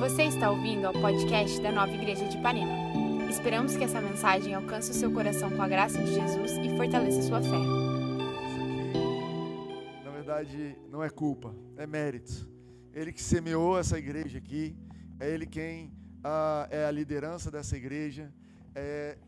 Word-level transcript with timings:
Você 0.00 0.22
está 0.22 0.50
ouvindo 0.50 0.86
ao 0.86 0.94
podcast 0.94 1.60
da 1.60 1.70
Nova 1.70 1.92
Igreja 1.92 2.26
de 2.26 2.38
Ipanema. 2.38 2.72
Esperamos 3.28 3.76
que 3.76 3.84
essa 3.84 4.00
mensagem 4.00 4.54
alcance 4.54 4.90
o 4.90 4.94
seu 4.94 5.12
coração 5.12 5.50
com 5.50 5.60
a 5.60 5.68
graça 5.68 6.02
de 6.02 6.14
Jesus 6.14 6.52
e 6.52 6.74
fortaleça 6.74 7.20
sua 7.20 7.42
fé. 7.42 7.48
Isso 7.48 8.56
aqui, 8.88 10.02
na 10.02 10.10
verdade, 10.10 10.74
não 10.88 11.04
é 11.04 11.10
culpa, 11.10 11.54
é 11.76 11.86
mérito. 11.86 12.48
Ele 12.94 13.12
que 13.12 13.22
semeou 13.22 13.78
essa 13.78 13.98
igreja 13.98 14.38
aqui, 14.38 14.74
é 15.20 15.28
ele 15.28 15.44
quem 15.44 15.92
ah, 16.24 16.66
é 16.70 16.86
a 16.86 16.90
liderança 16.90 17.50
dessa 17.50 17.76
igreja, 17.76 18.32
é 18.74 19.18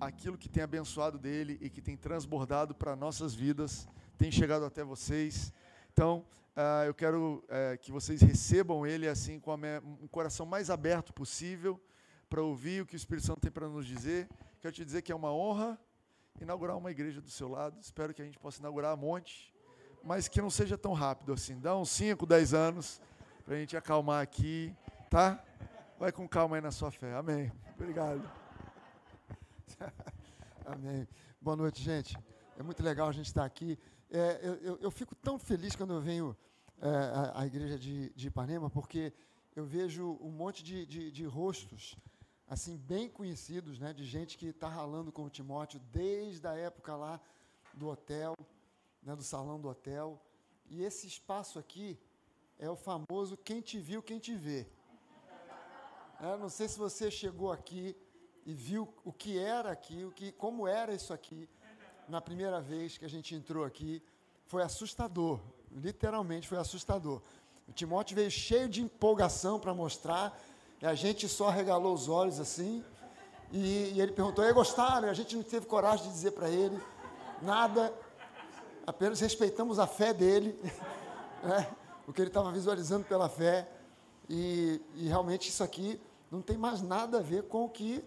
aquilo 0.00 0.38
que 0.38 0.48
tem 0.48 0.62
abençoado 0.62 1.18
dele 1.18 1.58
e 1.60 1.68
que 1.68 1.82
tem 1.82 1.96
transbordado 1.96 2.72
para 2.72 2.94
nossas 2.94 3.34
vidas, 3.34 3.88
tem 4.16 4.30
chegado 4.30 4.64
até 4.64 4.84
vocês. 4.84 5.52
Então, 5.92 6.24
ah, 6.62 6.84
eu 6.84 6.92
quero 6.92 7.42
eh, 7.48 7.78
que 7.78 7.90
vocês 7.90 8.20
recebam 8.20 8.86
ele 8.86 9.08
assim 9.08 9.40
com 9.40 9.54
um 9.98 10.06
coração 10.08 10.44
mais 10.44 10.68
aberto 10.68 11.10
possível 11.10 11.80
para 12.28 12.42
ouvir 12.42 12.82
o 12.82 12.86
que 12.86 12.94
o 12.94 12.98
Espírito 12.98 13.26
Santo 13.26 13.40
tem 13.40 13.50
para 13.50 13.66
nos 13.66 13.86
dizer. 13.86 14.28
Quero 14.60 14.74
te 14.74 14.84
dizer 14.84 15.00
que 15.00 15.10
é 15.10 15.14
uma 15.14 15.32
honra 15.32 15.80
inaugurar 16.38 16.76
uma 16.76 16.90
igreja 16.90 17.18
do 17.18 17.30
seu 17.30 17.48
lado. 17.48 17.80
Espero 17.80 18.12
que 18.12 18.20
a 18.20 18.24
gente 18.26 18.38
possa 18.38 18.60
inaugurar 18.60 18.92
um 18.94 18.98
monte, 18.98 19.54
mas 20.04 20.28
que 20.28 20.38
não 20.42 20.50
seja 20.50 20.76
tão 20.76 20.92
rápido 20.92 21.32
assim. 21.32 21.58
Dá 21.58 21.74
uns 21.74 21.88
5, 21.92 22.26
10 22.26 22.52
anos 22.52 23.00
para 23.42 23.54
a 23.54 23.58
gente 23.58 23.74
acalmar 23.74 24.22
aqui, 24.22 24.76
tá? 25.08 25.42
Vai 25.98 26.12
com 26.12 26.28
calma 26.28 26.56
aí 26.56 26.62
na 26.62 26.70
sua 26.70 26.90
fé. 26.90 27.14
Amém. 27.14 27.50
Obrigado. 27.74 28.30
Amém. 30.66 31.08
Boa 31.40 31.56
noite, 31.56 31.82
gente. 31.82 32.18
É 32.58 32.62
muito 32.62 32.82
legal 32.82 33.08
a 33.08 33.12
gente 33.12 33.28
estar 33.28 33.46
aqui. 33.46 33.78
É, 34.10 34.40
eu, 34.42 34.54
eu, 34.56 34.78
eu, 34.82 34.90
fico 34.90 35.14
tão 35.14 35.38
feliz 35.38 35.74
quando 35.74 35.94
eu 35.94 36.00
venho 36.02 36.36
é, 36.80 36.88
à, 36.88 37.40
à, 37.40 37.46
igreja 37.46 37.78
de, 37.78 38.10
de, 38.10 38.28
Ipanema, 38.28 38.70
porque 38.70 39.12
eu 39.54 39.64
vejo 39.64 40.18
um 40.20 40.30
monte 40.30 40.62
de, 40.64 40.86
de, 40.86 41.10
de 41.10 41.24
rostos 41.24 41.96
assim 42.46 42.76
bem 42.76 43.08
conhecidos, 43.08 43.78
né, 43.78 43.92
de 43.92 44.04
gente 44.04 44.36
que 44.36 44.46
está 44.46 44.68
ralando 44.68 45.12
com 45.12 45.24
o 45.24 45.30
Timóteo 45.30 45.78
desde 45.92 46.46
a 46.48 46.54
época 46.54 46.96
lá 46.96 47.20
do 47.74 47.88
hotel, 47.88 48.34
né, 49.02 49.14
do 49.14 49.22
salão 49.22 49.60
do 49.60 49.68
hotel. 49.68 50.20
E 50.68 50.82
esse 50.82 51.06
espaço 51.06 51.58
aqui 51.58 51.98
é 52.58 52.68
o 52.68 52.74
famoso 52.74 53.36
quem 53.36 53.60
te 53.60 53.78
viu, 53.78 54.02
quem 54.02 54.18
te 54.18 54.34
vê. 54.34 54.66
É, 56.20 56.36
não 56.36 56.48
sei 56.48 56.68
se 56.68 56.78
você 56.78 57.10
chegou 57.10 57.52
aqui 57.52 57.96
e 58.44 58.52
viu 58.52 58.92
o 59.04 59.12
que 59.12 59.38
era 59.38 59.70
aqui, 59.70 60.04
o 60.04 60.10
que, 60.10 60.32
como 60.32 60.66
era 60.66 60.92
isso 60.92 61.12
aqui 61.12 61.48
na 62.08 62.20
primeira 62.20 62.60
vez 62.60 62.98
que 62.98 63.04
a 63.04 63.08
gente 63.08 63.34
entrou 63.34 63.64
aqui, 63.64 64.02
foi 64.46 64.62
assustador. 64.62 65.40
Literalmente 65.70 66.48
foi 66.48 66.58
assustador. 66.58 67.20
O 67.68 67.72
Timóteo 67.72 68.16
veio 68.16 68.30
cheio 68.30 68.68
de 68.68 68.82
empolgação 68.82 69.58
para 69.60 69.72
mostrar, 69.72 70.36
e 70.82 70.86
a 70.86 70.94
gente 70.94 71.28
só 71.28 71.48
regalou 71.48 71.94
os 71.94 72.08
olhos 72.08 72.40
assim. 72.40 72.84
E, 73.52 73.92
e 73.94 74.00
ele 74.00 74.12
perguntou: 74.12 74.44
e 74.44 74.52
gostaram? 74.52 75.08
E 75.08 75.10
a 75.10 75.14
gente 75.14 75.36
não 75.36 75.42
teve 75.42 75.66
coragem 75.66 76.06
de 76.06 76.12
dizer 76.12 76.32
para 76.32 76.48
ele 76.48 76.80
nada, 77.42 77.92
apenas 78.86 79.20
respeitamos 79.20 79.78
a 79.78 79.86
fé 79.86 80.12
dele, 80.12 80.58
né? 81.42 81.66
o 82.06 82.12
que 82.12 82.20
ele 82.20 82.28
estava 82.28 82.50
visualizando 82.50 83.04
pela 83.04 83.28
fé. 83.28 83.68
E, 84.28 84.80
e 84.94 85.08
realmente 85.08 85.48
isso 85.48 85.62
aqui 85.62 86.00
não 86.30 86.40
tem 86.40 86.56
mais 86.56 86.80
nada 86.82 87.18
a 87.18 87.22
ver 87.22 87.44
com 87.44 87.64
o 87.64 87.68
que 87.68 88.04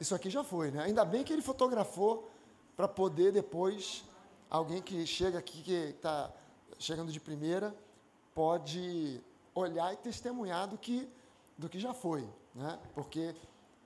isso 0.00 0.14
aqui 0.14 0.30
já 0.30 0.42
foi. 0.42 0.70
Né? 0.70 0.82
Ainda 0.84 1.04
bem 1.04 1.22
que 1.22 1.32
ele 1.32 1.42
fotografou 1.42 2.28
para 2.76 2.88
poder 2.88 3.32
depois, 3.32 4.04
alguém 4.48 4.80
que 4.80 5.06
chega 5.06 5.38
aqui, 5.38 5.62
que 5.62 5.72
está 5.72 6.30
chegando 6.78 7.12
de 7.12 7.20
primeira, 7.20 7.74
pode 8.34 9.20
olhar 9.54 9.92
e 9.92 9.96
testemunhar 9.96 10.68
do 10.68 10.78
que, 10.78 11.08
do 11.58 11.68
que 11.68 11.78
já 11.78 11.92
foi, 11.92 12.26
né? 12.54 12.78
porque 12.94 13.34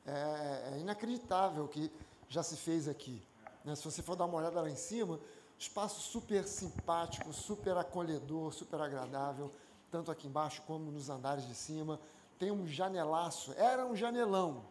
é, 0.06 0.72
é 0.74 0.78
inacreditável 0.80 1.64
o 1.64 1.68
que 1.68 1.90
já 2.28 2.42
se 2.42 2.56
fez 2.56 2.88
aqui. 2.88 3.22
Né? 3.64 3.74
Se 3.74 3.84
você 3.84 4.02
for 4.02 4.16
dar 4.16 4.26
uma 4.26 4.36
olhada 4.36 4.60
lá 4.60 4.68
em 4.68 4.76
cima, 4.76 5.18
espaço 5.58 6.00
super 6.00 6.44
simpático, 6.46 7.32
super 7.32 7.76
acolhedor, 7.76 8.52
super 8.52 8.80
agradável, 8.80 9.52
tanto 9.90 10.10
aqui 10.10 10.26
embaixo 10.26 10.62
como 10.66 10.90
nos 10.90 11.08
andares 11.08 11.46
de 11.46 11.54
cima. 11.54 12.00
Tem 12.38 12.50
um 12.50 12.66
janelaço, 12.66 13.52
era 13.56 13.86
um 13.86 13.94
janelão, 13.94 14.64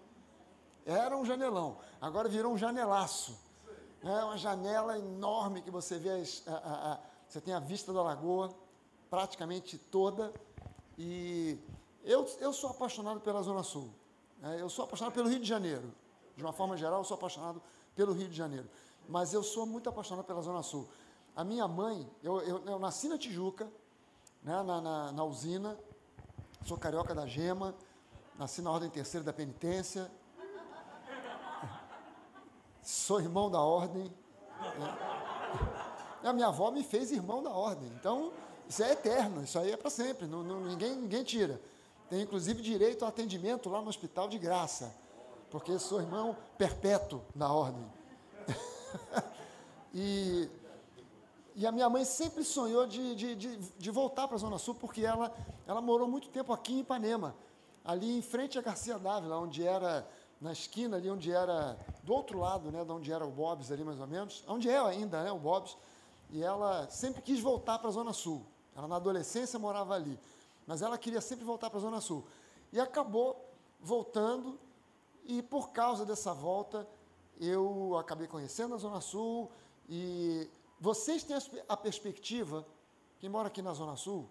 era 0.85 1.17
um 1.17 1.25
janelão, 1.25 1.77
agora 2.01 2.27
virou 2.27 2.53
um 2.53 2.57
janelaço 2.57 3.37
é 4.03 4.23
uma 4.23 4.37
janela 4.37 4.99
enorme 4.99 5.61
que 5.61 5.71
você 5.71 5.97
vê, 5.97 6.09
as, 6.09 6.43
a, 6.45 6.51
a, 6.53 6.99
você 7.33 7.41
tem 7.41 7.55
a 7.55 7.59
vista 7.59 7.91
da 7.91 8.03
lagoa 8.03 8.53
praticamente 9.09 9.75
toda. 9.75 10.31
E 10.95 11.57
eu, 12.03 12.29
eu 12.39 12.53
sou 12.53 12.69
apaixonado 12.69 13.19
pela 13.21 13.41
Zona 13.41 13.63
Sul. 13.63 13.89
Né? 14.37 14.61
Eu 14.61 14.69
sou 14.69 14.85
apaixonado 14.85 15.15
pelo 15.15 15.27
Rio 15.27 15.39
de 15.39 15.47
Janeiro. 15.47 15.91
De 16.37 16.43
uma 16.43 16.53
forma 16.53 16.77
geral, 16.77 16.99
eu 16.99 17.03
sou 17.03 17.15
apaixonado 17.15 17.59
pelo 17.95 18.13
Rio 18.13 18.29
de 18.29 18.35
Janeiro. 18.35 18.69
Mas 19.09 19.33
eu 19.33 19.41
sou 19.41 19.65
muito 19.65 19.89
apaixonado 19.89 20.25
pela 20.25 20.43
Zona 20.43 20.61
Sul. 20.61 20.87
A 21.35 21.43
minha 21.43 21.67
mãe, 21.67 22.07
eu, 22.21 22.39
eu, 22.41 22.65
eu 22.65 22.77
nasci 22.77 23.07
na 23.07 23.17
Tijuca, 23.17 23.65
né, 24.43 24.61
na, 24.61 24.79
na, 24.79 25.11
na 25.11 25.23
usina, 25.23 25.75
sou 26.63 26.77
carioca 26.77 27.15
da 27.15 27.25
gema, 27.25 27.73
nasci 28.37 28.61
na 28.61 28.69
Ordem 28.69 28.91
Terceira 28.91 29.23
da 29.23 29.33
Penitência, 29.33 30.11
sou 32.83 33.19
irmão 33.19 33.49
da 33.49 33.59
ordem. 33.59 34.03
Né? 34.03 35.12
A 36.23 36.33
minha 36.33 36.47
avó 36.47 36.71
me 36.71 36.83
fez 36.83 37.11
irmão 37.11 37.43
da 37.43 37.49
ordem. 37.49 37.89
Então, 37.99 38.31
isso 38.67 38.83
é 38.83 38.93
eterno, 38.93 39.43
isso 39.43 39.59
aí 39.59 39.71
é 39.71 39.77
para 39.77 39.89
sempre, 39.89 40.25
não, 40.25 40.43
não, 40.43 40.61
ninguém, 40.61 40.95
ninguém 40.95 41.23
tira. 41.23 41.61
Tem 42.09 42.21
inclusive 42.21 42.61
direito 42.61 43.03
ao 43.03 43.09
atendimento 43.09 43.69
lá 43.69 43.81
no 43.81 43.89
hospital 43.89 44.27
de 44.27 44.37
graça, 44.37 44.93
porque 45.49 45.77
sou 45.79 46.01
irmão 46.01 46.35
perpétuo 46.57 47.21
da 47.35 47.51
ordem. 47.51 47.85
e, 49.93 50.49
e 51.55 51.67
a 51.67 51.71
minha 51.71 51.89
mãe 51.89 52.05
sempre 52.05 52.43
sonhou 52.43 52.87
de, 52.87 53.15
de, 53.15 53.35
de, 53.35 53.57
de 53.57 53.91
voltar 53.91 54.27
para 54.27 54.35
a 54.35 54.39
Zona 54.39 54.57
Sul, 54.57 54.75
porque 54.75 55.05
ela, 55.05 55.31
ela 55.67 55.81
morou 55.81 56.07
muito 56.07 56.29
tempo 56.29 56.53
aqui 56.53 56.73
em 56.73 56.79
Ipanema, 56.79 57.35
ali 57.83 58.17
em 58.17 58.21
frente 58.21 58.57
a 58.57 58.61
Garcia 58.61 58.97
Dávila, 58.97 59.39
onde 59.39 59.65
era 59.65 60.07
na 60.43 60.51
esquina 60.51 60.97
ali 60.97 61.09
onde 61.09 61.31
era, 61.31 61.77
do 62.03 62.13
outro 62.13 62.37
lado, 62.37 62.69
né, 62.69 62.83
de 62.83 62.91
onde 62.91 63.11
era 63.11 63.25
o 63.25 63.31
Bob's 63.31 63.71
ali 63.71 63.83
mais 63.83 63.99
ou 63.99 64.07
menos, 64.07 64.43
onde 64.45 64.69
é 64.69 64.77
ainda, 64.77 65.23
né, 65.23 65.31
o 65.31 65.39
Bob's, 65.39 65.77
e 66.33 66.41
ela 66.41 66.89
sempre 66.89 67.21
quis 67.21 67.39
voltar 67.39 67.77
para 67.77 67.89
a 67.89 67.91
Zona 67.91 68.11
Sul. 68.11 68.43
Ela 68.75 68.87
na 68.87 68.95
adolescência 68.95 69.59
morava 69.59 69.93
ali, 69.93 70.19
mas 70.65 70.81
ela 70.81 70.97
queria 70.97 71.21
sempre 71.21 71.45
voltar 71.45 71.69
para 71.69 71.77
a 71.77 71.81
Zona 71.81 72.01
Sul. 72.01 72.25
E 72.71 72.79
acabou 72.79 73.39
voltando, 73.79 74.59
e 75.25 75.43
por 75.43 75.69
causa 75.69 76.03
dessa 76.03 76.33
volta, 76.33 76.87
eu 77.39 77.95
acabei 77.99 78.27
conhecendo 78.27 78.73
a 78.73 78.79
Zona 78.79 78.99
Sul, 78.99 79.51
e 79.87 80.49
vocês 80.79 81.23
têm 81.23 81.37
a 81.69 81.77
perspectiva, 81.77 82.65
quem 83.19 83.29
mora 83.29 83.47
aqui 83.47 83.61
na 83.61 83.73
Zona 83.73 83.95
Sul 83.95 84.27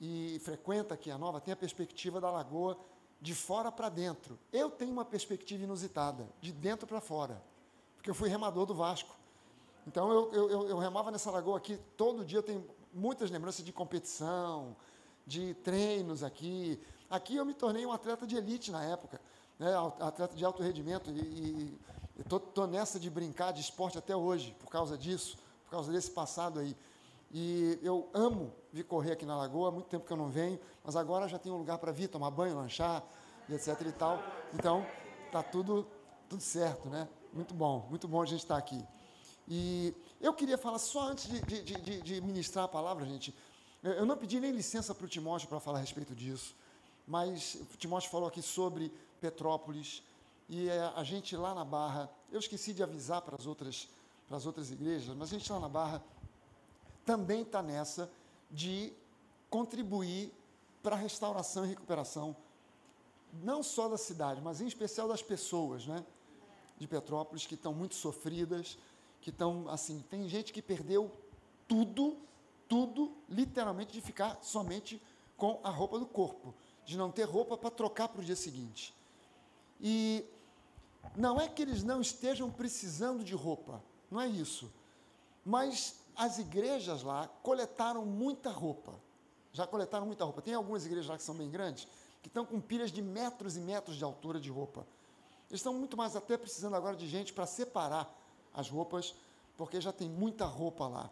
e 0.00 0.40
frequenta 0.44 0.94
aqui 0.94 1.12
a 1.12 1.16
Nova, 1.16 1.40
tem 1.40 1.54
a 1.54 1.56
perspectiva 1.56 2.20
da 2.20 2.28
Lagoa 2.28 2.76
de 3.20 3.36
fora 3.36 3.70
para 3.70 3.88
dentro. 3.88 4.36
Eu 4.52 4.68
tenho 4.68 4.90
uma 4.90 5.04
perspectiva 5.04 5.62
inusitada, 5.62 6.28
de 6.40 6.50
dentro 6.50 6.88
para 6.88 7.00
fora, 7.00 7.40
porque 7.94 8.10
eu 8.10 8.14
fui 8.16 8.28
remador 8.28 8.66
do 8.66 8.74
Vasco. 8.74 9.14
Então 9.86 10.10
eu, 10.10 10.32
eu, 10.32 10.68
eu, 10.68 10.78
remava 10.78 11.10
nessa 11.10 11.30
lagoa 11.30 11.58
aqui 11.58 11.78
todo 11.96 12.24
dia. 12.24 12.38
Eu 12.38 12.42
tenho 12.42 12.66
muitas 12.92 13.30
lembranças 13.30 13.64
de 13.64 13.72
competição, 13.72 14.76
de 15.26 15.54
treinos 15.54 16.24
aqui. 16.24 16.80
Aqui 17.08 17.36
eu 17.36 17.44
me 17.44 17.54
tornei 17.54 17.86
um 17.86 17.92
atleta 17.92 18.26
de 18.26 18.36
elite 18.36 18.72
na 18.72 18.84
época, 18.84 19.20
né, 19.58 19.72
atleta 20.00 20.34
de 20.34 20.44
alto 20.44 20.62
rendimento. 20.62 21.10
E 21.10 21.78
estou 22.18 22.66
nessa 22.66 22.98
de 22.98 23.08
brincar 23.08 23.52
de 23.52 23.60
esporte 23.60 23.96
até 23.96 24.16
hoje, 24.16 24.56
por 24.58 24.68
causa 24.68 24.98
disso, 24.98 25.38
por 25.64 25.70
causa 25.70 25.92
desse 25.92 26.10
passado 26.10 26.58
aí. 26.58 26.76
E 27.30 27.78
eu 27.82 28.08
amo 28.12 28.52
vir 28.72 28.84
correr 28.84 29.12
aqui 29.12 29.26
na 29.26 29.36
Lagoa, 29.36 29.68
há 29.68 29.72
muito 29.72 29.86
tempo 29.86 30.06
que 30.06 30.12
eu 30.12 30.16
não 30.16 30.28
venho, 30.28 30.58
mas 30.82 30.96
agora 30.96 31.28
já 31.28 31.38
tenho 31.38 31.54
um 31.54 31.58
lugar 31.58 31.78
para 31.78 31.92
vir, 31.92 32.08
tomar 32.08 32.30
banho, 32.30 32.56
lanchar, 32.56 33.04
etc 33.48 33.80
e 33.82 33.92
tal. 33.92 34.22
Então, 34.54 34.86
está 35.26 35.42
tudo, 35.42 35.86
tudo 36.28 36.42
certo, 36.42 36.88
né? 36.88 37.08
Muito 37.32 37.52
bom, 37.52 37.86
muito 37.90 38.08
bom 38.08 38.22
a 38.22 38.26
gente 38.26 38.42
estar 38.42 38.54
tá 38.54 38.58
aqui. 38.58 38.82
E 39.48 39.94
eu 40.20 40.32
queria 40.34 40.58
falar 40.58 40.78
só 40.78 41.08
antes 41.08 41.28
de, 41.28 41.40
de, 41.40 41.62
de, 41.62 42.02
de 42.02 42.20
ministrar 42.20 42.64
a 42.64 42.68
palavra, 42.68 43.04
gente. 43.04 43.34
Eu 43.82 44.04
não 44.04 44.16
pedi 44.16 44.40
nem 44.40 44.50
licença 44.50 44.94
para 44.94 45.04
o 45.04 45.08
Timóteo 45.08 45.48
para 45.48 45.60
falar 45.60 45.78
a 45.78 45.80
respeito 45.80 46.14
disso, 46.14 46.54
mas 47.06 47.54
o 47.54 47.76
Timóteo 47.76 48.10
falou 48.10 48.28
aqui 48.28 48.42
sobre 48.42 48.92
Petrópolis 49.20 50.02
e 50.48 50.68
é, 50.68 50.92
a 50.94 51.02
gente 51.04 51.36
lá 51.36 51.54
na 51.54 51.64
Barra, 51.64 52.10
eu 52.30 52.38
esqueci 52.38 52.72
de 52.72 52.82
avisar 52.82 53.22
para 53.22 53.36
as 53.36 53.46
outras, 53.46 53.88
para 54.26 54.36
as 54.36 54.46
outras 54.46 54.70
igrejas, 54.70 55.14
mas 55.16 55.32
a 55.32 55.38
gente 55.38 55.50
lá 55.52 55.60
na 55.60 55.68
Barra 55.68 56.02
também 57.04 57.42
está 57.42 57.62
nessa 57.62 58.10
de 58.50 58.92
contribuir 59.50 60.32
para 60.82 60.94
a 60.94 60.98
restauração 60.98 61.64
e 61.64 61.68
recuperação, 61.68 62.36
não 63.42 63.62
só 63.62 63.88
da 63.88 63.98
cidade, 63.98 64.40
mas 64.40 64.60
em 64.60 64.66
especial 64.66 65.08
das 65.08 65.22
pessoas, 65.22 65.86
né? 65.86 66.04
De 66.78 66.86
Petrópolis, 66.86 67.46
que 67.46 67.54
estão 67.54 67.72
muito 67.72 67.94
sofridas, 67.94 68.78
que 69.26 69.30
estão, 69.30 69.68
assim, 69.68 70.04
tem 70.08 70.28
gente 70.28 70.52
que 70.52 70.62
perdeu 70.62 71.10
tudo, 71.66 72.16
tudo, 72.68 73.12
literalmente, 73.28 73.92
de 73.92 74.00
ficar 74.00 74.38
somente 74.40 75.02
com 75.36 75.58
a 75.64 75.68
roupa 75.68 75.98
do 75.98 76.06
corpo. 76.06 76.54
de 76.84 76.96
não 76.96 77.10
ter 77.10 77.24
roupa 77.24 77.58
para 77.58 77.68
trocar 77.68 78.06
para 78.06 78.20
o 78.20 78.24
dia 78.24 78.36
seguinte. 78.36 78.94
E 79.80 80.24
não 81.16 81.40
é 81.40 81.48
que 81.48 81.60
eles 81.60 81.82
não 81.82 82.00
estejam 82.00 82.48
precisando 82.48 83.24
de 83.24 83.34
roupa, 83.34 83.82
não 84.08 84.20
é 84.20 84.28
isso. 84.28 84.72
Mas 85.44 85.96
as 86.14 86.38
igrejas 86.38 87.02
lá 87.02 87.26
coletaram 87.42 88.06
muita 88.06 88.50
roupa. 88.50 88.94
Já 89.52 89.66
coletaram 89.66 90.06
muita 90.06 90.24
roupa. 90.24 90.40
Tem 90.40 90.54
algumas 90.54 90.86
igrejas 90.86 91.08
lá 91.08 91.16
que 91.16 91.24
são 91.24 91.34
bem 91.34 91.50
grandes, 91.50 91.88
que 92.22 92.28
estão 92.28 92.46
com 92.46 92.60
pilhas 92.60 92.92
de 92.92 93.02
metros 93.02 93.56
e 93.56 93.60
metros 93.60 93.96
de 93.96 94.04
altura 94.04 94.38
de 94.38 94.50
roupa. 94.50 94.86
Eles 95.50 95.58
estão 95.58 95.74
muito 95.74 95.96
mais 95.96 96.14
até 96.14 96.38
precisando 96.38 96.76
agora 96.76 96.94
de 96.94 97.08
gente 97.08 97.32
para 97.32 97.44
separar 97.44 98.15
as 98.56 98.68
roupas, 98.68 99.14
porque 99.56 99.80
já 99.80 99.92
tem 99.92 100.08
muita 100.08 100.46
roupa 100.46 100.88
lá. 100.88 101.10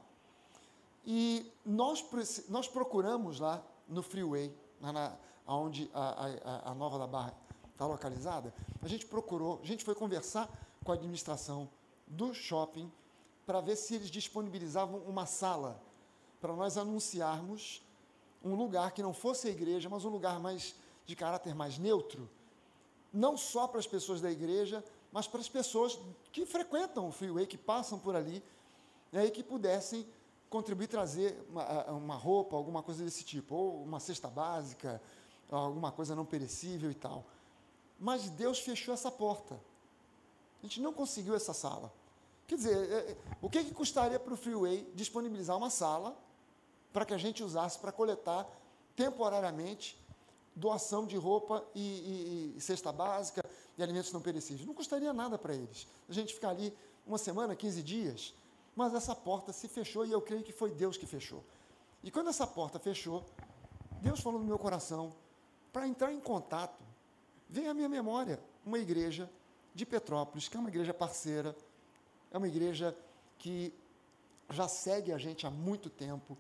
E 1.07 1.53
nós, 1.65 2.05
nós 2.49 2.67
procuramos 2.67 3.39
lá 3.39 3.63
no 3.87 4.03
Freeway, 4.03 4.53
lá 4.81 4.93
na, 4.93 5.17
onde 5.47 5.91
a, 5.93 6.27
a, 6.45 6.71
a 6.71 6.75
Nova 6.75 6.99
da 6.99 7.07
Barra 7.07 7.35
está 7.73 7.87
localizada, 7.87 8.53
a 8.83 8.89
gente 8.89 9.05
procurou, 9.07 9.61
a 9.63 9.67
gente 9.67 9.85
foi 9.85 9.95
conversar 9.95 10.49
com 10.83 10.91
a 10.91 10.95
administração 10.95 11.69
do 12.07 12.33
shopping 12.33 12.91
para 13.45 13.61
ver 13.61 13.77
se 13.77 13.95
eles 13.95 14.11
disponibilizavam 14.11 15.01
uma 15.01 15.27
sala 15.27 15.81
para 16.41 16.55
nós 16.55 16.79
anunciarmos 16.79 17.83
um 18.43 18.55
lugar 18.55 18.93
que 18.93 19.03
não 19.03 19.13
fosse 19.13 19.49
a 19.49 19.51
igreja, 19.51 19.89
mas 19.89 20.05
um 20.05 20.11
lugar 20.11 20.39
mais 20.41 20.75
de 21.07 21.15
caráter 21.15 21.55
mais 21.55 21.79
neutro, 21.79 22.29
não 23.13 23.37
só 23.37 23.67
para 23.67 23.81
as 23.81 23.87
pessoas 23.87 24.21
da 24.21 24.31
igreja, 24.31 24.85
mas 25.15 25.29
para 25.29 25.41
as 25.41 25.49
pessoas 25.49 25.97
que 26.33 26.45
frequentam 26.45 27.07
o 27.07 27.13
freeway, 27.13 27.47
que 27.47 27.57
passam 27.57 28.01
por 28.01 28.17
ali, 28.17 28.43
né, 29.13 29.27
e 29.27 29.31
que 29.31 29.45
pudessem 29.45 30.05
contribuir, 30.51 30.89
trazer 30.89 31.41
uma, 31.49 31.85
uma 31.93 32.17
roupa, 32.17 32.57
alguma 32.57 32.83
coisa 32.83 33.05
desse 33.05 33.23
tipo, 33.23 33.55
ou 33.55 33.85
uma 33.85 34.01
cesta 34.01 34.27
básica, 34.27 35.01
alguma 35.49 35.93
coisa 35.93 36.17
não 36.17 36.27
perecível 36.27 36.91
e 36.91 36.95
tal. 36.95 37.25
Mas 37.97 38.29
Deus 38.29 38.59
fechou 38.59 38.93
essa 38.93 39.09
porta. 39.09 39.55
A 40.61 40.67
gente 40.67 40.81
não 40.81 40.93
conseguiu 40.93 41.37
essa 41.37 41.55
sala. 41.55 41.93
Quer 42.49 42.57
dizer, 42.57 42.77
é, 42.77 43.13
é, 43.13 43.17
o 43.41 43.49
que, 43.49 43.63
que 43.63 43.73
custaria 43.73 44.19
para 44.19 44.35
o 44.35 44.37
Freeway 44.37 44.91
disponibilizar 44.97 45.57
uma 45.57 45.71
sala 45.71 46.17
para 46.93 47.05
que 47.05 47.15
a 47.15 47.19
gente 47.19 47.41
usasse 47.41 47.79
para 47.79 47.93
coletar 47.93 48.49
temporariamente 48.97 49.97
doação 50.57 51.07
de 51.07 51.17
roupa 51.17 51.65
e, 51.73 51.81
e, 51.81 52.55
e, 52.57 52.61
cesta 52.61 52.91
básica 52.91 53.45
e 53.77 53.83
alimentos 53.83 54.13
não 54.13 54.21
perecíveis? 54.21 54.67
Não 54.67 54.75
custaria 54.75 55.13
nada 55.13 55.39
para 55.39 55.55
eles. 55.55 55.87
A 56.09 56.13
gente 56.13 56.35
ficar 56.35 56.51
ali 56.51 56.77
uma 57.07 57.19
semana, 57.19 57.55
15 57.55 57.83
dias, 57.83 58.35
mas 58.75 58.95
essa 58.95 59.15
porta 59.15 59.53
se 59.53 59.69
fechou 59.69 60.07
e 60.07 60.13
eu 60.13 60.21
creio 60.21 60.43
que 60.43 60.53
foi 60.53 60.71
Deus 60.71 60.97
que 60.97 61.07
fechou. 61.07 61.45
E 62.03 62.11
quando 62.11 62.29
essa 62.29 62.47
porta 62.47 62.79
fechou, 62.79 63.25
Deus 64.01 64.21
falou 64.21 64.39
no 64.39 64.47
meu 64.47 64.59
coração 64.59 65.15
para 65.73 65.87
entrar 65.87 66.13
em 66.13 66.21
contato. 66.21 66.83
Vem 67.49 67.69
à 67.69 67.75
minha 67.75 67.89
memória 67.89 68.41
uma 68.65 68.79
igreja 68.79 69.31
de 69.75 69.85
Petrópolis, 69.85 70.49
que 70.49 70.57
é 70.57 70.61
uma 70.61 70.69
igreja 70.69 70.95
parceira, 70.95 71.57
é 72.31 72.39
uma 72.39 72.49
igreja 72.49 72.97
que 73.39 73.73
já 74.51 74.69
segue 74.69 75.13
a 75.13 75.19
gente 75.19 75.47
há 75.47 75.51
muito 75.51 75.89
tempo. 75.91 76.37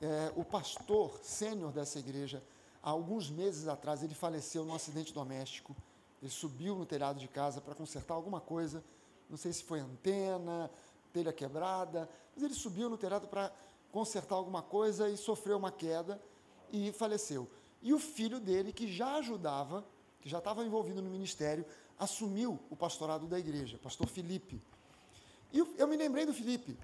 É, 0.00 0.32
o 0.36 0.44
pastor 0.44 1.18
sênior 1.22 1.72
dessa 1.72 1.98
igreja, 1.98 2.42
há 2.82 2.90
alguns 2.90 3.30
meses 3.30 3.66
atrás, 3.68 4.02
ele 4.02 4.14
faleceu 4.14 4.64
num 4.64 4.74
acidente 4.74 5.12
doméstico. 5.12 5.74
Ele 6.20 6.30
subiu 6.30 6.74
no 6.74 6.84
telhado 6.84 7.18
de 7.18 7.28
casa 7.28 7.60
para 7.60 7.74
consertar 7.74 8.14
alguma 8.14 8.40
coisa, 8.40 8.82
não 9.28 9.36
sei 9.36 9.52
se 9.52 9.62
foi 9.62 9.80
antena, 9.80 10.70
telha 11.12 11.32
quebrada, 11.32 12.08
mas 12.34 12.44
ele 12.44 12.54
subiu 12.54 12.88
no 12.88 12.96
telhado 12.96 13.28
para 13.28 13.52
consertar 13.92 14.34
alguma 14.34 14.62
coisa 14.62 15.08
e 15.08 15.16
sofreu 15.16 15.56
uma 15.56 15.70
queda 15.70 16.20
e 16.72 16.92
faleceu. 16.92 17.48
E 17.82 17.92
o 17.92 17.98
filho 17.98 18.40
dele, 18.40 18.72
que 18.72 18.90
já 18.90 19.16
ajudava, 19.16 19.84
que 20.20 20.28
já 20.28 20.38
estava 20.38 20.64
envolvido 20.64 21.00
no 21.00 21.10
ministério, 21.10 21.64
assumiu 21.98 22.58
o 22.70 22.76
pastorado 22.76 23.26
da 23.26 23.38
igreja, 23.38 23.78
pastor 23.78 24.06
Felipe. 24.08 24.60
E 25.52 25.58
eu 25.58 25.86
me 25.86 25.96
lembrei 25.96 26.26
do 26.26 26.34
Felipe. 26.34 26.76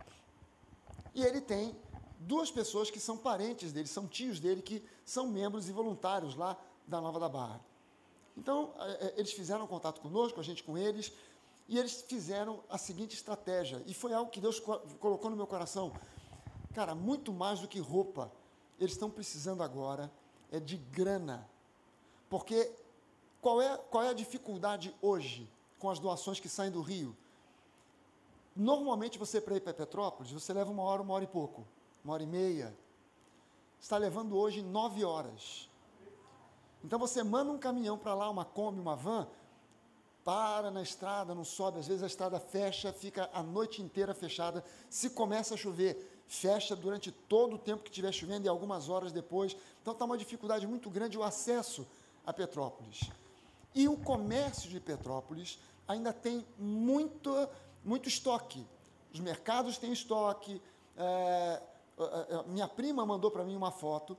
E 1.15 1.23
ele 1.23 1.41
tem 1.41 1.77
duas 2.19 2.51
pessoas 2.51 2.91
que 2.91 2.99
são 2.99 3.17
parentes 3.17 3.73
dele, 3.73 3.87
são 3.87 4.07
tios 4.07 4.41
dele, 4.41 4.63
que 4.63 4.83
são 5.05 5.29
membros 5.29 5.69
e 5.69 5.73
voluntários 5.73 6.35
lá 6.35 6.57
da 6.87 7.01
Nova 7.01 7.21
da 7.21 7.29
Barra. 7.29 7.61
Então, 8.37 8.75
é, 8.79 9.07
é, 9.07 9.15
eles 9.17 9.33
fizeram 9.33 9.67
contato 9.67 10.01
conosco, 10.01 10.41
a 10.41 10.43
gente 10.43 10.63
com 10.63 10.77
eles, 10.77 11.13
e 11.69 11.79
eles 11.79 12.03
fizeram 12.03 12.63
a 12.69 12.77
seguinte 12.77 13.15
estratégia, 13.15 13.83
e 13.87 13.95
foi 13.95 14.13
algo 14.13 14.31
que 14.31 14.41
Deus 14.41 14.61
colocou 14.61 15.31
no 15.31 15.37
meu 15.37 15.47
coração. 15.47 15.93
Cara, 16.75 16.95
muito 16.95 17.33
mais 17.33 17.61
do 17.61 17.69
que 17.69 17.79
roupa, 17.79 18.31
eles 18.79 18.93
estão 18.93 19.09
precisando 19.09 19.63
agora 19.63 20.11
é 20.51 20.61
de 20.61 20.77
grana. 20.77 21.49
Porque 22.29 22.71
qual 23.41 23.61
é, 23.61 23.77
qual 23.77 24.05
é 24.05 24.09
a 24.11 24.15
dificuldade 24.15 24.95
hoje 25.03 25.51
com 25.79 25.91
as 25.91 25.99
doações 25.99 26.41
que 26.41 26.49
saem 26.49 26.71
do 26.71 26.81
Rio? 26.81 27.17
Normalmente 28.55 29.19
você 29.19 29.41
para 29.41 29.57
ir 29.57 29.61
para 29.61 29.75
Petrópolis, 29.75 30.31
você 30.31 30.53
leva 30.53 30.71
uma 30.71 30.83
hora, 30.83 31.03
uma 31.03 31.15
hora 31.15 31.25
e 31.25 31.29
pouco, 31.29 31.67
uma 32.05 32.15
hora 32.15 32.23
e 32.23 32.27
meia. 32.27 32.75
Está 33.81 33.97
levando 33.97 34.37
hoje 34.37 34.63
nove 34.63 35.05
horas. 35.05 35.69
Então 36.85 36.99
você 36.99 37.23
manda 37.23 37.51
um 37.51 37.59
caminhão 37.59 37.97
para 37.97 38.15
lá, 38.15 38.29
uma 38.29 38.45
Kombi, 38.45 38.79
uma 38.79 38.95
van, 38.95 39.27
para 40.23 40.71
na 40.71 40.83
estrada, 40.83 41.35
não 41.35 41.45
sobe, 41.45 41.79
às 41.79 41.87
vezes 41.87 42.03
a 42.03 42.07
estrada 42.07 42.39
fecha, 42.39 42.93
fica 42.93 43.29
a 43.33 43.43
noite 43.43 43.83
inteira 43.83 44.15
fechada. 44.15 44.63
Se 44.91 45.11
começa 45.11 45.55
a 45.55 45.57
chover, 45.57 46.23
fecha 46.27 46.77
durante 46.77 47.11
todo 47.11 47.57
o 47.57 47.59
tempo 47.59 47.83
que 47.83 47.91
estiver 47.91 48.13
chovendo 48.13 48.47
e 48.47 48.49
algumas 48.49 48.89
horas 48.91 49.13
depois. 49.13 49.57
Então 49.81 49.93
está 49.93 50.05
uma 50.05 50.19
dificuldade 50.19 50.67
muito 50.67 50.91
grande 50.91 51.17
o 51.17 51.23
acesso 51.23 51.87
a 52.25 52.33
Petrópolis. 52.33 53.11
E 53.75 53.89
o 53.89 53.97
comércio 53.97 54.69
de 54.69 54.79
Petrópolis 54.79 55.59
ainda 55.89 56.13
tem 56.13 56.47
muito 56.59 57.49
muito 57.83 58.09
estoque. 58.09 58.67
Os 59.13 59.21
mercados 59.21 59.77
têm 59.77 59.93
estoque. 59.93 60.61
É, 60.97 61.63
é, 61.99 62.35
é 62.35 62.43
minha 62.47 62.69
prima 62.69 63.05
mandou 63.05 63.31
para 63.31 63.45
mim 63.45 63.57
uma 63.57 63.71
foto 63.71 64.17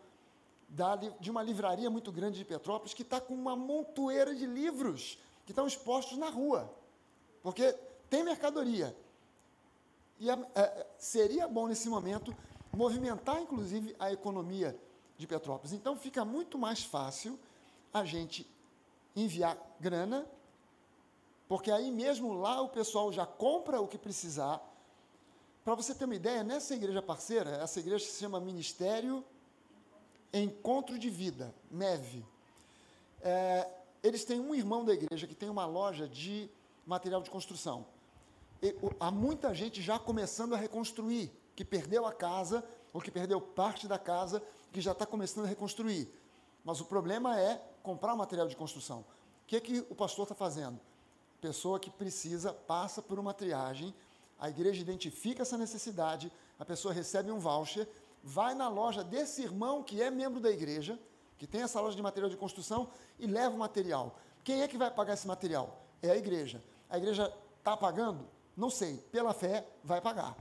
da, 0.76 0.96
de 0.96 1.32
uma 1.32 1.42
livraria 1.42 1.90
muito 1.90 2.12
grande 2.12 2.38
de 2.38 2.46
Petrópolis 2.46 2.94
que 2.94 3.02
está 3.02 3.20
com 3.20 3.34
uma 3.34 3.56
montoeira 3.56 4.36
de 4.36 4.46
livros 4.46 5.18
que 5.46 5.52
estão 5.52 5.66
expostos 5.66 6.18
na 6.18 6.30
rua. 6.30 6.72
Porque 7.42 7.74
tem 8.10 8.24
mercadoria. 8.24 8.96
E 10.20 10.30
é, 10.30 10.34
é, 10.56 10.88
seria 10.98 11.48
bom 11.48 11.68
nesse 11.68 11.88
momento 11.90 12.36
movimentar, 12.74 13.42
inclusive, 13.42 13.96
a 13.98 14.12
economia 14.12 14.78
de 15.18 15.26
Petrópolis. 15.26 15.72
Então 15.74 15.96
fica 15.96 16.26
muito 16.26 16.58
mais 16.58 16.84
fácil 16.84 17.40
a 17.94 18.04
gente 18.04 18.46
enviar 19.16 19.58
grana 19.80 20.28
porque 21.48 21.72
aí 21.72 21.92
mesmo 21.92 22.34
lá 22.34 22.62
o 22.62 22.70
pessoal 22.70 23.12
já 23.12 23.26
compra 23.26 23.80
o 23.80 23.88
que 23.88 23.98
precisar. 23.98 24.62
Para 25.64 25.76
você 25.76 25.94
ter 25.94 26.06
uma 26.06 26.16
ideia, 26.16 26.44
nessa 26.44 26.74
igreja 26.74 27.02
parceira, 27.02 27.52
essa 27.58 27.80
igreja 27.80 28.06
se 28.06 28.20
chama 28.20 28.40
Ministério 28.40 29.24
Encontro 30.42 30.98
de 30.98 31.10
Vida, 31.10 31.54
MEV. 31.72 32.26
É, 33.22 33.70
eles 34.04 34.24
têm 34.26 34.40
um 34.40 34.54
irmão 34.54 34.84
da 34.84 34.94
igreja 34.94 35.28
que 35.28 35.36
tem 35.36 35.50
uma 35.50 35.66
loja 35.66 36.08
de 36.08 36.50
material 36.86 37.22
de 37.22 37.30
construção. 37.30 37.86
E, 38.62 38.76
o, 38.82 38.92
há 39.00 39.10
muita 39.10 39.54
gente 39.54 39.82
já 39.82 39.98
começando 39.98 40.54
a 40.54 40.58
reconstruir, 40.58 41.32
que 41.56 41.64
perdeu 41.64 42.06
a 42.06 42.14
casa, 42.14 42.64
ou 42.94 43.02
que 43.02 43.12
perdeu 43.12 43.40
parte 43.40 43.88
da 43.88 43.98
casa, 43.98 44.42
que 44.72 44.82
já 44.82 44.92
está 44.92 45.06
começando 45.06 45.46
a 45.46 45.48
reconstruir. 45.48 46.08
Mas 46.64 46.82
o 46.82 46.86
problema 46.86 47.40
é 47.40 47.62
comprar 47.82 48.16
material 48.16 48.48
de 48.48 48.56
construção. 48.56 49.00
O 49.44 49.48
que, 49.48 49.56
é 49.56 49.60
que 49.60 49.80
o 49.90 49.96
pastor 49.96 50.24
está 50.24 50.36
fazendo? 50.36 50.80
pessoa 51.46 51.80
que 51.80 51.92
precisa 51.92 52.52
passa 52.52 53.04
por 53.04 53.20
uma 53.20 53.32
triagem, 53.32 53.94
a 54.40 54.50
igreja 54.50 54.82
identifica 54.82 55.44
essa 55.44 55.56
necessidade, 55.58 56.32
a 56.58 56.66
pessoa 56.66 56.92
recebe 56.92 57.32
um 57.32 57.38
voucher, 57.38 57.88
vai 58.26 58.56
na 58.56 58.68
loja 58.68 59.04
desse 59.04 59.44
irmão 59.44 59.84
que 59.84 60.02
é 60.02 60.10
membro 60.10 60.40
da 60.40 60.50
igreja, 60.50 61.00
que 61.38 61.46
tem 61.46 61.62
essa 61.62 61.80
loja 61.80 61.96
de 61.96 62.02
material 62.02 62.28
de 62.28 62.36
construção, 62.36 62.90
e 63.20 63.28
leva 63.28 63.56
o 63.56 63.60
material. 63.60 64.18
Quem 64.44 64.64
é 64.64 64.68
que 64.68 64.80
vai 64.80 64.90
pagar 64.90 65.14
esse 65.14 65.28
material? 65.28 65.86
É 66.02 66.10
a 66.10 66.18
igreja. 66.18 66.64
A 66.90 66.98
igreja 66.98 67.32
está 67.60 67.78
pagando? 67.78 68.28
Não 68.58 68.72
sei. 68.72 68.98
Pela 69.12 69.32
fé, 69.32 69.68
vai 69.84 70.02
pagar. 70.02 70.36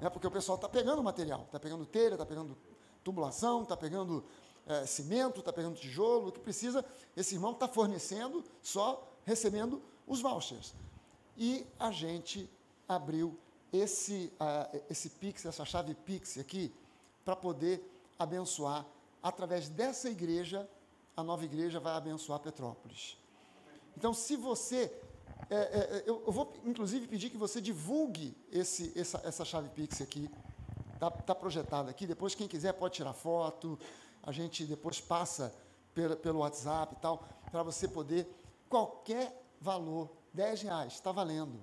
É 0.00 0.08
porque 0.08 0.26
o 0.26 0.30
pessoal 0.30 0.54
está 0.54 0.68
pegando 0.68 1.00
o 1.00 1.04
material, 1.04 1.42
está 1.42 1.58
pegando 1.58 1.84
telha, 1.84 2.14
está 2.14 2.24
pegando 2.24 2.56
tubulação, 3.02 3.62
está 3.62 3.76
pegando 3.76 4.24
é, 4.66 4.86
cimento, 4.86 5.40
está 5.40 5.52
pegando 5.52 5.76
tijolo, 5.76 6.28
o 6.28 6.32
que 6.32 6.40
precisa, 6.40 6.84
esse 7.16 7.34
irmão 7.34 7.52
está 7.52 7.66
fornecendo, 7.66 8.44
só 8.62 9.04
recebendo 9.24 9.82
os 10.06 10.20
vouchers. 10.20 10.74
E 11.36 11.66
a 11.78 11.90
gente 11.90 12.48
abriu 12.86 13.36
esse, 13.72 14.32
uh, 14.40 14.80
esse 14.88 15.10
Pix, 15.10 15.44
essa 15.44 15.64
chave 15.64 15.94
Pix 15.94 16.38
aqui, 16.38 16.72
para 17.24 17.36
poder 17.36 17.82
abençoar. 18.18 18.84
Através 19.22 19.68
dessa 19.68 20.10
igreja, 20.10 20.68
a 21.16 21.22
nova 21.22 21.44
igreja 21.44 21.80
vai 21.80 21.94
abençoar 21.94 22.40
Petrópolis. 22.40 23.16
Então, 23.96 24.12
se 24.12 24.36
você. 24.36 24.92
É, 25.50 25.56
é, 25.56 26.02
eu, 26.06 26.22
eu, 26.26 26.32
vou, 26.32 26.52
inclusive, 26.64 27.06
pedir 27.06 27.30
que 27.30 27.36
você 27.36 27.60
divulgue 27.60 28.36
esse, 28.50 28.92
essa, 28.98 29.20
essa 29.24 29.44
chave 29.44 29.68
Pix 29.70 30.00
aqui. 30.00 30.30
Está 30.94 31.10
tá 31.10 31.34
projetada 31.34 31.90
aqui. 31.90 32.06
Depois, 32.06 32.34
quem 32.34 32.48
quiser 32.48 32.72
pode 32.72 32.94
tirar 32.94 33.12
foto. 33.12 33.78
A 34.22 34.32
gente 34.32 34.64
depois 34.64 35.00
passa 35.00 35.54
pelo, 35.94 36.16
pelo 36.16 36.38
WhatsApp 36.40 36.94
e 36.94 37.00
tal, 37.00 37.26
para 37.50 37.62
você 37.62 37.86
poder, 37.86 38.28
qualquer 38.68 39.40
valor, 39.60 40.10
10 40.32 40.62
reais, 40.62 40.94
está 40.94 41.12
valendo. 41.12 41.60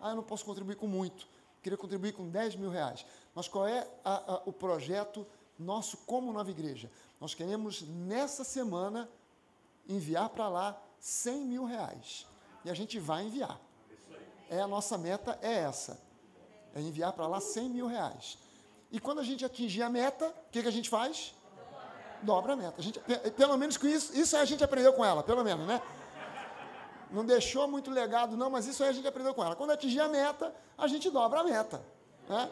Ah, 0.00 0.10
eu 0.10 0.16
não 0.16 0.22
posso 0.22 0.44
contribuir 0.44 0.76
com 0.76 0.86
muito, 0.86 1.26
queria 1.62 1.78
contribuir 1.78 2.12
com 2.12 2.28
10 2.28 2.56
mil 2.56 2.70
reais. 2.70 3.04
Mas 3.34 3.48
qual 3.48 3.66
é 3.66 3.86
a, 4.04 4.34
a, 4.34 4.42
o 4.46 4.52
projeto 4.52 5.26
nosso 5.58 5.98
como 5.98 6.32
nova 6.32 6.50
igreja? 6.50 6.90
Nós 7.20 7.34
queremos, 7.34 7.82
nessa 7.82 8.44
semana, 8.44 9.08
enviar 9.88 10.28
para 10.30 10.48
lá 10.48 10.82
100 10.98 11.44
mil 11.44 11.64
reais. 11.64 12.26
E 12.64 12.70
a 12.70 12.74
gente 12.74 12.98
vai 12.98 13.24
enviar. 13.24 13.60
É 14.48 14.60
a 14.60 14.66
nossa 14.66 14.98
meta 14.98 15.38
é 15.42 15.52
essa. 15.52 16.00
É 16.74 16.80
enviar 16.80 17.12
para 17.12 17.26
lá 17.26 17.40
100 17.40 17.68
mil 17.68 17.86
reais. 17.86 18.38
E 18.90 18.98
quando 18.98 19.20
a 19.20 19.24
gente 19.24 19.44
atingir 19.44 19.82
a 19.82 19.88
meta, 19.88 20.26
o 20.26 20.50
que, 20.50 20.62
que 20.62 20.68
a 20.68 20.72
gente 20.72 20.88
faz? 20.88 21.34
Dobra 22.22 22.54
a 22.54 22.56
meta. 22.56 22.74
A 22.78 22.82
gente, 22.82 23.00
pelo 23.36 23.56
menos 23.56 23.76
com 23.76 23.86
isso, 23.86 24.16
isso 24.18 24.36
a 24.36 24.44
gente 24.44 24.62
aprendeu 24.62 24.92
com 24.92 25.04
ela, 25.04 25.22
pelo 25.22 25.44
menos, 25.44 25.66
né? 25.66 25.80
Não 27.12 27.24
deixou 27.24 27.66
muito 27.66 27.90
legado, 27.90 28.36
não, 28.36 28.50
mas 28.50 28.66
isso 28.66 28.82
aí 28.82 28.90
a 28.90 28.92
gente 28.92 29.06
aprendeu 29.06 29.34
com 29.34 29.44
ela. 29.44 29.56
Quando 29.56 29.70
atingir 29.70 30.00
a 30.00 30.08
meta, 30.08 30.54
a 30.78 30.86
gente 30.86 31.10
dobra 31.10 31.40
a 31.40 31.44
meta. 31.44 31.82
Né? 32.28 32.50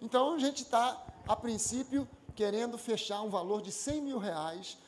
Então 0.00 0.34
a 0.34 0.38
gente 0.38 0.62
está, 0.62 1.04
a 1.26 1.34
princípio, 1.34 2.08
querendo 2.34 2.78
fechar 2.78 3.22
um 3.22 3.30
valor 3.30 3.60
de 3.62 3.72
100 3.72 4.02
mil 4.02 4.18
reais, 4.18 4.78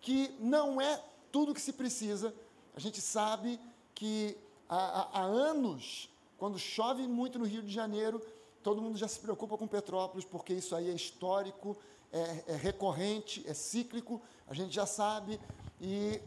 que 0.00 0.34
não 0.38 0.80
é 0.80 1.00
tudo 1.32 1.54
que 1.54 1.60
se 1.60 1.72
precisa. 1.72 2.34
A 2.74 2.80
gente 2.80 3.00
sabe 3.00 3.58
que 3.94 4.36
há, 4.68 5.20
há, 5.20 5.22
anos, 5.22 6.10
quando 6.36 6.58
chove 6.58 7.06
muito 7.06 7.38
no 7.38 7.46
Rio 7.46 7.62
de 7.62 7.72
Janeiro, 7.72 8.20
todo 8.62 8.82
mundo 8.82 8.98
já 8.98 9.08
se 9.08 9.18
preocupa 9.20 9.56
com 9.56 9.66
Petrópolis, 9.66 10.24
porque 10.24 10.52
isso 10.52 10.74
aí 10.74 10.90
é 10.90 10.92
histórico, 10.92 11.76
é, 12.12 12.44
é 12.48 12.56
recorrente, 12.56 13.44
é 13.46 13.54
cíclico, 13.54 14.20
a 14.46 14.52
gente 14.52 14.74
já 14.74 14.84
sabe, 14.84 15.40
e 15.80 16.20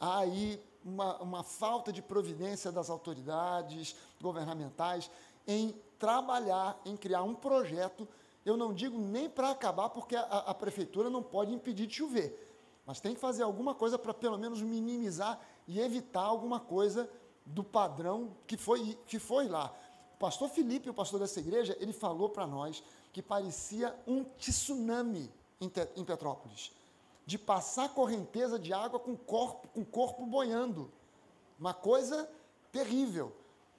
há 0.00 0.18
aí 0.20 0.60
uma, 0.84 1.16
uma 1.22 1.42
falta 1.42 1.92
de 1.92 2.02
providência 2.02 2.70
das 2.70 2.90
autoridades 2.90 3.96
governamentais 4.20 5.10
em 5.46 5.74
trabalhar, 5.98 6.78
em 6.84 6.96
criar 6.96 7.22
um 7.22 7.34
projeto. 7.34 8.06
Eu 8.44 8.56
não 8.56 8.74
digo 8.74 8.98
nem 8.98 9.28
para 9.28 9.50
acabar, 9.50 9.88
porque 9.88 10.14
a, 10.14 10.22
a, 10.22 10.54
prefeitura 10.54 11.08
não 11.08 11.22
pode 11.22 11.52
impedir 11.52 11.86
de 11.86 11.94
chover, 11.94 12.54
mas 12.86 13.00
tem 13.00 13.14
que 13.14 13.20
fazer 13.20 13.42
alguma 13.42 13.74
coisa 13.74 13.98
para 13.98 14.12
pelo 14.12 14.38
menos 14.38 14.60
minimizar 14.60 15.40
e 15.66 15.80
evitar 15.80 16.22
alguma 16.22 16.60
coisa 16.60 17.08
do 17.46 17.64
padrão 17.64 18.36
que 18.46 18.56
foi, 18.56 18.98
que 19.06 19.18
foi 19.18 19.48
lá. 19.48 19.74
O 20.14 20.18
pastor 20.18 20.48
Felipe, 20.50 20.90
o 20.90 20.94
pastor 20.94 21.20
dessa 21.20 21.40
igreja, 21.40 21.76
ele 21.80 21.92
falou 21.92 22.28
para 22.28 22.46
nós 22.46 22.82
que 23.12 23.22
parecia 23.22 23.94
um 24.06 24.24
tsunami 24.24 25.32
em, 25.60 25.70
em 25.96 26.04
Petrópolis 26.04 26.72
de 27.26 27.38
passar 27.38 27.88
correnteza 27.90 28.58
de 28.58 28.72
água 28.72 28.98
com 28.98 29.16
corpo, 29.16 29.68
com 29.68 29.84
corpo 29.84 30.26
boiando. 30.26 30.90
Uma 31.58 31.72
coisa 31.72 32.28
terrível. 32.70 33.32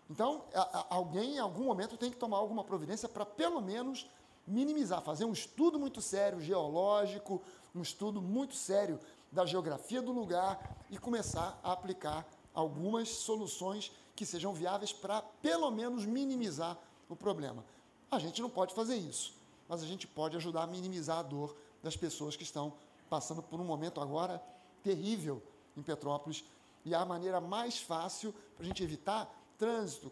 Então, 0.10 0.46
a, 0.54 0.80
a, 0.80 0.86
alguém 0.90 1.36
em 1.36 1.40
algum 1.40 1.66
momento 1.66 1.98
tem 1.98 2.12
que 2.12 2.18
tomar 2.18 2.38
alguma 2.38 2.64
providência 2.64 3.10
para 3.10 3.26
pelo 3.26 3.62
menos 3.62 4.10
minimizar, 4.48 5.02
fazer 5.02 5.26
um 5.26 5.34
estudo 5.34 5.80
muito 5.80 6.02
sério 6.02 6.40
geológico, 6.40 7.42
um 7.74 7.82
estudo 7.82 8.22
muito 8.22 8.56
sério 8.56 9.00
da 9.32 9.46
geografia 9.46 10.02
do 10.02 10.12
lugar 10.12 10.78
e 10.90 10.98
começar 10.98 11.60
a 11.64 11.72
aplicar 11.72 12.26
algumas 12.54 13.10
soluções 13.10 13.92
que 14.16 14.26
sejam 14.26 14.54
viáveis 14.54 14.94
para 14.94 15.22
pelo 15.42 15.70
menos 15.72 16.06
minimizar 16.06 16.78
o 17.10 17.16
problema. 17.16 17.66
A 18.10 18.20
gente 18.20 18.42
não 18.42 18.50
pode 18.50 18.74
fazer 18.74 18.96
isso, 18.96 19.34
mas 19.68 19.84
a 19.84 19.86
gente 19.86 20.08
pode 20.08 20.38
ajudar 20.38 20.64
a 20.64 20.68
minimizar 20.68 21.18
a 21.18 21.24
dor 21.24 21.56
das 21.84 21.98
pessoas 21.98 22.36
que 22.36 22.44
estão 22.44 22.74
passando 23.10 23.42
por 23.42 23.60
um 23.60 23.64
momento 23.64 24.02
agora 24.02 24.42
terrível 24.84 25.42
em 25.76 25.82
Petrópolis. 25.82 26.44
E 26.84 26.94
a 26.94 27.04
maneira 27.04 27.42
mais 27.42 27.80
fácil 27.80 28.34
para 28.56 28.64
a 28.64 28.68
gente 28.68 28.84
evitar 28.84 29.34
trânsito, 29.58 30.12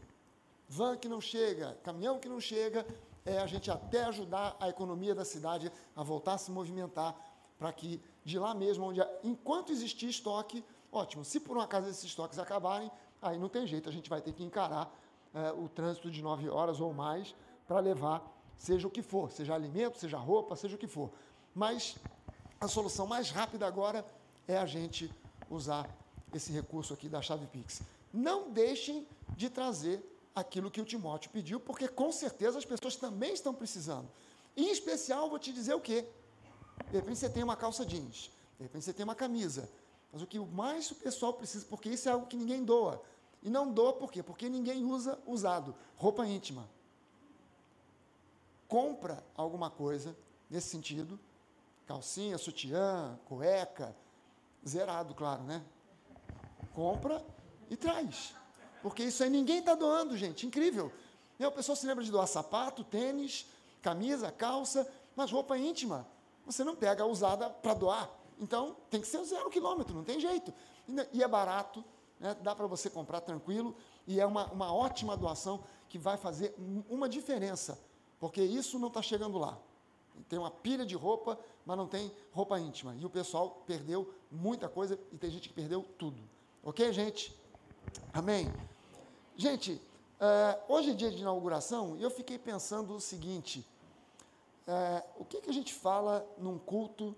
van 0.68 0.98
que 0.98 1.08
não 1.08 1.22
chega, 1.22 1.78
caminhão 1.84 2.20
que 2.20 2.28
não 2.30 2.40
chega, 2.40 2.86
é 3.26 3.38
a 3.38 3.48
gente 3.48 3.70
até 3.70 4.04
ajudar 4.06 4.56
a 4.60 4.70
economia 4.70 5.16
da 5.16 5.24
cidade 5.24 5.72
a 5.96 6.04
voltar 6.04 6.34
a 6.34 6.38
se 6.38 6.52
movimentar 6.52 7.16
para 7.58 7.72
que 7.72 8.02
de 8.26 8.40
lá 8.40 8.54
mesmo, 8.54 8.86
onde 8.86 9.02
enquanto 9.24 9.72
existir 9.72 10.10
estoque, 10.10 10.64
ótimo. 10.92 11.24
Se 11.24 11.40
por 11.40 11.58
um 11.58 11.62
acaso 11.62 11.88
esses 11.90 12.04
estoques 12.04 12.40
acabarem, 12.40 12.92
aí 13.22 13.38
não 13.38 13.50
tem 13.50 13.66
jeito, 13.68 13.88
a 13.88 13.92
gente 13.92 14.10
vai 14.10 14.22
ter 14.22 14.34
que 14.34 14.44
encarar 14.44 14.94
é, 15.34 15.52
o 15.52 15.70
trânsito 15.70 16.12
de 16.12 16.22
nove 16.22 16.50
horas 16.50 16.80
ou 16.82 16.94
mais 16.94 17.34
para 17.68 17.80
levar, 17.80 18.22
seja 18.58 18.88
o 18.88 18.92
que 18.92 19.02
for, 19.02 19.32
seja 19.32 19.54
alimento, 19.54 19.98
seja 19.98 20.18
roupa, 20.18 20.56
seja 20.56 20.76
o 20.76 20.80
que 20.80 20.88
for. 20.88 21.10
Mas 21.56 21.96
a 22.64 22.68
solução 22.68 23.06
mais 23.06 23.30
rápida 23.30 23.68
agora 23.68 24.06
é 24.48 24.58
a 24.58 24.66
gente 24.66 25.14
usar 25.50 25.90
esse 26.34 26.52
recurso 26.52 26.94
aqui 26.94 27.10
da 27.10 27.22
chave 27.22 27.46
Pix. 27.48 27.82
Não 28.14 28.50
deixem 28.52 29.06
de 29.36 29.50
trazer 29.50 30.02
aquilo 30.34 30.72
que 30.72 30.80
o 30.80 30.86
Timóteo 30.86 31.30
pediu, 31.30 31.60
porque 31.60 31.88
com 31.88 32.12
certeza 32.12 32.58
as 32.58 32.66
pessoas 32.66 32.96
também 32.96 33.34
estão 33.34 33.54
precisando. 33.54 34.08
Em 34.56 34.72
especial, 34.72 35.30
vou 35.30 35.40
te 35.40 35.52
dizer 35.52 35.74
o 35.74 35.82
quê? 35.82 36.08
De 36.90 36.98
repente 36.98 37.20
você 37.20 37.30
tem 37.30 37.44
uma 37.44 37.56
calça 37.56 37.86
jeans, 37.86 38.32
de 38.58 38.64
repente 38.64 38.86
você 38.86 38.94
tem 38.94 39.04
uma 39.04 39.16
camisa. 39.16 39.70
Mas 40.12 40.22
o 40.22 40.28
que 40.28 40.40
mais 40.40 40.90
o 40.92 40.96
pessoal 40.96 41.34
precisa, 41.34 41.66
porque 41.66 41.90
isso 41.90 42.08
é 42.08 42.12
algo 42.12 42.28
que 42.28 42.38
ninguém 42.38 42.64
doa. 42.64 43.02
E 43.42 43.50
não 43.50 43.72
doa 43.72 43.94
por 43.94 44.12
quê? 44.12 44.24
Porque 44.24 44.48
ninguém 44.48 44.86
usa 44.86 45.20
usado. 45.26 45.76
Roupa 45.98 46.26
íntima. 46.26 46.70
Compra 48.68 49.24
alguma 49.36 49.70
coisa 49.70 50.16
nesse 50.50 50.70
sentido 50.70 51.20
calcinha, 51.86 52.38
sutiã, 52.38 53.20
cueca, 53.26 53.96
zerado, 54.68 55.14
claro, 55.14 55.44
né? 55.44 55.64
Compra 56.74 57.24
e 57.70 57.76
traz. 57.76 58.34
Porque 58.82 59.04
isso 59.04 59.24
aí 59.24 59.30
ninguém 59.30 59.60
está 59.60 59.76
doando, 59.76 60.18
gente. 60.18 60.46
Incrível. 60.46 60.92
E 61.40 61.44
a 61.44 61.52
pessoa 61.52 61.76
se 61.76 61.86
lembra 61.86 62.04
de 62.04 62.12
doar 62.12 62.28
sapato, 62.28 62.84
tênis, 62.84 63.46
camisa, 63.82 64.32
calça, 64.32 64.88
mas 65.16 65.32
roupa 65.32 65.58
íntima. 65.58 66.08
Você 66.46 66.64
não 66.64 66.76
pega 66.76 67.04
a 67.04 67.06
usada 67.06 67.50
para 67.50 67.74
doar. 67.74 68.10
Então, 68.40 68.76
tem 68.90 69.00
que 69.00 69.08
ser 69.08 69.24
zero 69.24 69.50
quilômetro, 69.50 69.96
não 69.96 70.04
tem 70.04 70.20
jeito. 70.20 70.54
E 71.14 71.24
é 71.24 71.28
barato, 71.28 71.84
né? 72.20 72.36
dá 72.42 72.56
para 72.56 72.68
você 72.68 72.90
comprar 72.90 73.22
tranquilo, 73.22 73.76
e 74.06 74.20
é 74.20 74.26
uma, 74.26 74.52
uma 74.52 74.74
ótima 74.74 75.16
doação 75.16 75.64
que 75.88 75.98
vai 75.98 76.18
fazer 76.18 76.54
uma 76.90 77.08
diferença, 77.08 77.80
porque 78.20 78.42
isso 78.42 78.80
não 78.80 78.88
está 78.90 79.02
chegando 79.02 79.38
lá. 79.38 79.58
Tem 80.30 80.40
uma 80.40 80.52
pilha 80.52 80.86
de 80.86 80.96
roupa, 80.96 81.40
mas 81.66 81.78
não 81.78 81.88
tem 81.88 82.12
roupa 82.32 82.60
íntima. 82.60 82.96
E 82.96 83.06
o 83.06 83.10
pessoal 83.10 83.64
perdeu 83.66 84.14
muita 84.32 84.68
coisa 84.70 85.00
e 85.12 85.18
tem 85.18 85.30
gente 85.30 85.50
que 85.50 85.54
perdeu 85.54 85.84
tudo. 85.98 86.22
Ok, 86.64 86.92
gente? 86.94 87.36
Amém? 88.14 88.52
Gente, 89.36 89.74
uh, 89.74 90.74
hoje 90.74 90.92
é 90.92 90.94
dia 90.94 91.12
de 91.12 91.22
inauguração 91.22 91.98
e 91.98 92.04
eu 92.04 92.10
fiquei 92.10 92.38
pensando 92.38 92.94
o 92.96 93.02
seguinte: 93.02 93.66
uh, 94.68 95.22
o 95.22 95.26
que, 95.26 95.42
que 95.42 95.50
a 95.50 95.54
gente 95.54 95.74
fala 95.74 96.26
num 96.38 96.58
culto 96.58 97.16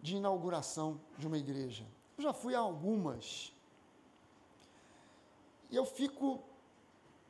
de 0.00 0.16
inauguração 0.16 1.00
de 1.18 1.26
uma 1.26 1.38
igreja? 1.38 1.84
Eu 2.16 2.24
já 2.24 2.32
fui 2.32 2.54
a 2.54 2.58
algumas. 2.58 3.52
E 5.70 5.76
eu 5.76 5.84
fico 5.84 6.42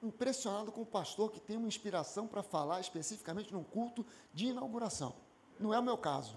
impressionado 0.02 0.70
com 0.70 0.82
o 0.82 0.86
pastor 0.86 1.30
que 1.30 1.40
tem 1.40 1.56
uma 1.56 1.68
inspiração 1.68 2.26
para 2.26 2.42
falar 2.42 2.80
especificamente 2.80 3.52
num 3.52 3.64
culto 3.64 4.04
de 4.32 4.46
inauguração. 4.46 5.14
Não 5.58 5.74
é 5.74 5.78
o 5.78 5.82
meu 5.82 5.98
caso. 5.98 6.36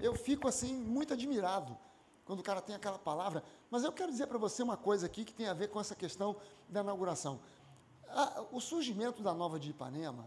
Eu 0.00 0.14
fico 0.14 0.48
assim 0.48 0.74
muito 0.74 1.12
admirado 1.12 1.78
quando 2.24 2.40
o 2.40 2.42
cara 2.42 2.60
tem 2.60 2.74
aquela 2.74 2.98
palavra. 2.98 3.44
Mas 3.70 3.84
eu 3.84 3.92
quero 3.92 4.10
dizer 4.10 4.26
para 4.26 4.38
você 4.38 4.62
uma 4.62 4.76
coisa 4.76 5.06
aqui 5.06 5.24
que 5.24 5.34
tem 5.34 5.46
a 5.46 5.54
ver 5.54 5.68
com 5.68 5.80
essa 5.80 5.94
questão 5.94 6.36
da 6.68 6.80
inauguração. 6.80 7.40
o 8.50 8.60
surgimento 8.60 9.22
da 9.22 9.32
Nova 9.32 9.58
de 9.58 9.70
Ipanema 9.70 10.26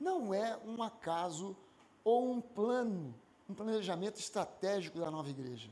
não 0.00 0.32
é 0.32 0.58
um 0.64 0.82
acaso 0.82 1.56
ou 2.02 2.32
um 2.32 2.40
plano, 2.40 3.14
um 3.48 3.54
planejamento 3.54 4.18
estratégico 4.18 4.98
da 4.98 5.10
nova 5.10 5.28
igreja. 5.28 5.70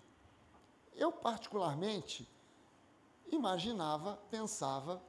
Eu, 0.94 1.10
particularmente, 1.10 2.28
imaginava, 3.30 4.18
pensava 4.30 5.02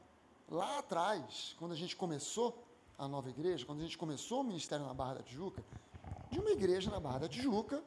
lá 0.50 0.80
atrás, 0.80 1.56
quando 1.60 1.72
a 1.72 1.76
gente 1.76 1.96
começou 1.96 2.64
a 2.98 3.08
nova 3.08 3.30
igreja, 3.30 3.66
quando 3.66 3.80
a 3.80 3.84
gente 3.84 3.98
começou 3.98 4.42
o 4.42 4.44
ministério 4.44 4.86
na 4.86 4.94
Barra 4.94 5.16
da 5.16 5.24
Tijuca, 5.24 5.64
de 6.30 6.40
uma 6.40 6.50
igreja 6.52 6.90
na 6.92 7.00
Barra 7.00 7.20
da 7.20 7.30
Tijuca, 7.30 7.82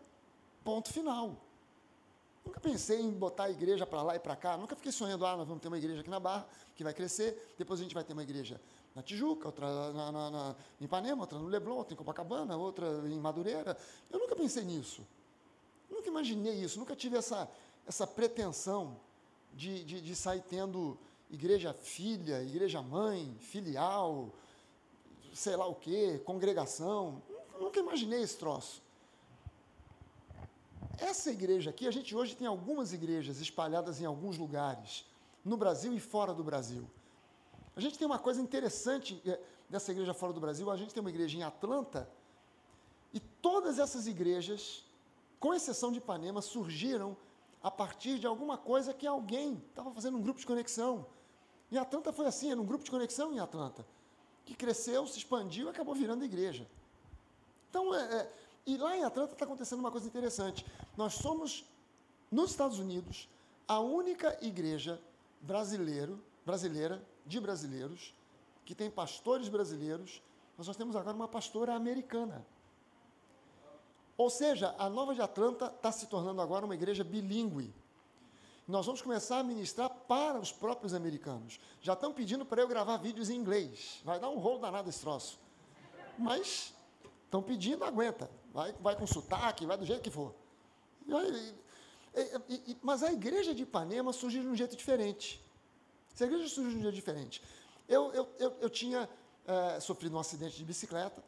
ponto 0.64 0.92
final. 0.92 1.36
Nunca 2.44 2.58
pensei 2.60 3.00
em 3.00 3.10
botar 3.10 3.44
a 3.44 3.50
igreja 3.50 3.86
para 3.86 4.02
lá 4.02 4.16
e 4.16 4.18
para 4.18 4.34
cá, 4.34 4.56
nunca 4.56 4.74
fiquei 4.74 4.90
sonhando, 4.90 5.24
ah, 5.26 5.36
nós 5.36 5.46
vamos 5.46 5.62
ter 5.62 5.68
uma 5.68 5.78
igreja 5.78 6.00
aqui 6.00 6.10
na 6.10 6.18
Barra, 6.18 6.46
que 6.74 6.82
vai 6.82 6.94
crescer, 6.94 7.54
depois 7.58 7.78
a 7.78 7.82
gente 7.82 7.94
vai 7.94 8.02
ter 8.02 8.12
uma 8.12 8.22
igreja 8.22 8.60
na 8.94 9.02
Tijuca, 9.02 9.48
outra 9.48 9.92
na, 9.92 10.12
na, 10.12 10.30
na, 10.30 10.56
em 10.80 10.84
Ipanema, 10.84 11.22
outra 11.22 11.38
no 11.38 11.46
Leblon, 11.46 11.76
outra 11.76 11.94
em 11.94 11.96
Copacabana, 11.96 12.56
outra 12.56 12.86
em 13.08 13.18
Madureira. 13.18 13.76
Eu 14.10 14.18
nunca 14.18 14.34
pensei 14.34 14.64
nisso. 14.64 15.06
Nunca 15.90 16.08
imaginei 16.08 16.54
isso, 16.54 16.78
nunca 16.78 16.96
tive 16.96 17.16
essa, 17.16 17.48
essa 17.86 18.06
pretensão 18.06 18.96
de, 19.54 19.84
de, 19.84 20.00
de 20.00 20.16
sair 20.16 20.42
tendo 20.42 20.98
igreja 21.32 21.72
filha, 21.72 22.42
igreja 22.42 22.82
mãe, 22.82 23.34
filial, 23.40 24.30
sei 25.32 25.56
lá 25.56 25.66
o 25.66 25.74
quê, 25.74 26.20
congregação. 26.24 27.22
Nunca 27.58 27.80
imaginei 27.80 28.20
esse 28.20 28.36
troço. 28.36 28.82
essa 30.98 31.30
igreja 31.30 31.70
aqui, 31.70 31.88
a 31.88 31.90
gente 31.90 32.14
hoje 32.14 32.36
tem 32.36 32.46
algumas 32.46 32.92
igrejas 32.92 33.40
espalhadas 33.40 34.00
em 34.00 34.04
alguns 34.04 34.36
lugares, 34.38 35.04
no 35.44 35.56
Brasil 35.56 35.92
e 35.94 35.98
fora 35.98 36.32
do 36.32 36.44
Brasil. 36.44 36.88
A 37.74 37.80
gente 37.80 37.98
tem 37.98 38.06
uma 38.06 38.18
coisa 38.18 38.40
interessante 38.40 39.20
é, 39.26 39.40
dessa 39.68 39.90
igreja 39.90 40.14
fora 40.14 40.32
do 40.32 40.40
Brasil, 40.40 40.70
a 40.70 40.76
gente 40.76 40.92
tem 40.92 41.00
uma 41.00 41.10
igreja 41.10 41.36
em 41.36 41.42
Atlanta, 41.42 42.08
e 43.12 43.18
todas 43.18 43.78
essas 43.78 44.06
igrejas, 44.06 44.84
com 45.40 45.52
exceção 45.54 45.90
de 45.90 45.98
Ipanema, 45.98 46.40
surgiram 46.40 47.16
a 47.62 47.70
partir 47.70 48.18
de 48.18 48.26
alguma 48.26 48.56
coisa 48.58 48.94
que 48.94 49.06
alguém 49.06 49.62
estava 49.70 49.90
fazendo 49.90 50.18
um 50.18 50.22
grupo 50.22 50.38
de 50.38 50.46
conexão. 50.46 51.06
Em 51.72 51.78
Atlanta 51.78 52.12
foi 52.12 52.26
assim, 52.26 52.50
era 52.52 52.60
um 52.60 52.66
grupo 52.66 52.84
de 52.84 52.90
conexão 52.90 53.32
em 53.32 53.38
Atlanta, 53.38 53.82
que 54.44 54.54
cresceu, 54.54 55.06
se 55.06 55.16
expandiu 55.16 55.68
e 55.68 55.70
acabou 55.70 55.94
virando 55.94 56.22
igreja. 56.22 56.68
Então, 57.70 57.94
é, 57.94 58.02
é, 58.14 58.32
e 58.66 58.76
lá 58.76 58.94
em 58.94 59.02
Atlanta 59.02 59.32
está 59.32 59.46
acontecendo 59.46 59.80
uma 59.80 59.90
coisa 59.90 60.06
interessante. 60.06 60.66
Nós 60.98 61.14
somos, 61.14 61.64
nos 62.30 62.50
Estados 62.50 62.78
Unidos, 62.78 63.26
a 63.66 63.80
única 63.80 64.36
igreja 64.42 65.00
brasileiro, 65.40 66.22
brasileira, 66.44 67.02
de 67.24 67.40
brasileiros, 67.40 68.14
que 68.66 68.74
tem 68.74 68.90
pastores 68.90 69.48
brasileiros. 69.48 70.20
Nós, 70.58 70.66
nós 70.66 70.76
temos 70.76 70.94
agora 70.94 71.16
uma 71.16 71.26
pastora 71.26 71.74
americana. 71.74 72.44
Ou 74.18 74.28
seja, 74.28 74.74
a 74.78 74.90
Nova 74.90 75.14
de 75.14 75.22
Atlanta 75.22 75.72
está 75.74 75.90
se 75.90 76.06
tornando 76.06 76.42
agora 76.42 76.66
uma 76.66 76.74
igreja 76.74 77.02
bilíngue. 77.02 77.72
Nós 78.66 78.86
vamos 78.86 79.02
começar 79.02 79.38
a 79.38 79.42
ministrar 79.42 79.90
para 79.90 80.38
os 80.38 80.52
próprios 80.52 80.94
americanos. 80.94 81.58
Já 81.80 81.94
estão 81.94 82.12
pedindo 82.12 82.46
para 82.46 82.62
eu 82.62 82.68
gravar 82.68 82.96
vídeos 82.96 83.28
em 83.28 83.36
inglês. 83.36 84.00
Vai 84.04 84.20
dar 84.20 84.30
um 84.30 84.38
rolo 84.38 84.60
danado 84.60 84.88
esse 84.88 85.00
troço. 85.00 85.38
Mas 86.16 86.72
estão 87.24 87.42
pedindo, 87.42 87.84
aguenta. 87.84 88.30
Vai, 88.52 88.72
vai 88.80 88.94
com 88.94 89.06
sotaque, 89.06 89.66
vai 89.66 89.76
do 89.76 89.84
jeito 89.84 90.02
que 90.02 90.10
for. 90.10 90.34
E, 91.06 91.12
e, 92.48 92.72
e, 92.72 92.78
mas 92.82 93.02
a 93.02 93.12
igreja 93.12 93.54
de 93.54 93.62
Ipanema 93.64 94.12
surgiu 94.12 94.42
de 94.42 94.48
um 94.48 94.54
jeito 94.54 94.76
diferente. 94.76 95.42
Essa 96.14 96.26
igreja 96.26 96.48
surgiu 96.48 96.72
de 96.72 96.78
um 96.78 96.82
jeito 96.82 96.94
diferente. 96.94 97.42
Eu, 97.88 98.12
eu, 98.12 98.28
eu, 98.38 98.56
eu 98.60 98.70
tinha 98.70 99.08
é, 99.46 99.80
sofrido 99.80 100.16
um 100.16 100.20
acidente 100.20 100.56
de 100.56 100.64
bicicleta 100.64 101.22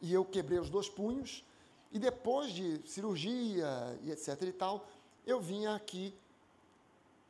e 0.00 0.12
eu 0.12 0.24
quebrei 0.24 0.60
os 0.60 0.70
dois 0.70 0.88
punhos. 0.88 1.44
E 1.90 1.98
depois 1.98 2.52
de 2.52 2.86
cirurgia 2.86 3.66
e 4.04 4.12
etc 4.12 4.40
e 4.42 4.52
tal, 4.52 4.86
eu 5.26 5.40
vinha 5.40 5.74
aqui 5.74 6.14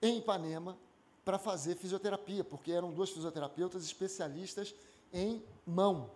em 0.02 0.18
Ipanema 0.18 0.76
para 1.24 1.38
fazer 1.38 1.76
fisioterapia, 1.76 2.42
porque 2.42 2.72
eram 2.72 2.92
duas 2.92 3.10
fisioterapeutas 3.10 3.84
especialistas 3.84 4.74
em 5.12 5.42
mão. 5.66 6.10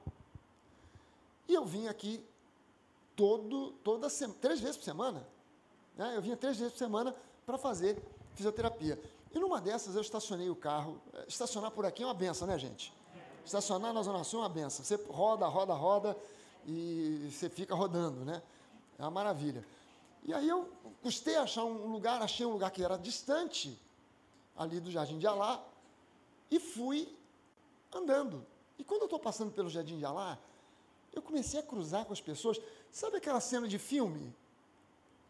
E 1.48 1.54
eu 1.54 1.64
vim 1.64 1.86
aqui 1.88 2.24
todo, 3.14 3.72
toda 3.84 4.08
três 4.40 4.60
vezes 4.60 4.76
por 4.76 4.84
semana. 4.84 5.26
Né? 5.96 6.16
Eu 6.16 6.22
vinha 6.22 6.36
três 6.36 6.56
vezes 6.56 6.72
por 6.72 6.78
semana 6.78 7.14
para 7.44 7.58
fazer 7.58 8.02
fisioterapia. 8.34 9.00
E 9.32 9.38
numa 9.38 9.60
dessas 9.60 9.94
eu 9.94 10.00
estacionei 10.00 10.48
o 10.48 10.56
carro. 10.56 11.00
Estacionar 11.26 11.70
por 11.70 11.84
aqui 11.84 12.02
é 12.02 12.06
uma 12.06 12.14
benção, 12.14 12.46
né, 12.46 12.58
gente? 12.58 12.92
Estacionar 13.44 13.92
na 13.92 14.02
Zona 14.02 14.24
Sul 14.24 14.40
é 14.40 14.42
uma 14.44 14.48
benção. 14.48 14.84
Você 14.84 14.96
roda, 15.08 15.46
roda, 15.46 15.74
roda 15.74 16.16
e 16.66 17.28
você 17.30 17.48
fica 17.48 17.74
rodando, 17.74 18.24
né? 18.24 18.42
É 18.98 19.02
uma 19.02 19.10
maravilha. 19.10 19.64
E 20.24 20.32
aí 20.32 20.48
eu 20.48 20.70
custei 21.02 21.36
achar 21.36 21.64
um 21.64 21.86
lugar, 21.86 22.22
achei 22.22 22.46
um 22.46 22.52
lugar 22.52 22.70
que 22.70 22.82
era 22.82 22.96
distante 22.96 23.78
ali 24.56 24.80
do 24.80 24.90
Jardim 24.90 25.18
de 25.18 25.26
Alá 25.26 25.62
e 26.50 26.58
fui 26.58 27.14
andando. 27.92 28.46
E 28.78 28.84
quando 28.84 29.02
eu 29.02 29.06
estou 29.06 29.18
passando 29.18 29.52
pelo 29.52 29.68
Jardim 29.68 29.98
de 29.98 30.04
Alá, 30.04 30.38
eu 31.12 31.22
comecei 31.22 31.60
a 31.60 31.62
cruzar 31.62 32.04
com 32.04 32.12
as 32.12 32.20
pessoas. 32.20 32.60
Sabe 32.90 33.18
aquela 33.18 33.40
cena 33.40 33.68
de 33.68 33.78
filme? 33.78 34.34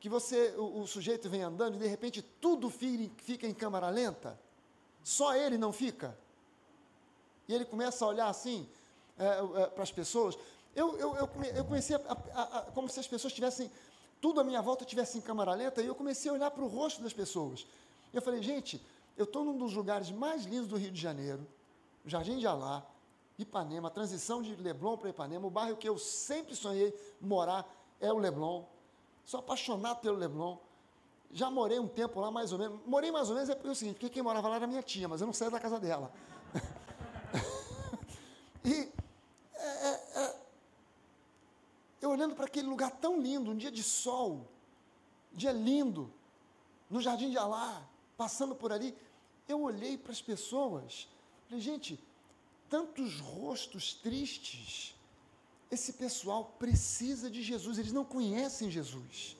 Que 0.00 0.08
você, 0.08 0.54
o, 0.56 0.80
o 0.82 0.86
sujeito 0.86 1.28
vem 1.28 1.42
andando 1.42 1.76
e 1.76 1.78
de 1.78 1.86
repente 1.86 2.22
tudo 2.40 2.70
fica 2.70 3.46
em 3.46 3.54
câmera 3.54 3.88
lenta? 3.88 4.38
Só 5.02 5.34
ele 5.34 5.58
não 5.58 5.72
fica? 5.72 6.16
E 7.48 7.54
ele 7.54 7.64
começa 7.64 8.04
a 8.04 8.08
olhar 8.08 8.28
assim 8.28 8.68
é, 9.18 9.62
é, 9.62 9.66
para 9.66 9.82
as 9.82 9.92
pessoas. 9.92 10.38
Eu, 10.74 10.96
eu, 10.98 11.14
eu, 11.14 11.64
comecei 11.64 11.94
a, 11.96 12.00
a, 12.34 12.58
a, 12.58 12.62
como 12.72 12.88
se 12.88 12.98
as 12.98 13.06
pessoas 13.06 13.32
tivessem, 13.32 13.70
tudo 14.24 14.40
à 14.40 14.44
minha 14.44 14.62
volta 14.62 14.86
tivesse 14.86 15.18
em 15.18 15.20
câmera 15.20 15.52
lenta, 15.52 15.82
e 15.82 15.86
eu 15.86 15.94
comecei 15.94 16.30
a 16.30 16.34
olhar 16.34 16.50
para 16.50 16.64
o 16.64 16.66
rosto 16.66 17.02
das 17.02 17.12
pessoas. 17.12 17.66
Eu 18.10 18.22
falei, 18.22 18.42
gente, 18.42 18.80
eu 19.18 19.24
estou 19.24 19.44
num 19.44 19.58
dos 19.58 19.74
lugares 19.74 20.10
mais 20.10 20.46
lindos 20.46 20.66
do 20.66 20.78
Rio 20.78 20.90
de 20.90 20.98
Janeiro, 20.98 21.46
Jardim 22.06 22.38
de 22.38 22.46
Alá, 22.46 22.82
Ipanema, 23.38 23.88
a 23.88 23.90
transição 23.90 24.40
de 24.40 24.56
Leblon 24.56 24.96
para 24.96 25.10
Ipanema, 25.10 25.46
o 25.46 25.50
bairro 25.50 25.76
que 25.76 25.86
eu 25.86 25.98
sempre 25.98 26.56
sonhei 26.56 26.94
morar 27.20 27.70
é 28.00 28.10
o 28.10 28.16
Leblon. 28.16 28.64
Sou 29.26 29.40
apaixonado 29.40 30.00
pelo 30.00 30.16
Leblon. 30.16 30.56
Já 31.30 31.50
morei 31.50 31.78
um 31.78 31.86
tempo 31.86 32.18
lá, 32.18 32.30
mais 32.30 32.50
ou 32.50 32.58
menos. 32.58 32.80
Morei 32.86 33.12
mais 33.12 33.28
ou 33.28 33.34
menos 33.34 33.50
é 33.50 33.54
porque 33.54 33.68
é 33.68 33.74
seguinte, 33.74 33.96
porque 33.96 34.08
quem 34.08 34.22
morava 34.22 34.48
lá 34.48 34.56
era 34.56 34.66
minha 34.66 34.82
tia, 34.82 35.06
mas 35.06 35.20
eu 35.20 35.26
não 35.26 35.34
saía 35.34 35.50
da 35.50 35.60
casa 35.60 35.78
dela. 35.78 36.10
e 38.64 38.90
é, 39.54 39.86
é, 39.86 40.00
é, 40.16 40.36
eu 42.00 42.13
olhando 42.24 42.34
para 42.34 42.46
aquele 42.46 42.66
lugar 42.66 42.90
tão 42.90 43.20
lindo, 43.20 43.50
um 43.50 43.56
dia 43.56 43.70
de 43.70 43.82
sol, 43.82 44.48
um 45.32 45.36
dia 45.36 45.52
lindo, 45.52 46.10
no 46.88 47.00
Jardim 47.00 47.30
de 47.30 47.36
Alá, 47.36 47.86
passando 48.16 48.54
por 48.54 48.72
ali, 48.72 48.96
eu 49.46 49.60
olhei 49.62 49.98
para 49.98 50.12
as 50.12 50.22
pessoas, 50.22 51.06
falei, 51.46 51.60
gente, 51.60 52.00
tantos 52.68 53.20
rostos 53.20 53.92
tristes. 53.92 54.94
Esse 55.70 55.94
pessoal 55.94 56.54
precisa 56.58 57.30
de 57.30 57.42
Jesus, 57.42 57.78
eles 57.78 57.92
não 57.92 58.04
conhecem 58.04 58.70
Jesus. 58.70 59.36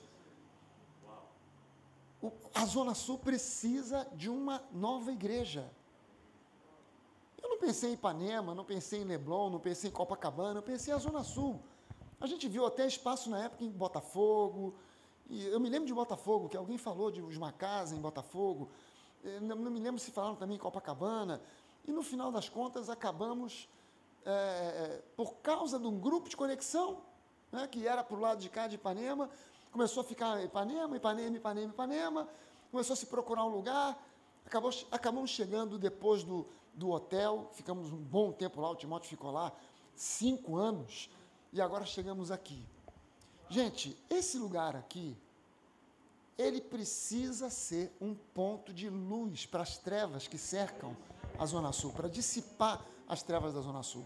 O, 2.21 2.31
a 2.53 2.65
Zona 2.65 2.93
Sul 2.93 3.17
precisa 3.17 4.07
de 4.13 4.29
uma 4.29 4.63
nova 4.71 5.11
igreja. 5.11 5.71
Eu 7.41 7.49
não 7.49 7.57
pensei 7.57 7.91
em 7.91 7.93
Ipanema, 7.93 8.53
não 8.53 8.65
pensei 8.65 9.01
em 9.01 9.05
Leblon, 9.05 9.49
não 9.49 9.59
pensei 9.59 9.89
em 9.89 9.93
Copacabana, 9.93 10.59
eu 10.59 10.63
pensei 10.63 10.93
em 10.93 10.99
Zona 10.99 11.23
Sul. 11.23 11.61
A 12.19 12.27
gente 12.27 12.47
viu 12.47 12.65
até 12.65 12.87
espaço 12.87 13.29
na 13.29 13.43
época 13.43 13.63
em 13.63 13.69
Botafogo, 13.69 14.75
e 15.29 15.45
eu 15.47 15.59
me 15.59 15.69
lembro 15.69 15.87
de 15.87 15.93
Botafogo, 15.93 16.47
que 16.47 16.55
alguém 16.55 16.77
falou 16.77 17.11
de 17.11 17.21
uma 17.21 17.51
casa 17.51 17.95
em 17.95 17.99
Botafogo, 17.99 18.69
não, 19.41 19.55
não 19.55 19.71
me 19.71 19.79
lembro 19.79 19.99
se 19.99 20.11
falaram 20.11 20.35
também 20.35 20.55
em 20.55 20.59
Copacabana, 20.59 21.41
e 21.87 21.91
no 21.91 22.03
final 22.03 22.31
das 22.31 22.47
contas 22.47 22.89
acabamos, 22.89 23.67
é, 24.25 25.01
por 25.15 25.35
causa 25.35 25.79
de 25.79 25.87
um 25.87 25.99
grupo 25.99 26.29
de 26.29 26.37
conexão, 26.37 27.01
né, 27.51 27.67
que 27.67 27.87
era 27.87 28.03
para 28.03 28.15
o 28.15 28.19
lado 28.19 28.39
de 28.39 28.49
cá 28.49 28.67
de 28.67 28.75
Ipanema, 28.75 29.29
começou 29.71 30.01
a 30.01 30.03
ficar 30.03 30.43
Ipanema, 30.43 30.95
Ipanema, 30.95 31.37
Ipanema, 31.37 31.73
Ipanema, 31.73 32.29
começou 32.71 32.93
a 32.93 32.97
se 32.97 33.07
procurar 33.07 33.45
um 33.45 33.49
lugar, 33.49 34.01
acabou, 34.45 34.71
acabamos 34.91 35.31
chegando 35.31 35.77
depois 35.77 36.23
do, 36.23 36.47
do 36.73 36.91
hotel, 36.91 37.49
ficamos 37.53 37.91
um 37.91 37.97
bom 37.97 38.31
tempo 38.31 38.61
lá, 38.61 38.69
o 38.69 38.75
Timóteo 38.75 39.09
ficou 39.09 39.31
lá 39.31 39.51
cinco 39.95 40.55
anos, 40.55 41.09
e 41.55 41.61
agora 41.61 41.85
chegamos 41.85 42.31
aqui. 42.31 42.61
Gente, 43.47 43.97
esse 44.09 44.37
lugar 44.37 44.75
aqui, 44.75 45.15
ele 46.37 46.59
precisa 46.59 47.49
ser 47.49 47.95
um 48.01 48.13
ponto 48.13 48.73
de 48.73 48.89
luz 48.89 49.45
para 49.45 49.63
as 49.63 49.77
trevas 49.77 50.27
que 50.27 50.37
cercam 50.37 50.97
a 51.39 51.45
Zona 51.45 51.71
Sul, 51.71 51.93
para 51.93 52.09
dissipar 52.09 52.85
as 53.07 53.23
trevas 53.23 53.53
da 53.53 53.61
Zona 53.61 53.83
Sul. 53.83 54.05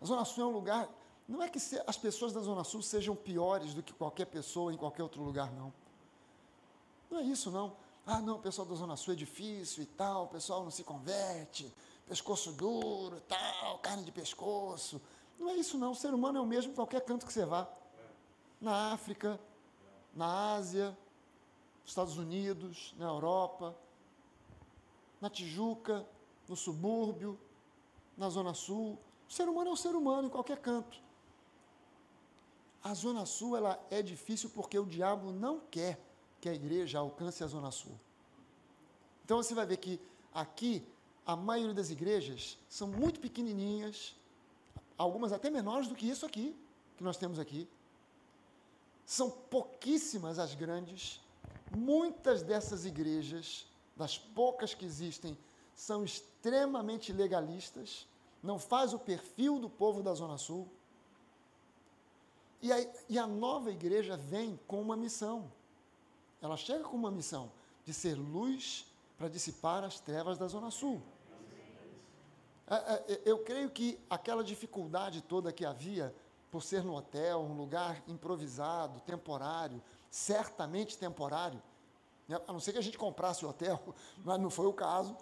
A 0.00 0.04
Zona 0.04 0.24
Sul 0.24 0.44
é 0.44 0.46
um 0.46 0.52
lugar. 0.52 0.88
Não 1.26 1.42
é 1.42 1.48
que 1.48 1.58
as 1.86 1.96
pessoas 1.96 2.32
da 2.32 2.40
Zona 2.40 2.62
Sul 2.62 2.82
sejam 2.82 3.16
piores 3.16 3.74
do 3.74 3.82
que 3.82 3.92
qualquer 3.92 4.26
pessoa 4.26 4.72
em 4.72 4.76
qualquer 4.76 5.02
outro 5.02 5.24
lugar, 5.24 5.50
não. 5.52 5.72
Não 7.10 7.18
é 7.18 7.22
isso, 7.24 7.50
não. 7.50 7.76
Ah, 8.06 8.20
não, 8.20 8.36
o 8.36 8.40
pessoal 8.40 8.68
da 8.68 8.76
Zona 8.76 8.96
Sul 8.96 9.14
é 9.14 9.16
difícil 9.16 9.82
e 9.82 9.86
tal, 9.86 10.26
o 10.26 10.28
pessoal 10.28 10.62
não 10.62 10.70
se 10.70 10.84
converte, 10.84 11.72
pescoço 12.06 12.52
duro, 12.52 13.20
tal, 13.22 13.78
carne 13.78 14.04
de 14.04 14.12
pescoço. 14.12 15.00
Não 15.42 15.50
é 15.50 15.56
isso, 15.56 15.76
não. 15.76 15.90
O 15.90 15.94
ser 15.96 16.14
humano 16.14 16.38
é 16.38 16.40
o 16.40 16.46
mesmo 16.46 16.70
em 16.70 16.74
qualquer 16.76 17.00
canto 17.00 17.26
que 17.26 17.32
você 17.32 17.44
vá. 17.44 17.68
Na 18.60 18.92
África, 18.92 19.40
na 20.14 20.54
Ásia, 20.54 20.96
nos 21.80 21.90
Estados 21.90 22.16
Unidos, 22.16 22.94
na 22.96 23.06
Europa, 23.06 23.76
na 25.20 25.28
Tijuca, 25.28 26.06
no 26.48 26.54
subúrbio, 26.54 27.36
na 28.16 28.30
Zona 28.30 28.54
Sul. 28.54 28.96
O 29.28 29.32
ser 29.32 29.48
humano 29.48 29.70
é 29.70 29.72
um 29.72 29.76
ser 29.76 29.96
humano 29.96 30.28
em 30.28 30.30
qualquer 30.30 30.58
canto. 30.58 31.02
A 32.84 32.94
Zona 32.94 33.26
Sul 33.26 33.56
ela 33.56 33.84
é 33.90 34.00
difícil 34.00 34.48
porque 34.50 34.78
o 34.78 34.86
diabo 34.86 35.32
não 35.32 35.58
quer 35.58 36.00
que 36.40 36.48
a 36.48 36.54
igreja 36.54 37.00
alcance 37.00 37.42
a 37.42 37.48
Zona 37.48 37.72
Sul. 37.72 37.98
Então 39.24 39.42
você 39.42 39.56
vai 39.56 39.66
ver 39.66 39.78
que 39.78 40.00
aqui 40.32 40.86
a 41.26 41.34
maioria 41.34 41.74
das 41.74 41.90
igrejas 41.90 42.56
são 42.68 42.86
muito 42.86 43.18
pequenininhas, 43.18 44.14
algumas 45.02 45.32
até 45.32 45.50
menores 45.50 45.88
do 45.88 45.94
que 45.94 46.08
isso 46.08 46.24
aqui, 46.24 46.56
que 46.96 47.04
nós 47.04 47.16
temos 47.16 47.38
aqui. 47.38 47.68
São 49.04 49.30
pouquíssimas 49.30 50.38
as 50.38 50.54
grandes. 50.54 51.20
Muitas 51.74 52.42
dessas 52.42 52.84
igrejas 52.84 53.66
das 53.96 54.18
poucas 54.18 54.74
que 54.74 54.84
existem, 54.84 55.36
são 55.74 56.04
extremamente 56.04 57.12
legalistas, 57.12 58.06
não 58.42 58.58
faz 58.58 58.92
o 58.92 58.98
perfil 58.98 59.58
do 59.58 59.70
povo 59.70 60.02
da 60.02 60.14
Zona 60.14 60.38
Sul. 60.38 60.68
E, 62.60 62.72
aí, 62.72 62.90
e 63.08 63.18
a 63.18 63.26
nova 63.26 63.70
igreja 63.70 64.16
vem 64.16 64.58
com 64.66 64.80
uma 64.80 64.96
missão. 64.96 65.50
Ela 66.40 66.56
chega 66.56 66.84
com 66.84 66.96
uma 66.96 67.10
missão 67.10 67.50
de 67.84 67.92
ser 67.92 68.14
luz 68.14 68.86
para 69.16 69.28
dissipar 69.28 69.84
as 69.84 70.00
trevas 70.00 70.38
da 70.38 70.46
Zona 70.48 70.70
Sul. 70.70 71.00
É, 72.66 72.74
é, 73.12 73.22
eu 73.24 73.38
creio 73.38 73.70
que 73.70 73.98
aquela 74.08 74.42
dificuldade 74.42 75.20
toda 75.22 75.52
que 75.52 75.64
havia 75.64 76.14
por 76.50 76.62
ser 76.62 76.84
no 76.84 76.94
hotel, 76.94 77.40
um 77.40 77.54
lugar 77.54 78.02
improvisado, 78.06 79.00
temporário, 79.00 79.82
certamente 80.10 80.98
temporário, 80.98 81.62
né? 82.28 82.38
a 82.46 82.52
não 82.52 82.60
ser 82.60 82.72
que 82.72 82.78
a 82.78 82.82
gente 82.82 82.98
comprasse 82.98 83.44
o 83.44 83.48
hotel, 83.48 83.80
mas 84.22 84.38
não 84.38 84.50
foi 84.50 84.66
o 84.66 84.72
caso, 84.72 85.16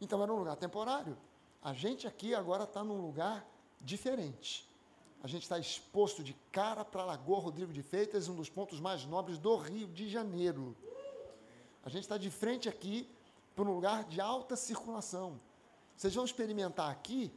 então 0.00 0.22
era 0.22 0.32
um 0.32 0.38
lugar 0.38 0.56
temporário. 0.56 1.16
A 1.62 1.72
gente 1.72 2.06
aqui 2.08 2.34
agora 2.34 2.64
está 2.64 2.82
num 2.82 3.00
lugar 3.00 3.46
diferente. 3.80 4.68
A 5.22 5.28
gente 5.28 5.44
está 5.44 5.56
exposto 5.56 6.24
de 6.24 6.34
cara 6.50 6.84
para 6.84 7.02
a 7.02 7.04
Lagoa 7.04 7.38
Rodrigo 7.38 7.72
de 7.72 7.80
Feitas, 7.80 8.28
um 8.28 8.34
dos 8.34 8.50
pontos 8.50 8.80
mais 8.80 9.04
nobres 9.04 9.38
do 9.38 9.54
Rio 9.56 9.86
de 9.86 10.08
Janeiro. 10.08 10.76
A 11.84 11.88
gente 11.88 12.02
está 12.02 12.18
de 12.18 12.28
frente 12.28 12.68
aqui 12.68 13.08
para 13.54 13.64
um 13.64 13.72
lugar 13.72 14.02
de 14.04 14.20
alta 14.20 14.56
circulação. 14.56 15.40
Vocês 15.96 16.14
vão 16.14 16.24
experimentar 16.24 16.90
aqui 16.90 17.32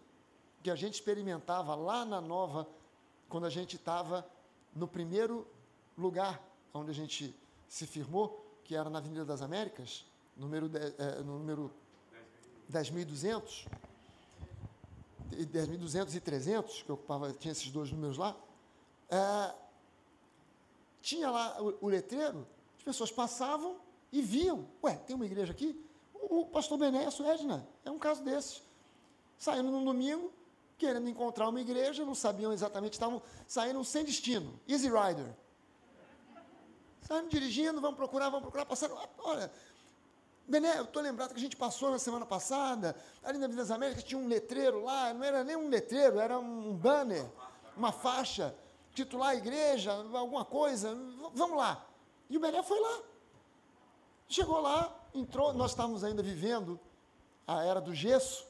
que 0.64 0.72
a 0.72 0.76
gente 0.76 0.96
experimentava 0.96 1.76
lá 1.76 2.04
na 2.04 2.20
Nova, 2.20 2.68
quando 3.30 3.46
a 3.46 3.50
gente 3.50 3.76
estava 3.76 4.28
no 4.76 4.88
primeiro 4.88 5.48
lugar 5.98 6.42
onde 6.74 6.92
a 6.92 6.94
gente 6.94 7.34
se 7.70 7.86
firmou, 7.86 8.44
que 8.64 8.76
era 8.76 8.90
na 8.90 9.00
Avenida 9.00 9.24
das 9.24 9.42
Américas, 9.42 10.06
número, 10.36 10.70
é, 10.76 11.22
no 11.22 11.38
número 11.38 11.72
10.200, 12.72 13.68
10.200 15.32 16.16
e 16.16 16.20
300, 16.20 16.84
que 16.84 16.92
ocupava, 16.92 17.32
tinha 17.34 17.52
esses 17.52 17.70
dois 17.72 17.92
números 17.92 18.18
lá, 18.18 18.36
é, 19.10 19.54
tinha 21.02 21.30
lá 21.30 21.62
o, 21.62 21.86
o, 21.86 21.88
letreiro, 21.88 22.48
as 22.78 22.84
pessoas 22.84 23.12
passavam 23.12 23.78
e 24.12 24.22
viam, 24.22 24.68
ué, 24.84 24.96
tem 24.96 25.16
uma 25.16 25.26
igreja 25.26 25.52
aqui? 25.52 25.80
O, 26.30 26.46
pastor 26.46 26.78
Benécio 26.78 27.26
Edna 27.26 27.68
é 27.84 27.92
um 27.92 28.00
caso 28.00 28.24
desse. 28.24 28.62
Saindo 29.38 29.70
num 29.70 29.84
domingo, 29.84 30.32
querendo 30.78 31.10
encontrar 31.10 31.50
uma 31.50 31.62
igreja, 31.62 32.06
não 32.06 32.16
sabiam 32.16 32.52
exatamente, 32.52 32.94
estavam 32.94 33.22
saindo 33.48 33.84
sem 33.84 34.04
destino, 34.04 34.60
easy 34.68 34.88
rider. 34.88 35.34
Saindo 37.02 37.30
dirigindo, 37.30 37.80
vamos 37.80 37.98
procurar, 37.98 38.30
vamos 38.30 38.42
procurar, 38.42 38.66
passando, 38.66 38.98
olha, 39.20 39.52
Bené, 40.48 40.78
eu 40.78 40.84
estou 40.84 41.02
lembrado 41.02 41.32
que 41.32 41.38
a 41.38 41.42
gente 41.42 41.56
passou 41.56 41.92
na 41.92 42.00
semana 42.00 42.26
passada, 42.26 42.96
ali 43.24 43.38
na 43.38 43.46
Avenida 43.46 43.64
das 43.64 43.72
Américas 43.72 44.04
tinha 44.04 44.20
um 44.20 44.28
letreiro 44.28 44.84
lá, 44.84 45.14
não 45.14 45.24
era 45.24 45.44
nem 45.44 45.56
um 45.56 45.70
letreiro, 45.70 46.20
era 46.20 46.38
um 46.38 46.76
banner, 46.76 47.26
uma 47.76 47.92
faixa, 47.92 48.56
titular 48.94 49.36
igreja, 49.36 49.92
alguma 49.92 50.46
coisa, 50.46 50.96
vamos 51.34 51.58
lá. 51.58 51.86
E 52.30 52.38
o 52.38 52.40
Bené 52.40 52.62
foi 52.64 52.80
lá. 52.80 53.02
Chegou 54.28 54.60
lá, 54.62 54.96
entrou, 55.20 55.54
nós 55.54 55.72
estávamos 55.72 56.04
ainda 56.04 56.22
vivendo 56.22 56.80
a 57.48 57.64
era 57.64 57.80
do 57.80 57.94
gesso, 57.94 58.46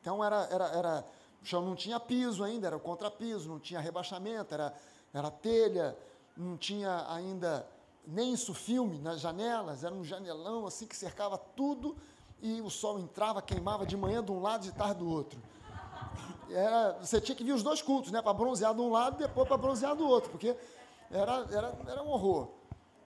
então 0.00 0.22
era, 0.22 0.46
era, 0.50 0.64
era, 0.66 1.04
o 1.42 1.46
chão 1.46 1.62
não 1.62 1.74
tinha 1.74 1.98
piso 1.98 2.44
ainda, 2.44 2.66
era 2.66 2.76
o 2.76 2.80
contrapiso, 2.80 3.48
não 3.48 3.58
tinha 3.58 3.80
rebaixamento, 3.80 4.52
era, 4.52 4.74
era 5.12 5.30
telha, 5.30 5.96
não 6.36 6.56
tinha 6.56 7.06
ainda 7.08 7.66
nem 8.06 8.32
isso 8.34 8.52
filme 8.52 8.98
nas 8.98 9.20
janelas, 9.20 9.82
era 9.82 9.94
um 9.94 10.04
janelão 10.04 10.66
assim 10.66 10.86
que 10.86 10.96
cercava 10.96 11.38
tudo 11.38 11.96
e 12.42 12.60
o 12.60 12.68
sol 12.68 12.98
entrava, 12.98 13.40
queimava 13.40 13.86
de 13.86 13.96
manhã 13.96 14.22
de 14.22 14.30
um 14.30 14.42
lado 14.42 14.66
e 14.66 14.70
de 14.70 14.76
tarde 14.76 14.98
do 14.98 15.08
outro. 15.08 15.40
Era, 16.50 16.92
você 17.00 17.20
tinha 17.20 17.34
que 17.34 17.42
vir 17.42 17.52
os 17.52 17.62
dois 17.62 17.80
cultos, 17.80 18.12
né? 18.12 18.20
Para 18.20 18.34
bronzear 18.34 18.74
de 18.74 18.80
um 18.80 18.92
lado 18.92 19.16
e 19.16 19.26
depois 19.26 19.48
para 19.48 19.56
bronzear 19.56 19.96
do 19.96 20.06
outro, 20.06 20.30
porque 20.30 20.54
era, 21.10 21.46
era, 21.50 21.74
era 21.88 22.02
um 22.02 22.10
horror. 22.10 22.48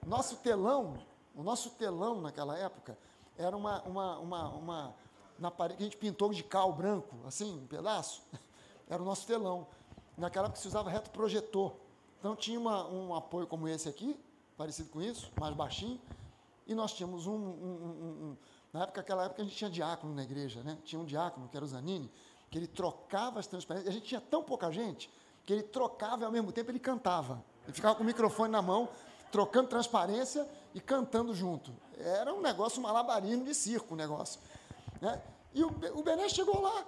Nosso 0.05 0.35
telão, 0.37 0.97
o 1.39 1.43
nosso 1.43 1.69
telão 1.69 2.19
naquela 2.19 2.57
época, 2.57 2.97
era 3.37 3.55
uma, 3.55 3.81
uma, 3.83 4.19
uma, 4.19 4.49
uma 4.49 4.95
na 5.39 5.49
parede 5.49 5.77
que 5.77 5.83
a 5.83 5.85
gente 5.85 5.97
pintou 5.97 6.33
de 6.33 6.43
cal 6.43 6.73
branco, 6.73 7.15
assim, 7.25 7.61
um 7.61 7.65
pedaço, 7.65 8.21
era 8.89 9.01
o 9.01 9.05
nosso 9.05 9.25
telão. 9.25 9.65
Naquela 10.17 10.47
época 10.47 10.59
se 10.59 10.67
usava 10.67 10.89
reto 10.89 11.09
projetor. 11.11 11.73
Então 12.19 12.35
tinha 12.35 12.59
uma, 12.59 12.85
um 12.89 13.15
apoio 13.15 13.47
como 13.47 13.69
esse 13.69 13.87
aqui, 13.87 14.19
parecido 14.57 14.89
com 14.89 15.01
isso, 15.01 15.31
mais 15.39 15.55
baixinho. 15.55 16.01
E 16.67 16.75
nós 16.75 16.91
tínhamos 16.91 17.25
um, 17.25 17.31
um, 17.31 17.37
um, 17.37 18.29
um, 18.31 18.37
Na 18.73 18.83
época, 18.83 18.99
aquela 18.99 19.23
época, 19.23 19.41
a 19.41 19.45
gente 19.45 19.55
tinha 19.55 19.69
diácono 19.69 20.13
na 20.13 20.23
igreja, 20.23 20.61
né? 20.61 20.77
Tinha 20.83 20.99
um 21.01 21.05
diácono, 21.05 21.47
que 21.47 21.55
era 21.55 21.63
o 21.63 21.67
Zanini, 21.69 22.11
que 22.51 22.57
ele 22.57 22.67
trocava 22.67 23.39
as 23.39 23.47
transparências. 23.47 23.89
A 23.89 23.93
gente 23.93 24.07
tinha 24.07 24.19
tão 24.19 24.43
pouca 24.43 24.69
gente 24.73 25.09
que 25.45 25.53
ele 25.53 25.63
trocava 25.63 26.23
e 26.23 26.25
ao 26.25 26.31
mesmo 26.33 26.51
tempo 26.51 26.69
ele 26.69 26.79
cantava. 26.79 27.41
Ele 27.63 27.71
ficava 27.71 27.95
com 27.95 28.03
o 28.03 28.05
microfone 28.05 28.51
na 28.51 28.61
mão, 28.61 28.89
trocando 29.31 29.69
transparência 29.69 30.47
e 30.73 30.79
cantando 30.79 31.33
junto. 31.33 31.73
Era 31.97 32.33
um 32.33 32.41
negócio 32.41 32.81
malabarismo 32.81 33.45
de 33.45 33.53
circo 33.53 33.93
o 33.93 33.97
negócio. 33.97 34.39
Né? 35.01 35.21
E 35.53 35.63
o, 35.63 35.67
o 35.67 36.03
Bené 36.03 36.29
chegou 36.29 36.61
lá 36.61 36.85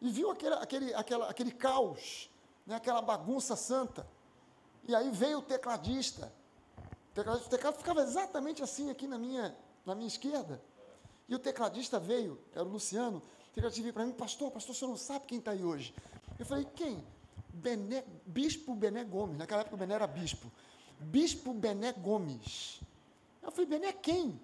e 0.00 0.08
viu 0.10 0.30
aquele, 0.30 0.54
aquele, 0.54 0.94
aquela, 0.94 1.30
aquele 1.30 1.50
caos, 1.50 2.30
né? 2.66 2.76
aquela 2.76 3.02
bagunça 3.02 3.56
santa. 3.56 4.06
E 4.86 4.94
aí 4.94 5.10
veio 5.10 5.38
o 5.38 5.42
tecladista, 5.42 6.32
teclado, 7.14 7.44
o 7.44 7.48
teclado 7.48 7.76
ficava 7.76 8.00
exatamente 8.02 8.62
assim 8.62 8.90
aqui 8.90 9.06
na 9.06 9.18
minha, 9.18 9.54
na 9.84 9.94
minha 9.94 10.08
esquerda. 10.08 10.62
E 11.28 11.34
o 11.34 11.38
tecladista 11.38 12.00
veio, 12.00 12.40
era 12.54 12.64
o 12.64 12.68
Luciano, 12.68 13.18
o 13.18 13.54
tecladista 13.54 13.82
veio 13.82 13.92
para 13.92 14.06
mim, 14.06 14.12
pastor, 14.12 14.50
pastor, 14.50 14.74
o 14.74 14.78
senhor 14.78 14.90
não 14.90 14.96
sabe 14.96 15.26
quem 15.26 15.38
está 15.38 15.50
aí 15.50 15.62
hoje. 15.62 15.94
Eu 16.38 16.46
falei, 16.46 16.66
quem? 16.74 17.04
Bené, 17.50 18.04
bispo 18.24 18.74
Bené 18.74 19.04
Gomes, 19.04 19.36
naquela 19.36 19.60
época 19.60 19.74
o 19.74 19.78
Bené 19.78 19.94
era 19.94 20.06
bispo. 20.06 20.50
Bispo 21.00 21.52
Bené 21.52 21.92
Gomes. 21.92 22.80
Eu 23.42 23.50
falei, 23.50 23.66
Bené 23.66 23.92
quem? 23.92 24.40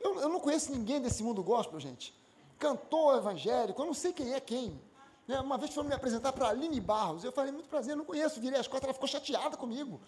Eu, 0.00 0.20
eu 0.20 0.28
não 0.28 0.40
conheço 0.40 0.72
ninguém 0.72 1.00
desse 1.00 1.22
mundo 1.22 1.42
gospel, 1.42 1.80
gente. 1.80 2.14
Cantor 2.58 3.18
evangélico, 3.18 3.80
eu 3.80 3.86
não 3.86 3.94
sei 3.94 4.12
quem 4.12 4.34
é 4.34 4.40
quem. 4.40 4.80
Né, 5.26 5.40
uma 5.40 5.56
vez 5.56 5.72
foram 5.72 5.88
me 5.88 5.94
apresentar 5.94 6.32
para 6.32 6.48
Aline 6.48 6.80
Barros, 6.80 7.24
eu 7.24 7.32
falei, 7.32 7.50
muito 7.50 7.68
prazer, 7.68 7.96
não 7.96 8.04
conheço, 8.04 8.40
virei 8.40 8.60
as 8.60 8.68
costas, 8.68 8.84
ela 8.84 8.92
ficou 8.92 9.08
chateada 9.08 9.56
comigo. 9.56 9.98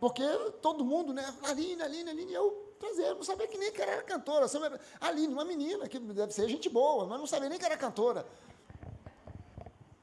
Porque 0.00 0.22
todo 0.62 0.84
mundo, 0.84 1.12
né? 1.12 1.34
Aline, 1.42 1.82
Aline, 1.82 2.10
Aline, 2.10 2.32
eu 2.32 2.68
prazer, 2.78 3.14
não 3.14 3.24
sabia 3.24 3.48
que 3.48 3.58
nem 3.58 3.72
que 3.72 3.82
era 3.82 4.02
cantora. 4.02 4.46
Aline, 5.00 5.32
uma 5.32 5.44
menina 5.44 5.88
que 5.88 5.98
deve 5.98 6.32
ser 6.32 6.48
gente 6.48 6.68
boa, 6.68 7.04
mas 7.06 7.18
não 7.18 7.26
sabia 7.26 7.48
nem 7.48 7.58
que 7.58 7.64
era 7.64 7.76
cantora. 7.76 8.24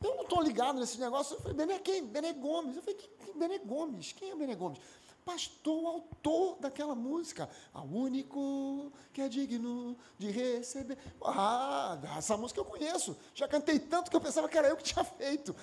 Eu 0.06 0.16
não 0.16 0.24
estou 0.24 0.42
ligado 0.42 0.80
nesse 0.80 1.00
negócio. 1.00 1.36
Eu 1.36 1.42
falei, 1.42 1.58
Bené 1.58 1.80
quem? 1.80 2.06
Bené 2.06 2.34
Gomes. 2.34 2.76
Eu 2.76 2.82
falei, 2.84 2.96
que, 2.96 3.08
que 3.08 3.38
Bené 3.38 3.58
Gomes? 3.60 4.12
Quem 4.12 4.32
é 4.32 4.36
Bené 4.36 4.56
Gomes? 4.56 4.80
Pastor, 5.26 5.86
autor 5.88 6.60
daquela 6.60 6.94
música. 6.94 7.50
A 7.74 7.82
único 7.82 8.92
que 9.12 9.22
é 9.22 9.28
digno 9.28 9.98
de 10.20 10.30
receber. 10.30 10.98
Ah, 11.24 11.98
essa 12.18 12.38
música 12.38 12.60
eu 12.60 12.66
conheço. 12.66 13.18
Já 13.34 13.48
cantei 13.48 13.80
tanto 13.80 14.12
que 14.12 14.16
eu 14.16 14.22
pensava 14.22 14.48
que 14.48 14.58
era 14.58 14.68
eu 14.68 14.78
que 14.78 14.84
tinha 14.84 15.04
feito. 15.04 15.56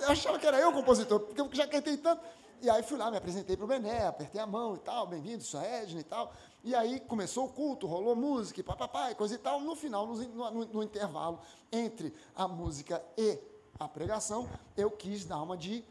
Eu 0.00 0.10
achava 0.10 0.38
que 0.38 0.46
era 0.46 0.60
eu 0.60 0.68
o 0.68 0.72
compositor, 0.72 1.18
porque 1.18 1.40
eu 1.40 1.50
já 1.52 1.66
cantei 1.66 1.96
tanto. 1.96 2.22
E 2.60 2.70
aí 2.70 2.84
fui 2.84 2.96
lá, 2.96 3.10
me 3.10 3.16
apresentei 3.16 3.56
para 3.56 3.64
o 3.64 3.68
Bené, 3.68 4.06
apertei 4.06 4.40
a 4.40 4.46
mão 4.46 4.76
e 4.76 4.78
tal, 4.78 5.08
bem-vindo, 5.08 5.42
sou 5.42 5.60
Edna 5.60 5.98
e 5.98 6.04
tal. 6.04 6.32
E 6.64 6.74
aí 6.74 7.00
começou 7.00 7.46
o 7.46 7.48
culto, 7.48 7.86
rolou 7.86 8.14
música, 8.14 8.60
e 8.60 8.62
papapá, 8.62 9.10
e 9.10 9.14
coisa 9.14 9.34
e 9.34 9.38
tal. 9.38 9.60
No 9.60 9.74
final, 9.74 10.06
no, 10.06 10.14
no, 10.14 10.64
no 10.66 10.82
intervalo 10.82 11.40
entre 11.72 12.14
a 12.36 12.46
música 12.46 13.04
e 13.16 13.38
a 13.78 13.88
pregação, 13.88 14.48
eu 14.76 14.90
quis 14.90 15.24
dar 15.24 15.42
uma 15.42 15.56
de 15.56 15.84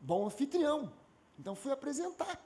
bom 0.00 0.26
anfitrião. 0.26 0.90
Então 1.38 1.54
fui 1.54 1.70
apresentar. 1.70 2.40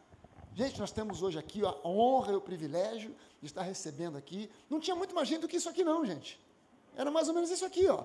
Gente, 0.55 0.79
nós 0.81 0.93
temos 0.93 1.23
hoje 1.23 1.39
aqui 1.39 1.65
a 1.65 1.75
honra 1.85 2.33
e 2.33 2.37
o 2.37 2.41
privilégio 2.41 3.15
de 3.41 3.47
estar 3.47 3.63
recebendo 3.63 4.17
aqui. 4.17 4.51
Não 4.71 4.81
tinha 4.81 4.95
muito 4.95 5.15
mais 5.15 5.29
gente 5.29 5.43
do 5.43 5.49
que 5.49 5.57
isso 5.57 5.69
aqui, 5.69 5.85
não, 5.85 6.05
gente. 6.05 6.41
Era 6.97 7.11
mais 7.11 7.29
ou 7.29 7.35
menos 7.35 7.51
isso 7.51 7.65
aqui, 7.65 7.89
ó. 7.89 8.05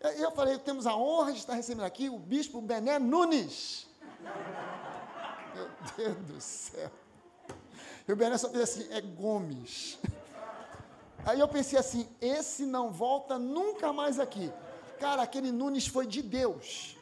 Eu 0.00 0.32
falei, 0.32 0.58
temos 0.58 0.86
a 0.86 0.96
honra 0.96 1.32
de 1.32 1.38
estar 1.38 1.54
recebendo 1.54 1.84
aqui 1.84 2.08
o 2.08 2.18
bispo 2.18 2.60
Bené 2.60 2.98
Nunes. 2.98 3.86
Meu 5.54 5.68
Deus 5.96 6.26
do 6.26 6.40
céu. 6.40 6.90
E 8.06 8.12
o 8.12 8.16
Bené 8.16 8.36
só 8.38 8.48
fez 8.48 8.62
assim, 8.62 8.86
é 8.90 9.00
Gomes. 9.00 9.98
Aí 11.24 11.38
eu 11.38 11.48
pensei 11.48 11.78
assim, 11.78 12.08
esse 12.20 12.64
não 12.64 12.90
volta 12.90 13.38
nunca 13.38 13.92
mais 13.92 14.18
aqui. 14.18 14.50
Cara, 14.98 15.22
aquele 15.22 15.52
Nunes 15.52 15.86
foi 15.86 16.06
de 16.06 16.22
Deus. 16.22 16.96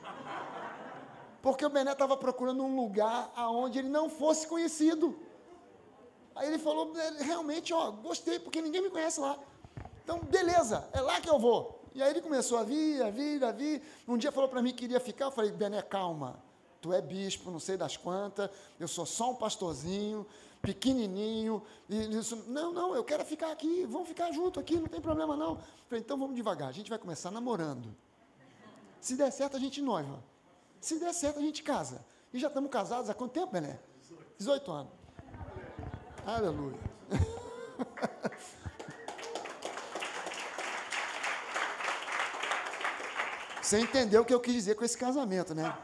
Porque 1.41 1.65
o 1.65 1.71
Bené 1.71 1.93
estava 1.93 2.17
procurando 2.17 2.63
um 2.65 2.77
lugar 2.77 3.33
aonde 3.37 3.79
ele 3.79 3.89
não 3.89 4.11
fosse 4.11 4.47
conhecido. 4.47 5.19
Aí 6.35 6.49
ele 6.49 6.59
falou, 6.59 6.97
é, 6.99 7.23
realmente, 7.23 7.73
ó, 7.73 7.91
gostei, 7.91 8.39
porque 8.39 8.61
ninguém 8.61 8.83
me 8.83 8.91
conhece 8.91 9.21
lá. 9.21 9.39
Então, 10.05 10.19
beleza, 10.21 10.89
é 10.93 11.01
lá 11.01 11.21
que 11.21 11.29
eu 11.29 11.39
vou. 11.39 11.83
E 11.95 12.03
aí 12.03 12.11
ele 12.11 12.21
começou 12.21 12.59
a 12.59 12.63
vir, 12.63 13.03
a 13.03 13.11
vir, 13.11 13.43
a 13.45 13.53
vir. 13.53 13.83
Um 14.07 14.17
dia 14.17 14.31
falou 14.31 14.49
para 14.49 14.63
mim 14.63 14.71
que 14.71 14.79
queria 14.79 15.01
ficar. 15.01 15.27
Eu 15.27 15.31
falei, 15.31 15.51
Bené, 15.51 15.83
calma 15.83 16.43
tu 16.81 16.93
é 16.93 17.01
bispo, 17.01 17.51
não 17.51 17.59
sei 17.59 17.77
das 17.77 17.97
quantas, 17.97 18.51
eu 18.79 18.89
sou 18.89 19.05
só 19.05 19.31
um 19.31 19.35
pastorzinho, 19.35 20.27
pequenininho, 20.61 21.63
e 21.89 22.17
isso, 22.17 22.45
não, 22.49 22.73
não, 22.73 22.95
eu 22.95 23.05
quero 23.05 23.25
ficar 23.25 23.53
aqui, 23.53 23.87
vamos 23.87 24.09
ficar 24.09 24.33
junto 24.33 24.59
aqui, 24.59 24.77
não 24.77 24.89
tem 24.89 25.01
problema 25.01 25.37
não. 25.37 25.57
Falei, 25.87 26.03
então 26.03 26.19
vamos 26.19 26.35
devagar, 26.37 26.69
a 26.69 26.73
gente 26.73 26.91
vai 26.91 26.99
começar 26.99 27.31
namorando. 27.31 27.95
Se 29.01 29.17
der 29.17 29.31
certo, 29.31 29.57
a 29.57 29.61
gente 29.61 29.81
noiva. 29.81 30.23
Se 30.81 30.99
der 30.99 31.13
certo, 31.13 31.39
a 31.39 31.43
gente 31.43 31.63
casa. 31.63 32.05
E 32.33 32.39
já 32.39 32.49
estamos 32.49 32.71
casados 32.71 33.09
há 33.09 33.15
quanto 33.15 33.33
tempo, 33.33 33.53
Bené? 33.53 33.79
18 34.37 34.71
anos. 34.71 34.93
Aleluia. 36.27 36.79
Você 43.63 43.81
entendeu 43.81 44.23
o 44.23 44.25
que 44.25 44.33
eu 44.33 44.41
quis 44.41 44.55
dizer 44.55 44.77
com 44.77 44.85
esse 44.85 44.97
casamento, 44.97 45.55
né? 45.55 45.77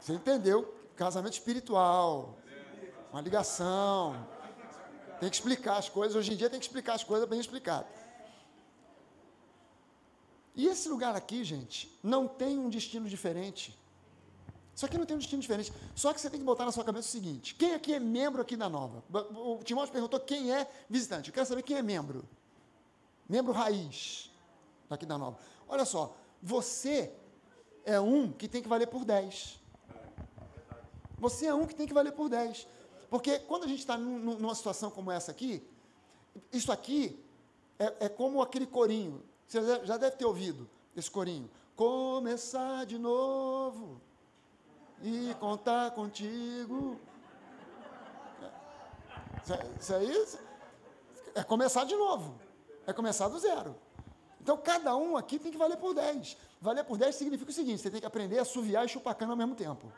Você 0.00 0.14
entendeu? 0.14 0.74
Casamento 0.96 1.34
espiritual, 1.34 2.38
uma 3.12 3.20
ligação. 3.20 4.26
Tem 5.20 5.30
que 5.30 5.36
explicar 5.36 5.76
as 5.78 5.88
coisas. 5.88 6.16
Hoje 6.16 6.32
em 6.32 6.36
dia 6.36 6.50
tem 6.50 6.58
que 6.58 6.66
explicar 6.66 6.94
as 6.94 7.04
coisas 7.04 7.28
bem 7.28 7.40
explicado. 7.40 7.86
E 10.54 10.66
esse 10.66 10.88
lugar 10.88 11.14
aqui, 11.14 11.44
gente, 11.44 11.98
não 12.02 12.26
tem 12.26 12.58
um 12.58 12.68
destino 12.68 13.08
diferente. 13.08 13.78
Isso 14.74 14.84
aqui 14.84 14.98
não 14.98 15.06
tem 15.06 15.16
um 15.16 15.18
destino 15.18 15.40
diferente. 15.40 15.72
Só 15.94 16.12
que 16.12 16.20
você 16.20 16.28
tem 16.28 16.38
que 16.38 16.44
botar 16.44 16.66
na 16.66 16.72
sua 16.72 16.84
cabeça 16.84 17.08
o 17.08 17.10
seguinte: 17.10 17.54
quem 17.54 17.74
aqui 17.74 17.94
é 17.94 18.00
membro 18.00 18.42
aqui 18.42 18.56
da 18.56 18.68
Nova? 18.68 19.02
O 19.34 19.62
Timóteo 19.64 19.92
perguntou 19.92 20.20
quem 20.20 20.52
é 20.52 20.70
visitante. 20.88 21.28
Eu 21.30 21.34
quero 21.34 21.46
saber 21.46 21.62
quem 21.62 21.76
é 21.76 21.82
membro. 21.82 22.24
Membro 23.28 23.52
raiz 23.52 24.30
daqui 24.88 25.04
da 25.04 25.18
Nova. 25.18 25.38
Olha 25.68 25.84
só, 25.84 26.16
você 26.42 27.12
é 27.84 27.98
um 27.98 28.30
que 28.30 28.48
tem 28.48 28.62
que 28.62 28.68
valer 28.68 28.86
por 28.86 29.04
10. 29.04 29.58
Você 31.18 31.46
é 31.46 31.54
um 31.54 31.66
que 31.66 31.74
tem 31.74 31.86
que 31.86 31.94
valer 31.94 32.12
por 32.12 32.28
10. 32.28 32.66
Porque 33.08 33.38
quando 33.40 33.64
a 33.64 33.68
gente 33.68 33.80
está 33.80 33.96
numa 33.96 34.54
situação 34.54 34.90
como 34.90 35.10
essa 35.10 35.30
aqui, 35.30 35.62
isso 36.52 36.72
aqui 36.72 37.18
é, 37.78 38.06
é 38.06 38.08
como 38.08 38.42
aquele 38.42 38.66
corinho. 38.66 39.22
Você 39.46 39.60
já 39.84 39.96
deve 39.96 40.16
ter 40.16 40.24
ouvido 40.24 40.68
esse 40.96 41.10
corinho. 41.10 41.48
Começar 41.76 42.84
de 42.86 42.98
novo 42.98 44.00
e 45.02 45.34
contar 45.38 45.90
contigo. 45.92 46.98
Isso 49.80 49.94
aí 49.94 50.26
é 51.34 51.44
começar 51.44 51.84
de 51.84 51.94
novo. 51.94 52.34
É 52.86 52.92
começar 52.92 53.28
do 53.28 53.38
zero. 53.38 53.76
Então, 54.40 54.56
cada 54.56 54.96
um 54.96 55.16
aqui 55.16 55.40
tem 55.40 55.50
que 55.50 55.58
valer 55.58 55.76
por 55.76 55.92
10. 55.92 56.36
Valer 56.60 56.84
por 56.84 56.96
10 56.96 57.14
significa 57.14 57.50
o 57.50 57.54
seguinte: 57.54 57.82
você 57.82 57.90
tem 57.90 58.00
que 58.00 58.06
aprender 58.06 58.38
a 58.38 58.44
suviar 58.44 58.84
e 58.84 58.88
chupar 58.88 59.14
cana 59.14 59.32
ao 59.32 59.36
mesmo 59.36 59.54
tempo. 59.56 59.92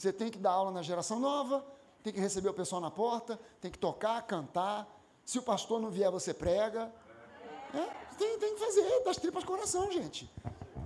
Você 0.00 0.14
tem 0.14 0.30
que 0.30 0.38
dar 0.38 0.52
aula 0.52 0.70
na 0.70 0.80
geração 0.80 1.20
nova, 1.20 1.62
tem 2.02 2.10
que 2.10 2.18
receber 2.18 2.48
o 2.48 2.54
pessoal 2.54 2.80
na 2.80 2.90
porta, 2.90 3.38
tem 3.60 3.70
que 3.70 3.78
tocar, 3.78 4.22
cantar. 4.22 4.88
Se 5.26 5.38
o 5.38 5.42
pastor 5.42 5.78
não 5.78 5.90
vier, 5.90 6.10
você 6.10 6.32
prega. 6.32 6.90
É, 7.74 8.14
tem, 8.16 8.38
tem 8.38 8.54
que 8.54 8.60
fazer 8.60 9.04
das 9.04 9.18
tripas 9.18 9.44
coração, 9.44 9.92
gente. 9.92 10.32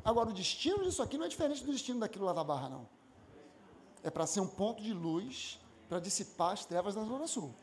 Agora, 0.04 0.30
o 0.30 0.32
destino 0.32 0.82
disso 0.82 1.00
aqui 1.00 1.16
não 1.16 1.26
é 1.26 1.28
diferente 1.28 1.62
do 1.62 1.70
destino 1.70 2.00
daquilo 2.00 2.24
lá 2.24 2.32
da 2.32 2.42
Barra, 2.42 2.68
não. 2.68 2.88
É 4.02 4.10
para 4.10 4.26
ser 4.26 4.40
um 4.40 4.48
ponto 4.48 4.82
de 4.82 4.92
luz 4.92 5.60
para 5.88 6.00
dissipar 6.00 6.50
as 6.50 6.64
trevas 6.64 6.96
da 6.96 7.04
Zona 7.04 7.28
Sul. 7.28 7.54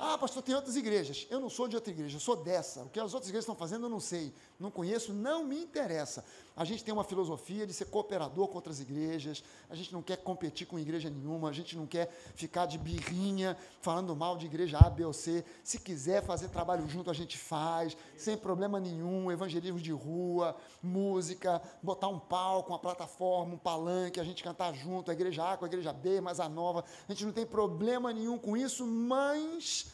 Ah, 0.00 0.16
pastor, 0.16 0.44
tem 0.44 0.54
outras 0.54 0.76
igrejas. 0.76 1.26
Eu 1.28 1.40
não 1.40 1.50
sou 1.50 1.66
de 1.66 1.74
outra 1.74 1.92
igreja, 1.92 2.16
eu 2.16 2.20
sou 2.20 2.36
dessa. 2.36 2.84
O 2.84 2.88
que 2.88 3.00
as 3.00 3.14
outras 3.14 3.28
igrejas 3.28 3.42
estão 3.42 3.56
fazendo, 3.56 3.86
eu 3.86 3.90
não 3.90 3.98
sei. 3.98 4.32
Não 4.58 4.70
conheço, 4.70 5.12
não 5.12 5.44
me 5.44 5.60
interessa. 5.60 6.24
A 6.56 6.64
gente 6.64 6.84
tem 6.84 6.94
uma 6.94 7.02
filosofia 7.02 7.66
de 7.66 7.72
ser 7.72 7.86
cooperador 7.86 8.46
com 8.46 8.54
outras 8.54 8.78
igrejas. 8.78 9.42
A 9.68 9.74
gente 9.74 9.92
não 9.92 10.00
quer 10.00 10.18
competir 10.18 10.68
com 10.68 10.78
igreja 10.78 11.10
nenhuma. 11.10 11.48
A 11.48 11.52
gente 11.52 11.76
não 11.76 11.84
quer 11.84 12.08
ficar 12.36 12.66
de 12.66 12.78
birrinha 12.78 13.56
falando 13.80 14.14
mal 14.14 14.36
de 14.36 14.46
igreja 14.46 14.78
A, 14.78 14.88
B 14.88 15.04
ou 15.04 15.12
C. 15.12 15.44
Se 15.64 15.80
quiser 15.80 16.22
fazer 16.22 16.48
trabalho 16.48 16.88
junto, 16.88 17.10
a 17.10 17.14
gente 17.14 17.36
faz, 17.36 17.96
sem 18.16 18.36
problema 18.36 18.78
nenhum. 18.78 19.32
Evangelismo 19.32 19.80
de 19.80 19.90
rua, 19.90 20.56
música, 20.80 21.60
botar 21.82 22.06
um 22.06 22.20
palco, 22.20 22.70
uma 22.70 22.78
plataforma, 22.78 23.54
um 23.54 23.58
palanque, 23.58 24.20
a 24.20 24.24
gente 24.24 24.44
cantar 24.44 24.72
junto, 24.74 25.10
a 25.10 25.14
igreja 25.14 25.52
A 25.52 25.56
com 25.56 25.64
a 25.64 25.68
igreja 25.68 25.92
B, 25.92 26.20
mais 26.20 26.38
a 26.38 26.48
nova. 26.48 26.84
A 27.08 27.12
gente 27.12 27.24
não 27.24 27.32
tem 27.32 27.46
problema 27.46 28.12
nenhum 28.12 28.38
com 28.38 28.56
isso, 28.56 28.86
mas 28.86 29.87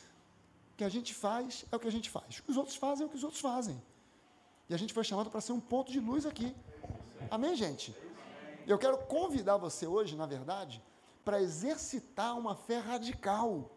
o 0.75 0.77
que 0.77 0.83
a 0.83 0.89
gente 0.89 1.15
faz 1.15 1.65
é 1.71 1.77
o 1.77 1.79
que 1.79 1.87
a 1.87 1.93
gente 1.93 2.11
faz. 2.11 2.39
O 2.39 2.43
que 2.43 2.51
os 2.51 2.57
outros 2.57 2.75
fazem 2.75 3.05
é 3.05 3.07
o 3.07 3.09
que 3.09 3.17
os 3.17 3.23
outros 3.23 3.41
fazem. 3.41 3.81
E 4.69 4.75
a 4.75 4.77
gente 4.77 4.93
foi 4.93 5.05
chamado 5.05 5.31
para 5.31 5.41
ser 5.41 5.53
um 5.53 5.61
ponto 5.61 5.93
de 5.93 6.01
luz 6.01 6.27
aqui. 6.27 6.53
Amém, 7.31 7.55
gente? 7.55 7.95
Eu 8.67 8.77
quero 8.77 8.99
convidar 8.99 9.57
você 9.57 9.87
hoje, 9.87 10.17
na 10.17 10.27
verdade, 10.27 10.83
para 11.25 11.41
exercitar 11.41 12.37
uma 12.37 12.57
fé 12.57 12.79
radical. 12.79 13.71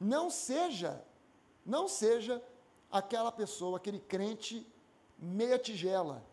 Não 0.00 0.30
seja, 0.30 1.00
não 1.64 1.86
seja 1.86 2.42
aquela 2.90 3.30
pessoa, 3.30 3.76
aquele 3.76 4.00
crente 4.00 4.66
meia 5.16 5.60
tigela. 5.60 6.24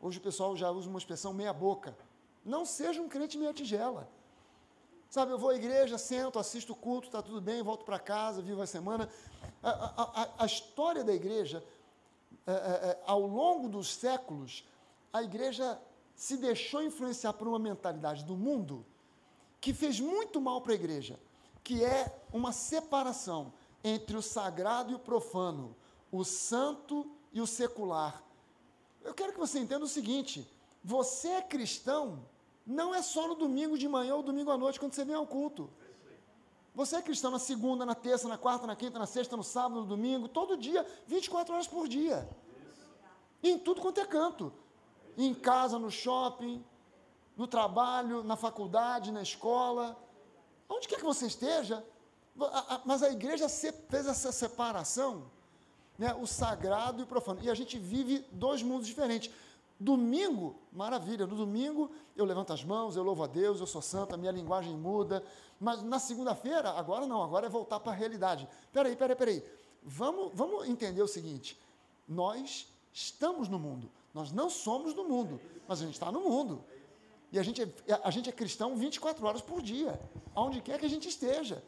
Hoje 0.00 0.18
o 0.18 0.22
pessoal 0.22 0.56
já 0.56 0.70
usa 0.70 0.88
uma 0.88 1.00
expressão 1.00 1.32
meia 1.32 1.52
boca. 1.52 1.98
Não 2.44 2.64
seja 2.64 3.02
um 3.02 3.08
crente 3.08 3.36
meia 3.36 3.52
tigela. 3.52 4.08
Sabe, 5.14 5.30
eu 5.30 5.38
vou 5.38 5.50
à 5.50 5.54
igreja, 5.54 5.96
sento, 5.96 6.40
assisto 6.40 6.72
o 6.72 6.74
culto, 6.74 7.06
está 7.06 7.22
tudo 7.22 7.40
bem, 7.40 7.62
volto 7.62 7.84
para 7.84 8.00
casa, 8.00 8.42
vivo 8.42 8.60
a 8.60 8.66
semana. 8.66 9.08
A, 9.62 9.70
a, 9.70 10.28
a 10.42 10.44
história 10.44 11.04
da 11.04 11.14
igreja, 11.14 11.62
é, 12.44 12.50
é, 12.50 12.54
é, 12.56 13.02
ao 13.06 13.20
longo 13.20 13.68
dos 13.68 13.94
séculos, 13.94 14.66
a 15.12 15.22
igreja 15.22 15.80
se 16.16 16.36
deixou 16.36 16.82
influenciar 16.82 17.32
por 17.34 17.46
uma 17.46 17.60
mentalidade 17.60 18.24
do 18.24 18.34
mundo 18.34 18.84
que 19.60 19.72
fez 19.72 20.00
muito 20.00 20.40
mal 20.40 20.60
para 20.60 20.72
a 20.72 20.74
igreja, 20.74 21.16
que 21.62 21.84
é 21.84 22.12
uma 22.32 22.50
separação 22.50 23.52
entre 23.84 24.16
o 24.16 24.22
sagrado 24.22 24.90
e 24.90 24.96
o 24.96 24.98
profano, 24.98 25.76
o 26.10 26.24
santo 26.24 27.08
e 27.32 27.40
o 27.40 27.46
secular. 27.46 28.20
Eu 29.00 29.14
quero 29.14 29.32
que 29.32 29.38
você 29.38 29.60
entenda 29.60 29.84
o 29.84 29.88
seguinte: 29.88 30.44
você 30.82 31.28
é 31.28 31.40
cristão 31.40 32.33
não 32.66 32.94
é 32.94 33.02
só 33.02 33.28
no 33.28 33.34
domingo 33.34 33.76
de 33.76 33.88
manhã 33.88 34.14
ou 34.14 34.22
domingo 34.22 34.50
à 34.50 34.56
noite, 34.56 34.80
quando 34.80 34.94
você 34.94 35.04
vem 35.04 35.14
ao 35.14 35.26
culto. 35.26 35.70
Você 36.74 36.96
é 36.96 37.02
cristão 37.02 37.30
na 37.30 37.38
segunda, 37.38 37.86
na 37.86 37.94
terça, 37.94 38.26
na 38.26 38.36
quarta, 38.36 38.66
na 38.66 38.74
quinta, 38.74 38.98
na 38.98 39.06
sexta, 39.06 39.36
no 39.36 39.44
sábado, 39.44 39.82
no 39.82 39.86
domingo, 39.86 40.28
todo 40.28 40.56
dia, 40.56 40.84
24 41.06 41.54
horas 41.54 41.66
por 41.68 41.86
dia. 41.86 42.28
em 43.42 43.58
tudo 43.58 43.80
quanto 43.80 44.00
é 44.00 44.06
canto. 44.06 44.52
Em 45.16 45.34
casa, 45.34 45.78
no 45.78 45.90
shopping, 45.90 46.64
no 47.36 47.46
trabalho, 47.46 48.24
na 48.24 48.36
faculdade, 48.36 49.12
na 49.12 49.22
escola. 49.22 49.96
Onde 50.68 50.88
quer 50.88 50.96
que 50.96 51.04
você 51.04 51.26
esteja. 51.26 51.84
Mas 52.84 53.02
a 53.02 53.10
igreja 53.10 53.48
fez 53.48 54.06
essa 54.06 54.32
separação, 54.32 55.30
né, 55.96 56.12
o 56.14 56.26
sagrado 56.26 57.00
e 57.00 57.04
o 57.04 57.06
profano. 57.06 57.40
E 57.42 57.50
a 57.50 57.54
gente 57.54 57.78
vive 57.78 58.26
dois 58.32 58.62
mundos 58.62 58.86
diferentes. 58.86 59.30
Domingo, 59.84 60.56
maravilha, 60.72 61.26
no 61.26 61.36
domingo 61.36 61.90
eu 62.16 62.24
levanto 62.24 62.54
as 62.54 62.64
mãos, 62.64 62.96
eu 62.96 63.02
louvo 63.02 63.22
a 63.22 63.26
Deus, 63.26 63.60
eu 63.60 63.66
sou 63.66 63.82
santo, 63.82 64.14
a 64.14 64.16
minha 64.16 64.32
linguagem 64.32 64.74
muda, 64.74 65.22
mas 65.60 65.82
na 65.82 65.98
segunda-feira, 65.98 66.70
agora 66.70 67.06
não, 67.06 67.22
agora 67.22 67.44
é 67.44 67.50
voltar 67.50 67.78
para 67.80 67.92
a 67.92 67.94
realidade. 67.94 68.48
Peraí, 68.72 68.96
peraí, 68.96 69.14
peraí, 69.14 69.44
vamos, 69.82 70.30
vamos 70.32 70.66
entender 70.70 71.02
o 71.02 71.06
seguinte, 71.06 71.60
nós 72.08 72.66
estamos 72.94 73.46
no 73.46 73.58
mundo, 73.58 73.90
nós 74.14 74.32
não 74.32 74.48
somos 74.48 74.94
do 74.94 75.04
mundo, 75.04 75.38
mas 75.68 75.82
a 75.82 75.84
gente 75.84 75.92
está 75.92 76.10
no 76.10 76.20
mundo, 76.20 76.64
e 77.30 77.38
a 77.38 77.42
gente, 77.42 77.60
é, 77.60 78.00
a 78.02 78.10
gente 78.10 78.30
é 78.30 78.32
cristão 78.32 78.74
24 78.76 79.26
horas 79.26 79.42
por 79.42 79.60
dia, 79.60 80.00
aonde 80.34 80.62
quer 80.62 80.78
que 80.80 80.86
a 80.86 80.90
gente 80.90 81.10
esteja, 81.10 81.62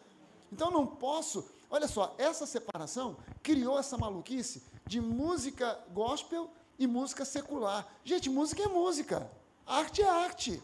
então 0.51 0.71
não 0.71 0.87
posso, 0.87 1.45
olha 1.69 1.87
só, 1.87 2.15
essa 2.17 2.47
separação 2.47 3.15
criou 3.43 3.79
essa 3.79 3.99
maluquice 3.99 4.63
de 4.87 5.03
música 5.03 5.79
gospel 5.93 6.51
e 6.79 6.87
música 6.87 7.25
secular. 7.25 7.87
Gente, 8.05 8.29
música 8.29 8.62
é 8.62 8.69
música. 8.69 9.31
Arte 9.67 10.03
é 10.03 10.09
arte. 10.09 10.62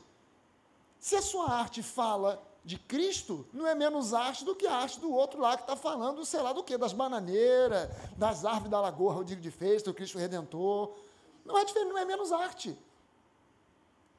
Se 0.98 1.16
a 1.16 1.22
sua 1.22 1.50
arte 1.50 1.82
fala 1.82 2.42
de 2.64 2.78
Cristo, 2.78 3.44
não 3.52 3.66
é 3.66 3.74
menos 3.74 4.14
arte 4.14 4.44
do 4.44 4.54
que 4.54 4.66
a 4.66 4.76
arte 4.76 5.00
do 5.00 5.12
outro 5.12 5.40
lá 5.40 5.56
que 5.56 5.64
está 5.64 5.74
falando, 5.74 6.24
sei 6.24 6.40
lá 6.40 6.52
do 6.52 6.62
que, 6.62 6.78
das 6.78 6.92
bananeiras, 6.92 7.90
das 8.16 8.44
árvores 8.44 8.70
da 8.70 8.80
lagoa, 8.80 9.12
Rodrigo 9.12 9.40
de 9.40 9.50
Fez, 9.50 9.82
do 9.82 9.92
Cristo 9.92 10.18
Redentor. 10.18 10.94
Não 11.44 11.58
é 11.58 11.64
diferente, 11.64 11.88
não 11.88 11.98
é 11.98 12.04
menos 12.04 12.30
arte. 12.30 12.78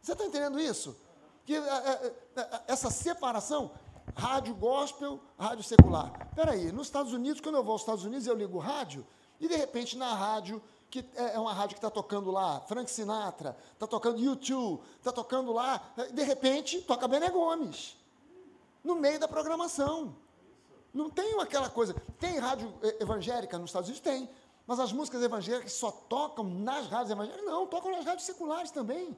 Você 0.02 0.12
está 0.12 0.26
entendendo 0.26 0.60
isso? 0.60 0.98
Que 1.46 1.56
é, 1.56 1.60
é, 1.60 2.14
é, 2.36 2.62
essa 2.68 2.92
separação, 2.92 3.72
rádio 4.14 4.54
gospel, 4.54 5.22
rádio 5.40 5.64
secular. 5.64 6.28
Espera 6.30 6.52
aí, 6.52 6.70
nos 6.74 6.88
Estados 6.88 7.14
Unidos, 7.14 7.40
quando 7.40 7.56
eu 7.56 7.64
vou 7.64 7.72
aos 7.72 7.82
Estados 7.82 8.04
Unidos, 8.04 8.28
eu 8.28 8.36
ligo 8.36 8.58
rádio, 8.58 9.08
e 9.40 9.48
de 9.48 9.56
repente 9.56 9.98
na 9.98 10.14
rádio 10.14 10.62
que 10.94 11.04
é, 11.16 11.34
é 11.34 11.40
uma 11.40 11.52
rádio 11.52 11.70
que 11.70 11.80
está 11.80 11.90
tocando 11.90 12.30
lá 12.30 12.60
Frank 12.68 12.90
Sinatra, 12.92 13.58
está 13.74 13.88
tocando 13.88 14.20
YouTube, 14.20 14.80
está 15.00 15.12
tocando 15.12 15.52
lá, 15.52 15.82
de 16.12 16.22
repente 16.22 16.82
toca 16.82 17.08
Bené 17.08 17.32
Gomes, 17.32 17.98
no 18.84 18.94
meio 18.96 19.20
da 19.20 19.28
programação. 19.28 20.16
Não 20.94 21.10
tem 21.10 21.42
aquela 21.42 21.68
coisa. 21.68 21.96
Tem 22.20 22.38
rádio 22.38 22.72
evangélica 23.00 23.58
nos 23.58 23.72
Estados 23.72 23.90
Unidos? 23.90 24.08
Tem. 24.08 24.30
Mas 24.68 24.80
as 24.80 24.94
músicas 24.94 25.24
evangélicas 25.24 25.74
só 25.74 25.90
tocam 25.90 26.46
nas 26.46 26.86
rádios 26.86 27.10
evangélicas? 27.10 27.44
Não, 27.44 27.66
tocam 27.66 27.92
nas 27.92 28.06
rádios 28.06 28.28
seculares 28.28 28.70
também. 28.70 29.18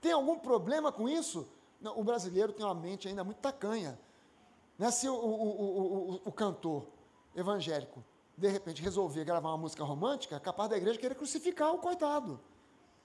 Tem 0.00 0.12
algum 0.12 0.38
problema 0.38 0.92
com 0.92 1.08
isso? 1.08 1.48
Não, 1.80 1.98
o 1.98 2.04
brasileiro 2.04 2.52
tem 2.52 2.64
uma 2.64 2.72
mente 2.72 3.08
ainda 3.08 3.24
muito 3.24 3.38
tacanha. 3.38 3.98
Né? 4.78 4.88
Se 4.92 5.08
o, 5.08 5.14
o, 5.16 6.12
o, 6.14 6.20
o 6.24 6.30
cantor 6.30 6.86
evangélico 7.34 8.04
de 8.36 8.48
repente, 8.48 8.82
resolver 8.82 9.24
gravar 9.24 9.50
uma 9.50 9.58
música 9.58 9.84
romântica, 9.84 10.36
é 10.36 10.40
capaz 10.40 10.68
da 10.68 10.76
igreja 10.76 10.98
querer 10.98 11.14
crucificar 11.14 11.72
o 11.72 11.78
coitado. 11.78 12.40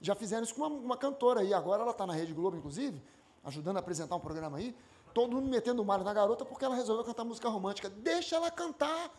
Já 0.02 0.16
fizeram 0.16 0.44
isso 0.44 0.56
com 0.56 0.62
uma, 0.62 0.70
uma 0.70 0.98
cantora 0.98 1.42
aí, 1.42 1.54
agora 1.54 1.82
ela 1.82 1.92
está 1.92 2.08
na 2.08 2.14
Rede 2.14 2.34
Globo, 2.34 2.58
inclusive, 2.58 3.02
ajudando 3.44 3.78
a 3.78 3.80
apresentar 3.80 4.16
um 4.16 4.20
programa 4.20 4.58
aí. 4.58 4.76
Todo 5.14 5.36
mundo 5.36 5.50
metendo 5.50 5.84
malho 5.84 6.04
na 6.04 6.14
garota 6.14 6.46
porque 6.46 6.64
ela 6.64 6.76
resolveu 6.76 7.04
cantar 7.04 7.26
música 7.26 7.50
romântica. 7.50 7.90
Deixa 7.90 8.36
ela 8.36 8.50
cantar. 8.50 9.12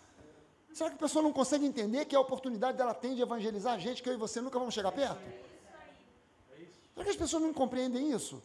Será 0.72 0.90
que 0.90 0.96
a 0.96 0.98
pessoa 0.98 1.22
não 1.22 1.32
consegue 1.32 1.66
entender 1.66 2.04
que 2.04 2.14
a 2.14 2.20
oportunidade 2.20 2.78
dela 2.78 2.94
tem 2.94 3.14
de 3.14 3.22
evangelizar 3.22 3.74
a 3.74 3.78
gente, 3.78 4.02
que 4.02 4.08
eu 4.08 4.14
e 4.14 4.16
você 4.16 4.40
nunca 4.40 4.58
vamos 4.58 4.72
chegar 4.72 4.92
perto? 4.92 5.20
Será 6.94 7.04
que 7.04 7.10
as 7.10 7.16
pessoas 7.16 7.42
não 7.42 7.52
compreendem 7.52 8.10
isso? 8.12 8.42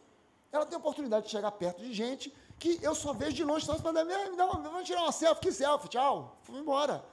Ela 0.52 0.66
tem 0.66 0.76
a 0.76 0.80
oportunidade 0.80 1.26
de 1.26 1.32
chegar 1.32 1.52
perto 1.52 1.82
de 1.82 1.94
gente 1.94 2.34
que 2.58 2.80
eu 2.82 2.96
só 2.96 3.14
vejo 3.14 3.34
de 3.34 3.44
longe, 3.44 3.66
só 3.66 3.76
para 3.78 4.06
me 4.06 4.36
dá 4.38 4.46
uma, 4.46 4.62
vamos 4.62 4.86
tirar 4.86 5.04
uma 5.04 5.12
selfie, 5.12 5.42
que 5.42 5.52
selfie, 5.52 5.90
tchau, 5.90 6.38
fui 6.44 6.58
embora. 6.60 7.04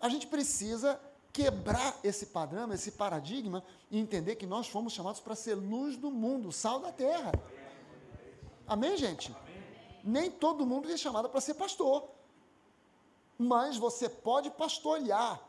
A 0.00 0.08
gente 0.08 0.26
precisa 0.26 1.00
quebrar 1.32 1.98
esse 2.02 2.26
padrão, 2.26 2.72
esse 2.72 2.92
paradigma 2.92 3.62
e 3.90 3.98
entender 3.98 4.36
que 4.36 4.46
nós 4.46 4.68
fomos 4.68 4.92
chamados 4.92 5.20
para 5.20 5.34
ser 5.34 5.54
luz 5.54 5.96
do 5.96 6.10
mundo, 6.10 6.50
sal 6.50 6.80
da 6.80 6.90
terra. 6.90 7.32
Amém, 8.66 8.96
gente? 8.96 9.34
Nem 10.02 10.30
todo 10.30 10.64
mundo 10.64 10.90
é 10.90 10.96
chamado 10.96 11.28
para 11.28 11.40
ser 11.40 11.54
pastor. 11.54 12.08
Mas 13.38 13.76
você 13.76 14.08
pode 14.08 14.50
pastorear 14.50 15.40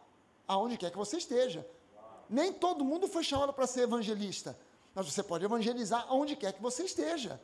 aonde 0.47 0.77
quer 0.77 0.91
que 0.91 0.97
você 0.97 1.17
esteja. 1.17 1.65
Nem 2.29 2.51
todo 2.51 2.83
mundo 2.83 3.07
foi 3.07 3.23
chamado 3.23 3.53
para 3.53 3.65
ser 3.65 3.81
evangelista, 3.81 4.57
mas 4.93 5.05
você 5.11 5.23
pode 5.23 5.45
evangelizar 5.45 6.05
aonde 6.09 6.35
quer 6.35 6.51
que 6.51 6.61
você 6.61 6.83
esteja. 6.83 7.39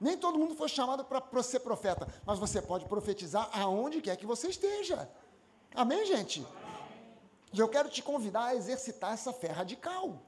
Nem 0.00 0.16
todo 0.16 0.38
mundo 0.38 0.54
foi 0.54 0.68
chamado 0.68 1.04
para 1.04 1.42
ser 1.42 1.60
profeta, 1.60 2.08
mas 2.24 2.38
você 2.38 2.62
pode 2.62 2.86
profetizar 2.86 3.50
aonde 3.52 4.00
quer 4.00 4.16
que 4.16 4.26
você 4.26 4.48
esteja. 4.48 5.08
Amém, 5.74 6.04
gente? 6.04 6.46
E 7.52 7.58
eu 7.58 7.68
quero 7.68 7.88
te 7.88 8.02
convidar 8.02 8.46
a 8.46 8.54
exercitar 8.54 9.12
essa 9.12 9.32
fé 9.32 9.48
radical. 9.48 10.20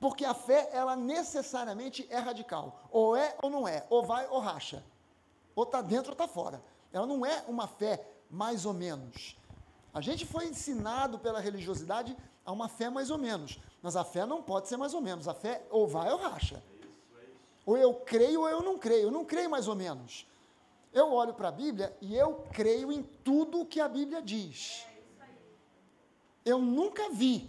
Porque 0.00 0.24
a 0.24 0.34
fé, 0.34 0.70
ela 0.72 0.94
necessariamente 0.94 2.06
é 2.08 2.18
radical. 2.18 2.80
Ou 2.90 3.16
é 3.16 3.36
ou 3.42 3.50
não 3.50 3.66
é. 3.66 3.84
Ou 3.90 4.04
vai 4.04 4.26
ou 4.28 4.38
racha. 4.38 4.84
Ou 5.54 5.64
está 5.64 5.80
dentro 5.82 6.10
ou 6.10 6.12
está 6.12 6.28
fora. 6.28 6.62
Ela 6.92 7.06
não 7.06 7.26
é 7.26 7.44
uma 7.48 7.66
fé 7.66 8.06
mais 8.30 8.64
ou 8.64 8.72
menos. 8.72 9.36
A 9.92 10.00
gente 10.00 10.24
foi 10.24 10.46
ensinado 10.46 11.18
pela 11.18 11.40
religiosidade 11.40 12.16
a 12.44 12.52
uma 12.52 12.68
fé 12.68 12.88
mais 12.88 13.10
ou 13.10 13.18
menos. 13.18 13.58
Mas 13.82 13.96
a 13.96 14.04
fé 14.04 14.24
não 14.24 14.42
pode 14.42 14.68
ser 14.68 14.76
mais 14.76 14.94
ou 14.94 15.00
menos. 15.00 15.26
A 15.26 15.34
fé 15.34 15.66
ou 15.70 15.88
vai 15.88 16.12
ou 16.12 16.18
racha. 16.18 16.62
Ou 17.66 17.76
eu 17.76 17.94
creio 17.94 18.42
ou 18.42 18.48
eu 18.48 18.62
não 18.62 18.78
creio. 18.78 19.08
Eu 19.08 19.10
não 19.10 19.24
creio 19.24 19.50
mais 19.50 19.66
ou 19.66 19.74
menos. 19.74 20.26
Eu 20.98 21.12
olho 21.12 21.32
para 21.32 21.48
a 21.48 21.52
Bíblia 21.52 21.96
e 22.00 22.16
eu 22.16 22.44
creio 22.52 22.90
em 22.90 23.04
tudo 23.22 23.60
o 23.60 23.66
que 23.66 23.80
a 23.80 23.88
Bíblia 23.88 24.20
diz. 24.20 24.84
Eu 26.44 26.58
nunca 26.58 27.08
vi, 27.10 27.48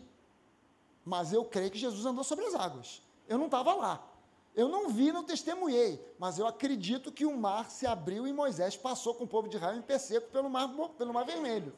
mas 1.03 1.33
eu 1.33 1.43
creio 1.43 1.71
que 1.71 1.79
Jesus 1.79 2.05
andou 2.05 2.23
sobre 2.23 2.45
as 2.45 2.53
águas. 2.53 3.01
Eu 3.27 3.39
não 3.39 3.45
estava 3.45 3.73
lá. 3.73 4.07
Eu 4.55 4.67
não 4.69 4.89
vi, 4.89 5.11
não 5.11 5.23
testemunhei, 5.23 5.99
mas 6.19 6.37
eu 6.37 6.45
acredito 6.45 7.11
que 7.11 7.25
o 7.25 7.35
mar 7.35 7.71
se 7.71 7.87
abriu 7.87 8.27
e 8.27 8.33
Moisés 8.33 8.77
passou 8.77 9.15
com 9.15 9.23
o 9.23 9.27
povo 9.27 9.49
de 9.49 9.55
Israel 9.55 9.77
em 9.77 9.81
pé 9.81 9.97
seco 9.97 10.29
pelo 10.29 10.47
mar, 10.47 10.67
pelo 10.95 11.11
mar 11.11 11.25
vermelho. 11.25 11.73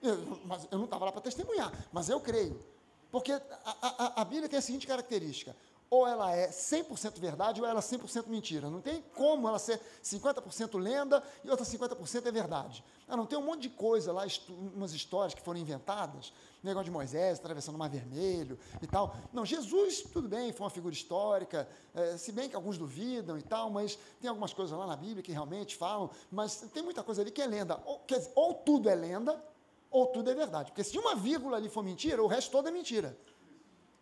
Eu, 0.00 0.38
mas 0.44 0.68
eu 0.70 0.78
não 0.78 0.84
estava 0.84 1.06
lá 1.06 1.10
para 1.10 1.20
testemunhar, 1.20 1.72
mas 1.92 2.08
eu 2.08 2.20
creio. 2.20 2.64
Porque 3.10 3.32
a, 3.32 3.42
a, 3.64 4.22
a 4.22 4.24
Bíblia 4.24 4.48
tem 4.48 4.58
a 4.58 4.62
seguinte 4.62 4.86
característica: 4.86 5.56
ou 5.90 6.06
ela 6.06 6.32
é 6.32 6.48
100% 6.48 7.18
verdade 7.18 7.60
ou 7.60 7.66
ela 7.66 7.80
é 7.80 7.82
100% 7.82 8.28
mentira. 8.28 8.70
Não 8.70 8.80
tem 8.80 9.02
como 9.16 9.48
ela 9.48 9.58
ser 9.58 9.80
50% 10.04 10.78
lenda 10.78 11.20
e 11.42 11.50
outra 11.50 11.66
50% 11.66 12.26
é 12.26 12.30
verdade. 12.30 12.84
Ah, 13.08 13.16
não 13.16 13.26
tem 13.26 13.36
um 13.36 13.42
monte 13.42 13.62
de 13.62 13.70
coisa 13.70 14.12
lá, 14.12 14.24
umas 14.48 14.94
histórias 14.94 15.34
que 15.34 15.42
foram 15.42 15.58
inventadas, 15.58 16.32
negócio 16.62 16.84
de 16.84 16.92
Moisés 16.92 17.40
atravessando 17.40 17.74
o 17.74 17.78
Mar 17.78 17.90
Vermelho 17.90 18.56
e 18.80 18.86
tal. 18.86 19.16
Não, 19.32 19.44
Jesus, 19.44 20.02
tudo 20.02 20.28
bem, 20.28 20.52
foi 20.52 20.62
uma 20.64 20.70
figura 20.70 20.94
histórica, 20.94 21.68
é, 21.92 22.16
se 22.16 22.30
bem 22.30 22.48
que 22.48 22.54
alguns 22.54 22.78
duvidam 22.78 23.36
e 23.36 23.42
tal, 23.42 23.68
mas 23.68 23.98
tem 24.20 24.28
algumas 24.28 24.52
coisas 24.52 24.78
lá 24.78 24.86
na 24.86 24.94
Bíblia 24.94 25.24
que 25.24 25.32
realmente 25.32 25.76
falam, 25.76 26.08
mas 26.30 26.60
tem 26.72 26.84
muita 26.84 27.02
coisa 27.02 27.20
ali 27.20 27.32
que 27.32 27.42
é 27.42 27.46
lenda. 27.46 27.82
Ou, 27.84 27.98
quer 28.00 28.18
dizer, 28.18 28.30
ou 28.36 28.54
tudo 28.54 28.88
é 28.88 28.94
lenda, 28.94 29.44
ou 29.90 30.06
tudo 30.06 30.30
é 30.30 30.34
verdade. 30.34 30.70
Porque 30.70 30.84
se 30.84 30.96
uma 30.96 31.16
vírgula 31.16 31.56
ali 31.56 31.68
for 31.68 31.82
mentira, 31.82 32.22
o 32.22 32.28
resto 32.28 32.52
todo 32.52 32.68
é 32.68 32.70
mentira. 32.70 33.18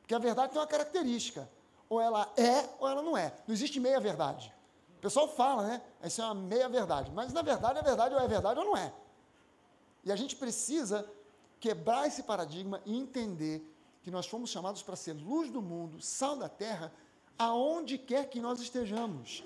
Porque 0.02 0.14
a 0.14 0.18
verdade 0.18 0.52
tem 0.52 0.60
uma 0.60 0.66
característica 0.66 1.48
ou 1.88 2.00
ela 2.00 2.32
é 2.36 2.68
ou 2.78 2.88
ela 2.88 3.02
não 3.02 3.16
é. 3.16 3.34
Não 3.46 3.54
existe 3.54 3.80
meia 3.80 4.00
verdade. 4.00 4.52
O 4.98 5.00
pessoal 5.00 5.28
fala, 5.28 5.66
né? 5.66 5.82
Isso 6.02 6.20
é 6.20 6.24
uma 6.24 6.34
meia 6.34 6.68
verdade. 6.68 7.10
Mas 7.12 7.32
na 7.32 7.42
verdade, 7.42 7.78
a 7.78 7.82
verdade 7.82 8.14
ou 8.14 8.20
é 8.20 8.28
verdade 8.28 8.58
ou 8.58 8.66
não 8.66 8.76
é. 8.76 8.92
E 10.04 10.12
a 10.12 10.16
gente 10.16 10.36
precisa 10.36 11.08
quebrar 11.60 12.06
esse 12.06 12.22
paradigma 12.22 12.80
e 12.84 12.96
entender 12.96 13.62
que 14.02 14.10
nós 14.10 14.26
fomos 14.26 14.50
chamados 14.50 14.82
para 14.82 14.96
ser 14.96 15.12
luz 15.12 15.50
do 15.50 15.60
mundo, 15.60 16.00
sal 16.00 16.36
da 16.36 16.48
terra, 16.48 16.92
aonde 17.38 17.98
quer 17.98 18.28
que 18.28 18.40
nós 18.40 18.60
estejamos. 18.60 19.44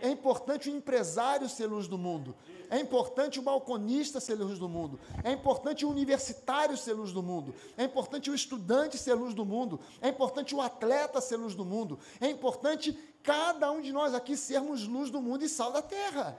É 0.00 0.08
importante 0.08 0.68
o 0.68 0.74
empresário 0.74 1.48
ser 1.48 1.66
luz 1.66 1.86
do 1.86 1.96
mundo. 1.96 2.34
É 2.70 2.78
importante 2.78 3.38
o 3.38 3.42
balconista 3.42 4.20
ser 4.20 4.34
luz 4.34 4.58
do 4.58 4.68
mundo. 4.68 4.98
É 5.22 5.32
importante 5.32 5.84
o 5.84 5.90
universitário 5.90 6.76
ser 6.76 6.94
luz 6.94 7.12
do 7.12 7.22
mundo. 7.22 7.54
É 7.76 7.84
importante 7.84 8.30
o 8.30 8.34
estudante 8.34 8.98
ser 8.98 9.14
luz 9.14 9.34
do 9.34 9.44
mundo. 9.44 9.80
É 10.00 10.08
importante 10.08 10.54
o 10.54 10.60
atleta 10.60 11.20
ser 11.20 11.36
luz 11.36 11.54
do 11.54 11.64
mundo. 11.64 11.98
É 12.20 12.28
importante 12.28 12.98
cada 13.22 13.70
um 13.70 13.80
de 13.80 13.92
nós 13.92 14.14
aqui 14.14 14.36
sermos 14.36 14.86
luz 14.86 15.10
do 15.10 15.20
mundo 15.20 15.44
e 15.44 15.48
sal 15.48 15.72
da 15.72 15.82
terra. 15.82 16.38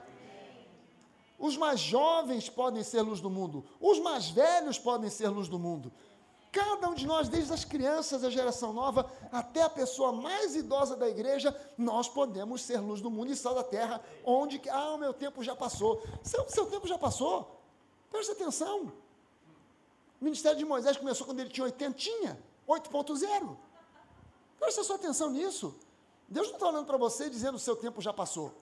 Os 1.38 1.56
mais 1.56 1.78
jovens 1.78 2.48
podem 2.48 2.82
ser 2.82 3.02
luz 3.02 3.20
do 3.20 3.30
mundo. 3.30 3.64
Os 3.80 4.00
mais 4.00 4.28
velhos 4.28 4.78
podem 4.78 5.08
ser 5.08 5.28
luz 5.28 5.48
do 5.48 5.58
mundo. 5.58 5.92
Cada 6.50 6.88
um 6.88 6.94
de 6.94 7.06
nós, 7.06 7.28
desde 7.28 7.52
as 7.52 7.64
crianças, 7.64 8.24
a 8.24 8.30
geração 8.30 8.72
nova, 8.72 9.10
até 9.30 9.62
a 9.62 9.68
pessoa 9.70 10.12
mais 10.12 10.56
idosa 10.56 10.96
da 10.96 11.08
igreja, 11.08 11.54
nós 11.76 12.08
podemos 12.08 12.62
ser 12.62 12.80
luz 12.80 13.00
do 13.00 13.10
mundo 13.10 13.30
e 13.30 13.36
sal 13.36 13.54
da 13.54 13.62
terra, 13.62 14.02
onde 14.24 14.58
que, 14.58 14.68
ah, 14.70 14.94
o 14.94 14.98
meu 14.98 15.12
tempo 15.12 15.42
já 15.42 15.54
passou. 15.54 16.02
Seu, 16.22 16.48
seu 16.48 16.66
tempo 16.66 16.86
já 16.88 16.96
passou. 16.96 17.60
Preste 18.10 18.32
atenção. 18.32 18.92
O 20.20 20.24
ministério 20.24 20.58
de 20.58 20.64
Moisés 20.64 20.96
começou 20.96 21.26
quando 21.26 21.40
ele 21.40 21.50
tinha 21.50 21.64
80, 21.64 21.98
tinha 21.98 22.38
8.0. 22.66 23.56
Preste 24.58 24.80
a 24.80 24.84
sua 24.84 24.96
atenção 24.96 25.30
nisso. 25.30 25.74
Deus 26.28 26.48
não 26.48 26.54
está 26.54 26.68
olhando 26.68 26.86
para 26.86 26.96
você 26.96 27.28
dizendo 27.28 27.56
o 27.56 27.58
seu 27.58 27.76
tempo 27.76 28.00
já 28.00 28.12
passou. 28.12 28.54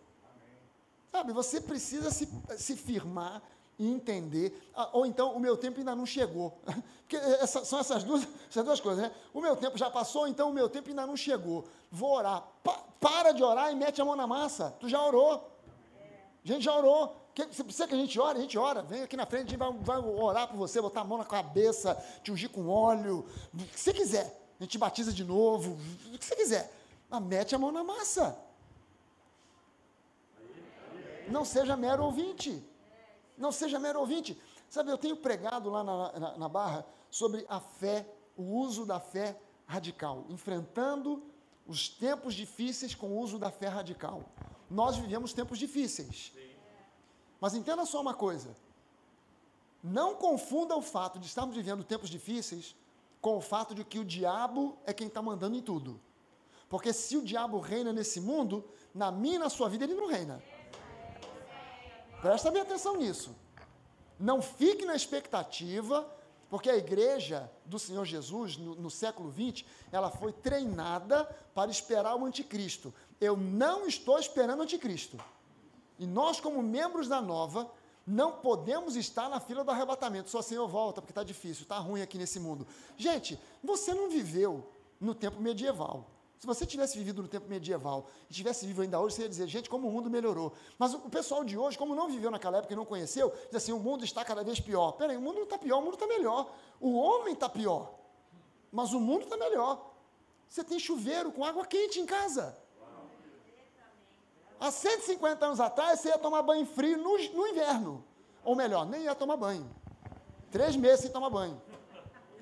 Sabe, 1.11 1.33
você 1.33 1.61
precisa 1.61 2.11
se, 2.11 2.29
se 2.59 2.77
firmar 2.77 3.43
entender, 3.79 4.71
ah, 4.75 4.89
ou 4.93 5.05
então 5.05 5.37
o 5.37 5.41
meu 5.41 5.57
tempo 5.57 5.79
ainda 5.79 5.95
não 5.95 6.07
chegou. 6.07 6.59
Porque 7.07 7.17
essa, 7.17 7.65
são 7.65 7.79
essas 7.79 8.03
duas, 8.03 8.27
essas 8.51 8.65
duas 8.65 8.81
coisas, 8.81 9.05
né? 9.05 9.13
O 9.33 9.41
meu 9.41 9.55
tempo 9.55 9.79
já 9.79 9.89
passou, 9.91 10.27
então 10.27 10.51
o 10.51 10.53
meu 10.53 10.69
tempo 10.69 10.89
ainda 10.89 11.07
não 11.07 11.17
chegou. 11.17 11.65
Vou 11.91 12.17
orar. 12.17 12.43
Pa, 12.65 12.83
para 12.99 13.33
de 13.33 13.45
orar 13.45 13.71
e 13.71 13.77
mete 13.77 14.01
a 14.01 14.05
mão 14.05 14.17
na 14.17 14.27
massa. 14.27 14.75
Tu 14.81 14.89
já 14.89 15.01
orou. 15.05 15.53
A 16.45 16.49
gente 16.49 16.65
já 16.65 16.77
orou. 16.77 17.15
Você 17.37 17.63
precisa 17.63 17.87
que 17.87 17.95
a 17.95 17.99
gente 17.99 18.19
ore? 18.19 18.39
A 18.39 18.43
gente 18.43 18.59
ora. 18.59 18.83
Vem 18.83 19.03
aqui 19.03 19.17
na 19.17 19.27
frente, 19.27 19.49
a 19.49 19.51
gente 19.51 19.59
vai, 19.59 19.73
vai 19.73 19.99
orar 19.99 20.49
por 20.49 20.57
você, 20.57 20.81
botar 20.81 21.03
a 21.03 21.05
mão 21.05 21.19
na 21.19 21.25
cabeça, 21.25 22.03
te 22.23 22.33
ungir 22.33 22.49
com 22.51 22.67
óleo. 22.69 23.27
O 23.53 23.59
que 23.59 23.79
você 23.79 23.93
quiser. 23.93 24.43
A 24.59 24.65
gente 24.65 24.79
batiza 24.79 25.13
de 25.13 25.23
novo. 25.23 25.79
O 26.13 26.19
que 26.19 26.25
você 26.25 26.35
quiser. 26.35 26.73
Mas 27.11 27.23
mete 27.23 27.55
a 27.55 27.59
mão 27.59 27.71
na 27.71 27.85
massa. 27.85 28.37
Não 31.29 31.45
seja 31.45 31.77
mero 31.77 32.05
ouvinte. 32.05 32.65
Não 33.37 33.53
seja 33.53 33.79
mero 33.79 34.01
ouvinte. 34.01 34.41
Sabe, 34.69 34.91
eu 34.91 34.99
tenho 34.99 35.17
pregado 35.17 35.71
lá 35.71 35.85
na, 35.85 36.19
na, 36.19 36.39
na 36.39 36.49
Barra 36.49 36.85
sobre 37.11 37.47
a 37.49 37.61
fé, 37.61 38.07
o 38.37 38.43
uso 38.43 38.85
da 38.85 38.99
fé 38.99 39.39
radical, 39.67 40.25
enfrentando 40.29 41.23
os 41.67 41.89
tempos 41.89 42.35
difíceis 42.35 42.95
com 42.95 43.09
o 43.09 43.21
uso 43.21 43.39
da 43.39 43.51
fé 43.51 43.69
radical. 43.69 44.23
Nós 44.71 44.97
vivemos 44.97 45.33
tempos 45.33 45.59
difíceis. 45.59 46.33
Mas 47.41 47.55
entenda 47.55 47.85
só 47.85 48.01
uma 48.01 48.15
coisa: 48.15 48.57
não 49.83 50.15
confunda 50.15 50.77
o 50.77 50.83
fato 50.83 51.19
de 51.19 51.27
estarmos 51.27 51.55
vivendo 51.55 51.85
tempos 51.85 52.09
difíceis 52.09 52.75
com 53.21 53.37
o 53.37 53.41
fato 53.41 53.75
de 53.75 53.85
que 53.85 53.99
o 53.99 54.05
diabo 54.05 54.77
é 54.85 54.93
quem 54.93 55.09
está 55.09 55.21
mandando 55.23 55.57
em 55.57 55.63
tudo. 55.63 56.01
Porque 56.69 56.93
se 56.93 57.17
o 57.17 57.23
diabo 57.23 57.59
reina 57.61 57.93
nesse 57.93 58.21
mundo, 58.21 58.65
na 58.95 59.11
minha 59.11 59.37
e 59.37 59.39
na 59.39 59.49
sua 59.49 59.69
vida 59.69 59.85
ele 59.85 59.95
não 59.95 60.09
reina. 60.09 60.43
Presta 62.27 62.51
bem 62.51 62.61
atenção 62.61 62.97
nisso. 62.97 63.37
Não 64.19 64.43
fique 64.43 64.85
na 64.85 64.97
expectativa, 64.97 66.05
porque 66.51 66.69
a 66.69 66.77
igreja 66.77 67.49
do 67.65 67.79
Senhor 67.79 68.05
Jesus, 68.05 68.57
no, 68.57 68.75
no 68.75 68.91
século 68.91 69.33
XX, 69.33 69.65
ela 69.93 70.11
foi 70.11 70.33
treinada 70.33 71.25
para 71.55 71.71
esperar 71.71 72.17
o 72.17 72.25
anticristo. 72.25 72.93
Eu 73.21 73.37
não 73.37 73.87
estou 73.87 74.19
esperando 74.19 74.59
o 74.59 74.63
anticristo. 74.63 75.17
E 76.01 76.05
nós, 76.05 76.41
como 76.41 76.61
membros 76.65 77.07
da 77.07 77.23
nova, 77.23 77.71
não 78.05 78.33
podemos 78.33 78.97
estar 78.97 79.29
na 79.29 79.39
fila 79.39 79.63
do 79.63 79.71
arrebatamento. 79.71 80.29
Só 80.29 80.43
Senhor 80.43 80.67
volta, 80.67 81.01
porque 81.01 81.13
está 81.13 81.23
difícil, 81.23 81.63
está 81.63 81.79
ruim 81.79 82.03
aqui 82.03 82.19
nesse 82.19 82.41
mundo. 82.41 82.67
Gente, 82.97 83.41
você 83.63 83.95
não 83.95 84.11
viveu 84.11 84.69
no 85.01 85.15
tempo 85.15 85.41
medieval. 85.41 86.11
Se 86.39 86.47
você 86.47 86.67
tivesse 86.67 86.99
vivido 86.99 87.23
no 87.23 87.29
tempo 87.29 87.49
medieval 87.49 88.07
e 88.29 88.35
tivesse 88.35 88.67
vivo 88.67 88.83
ainda 88.83 89.01
hoje, 89.01 89.17
você 89.17 89.23
ia 89.23 89.29
dizer, 89.29 89.47
gente, 89.47 89.71
como 89.71 89.89
o 89.89 89.91
mundo 89.91 90.11
melhorou. 90.11 90.53
Mas 90.79 90.93
o 90.93 91.01
pessoal 91.09 91.43
de 91.43 91.57
hoje, 91.57 91.79
como 91.79 91.95
não 91.95 92.09
viveu 92.09 92.31
naquela 92.31 92.59
época 92.59 92.75
e 92.75 92.77
não 92.77 92.85
conheceu, 92.85 93.33
diz 93.47 93.55
assim, 93.55 93.73
o 93.73 93.79
mundo 93.79 94.05
está 94.05 94.25
cada 94.25 94.45
vez 94.45 94.61
pior. 94.61 94.93
Peraí, 94.93 95.17
o 95.17 95.21
mundo 95.21 95.37
não 95.37 95.45
está 95.45 95.57
pior, 95.57 95.79
o 95.79 95.83
mundo 95.83 95.95
está 95.95 96.07
melhor. 96.07 96.53
O 96.79 96.95
homem 96.95 97.33
está 97.33 97.49
pior. 97.49 97.95
Mas 98.71 98.93
o 98.93 99.01
mundo 99.01 99.23
está 99.23 99.37
melhor. 99.37 99.95
Você 100.49 100.63
tem 100.63 100.79
chuveiro 100.79 101.33
com 101.33 101.45
água 101.45 101.65
quente 101.65 101.99
em 101.99 102.07
casa. 102.07 102.57
Há 104.61 104.71
150 104.71 105.45
anos 105.45 105.61
atrás, 105.61 106.01
você 106.01 106.09
ia 106.09 106.19
tomar 106.19 106.43
banho 106.43 106.67
frio 106.67 106.99
no, 106.99 107.17
no 107.35 107.47
inverno. 107.49 108.05
Ou 108.45 108.55
melhor, 108.55 108.87
nem 108.87 109.03
ia 109.03 109.15
tomar 109.15 109.37
banho. 109.37 109.69
Três 110.51 110.77
meses 110.77 111.01
sem 111.01 111.11
tomar 111.11 111.31
banho. 111.31 111.61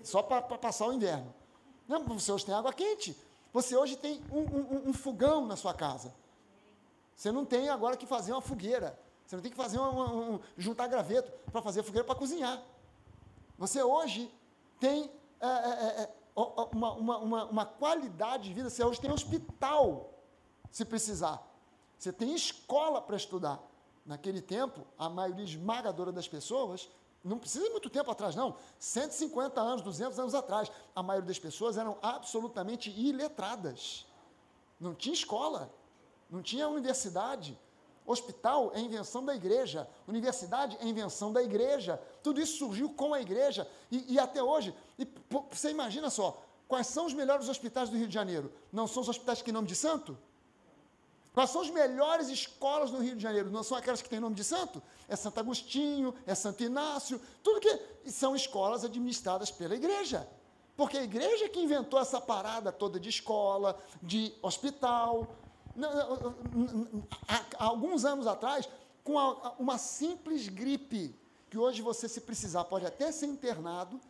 Só 0.03 0.23
para 0.23 0.43
passar 0.43 0.87
o 0.87 0.93
inverno. 0.93 1.33
Não, 1.89 2.05
você 2.05 2.31
hoje 2.31 2.45
tem 2.45 2.55
água 2.55 2.73
quente. 2.73 3.17
Você 3.55 3.77
hoje 3.77 3.97
tem 3.97 4.21
um, 4.33 4.41
um, 4.41 4.89
um, 4.89 4.93
fogão 4.93 5.47
na 5.47 5.55
sua 5.55 5.73
casa. 5.73 6.13
Você 7.15 7.31
não 7.31 7.45
tem 7.45 7.69
agora 7.69 7.97
que 7.97 8.05
fazer 8.05 8.33
uma 8.33 8.43
fogueira. 8.43 8.99
Você 9.25 9.37
não 9.37 9.43
tem 9.45 9.53
que 9.53 9.57
fazer 9.57 9.79
uma, 9.79 10.41
juntar 10.59 10.89
graveto 10.89 11.31
para 11.53 11.63
fazer 11.63 11.85
fogueira 11.85 12.05
para 12.05 12.17
cozinhar. 12.17 12.61
Você 13.57 13.81
hoje 13.81 14.29
tem 14.81 15.09
é, 15.41 15.47
é, 15.47 16.03
é, 16.03 16.15
uma, 16.35 16.95
uma, 16.95 17.19
uma, 17.19 17.45
uma 17.45 17.65
qualidade 17.65 18.49
de 18.49 18.55
vida. 18.55 18.69
Você 18.69 18.83
hoje 18.83 19.01
tem 19.01 19.13
hospital, 19.13 20.13
se 20.73 20.85
precisar. 20.85 21.41
Você 21.97 22.13
tem 22.13 22.35
escola 22.35 23.01
para 23.01 23.15
estudar. 23.15 23.63
Naquele 24.05 24.43
tempo, 24.43 24.85
a 24.99 25.09
maioria 25.09 25.45
esmagadora 25.45 26.11
das 26.11 26.27
pessoas, 26.27 26.91
não 27.25 27.39
precisa 27.39 27.69
muito 27.71 27.89
tempo 27.89 28.11
atrás, 28.11 28.37
não, 28.37 28.55
150 28.79 29.59
anos, 29.59 29.83
200 29.83 30.19
anos 30.19 30.35
atrás, 30.35 30.71
a 30.95 31.03
maioria 31.03 31.27
das 31.27 31.39
pessoas 31.39 31.79
eram 31.79 31.97
absolutamente 32.03 32.91
iletradas. 32.91 34.07
Não 34.79 34.95
tinha 34.95 35.15
escola, 35.15 35.73
não 36.31 36.43
tinha 36.43 36.69
universidade. 36.69 37.59
Hospital 38.07 38.73
é 38.75 38.81
invenção 38.81 39.25
da 39.25 39.35
igreja, 39.35 39.89
universidade 40.07 40.77
é 40.79 40.87
invenção 40.87 41.33
da 41.33 41.43
igreja. 41.43 41.99
Tudo 42.23 42.39
isso 42.39 42.59
surgiu 42.59 42.91
com 42.91 43.15
a 43.15 43.21
igreja 43.23 43.67
e, 43.91 44.13
e 44.13 44.19
até 44.19 44.43
hoje. 44.43 44.75
E, 44.99 45.09
você 45.51 45.71
imagina 45.71 46.11
só, 46.11 46.43
quais 46.69 46.87
são 46.89 47.07
os 47.07 47.15
melhores 47.15 47.49
hospitais 47.49 47.89
do 47.89 47.97
Rio 47.97 48.07
de 48.07 48.13
Janeiro? 48.13 48.53
Não 48.71 48.87
são 48.87 49.03
os 49.03 49.09
hospitais 49.09 49.39
que 49.39 49.47
têm 49.47 49.55
nome 49.55 49.69
de 49.69 49.75
santo? 49.75 50.19
Quais 51.35 51.51
são 51.51 51.63
as 51.63 51.71
melhores 51.71 52.29
escolas 52.29 52.93
no 52.93 53.01
Rio 53.01 53.17
de 53.17 53.23
Janeiro? 53.23 53.51
Não 53.51 53.65
são 53.65 53.77
aquelas 53.77 54.01
que 54.01 54.09
têm 54.09 54.21
nome 54.21 54.37
de 54.37 54.45
santo? 54.45 54.81
É 55.09 55.17
Santo 55.17 55.41
Agostinho, 55.41 56.15
é 56.25 56.33
Santo 56.33 56.63
Inácio, 56.63 57.21
tudo 57.43 57.59
que 57.61 58.09
são 58.09 58.37
escolas 58.37 58.85
administradas 58.85 59.51
pela 59.51 59.75
igreja. 59.75 60.29
Porque 60.77 60.97
a 60.97 61.03
igreja 61.03 61.49
que 61.49 61.61
inventou 61.61 61.99
essa 61.99 62.21
parada 62.21 62.71
toda 62.71 63.01
de 63.01 63.09
escola, 63.09 63.77
de 64.01 64.33
hospital. 64.41 65.35
Há 67.59 67.65
alguns 67.65 68.05
anos 68.05 68.29
atrás, 68.29 68.69
com 69.03 69.15
uma 69.59 69.77
simples 69.77 70.49
gripe, 70.49 71.19
que 71.51 71.59
hoje 71.59 71.83
você, 71.83 72.09
se 72.09 72.21
precisar, 72.21 72.63
pode 72.65 72.87
até 72.87 73.11
ser 73.11 73.27
internado, 73.27 74.01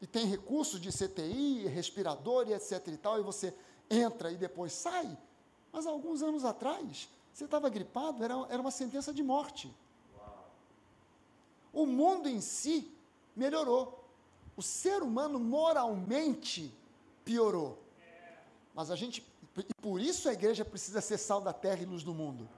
e 0.00 0.06
tem 0.06 0.26
recursos 0.26 0.80
de 0.80 0.92
CTI, 0.92 1.66
respirador 1.66 2.48
e 2.48 2.54
etc 2.54 2.86
e 2.86 2.96
tal, 2.96 3.18
e 3.18 3.22
você 3.22 3.52
entra 3.90 4.30
e 4.30 4.36
depois 4.36 4.72
sai 4.72 5.18
mas 5.72 5.86
alguns 5.86 6.22
anos 6.22 6.44
atrás, 6.44 7.08
você 7.32 7.44
estava 7.44 7.68
gripado, 7.68 8.22
era, 8.24 8.34
era 8.48 8.60
uma 8.60 8.70
sentença 8.70 9.12
de 9.12 9.22
morte. 9.22 9.74
O 11.72 11.86
mundo 11.86 12.28
em 12.28 12.40
si 12.40 12.92
melhorou. 13.34 14.04
O 14.56 14.62
ser 14.62 15.02
humano 15.02 15.38
moralmente 15.38 16.74
piorou. 17.24 17.78
Mas 18.74 18.90
a 18.90 18.96
gente, 18.96 19.24
e 19.56 19.74
por 19.80 20.00
isso 20.00 20.28
a 20.28 20.32
igreja 20.32 20.64
precisa 20.64 21.00
ser 21.00 21.18
sal 21.18 21.40
da 21.40 21.52
terra 21.52 21.82
e 21.82 21.86
luz 21.86 22.02
do 22.02 22.12
mundo. 22.12 22.48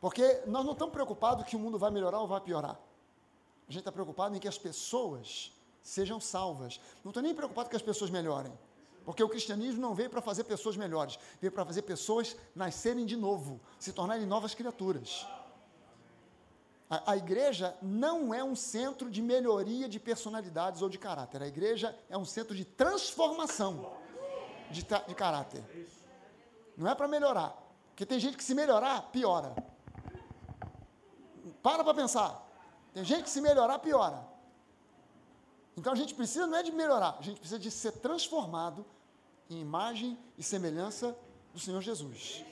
Porque 0.00 0.42
nós 0.46 0.64
não 0.64 0.72
estamos 0.72 0.92
preocupados 0.92 1.46
que 1.46 1.54
o 1.54 1.58
mundo 1.58 1.78
vai 1.78 1.90
melhorar 1.90 2.20
ou 2.20 2.26
vai 2.26 2.40
piorar. 2.40 2.78
A 3.68 3.72
gente 3.72 3.82
está 3.82 3.92
preocupado 3.92 4.34
em 4.34 4.40
que 4.40 4.48
as 4.48 4.58
pessoas 4.58 5.52
sejam 5.82 6.18
salvas. 6.18 6.80
Não 7.04 7.10
estou 7.10 7.22
nem 7.22 7.34
preocupado 7.34 7.68
que 7.68 7.76
as 7.76 7.82
pessoas 7.82 8.10
melhorem. 8.10 8.52
Porque 9.04 9.22
o 9.22 9.28
cristianismo 9.28 9.80
não 9.80 9.94
veio 9.94 10.10
para 10.10 10.20
fazer 10.20 10.44
pessoas 10.44 10.76
melhores, 10.76 11.18
veio 11.40 11.52
para 11.52 11.64
fazer 11.64 11.82
pessoas 11.82 12.36
nascerem 12.54 13.06
de 13.06 13.16
novo, 13.16 13.60
se 13.78 13.92
tornarem 13.92 14.26
novas 14.26 14.54
criaturas. 14.54 15.26
A, 16.88 17.12
a, 17.12 17.16
igreja 17.16 17.76
não 17.80 18.34
é 18.34 18.42
um 18.42 18.56
centro 18.56 19.08
de 19.08 19.22
melhoria 19.22 19.88
de 19.88 20.00
personalidades 20.00 20.82
ou 20.82 20.88
de 20.88 20.98
caráter. 20.98 21.40
A 21.40 21.46
igreja 21.46 21.96
é 22.08 22.18
um 22.18 22.24
centro 22.24 22.54
de 22.54 22.64
transformação 22.64 23.92
de, 24.70 24.82
de 24.82 25.14
caráter. 25.14 25.62
Não 26.76 26.90
é 26.90 26.94
para 26.94 27.06
melhorar. 27.06 27.56
Porque 27.90 28.04
tem 28.04 28.18
gente 28.18 28.36
que 28.36 28.42
se 28.42 28.54
melhorar, 28.54 29.02
piora. 29.12 29.54
Para 31.62 31.84
para 31.84 31.94
pensar. 31.94 32.44
Tem 32.92 33.04
gente 33.04 33.24
que 33.24 33.30
se 33.30 33.40
melhorar, 33.40 33.78
piora. 33.78 34.29
Então 35.80 35.94
a 35.94 35.96
gente 35.96 36.14
precisa 36.14 36.46
não 36.46 36.58
é 36.58 36.62
de 36.62 36.70
melhorar, 36.70 37.16
a 37.18 37.22
gente 37.22 37.38
precisa 37.40 37.58
de 37.58 37.70
ser 37.70 37.92
transformado 37.92 38.84
em 39.48 39.58
imagem 39.62 40.18
e 40.36 40.42
semelhança 40.42 41.16
do 41.54 41.58
Senhor 41.58 41.80
Jesus. 41.80 42.44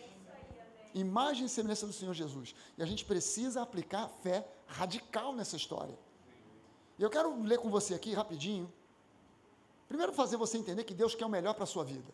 Imagem 0.95 1.45
e 1.45 1.49
semelhança 1.51 1.87
do 1.87 1.93
Senhor 1.93 2.15
Jesus. 2.15 2.55
E 2.79 2.83
a 2.83 2.87
gente 2.87 3.05
precisa 3.05 3.61
aplicar 3.61 4.09
fé 4.23 4.49
radical 4.67 5.35
nessa 5.35 5.57
história. 5.57 5.95
E 6.99 7.03
eu 7.03 7.11
quero 7.11 7.43
ler 7.43 7.59
com 7.59 7.69
você 7.69 7.93
aqui 7.93 8.15
rapidinho. 8.15 8.73
Primeiro 9.89 10.15
fazer 10.15 10.39
você 10.39 10.57
entender 10.57 10.85
que 10.85 10.95
Deus 10.95 11.15
quer 11.15 11.27
o 11.27 11.29
melhor 11.29 11.53
para 11.53 11.65
a 11.65 11.67
sua 11.67 11.85
vida. 11.85 12.11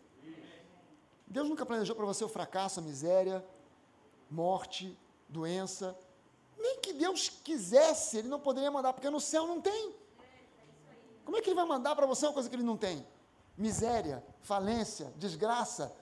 Deus 1.25 1.47
nunca 1.47 1.65
planejou 1.65 1.95
para 1.95 2.05
você 2.05 2.25
o 2.25 2.29
fracasso, 2.29 2.81
a 2.81 2.83
miséria, 2.83 3.41
morte, 4.29 4.99
doença. 5.29 5.97
Nem 6.57 6.81
que 6.81 6.91
Deus 6.91 7.29
quisesse, 7.29 8.17
Ele 8.17 8.27
não 8.27 8.41
poderia 8.41 8.69
mandar, 8.69 8.91
porque 8.91 9.09
no 9.09 9.21
céu 9.21 9.47
não 9.47 9.61
tem. 9.61 10.03
Como 11.25 11.35
é 11.37 11.41
que 11.41 11.49
Ele 11.49 11.55
vai 11.55 11.65
mandar 11.65 11.95
para 11.95 12.05
você 12.05 12.25
uma 12.25 12.33
coisa 12.33 12.47
que 12.47 12.55
Ele 12.55 12.63
não 12.63 12.77
tem? 12.77 13.05
miséria, 13.57 14.23
falência, 14.41 15.13
desgraça. 15.17 15.95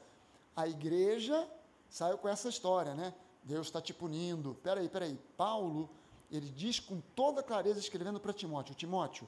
A 0.56 0.68
igreja 0.68 1.48
saiu 1.90 2.18
com 2.18 2.28
essa 2.28 2.50
história, 2.50 2.94
né? 2.94 3.14
Deus 3.44 3.68
está 3.68 3.82
te 3.82 3.94
punindo. 3.94 4.56
Peraí, 4.64 4.88
peraí. 4.88 5.20
Paulo, 5.38 5.90
ele 6.32 6.50
diz 6.50 6.80
com 6.80 7.02
toda 7.16 7.44
clareza, 7.44 7.80
escrevendo 7.80 8.20
para 8.20 8.34
Timóteo: 8.34 8.76
Timóteo, 8.76 9.28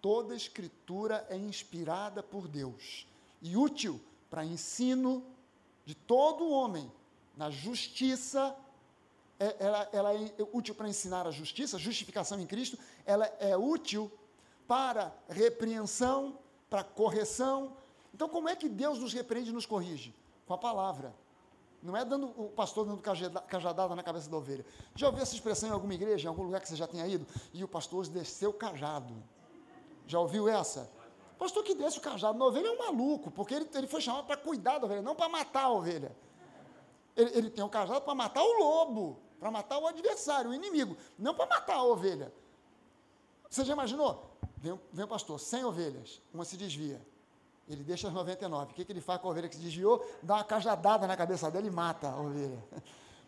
toda 0.00 0.34
escritura 0.34 1.26
é 1.28 1.36
inspirada 1.36 2.22
por 2.22 2.48
Deus 2.48 3.06
e 3.40 3.56
útil 3.56 4.00
para 4.30 4.44
ensino 4.44 5.24
de 5.84 5.94
todo 5.94 6.50
homem 6.50 6.90
na 7.36 7.50
justiça. 7.50 8.56
É, 9.38 9.56
ela, 9.58 9.88
ela 9.92 10.14
é 10.14 10.32
útil 10.52 10.76
para 10.76 10.88
ensinar 10.88 11.26
a 11.26 11.30
justiça, 11.32 11.78
justificação 11.78 12.40
em 12.40 12.46
Cristo. 12.46 12.78
Ela 13.04 13.26
é 13.40 13.56
útil 13.56 14.10
para 14.66 15.14
repreensão, 15.28 16.38
para 16.70 16.82
correção. 16.82 17.76
Então, 18.12 18.28
como 18.28 18.48
é 18.48 18.56
que 18.56 18.68
Deus 18.68 18.98
nos 18.98 19.12
repreende 19.12 19.50
e 19.50 19.52
nos 19.52 19.66
corrige? 19.66 20.14
Com 20.46 20.54
a 20.54 20.58
palavra. 20.58 21.14
Não 21.82 21.96
é 21.96 22.04
dando 22.04 22.28
o 22.28 22.48
pastor 22.48 22.86
dando 22.86 23.02
cajadada 23.46 23.94
na 23.94 24.02
cabeça 24.02 24.30
da 24.30 24.36
ovelha. 24.36 24.64
Já 24.94 25.06
ouviu 25.06 25.22
essa 25.22 25.34
expressão 25.34 25.68
em 25.68 25.72
alguma 25.72 25.92
igreja, 25.92 26.26
em 26.26 26.28
algum 26.28 26.44
lugar 26.44 26.60
que 26.60 26.68
você 26.68 26.76
já 26.76 26.86
tenha 26.86 27.06
ido? 27.06 27.26
E 27.52 27.62
o 27.62 27.68
pastor 27.68 28.06
desceu 28.08 28.50
o 28.50 28.54
cajado. 28.54 29.14
Já 30.06 30.18
ouviu 30.18 30.48
essa? 30.48 30.90
O 31.34 31.36
pastor 31.36 31.62
que 31.62 31.74
desce 31.74 31.98
o 31.98 32.00
cajado 32.00 32.38
na 32.38 32.46
ovelha 32.46 32.68
é 32.68 32.70
um 32.70 32.78
maluco, 32.78 33.30
porque 33.30 33.54
ele, 33.54 33.68
ele 33.74 33.86
foi 33.86 34.00
chamado 34.00 34.24
para 34.24 34.36
cuidar 34.36 34.78
da 34.78 34.86
ovelha, 34.86 35.02
não 35.02 35.14
para 35.14 35.28
matar 35.28 35.64
a 35.64 35.70
ovelha. 35.72 36.16
Ele, 37.14 37.30
ele 37.36 37.50
tem 37.50 37.62
o 37.62 37.66
um 37.66 37.70
cajado 37.70 38.00
para 38.00 38.14
matar 38.14 38.42
o 38.42 38.58
lobo, 38.58 39.18
para 39.38 39.50
matar 39.50 39.78
o 39.78 39.86
adversário, 39.86 40.50
o 40.50 40.54
inimigo, 40.54 40.96
não 41.18 41.34
para 41.34 41.46
matar 41.46 41.74
a 41.74 41.84
ovelha. 41.84 42.32
Você 43.50 43.64
já 43.64 43.74
imaginou? 43.74 44.33
Vem, 44.64 44.80
vem 44.94 45.04
o 45.04 45.08
pastor, 45.08 45.38
100 45.38 45.64
ovelhas, 45.66 46.22
uma 46.32 46.42
se 46.42 46.56
desvia. 46.56 46.98
Ele 47.68 47.84
deixa 47.84 48.08
as 48.08 48.14
99. 48.14 48.72
O 48.72 48.74
que, 48.74 48.82
que 48.82 48.92
ele 48.92 49.00
faz 49.02 49.20
com 49.20 49.28
a 49.28 49.30
ovelha 49.30 49.46
que 49.46 49.56
se 49.56 49.60
desviou? 49.60 50.02
Dá 50.22 50.36
uma 50.36 50.44
cajadada 50.44 51.06
na 51.06 51.14
cabeça 51.14 51.50
dela 51.50 51.66
e 51.66 51.70
mata 51.70 52.08
a 52.08 52.18
ovelha. 52.18 52.64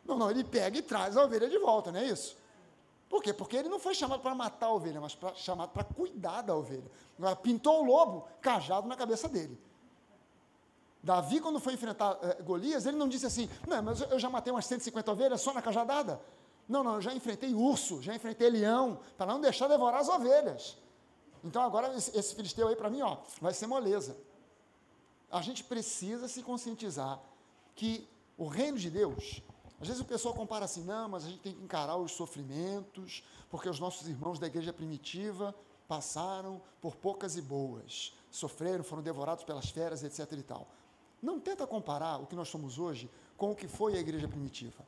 Não, 0.07 0.17
não, 0.17 0.31
ele 0.31 0.45
pega 0.45 0.79
e 0.79 0.83
traz 0.83 1.17
a 1.17 1.25
ovelha 1.25 1.49
de 1.49 1.59
volta, 1.59 1.91
não 1.91 1.99
é 1.99 2.05
isso? 2.05 2.37
Por 3.09 3.21
quê? 3.21 3.33
Porque 3.33 3.57
ele 3.57 3.69
não 3.69 3.81
foi 3.81 3.93
chamado 3.93 4.21
para 4.21 4.33
matar 4.37 4.67
a 4.67 4.73
ovelha, 4.73 5.01
mas 5.01 5.17
pra, 5.17 5.35
chamado 5.35 5.71
para 5.71 5.83
cuidar 5.83 6.43
da 6.43 6.55
ovelha. 6.55 6.89
Agora, 7.19 7.35
pintou 7.35 7.83
o 7.83 7.85
lobo, 7.85 8.29
cajado 8.41 8.87
na 8.87 8.95
cabeça 8.95 9.29
dele. 9.29 9.61
Davi, 11.03 11.41
quando 11.41 11.59
foi 11.59 11.73
enfrentar 11.73 12.17
eh, 12.23 12.41
Golias, 12.41 12.87
ele 12.87 12.97
não 12.97 13.09
disse 13.09 13.27
assim: 13.27 13.51
Não, 13.67 13.83
mas 13.83 14.01
eu 14.01 14.17
já 14.17 14.31
matei 14.31 14.53
umas 14.53 14.67
150 14.67 15.11
ovelhas 15.11 15.41
só 15.41 15.53
na 15.53 15.61
cajadada. 15.61 16.21
Não, 16.69 16.85
não, 16.85 16.95
eu 16.95 17.01
já 17.01 17.13
enfrentei 17.13 17.53
urso, 17.53 18.01
já 18.01 18.15
enfrentei 18.15 18.49
leão, 18.49 19.01
para 19.19 19.27
não 19.27 19.41
deixar 19.41 19.67
devorar 19.67 20.03
as 20.03 20.09
ovelhas. 20.09 20.77
Então 21.45 21.63
agora 21.63 21.95
esse 21.95 22.35
filisteu 22.35 22.69
aí 22.69 22.77
para 22.77 22.91
mim, 22.91 23.03
ó, 23.03 23.19
vai 23.41 23.55
ser 23.55 23.67
moleza. 23.67 24.17
A 25.31 25.43
gente 25.43 25.65
precisa 25.65 26.29
se 26.29 26.43
conscientizar 26.43 27.21
que 27.75 28.09
o 28.39 28.47
reino 28.47 28.79
de 28.79 28.91
Deus, 28.91 29.43
às 29.81 29.89
vezes 29.89 30.03
o 30.03 30.05
pessoal 30.05 30.35
compara 30.35 30.65
assim, 30.65 30.85
não, 30.85 31.09
mas 31.09 31.25
a 31.25 31.29
gente 31.29 31.41
tem 31.41 31.55
que 31.55 31.63
encarar 31.63 31.97
os 31.97 32.13
sofrimentos, 32.13 33.23
porque 33.51 33.69
os 33.69 33.79
nossos 33.79 34.09
irmãos 34.09 34.39
da 34.39 34.47
igreja 34.47 34.73
primitiva 34.73 35.55
passaram 35.87 36.61
por 36.81 36.97
poucas 36.97 37.37
e 37.37 37.43
boas, 37.43 38.15
sofreram, 38.31 38.83
foram 38.83 39.03
devorados 39.03 39.45
pelas 39.45 39.71
feras, 39.71 40.03
etc 40.03 40.33
e 40.33 40.43
tal. 40.43 40.69
Não 41.23 41.41
tenta 41.41 41.67
comparar 41.67 42.19
o 42.19 42.27
que 42.27 42.35
nós 42.35 42.49
somos 42.49 42.79
hoje 42.79 43.11
com 43.37 43.53
o 43.53 43.57
que 43.57 43.69
foi 43.69 43.97
a 43.97 44.01
igreja 44.01 44.29
primitiva. 44.29 44.85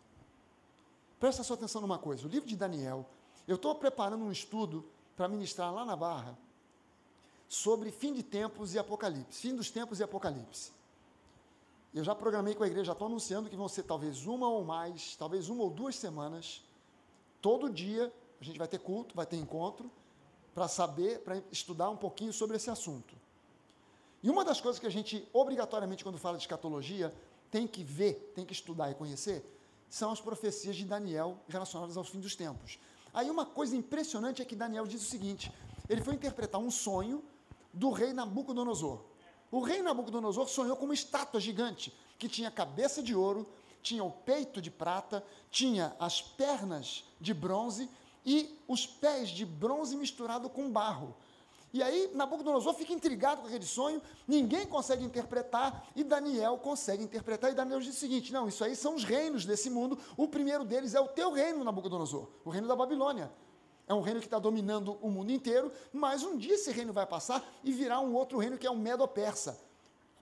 Presta 1.21 1.43
sua 1.43 1.57
atenção 1.57 1.81
numa 1.81 1.99
coisa, 1.99 2.27
o 2.27 2.31
livro 2.31 2.49
de 2.49 2.57
Daniel, 2.57 3.07
eu 3.47 3.57
estou 3.57 3.75
preparando 3.75 4.25
um 4.25 4.31
estudo 4.31 4.85
para 5.19 5.27
ministrar 5.27 5.75
lá 5.75 5.85
na 5.85 5.97
Barra, 5.97 6.39
sobre 7.49 7.91
fim 7.91 8.15
de 8.15 8.23
tempos 8.23 8.73
e 8.75 8.79
apocalipse, 8.79 9.41
fim 9.41 9.57
dos 9.57 9.69
tempos 9.69 9.99
e 9.99 10.05
apocalipse. 10.05 10.71
Eu 11.93 12.05
já 12.05 12.15
programei 12.15 12.55
com 12.55 12.63
a 12.63 12.69
igreja, 12.69 12.93
estou 12.93 13.09
anunciando 13.09 13.51
que 13.51 13.57
vão 13.57 13.67
ser 13.67 13.83
talvez 13.83 14.27
uma 14.27 14.49
ou 14.49 14.65
mais, 14.65 15.17
talvez 15.17 15.49
uma 15.49 15.65
ou 15.65 15.71
duas 15.71 15.97
semanas, 15.97 16.63
todo 17.43 17.69
dia 17.69 18.13
a 18.41 18.45
gente 18.45 18.57
vai 18.57 18.69
ter 18.69 18.79
culto, 18.79 19.17
vai 19.17 19.27
ter 19.27 19.37
encontro, 19.37 19.91
para 20.55 20.69
saber, 20.69 21.19
para 21.21 21.43
estudar 21.51 21.91
um 21.91 21.97
pouquinho 21.97 22.33
sobre 22.33 22.57
esse 22.57 22.71
assunto. 22.71 23.17
E 24.23 24.31
uma 24.31 24.45
das 24.45 24.61
coisas 24.61 24.79
que 24.79 24.87
a 24.87 24.91
gente, 24.91 25.29
obrigatoriamente, 25.33 26.05
quando 26.05 26.17
fala 26.17 26.37
de 26.37 26.45
escatologia, 26.45 27.13
tem 27.51 27.67
que 27.67 27.83
ver, 27.83 28.33
tem 28.37 28.45
que 28.45 28.53
estudar 28.53 28.89
e 28.93 28.95
conhecer, 28.95 29.45
são 29.91 30.13
as 30.13 30.21
profecias 30.21 30.77
de 30.77 30.85
Daniel 30.85 31.39
relacionadas 31.49 31.97
aos 31.97 32.09
fins 32.09 32.21
dos 32.21 32.37
tempos. 32.37 32.79
Aí 33.19 33.29
uma 33.29 33.45
coisa 33.45 33.77
impressionante 33.77 34.41
é 34.41 34.45
que 34.45 34.55
Daniel 34.55 34.87
diz 34.87 35.03
o 35.03 35.11
seguinte: 35.11 35.53
ele 35.89 36.01
foi 36.01 36.15
interpretar 36.15 36.61
um 36.61 36.71
sonho 36.71 37.21
do 37.75 37.91
rei 37.91 38.13
Nabucodonosor. 38.13 39.01
O 39.51 39.59
rei 39.59 39.83
Nabucodonosor 39.83 40.47
sonhou 40.49 40.77
com 40.77 40.85
uma 40.85 40.95
estátua 40.95 41.41
gigante 41.41 41.93
que 42.17 42.29
tinha 42.29 42.49
cabeça 42.49 43.03
de 43.03 43.17
ouro, 43.17 43.45
tinha 43.83 44.05
o 44.05 44.11
peito 44.13 44.63
de 44.63 44.71
prata, 44.71 45.25
tinha 45.51 45.97
as 45.99 46.23
pernas 46.23 47.03
de 47.21 47.35
bronze 47.35 47.91
e 48.25 48.57
os 48.69 48.87
pés 48.87 49.31
de 49.31 49.45
bronze 49.45 49.97
misturado 49.97 50.49
com 50.49 50.71
barro. 50.71 51.13
E 51.73 51.83
aí 51.83 52.11
Nabucodonosor 52.15 52.75
fica 52.75 52.93
intrigado 52.93 53.43
com 53.43 53.47
aquele 53.47 53.67
sonho, 53.67 54.01
ninguém 54.27 54.67
consegue 54.67 55.05
interpretar, 55.05 55.87
e 55.95 56.03
Daniel 56.03 56.57
consegue 56.59 57.03
interpretar, 57.03 57.51
e 57.51 57.55
Daniel 57.55 57.81
diz 57.81 57.97
o 57.97 57.99
seguinte: 57.99 58.33
não, 58.33 58.49
isso 58.49 58.65
aí 58.65 58.75
são 58.75 58.95
os 58.95 59.05
reinos 59.05 59.45
desse 59.45 59.69
mundo, 59.69 59.99
o 60.17 60.27
primeiro 60.29 60.65
deles 60.65 60.95
é 60.95 61.01
o 61.01 61.09
teu 61.09 61.31
reino, 61.33 61.63
Nabucodonosor, 61.63 62.29
o 62.45 62.51
reino 62.51 62.67
da 62.67 62.75
Babilônia. 62.75 63.31
É 63.87 63.95
um 63.95 64.03
reino 64.03 64.21
que 64.21 64.27
está 64.27 64.39
dominando 64.39 64.99
o 65.01 65.11
mundo 65.11 65.33
inteiro, 65.33 65.73
mas 65.93 66.23
um 66.23 66.37
dia 66.37 66.55
esse 66.55 66.71
reino 66.71 66.93
vai 66.93 67.07
passar 67.07 67.43
e 67.65 67.73
virá 67.73 67.99
um 68.01 68.15
outro 68.15 68.39
reino 68.39 68.59
que 68.59 68.67
é 68.67 68.71
o 68.71 68.77
Medo-Persa. 68.77 69.59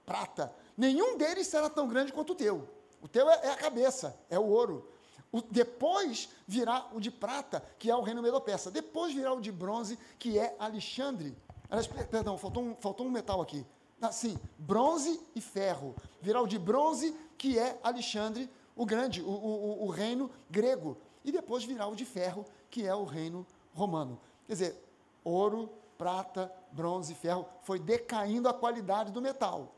Prata. 0.05 0.55
Nenhum 0.76 1.18
deles 1.18 1.49
será 1.49 1.68
tão 1.68 1.88
grande 1.88 2.12
quanto 2.12 2.32
o 2.32 2.36
teu. 2.36 2.68
O 3.03 3.09
teu 3.09 3.28
é, 3.28 3.40
é 3.47 3.51
a 3.51 3.57
cabeça, 3.57 4.16
é 4.30 4.38
o 4.38 4.47
ouro. 4.47 4.88
O, 5.37 5.43
depois 5.43 6.30
virá 6.47 6.89
o 6.95 6.99
de 6.99 7.11
prata, 7.11 7.62
que 7.78 7.91
é 7.91 7.95
o 7.95 8.01
reino 8.01 8.22
Medo-Persa. 8.22 8.70
Depois 8.70 9.12
virá 9.12 9.34
o 9.34 9.41
de 9.41 9.53
bronze, 9.53 9.99
que 10.18 10.39
é 10.39 10.57
Alexandre. 10.59 11.37
Aliás, 11.68 11.87
perdão, 11.87 12.39
faltou 12.39 12.62
um, 12.62 12.74
faltou 12.76 13.07
um 13.07 13.11
metal 13.11 13.43
aqui. 13.43 13.66
Assim, 14.01 14.39
bronze 14.57 15.20
e 15.34 15.41
ferro. 15.43 15.95
Virá 16.22 16.41
o 16.41 16.47
de 16.47 16.59
bronze, 16.59 17.14
que 17.37 17.59
é 17.59 17.78
Alexandre, 17.82 18.51
o 18.74 18.87
grande, 18.87 19.20
o, 19.20 19.28
o, 19.28 19.84
o 19.84 19.91
reino 19.91 20.30
grego. 20.49 20.97
E 21.22 21.30
depois 21.30 21.64
virá 21.64 21.87
o 21.87 21.95
de 21.95 22.07
ferro, 22.07 22.47
que 22.70 22.87
é 22.87 22.95
o 22.95 23.05
reino 23.05 23.47
romano. 23.74 24.18
Quer 24.47 24.53
dizer, 24.55 24.84
ouro, 25.22 25.68
prata, 25.99 26.51
bronze, 26.72 27.14
ferro, 27.14 27.47
foi 27.62 27.78
decaindo 27.78 28.49
a 28.49 28.55
qualidade 28.55 29.12
do 29.12 29.20
metal. 29.20 29.74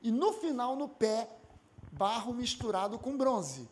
E 0.00 0.12
no 0.12 0.32
final, 0.32 0.76
no 0.76 0.88
pé, 0.88 1.28
barro 1.90 2.32
misturado 2.32 3.00
com 3.00 3.16
bronze. 3.16 3.68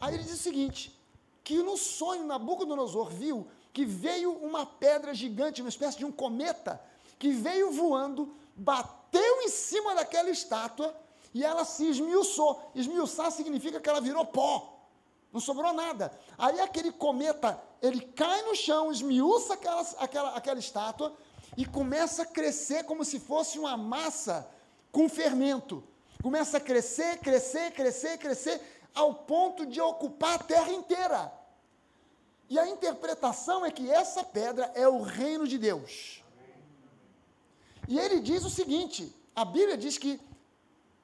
Aí 0.00 0.14
ele 0.14 0.24
diz 0.24 0.34
o 0.34 0.42
seguinte: 0.42 0.96
que 1.42 1.62
no 1.62 1.76
sonho 1.76 2.26
Nabucodonosor 2.26 3.10
viu 3.10 3.46
que 3.72 3.84
veio 3.84 4.32
uma 4.32 4.66
pedra 4.66 5.14
gigante, 5.14 5.62
uma 5.62 5.68
espécie 5.68 5.98
de 5.98 6.04
um 6.04 6.10
cometa, 6.10 6.80
que 7.18 7.30
veio 7.30 7.70
voando, 7.70 8.34
bateu 8.56 9.42
em 9.42 9.48
cima 9.48 9.94
daquela 9.94 10.30
estátua 10.30 10.94
e 11.32 11.44
ela 11.44 11.64
se 11.64 11.86
esmiuçou. 11.86 12.70
Esmiuçar 12.74 13.30
significa 13.30 13.80
que 13.80 13.88
ela 13.88 14.00
virou 14.00 14.24
pó. 14.24 14.78
Não 15.32 15.40
sobrou 15.40 15.72
nada. 15.72 16.12
Aí 16.36 16.58
aquele 16.60 16.90
cometa, 16.90 17.60
ele 17.80 18.00
cai 18.00 18.42
no 18.42 18.56
chão, 18.56 18.90
esmiuça 18.90 19.54
aquela, 19.54 19.82
aquela, 19.98 20.36
aquela 20.36 20.58
estátua 20.58 21.14
e 21.56 21.64
começa 21.64 22.22
a 22.22 22.26
crescer 22.26 22.84
como 22.84 23.04
se 23.04 23.20
fosse 23.20 23.58
uma 23.58 23.76
massa 23.76 24.48
com 24.90 25.08
fermento. 25.08 25.84
Começa 26.22 26.56
a 26.56 26.60
crescer, 26.60 27.18
crescer, 27.18 27.70
crescer, 27.72 28.18
crescer, 28.18 28.60
ao 28.98 29.14
ponto 29.14 29.64
de 29.64 29.80
ocupar 29.80 30.34
a 30.34 30.44
terra 30.44 30.72
inteira. 30.72 31.32
E 32.48 32.58
a 32.58 32.68
interpretação 32.68 33.64
é 33.64 33.70
que 33.70 33.90
essa 33.90 34.22
pedra 34.24 34.70
é 34.74 34.86
o 34.88 35.02
reino 35.02 35.46
de 35.46 35.58
Deus. 35.58 36.22
E 37.86 37.98
ele 37.98 38.20
diz 38.20 38.44
o 38.44 38.50
seguinte: 38.50 39.14
a 39.34 39.44
Bíblia 39.44 39.76
diz 39.76 39.98
que 39.98 40.20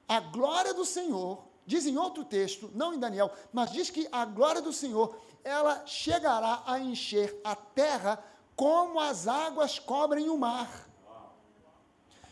a 0.07 0.19
glória 0.19 0.73
do 0.73 0.85
Senhor 0.85 1.45
Diz 1.65 1.87
em 1.87 1.97
outro 1.97 2.23
texto, 2.23 2.69
não 2.75 2.93
em 2.93 2.99
Daniel, 2.99 3.31
mas 3.51 3.71
diz 3.71 3.89
que 3.89 4.07
a 4.11 4.23
glória 4.23 4.61
do 4.61 4.71
Senhor, 4.71 5.17
ela 5.43 5.85
chegará 5.87 6.61
a 6.65 6.79
encher 6.79 7.39
a 7.43 7.55
terra 7.55 8.23
como 8.55 8.99
as 8.99 9.27
águas 9.27 9.79
cobrem 9.79 10.29
o 10.29 10.37
mar. 10.37 10.87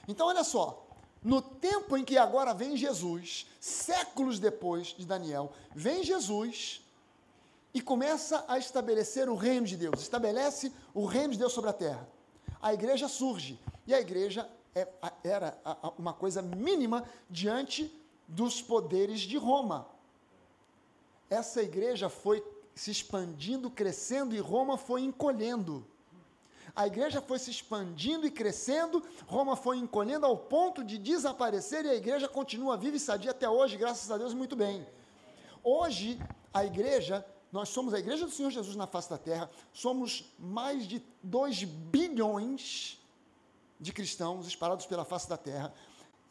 Então, 0.07 0.27
olha 0.27 0.43
só, 0.43 0.82
no 1.23 1.41
tempo 1.41 1.95
em 1.95 2.03
que 2.03 2.17
agora 2.17 2.53
vem 2.53 2.75
Jesus, 2.75 3.47
séculos 3.59 4.39
depois 4.39 4.87
de 4.87 5.05
Daniel, 5.05 5.53
vem 5.73 6.03
Jesus 6.03 6.81
e 7.73 7.81
começa 7.81 8.43
a 8.47 8.57
estabelecer 8.57 9.29
o 9.29 9.35
reino 9.35 9.65
de 9.65 9.77
Deus, 9.77 10.01
estabelece 10.01 10.71
o 10.93 11.05
reino 11.05 11.33
de 11.33 11.39
Deus 11.39 11.53
sobre 11.53 11.69
a 11.69 11.73
terra. 11.73 12.07
A 12.61 12.73
igreja 12.73 13.07
surge, 13.07 13.59
e 13.87 13.93
a 13.93 13.99
igreja 13.99 14.49
é, 14.75 14.87
era 15.23 15.57
uma 15.97 16.13
coisa 16.13 16.41
mínima 16.41 17.07
diante 17.29 17.91
dos 18.27 18.61
poderes 18.61 19.21
de 19.21 19.37
Roma. 19.37 19.87
Essa 21.29 21.61
igreja 21.61 22.09
foi 22.09 22.43
se 22.75 22.91
expandindo, 22.91 23.69
crescendo 23.69 24.35
e 24.35 24.39
Roma 24.39 24.77
foi 24.77 25.01
encolhendo. 25.01 25.85
A 26.75 26.87
igreja 26.87 27.21
foi 27.21 27.37
se 27.37 27.51
expandindo 27.51 28.25
e 28.25 28.31
crescendo, 28.31 29.03
Roma 29.27 29.55
foi 29.55 29.77
encolhendo 29.77 30.25
ao 30.25 30.35
ponto 30.35 30.83
de 30.83 30.97
desaparecer 30.97 31.85
e 31.85 31.89
a 31.89 31.95
igreja 31.95 32.27
continua 32.27 32.75
viva 32.75 32.97
e 32.97 32.99
sadia 32.99 33.29
até 33.29 33.47
hoje, 33.47 33.77
graças 33.77 34.09
a 34.09 34.17
Deus, 34.17 34.33
muito 34.33 34.55
bem. 34.55 34.85
Hoje, 35.63 36.19
a 36.51 36.65
igreja, 36.65 37.23
nós 37.51 37.69
somos 37.69 37.93
a 37.93 37.99
igreja 37.99 38.25
do 38.25 38.31
Senhor 38.31 38.49
Jesus 38.49 38.75
na 38.75 38.87
face 38.87 39.07
da 39.07 39.19
terra, 39.19 39.51
somos 39.71 40.33
mais 40.39 40.87
de 40.87 41.03
2 41.21 41.63
bilhões 41.63 42.99
de 43.79 43.93
cristãos 43.93 44.47
espalhados 44.47 44.87
pela 44.87 45.05
face 45.05 45.29
da 45.29 45.37
terra 45.37 45.71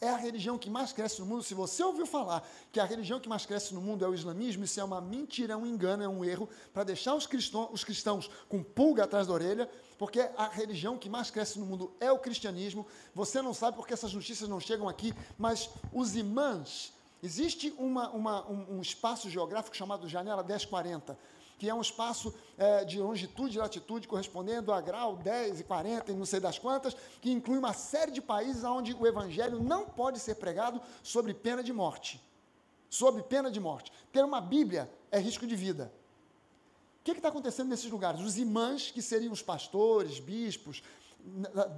é 0.02 0.08
a 0.08 0.16
religião 0.16 0.58
que 0.58 0.68
mais 0.68 0.92
cresce 0.92 1.20
no 1.20 1.26
mundo. 1.26 1.44
Se 1.44 1.54
você 1.54 1.82
ouviu 1.84 2.04
falar 2.04 2.46
que 2.72 2.80
a 2.80 2.84
religião 2.84 3.20
que 3.20 3.28
mais 3.28 3.46
cresce 3.46 3.72
no 3.72 3.80
mundo 3.80 4.04
é 4.04 4.08
o 4.08 4.12
islamismo, 4.12 4.64
isso 4.64 4.80
é 4.80 4.84
uma 4.84 5.00
mentira, 5.00 5.54
é 5.54 5.56
um 5.56 5.64
engano, 5.64 6.02
é 6.02 6.08
um 6.08 6.24
erro, 6.24 6.48
para 6.74 6.82
deixar 6.82 7.14
os 7.14 7.24
cristãos, 7.24 7.68
os 7.72 7.84
cristãos 7.84 8.28
com 8.48 8.64
pulga 8.64 9.04
atrás 9.04 9.28
da 9.28 9.32
orelha, 9.32 9.70
porque 9.96 10.28
a 10.36 10.48
religião 10.48 10.98
que 10.98 11.08
mais 11.08 11.30
cresce 11.30 11.56
no 11.56 11.64
mundo 11.64 11.94
é 12.00 12.10
o 12.10 12.18
cristianismo. 12.18 12.84
Você 13.14 13.40
não 13.40 13.54
sabe 13.54 13.76
porque 13.76 13.94
essas 13.94 14.12
notícias 14.12 14.48
não 14.48 14.58
chegam 14.58 14.88
aqui, 14.88 15.14
mas 15.38 15.70
os 15.92 16.16
imãs, 16.16 16.92
existe 17.22 17.72
uma, 17.78 18.10
uma, 18.10 18.50
um, 18.50 18.78
um 18.78 18.82
espaço 18.82 19.30
geográfico 19.30 19.76
chamado 19.76 20.08
Janela 20.08 20.42
1040 20.42 21.16
que 21.62 21.70
é 21.70 21.74
um 21.74 21.80
espaço 21.80 22.34
é, 22.58 22.84
de 22.84 22.98
longitude 22.98 23.56
e 23.56 23.60
latitude 23.60 24.08
correspondendo 24.08 24.72
a 24.72 24.80
grau 24.80 25.14
10 25.14 25.60
e 25.60 25.62
40 25.62 26.10
e 26.10 26.14
não 26.16 26.26
sei 26.26 26.40
das 26.40 26.58
quantas, 26.58 26.96
que 27.20 27.30
inclui 27.30 27.56
uma 27.56 27.72
série 27.72 28.10
de 28.10 28.20
países 28.20 28.64
onde 28.64 28.92
o 28.92 29.06
evangelho 29.06 29.62
não 29.62 29.84
pode 29.84 30.18
ser 30.18 30.34
pregado 30.34 30.80
sobre 31.04 31.32
pena 31.32 31.62
de 31.62 31.72
morte. 31.72 32.20
Sob 32.90 33.22
pena 33.22 33.48
de 33.48 33.60
morte. 33.60 33.92
Ter 34.12 34.24
uma 34.24 34.40
Bíblia 34.40 34.90
é 35.08 35.20
risco 35.20 35.46
de 35.46 35.54
vida. 35.54 35.92
O 37.00 37.04
que 37.04 37.12
está 37.12 37.28
acontecendo 37.28 37.68
nesses 37.68 37.88
lugares? 37.88 38.20
Os 38.20 38.36
imãs, 38.38 38.90
que 38.90 39.00
seriam 39.00 39.32
os 39.32 39.40
pastores, 39.40 40.18
bispos 40.18 40.82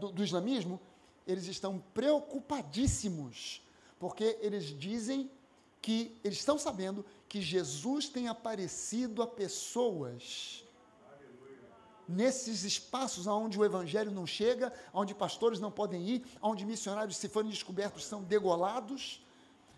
do, 0.01 0.13
do 0.13 0.25
islamismo, 0.25 0.81
eles 1.27 1.47
estão 1.47 1.79
preocupadíssimos, 1.93 3.61
porque 3.99 4.39
eles 4.41 4.65
dizem 4.79 5.31
que 5.85 6.19
eles 6.25 6.39
estão 6.39 6.59
sabendo 6.59 7.05
que 7.29 7.43
Jesus 7.43 8.09
tem 8.09 8.27
aparecido 8.27 9.23
a 9.23 9.27
pessoas 9.27 10.65
nesses 12.09 12.65
espaços 12.65 13.27
onde 13.27 13.59
o 13.59 13.65
evangelho 13.67 14.11
não 14.11 14.27
chega, 14.27 14.73
onde 14.95 15.15
pastores 15.15 15.61
não 15.61 15.71
podem 15.71 16.01
ir, 16.09 16.27
onde 16.41 16.65
missionários, 16.65 17.19
se 17.19 17.29
forem 17.29 17.51
descobertos, 17.51 18.07
são 18.07 18.23
degolados. 18.23 19.23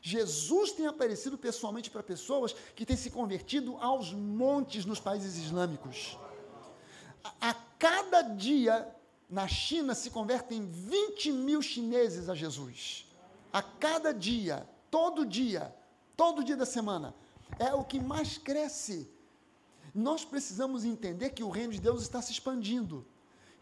Jesus 0.00 0.70
tem 0.70 0.86
aparecido 0.86 1.36
pessoalmente 1.36 1.90
para 1.90 2.04
pessoas 2.04 2.54
que 2.76 2.86
têm 2.86 2.96
se 2.96 3.10
convertido 3.10 3.76
aos 3.78 4.12
montes 4.12 4.84
nos 4.84 5.00
países 5.00 5.36
islâmicos. 5.36 6.16
A, 7.24 7.50
a 7.50 7.54
cada 7.80 8.22
dia, 8.22 8.94
na 9.28 9.48
China, 9.48 9.92
se 9.92 10.08
convertem 10.08 10.70
20 10.70 11.32
mil 11.32 11.60
chineses 11.60 12.28
a 12.28 12.34
Jesus. 12.36 13.08
A 13.52 13.60
cada 13.60 14.14
dia, 14.14 14.68
todo 14.88 15.26
dia 15.26 15.74
todo 16.16 16.44
dia 16.44 16.56
da 16.56 16.66
semana. 16.66 17.14
É 17.58 17.74
o 17.74 17.84
que 17.84 18.00
mais 18.00 18.38
cresce. 18.38 19.08
Nós 19.94 20.24
precisamos 20.24 20.84
entender 20.84 21.30
que 21.30 21.44
o 21.44 21.50
reino 21.50 21.72
de 21.72 21.80
Deus 21.80 22.02
está 22.02 22.20
se 22.20 22.32
expandindo. 22.32 23.06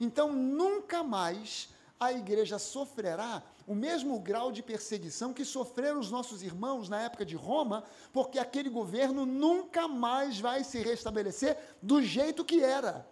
Então, 0.00 0.32
nunca 0.32 1.02
mais 1.02 1.68
a 1.98 2.12
igreja 2.12 2.58
sofrerá 2.58 3.42
o 3.66 3.74
mesmo 3.74 4.18
grau 4.18 4.52
de 4.52 4.62
perseguição 4.62 5.32
que 5.32 5.44
sofreram 5.44 6.00
os 6.00 6.10
nossos 6.10 6.42
irmãos 6.42 6.88
na 6.88 7.00
época 7.00 7.24
de 7.24 7.36
Roma, 7.36 7.84
porque 8.12 8.38
aquele 8.38 8.68
governo 8.68 9.24
nunca 9.24 9.88
mais 9.88 10.38
vai 10.38 10.64
se 10.64 10.82
restabelecer 10.82 11.56
do 11.80 12.02
jeito 12.02 12.44
que 12.44 12.62
era. 12.62 13.08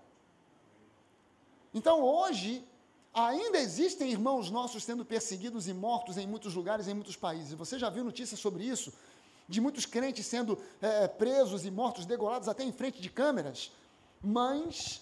Então, 1.72 2.02
hoje, 2.02 2.66
Ainda 3.14 3.58
existem 3.58 4.10
irmãos 4.10 4.50
nossos 4.50 4.82
sendo 4.82 5.04
perseguidos 5.04 5.68
e 5.68 5.74
mortos 5.74 6.16
em 6.16 6.26
muitos 6.26 6.54
lugares, 6.54 6.88
em 6.88 6.94
muitos 6.94 7.14
países. 7.14 7.52
Você 7.52 7.78
já 7.78 7.90
viu 7.90 8.02
notícias 8.02 8.40
sobre 8.40 8.64
isso? 8.64 8.90
De 9.48 9.60
muitos 9.60 9.86
crentes 9.86 10.26
sendo 10.26 10.58
é, 10.80 11.06
presos 11.08 11.64
e 11.64 11.70
mortos, 11.70 12.06
degolados 12.06 12.48
até 12.48 12.64
em 12.64 12.72
frente 12.72 13.00
de 13.00 13.10
câmeras. 13.10 13.72
Mas 14.22 15.00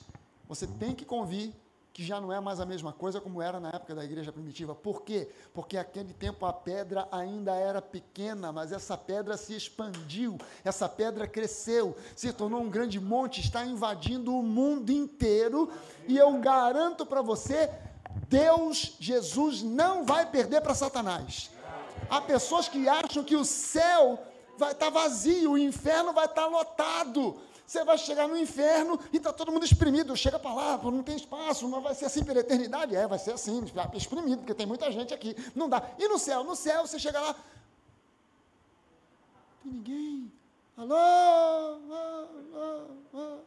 você 0.48 0.66
tem 0.66 0.94
que 0.94 1.04
convir 1.04 1.52
que 1.92 2.04
já 2.04 2.20
não 2.20 2.32
é 2.32 2.40
mais 2.40 2.60
a 2.60 2.66
mesma 2.66 2.92
coisa 2.92 3.20
como 3.20 3.42
era 3.42 3.58
na 3.58 3.68
época 3.68 3.94
da 3.94 4.04
igreja 4.04 4.32
primitiva. 4.32 4.74
Por 4.74 5.02
quê? 5.02 5.28
Porque 5.52 5.76
aquele 5.76 6.14
tempo 6.14 6.46
a 6.46 6.52
pedra 6.52 7.06
ainda 7.10 7.54
era 7.54 7.82
pequena, 7.82 8.52
mas 8.52 8.72
essa 8.72 8.96
pedra 8.96 9.36
se 9.36 9.54
expandiu, 9.54 10.38
essa 10.64 10.88
pedra 10.88 11.26
cresceu, 11.26 11.96
se 12.14 12.32
tornou 12.32 12.62
um 12.62 12.70
grande 12.70 13.00
monte, 13.00 13.40
está 13.40 13.64
invadindo 13.64 14.34
o 14.34 14.42
mundo 14.42 14.90
inteiro, 14.90 15.70
e 16.06 16.16
eu 16.16 16.32
garanto 16.38 17.04
para 17.04 17.22
você, 17.22 17.70
Deus, 18.28 18.96
Jesus, 18.98 19.62
não 19.62 20.04
vai 20.04 20.24
perder 20.30 20.60
para 20.60 20.74
Satanás. 20.74 21.50
Há 22.08 22.20
pessoas 22.20 22.68
que 22.68 22.88
acham 22.88 23.22
que 23.22 23.36
o 23.36 23.44
céu 23.44 24.18
vai 24.60 24.72
estar 24.72 24.86
tá 24.86 24.90
vazio, 24.90 25.52
o 25.52 25.58
inferno 25.58 26.12
vai 26.12 26.26
estar 26.26 26.42
tá 26.42 26.46
lotado. 26.46 27.40
Você 27.66 27.82
vai 27.84 27.96
chegar 27.96 28.28
no 28.28 28.36
inferno 28.36 29.00
e 29.12 29.16
está 29.16 29.32
todo 29.32 29.50
mundo 29.50 29.64
exprimido. 29.64 30.16
Chega 30.16 30.38
para 30.38 30.52
lá, 30.52 30.78
não 30.78 31.02
tem 31.02 31.16
espaço, 31.16 31.66
mas 31.68 31.82
vai 31.82 31.94
ser 31.94 32.04
assim 32.04 32.22
pela 32.22 32.40
eternidade. 32.40 32.94
É, 32.94 33.06
vai 33.06 33.18
ser 33.18 33.32
assim, 33.32 33.64
exprimido, 33.94 34.38
porque 34.38 34.54
tem 34.54 34.66
muita 34.66 34.90
gente 34.92 35.14
aqui. 35.14 35.34
Não 35.54 35.68
dá. 35.68 35.82
E 35.98 36.06
no 36.08 36.18
céu? 36.18 36.44
No 36.44 36.54
céu 36.54 36.86
você 36.86 36.98
chega 36.98 37.20
lá. 37.20 37.34
Tem 39.62 39.72
ninguém. 39.72 40.32
Alô? 40.76 40.94
Ah, 40.94 41.78
ah. 43.14 43.38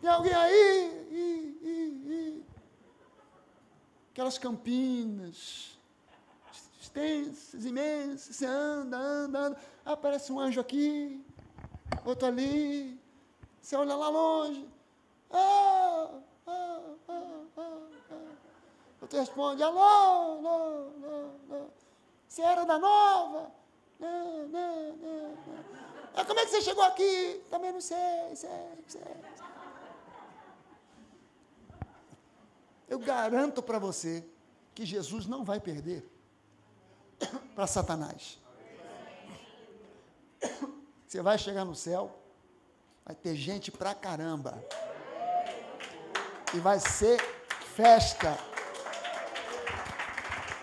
Tem 0.00 0.10
alguém 0.10 0.32
aí? 0.32 1.06
I, 1.12 1.58
I, 1.62 2.12
I. 2.12 2.44
Aquelas 4.10 4.38
campinas 4.38 5.78
extensas, 6.90 7.64
imensas, 7.64 8.36
você 8.36 8.46
anda, 8.46 8.96
anda, 8.96 9.38
anda, 9.38 9.60
aparece 9.84 10.32
um 10.32 10.38
anjo 10.38 10.60
aqui, 10.60 11.24
outro 12.04 12.26
ali. 12.26 13.00
Você 13.60 13.76
olha 13.76 13.94
lá 13.94 14.08
longe. 14.08 14.68
Ah, 15.30 16.10
ah, 16.46 16.80
ah, 17.08 17.42
ah, 17.56 17.86
ah. 18.10 18.16
Outro 19.00 19.18
responde, 19.18 19.62
alô, 19.62 19.80
alô, 19.80 20.48
alô, 20.48 21.30
alô. 21.50 21.66
Você 22.26 22.42
era 22.42 22.64
da 22.64 22.78
nova? 22.78 23.52
Não, 23.98 24.48
não, 24.48 24.96
não, 24.96 24.96
não. 24.96 25.38
Ah, 26.14 26.24
como 26.24 26.40
é 26.40 26.44
que 26.44 26.50
você 26.50 26.62
chegou 26.62 26.82
aqui? 26.84 27.42
Também 27.50 27.72
não 27.72 27.80
sei, 27.80 28.34
sei, 28.34 28.50
sei. 28.88 29.02
Eu 32.88 32.98
garanto 32.98 33.62
para 33.62 33.78
você 33.78 34.24
que 34.74 34.84
Jesus 34.84 35.26
não 35.26 35.44
vai 35.44 35.60
perder 35.60 36.09
para 37.54 37.66
Satanás. 37.66 38.38
Você 41.06 41.22
vai 41.22 41.38
chegar 41.38 41.64
no 41.64 41.74
céu, 41.74 42.18
vai 43.04 43.14
ter 43.14 43.34
gente 43.34 43.70
pra 43.70 43.94
caramba. 43.94 44.64
E 46.54 46.58
vai 46.58 46.78
ser 46.80 47.20
festa. 47.74 48.38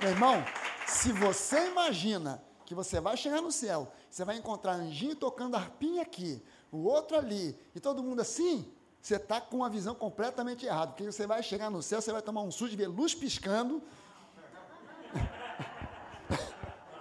Meu 0.01 0.11
irmão, 0.11 0.43
se 0.87 1.11
você 1.11 1.67
imagina 1.67 2.43
que 2.65 2.75
você 2.75 2.99
vai 2.99 3.15
chegar 3.17 3.41
no 3.41 3.51
céu, 3.51 3.91
você 4.09 4.23
vai 4.25 4.37
encontrar 4.37 4.73
anjinho 4.73 5.15
tocando 5.15 5.55
arpinha 5.55 6.01
aqui, 6.01 6.43
o 6.71 6.83
outro 6.83 7.17
ali, 7.17 7.57
e 7.73 7.79
todo 7.79 8.03
mundo 8.03 8.21
assim, 8.21 8.71
você 9.01 9.15
está 9.15 9.39
com 9.39 9.57
uma 9.57 9.69
visão 9.69 9.95
completamente 9.95 10.65
errada. 10.65 10.91
Porque 10.91 11.09
você 11.09 11.25
vai 11.25 11.41
chegar 11.41 11.69
no 11.69 11.81
céu, 11.81 12.01
você 12.01 12.11
vai 12.11 12.21
tomar 12.21 12.41
um 12.41 12.51
susto 12.51 12.71
de 12.71 12.75
ver 12.75 12.87
luz 12.87 13.15
piscando, 13.15 13.81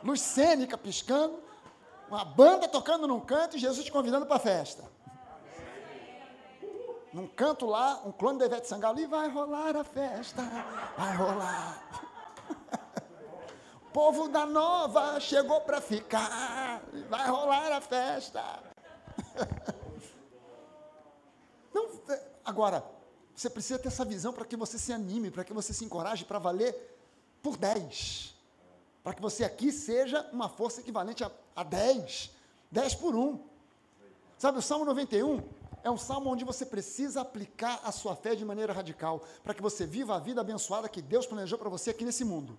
luz 0.06 0.20
cênica 0.20 0.78
piscando, 0.78 1.42
uma 2.08 2.24
banda 2.24 2.68
tocando 2.68 3.08
num 3.08 3.18
canto 3.18 3.56
e 3.56 3.58
Jesus 3.58 3.84
te 3.84 3.90
convidando 3.90 4.24
para 4.24 4.36
a 4.36 4.38
festa. 4.40 4.84
Num 7.12 7.26
canto 7.26 7.66
lá, 7.66 8.02
um 8.04 8.12
clone 8.12 8.38
da 8.38 8.46
Ivete 8.46 8.68
Sangalo, 8.68 9.00
e 9.00 9.06
vai 9.06 9.28
rolar 9.28 9.76
a 9.76 9.82
festa, 9.82 10.42
vai 10.96 11.16
rolar. 11.16 11.82
o 13.88 13.90
povo 13.90 14.28
da 14.28 14.46
nova 14.46 15.18
chegou 15.18 15.60
para 15.62 15.80
ficar, 15.80 16.82
vai 17.08 17.28
rolar 17.28 17.72
a 17.72 17.80
festa. 17.80 18.62
Não, 21.74 21.88
é, 22.08 22.22
agora, 22.44 22.84
você 23.34 23.50
precisa 23.50 23.78
ter 23.78 23.88
essa 23.88 24.04
visão 24.04 24.32
para 24.32 24.44
que 24.44 24.56
você 24.56 24.78
se 24.78 24.92
anime, 24.92 25.30
para 25.30 25.42
que 25.42 25.52
você 25.52 25.72
se 25.72 25.84
encoraje 25.84 26.24
para 26.24 26.38
valer 26.38 26.96
por 27.42 27.56
10 27.56 28.35
para 29.06 29.14
que 29.14 29.22
você 29.22 29.44
aqui 29.44 29.70
seja 29.70 30.28
uma 30.32 30.48
força 30.48 30.80
equivalente 30.80 31.22
a, 31.22 31.30
a 31.54 31.62
10, 31.62 32.28
10 32.72 32.94
por 32.96 33.14
1. 33.14 33.38
Sabe, 34.36 34.58
o 34.58 34.62
Salmo 34.62 34.84
91 34.84 35.44
é 35.84 35.88
um 35.88 35.96
salmo 35.96 36.28
onde 36.28 36.44
você 36.44 36.66
precisa 36.66 37.20
aplicar 37.20 37.80
a 37.84 37.92
sua 37.92 38.16
fé 38.16 38.34
de 38.34 38.44
maneira 38.44 38.72
radical, 38.72 39.22
para 39.44 39.54
que 39.54 39.62
você 39.62 39.86
viva 39.86 40.16
a 40.16 40.18
vida 40.18 40.40
abençoada 40.40 40.88
que 40.88 41.00
Deus 41.00 41.24
planejou 41.24 41.56
para 41.56 41.68
você 41.68 41.90
aqui 41.90 42.04
nesse 42.04 42.24
mundo. 42.24 42.58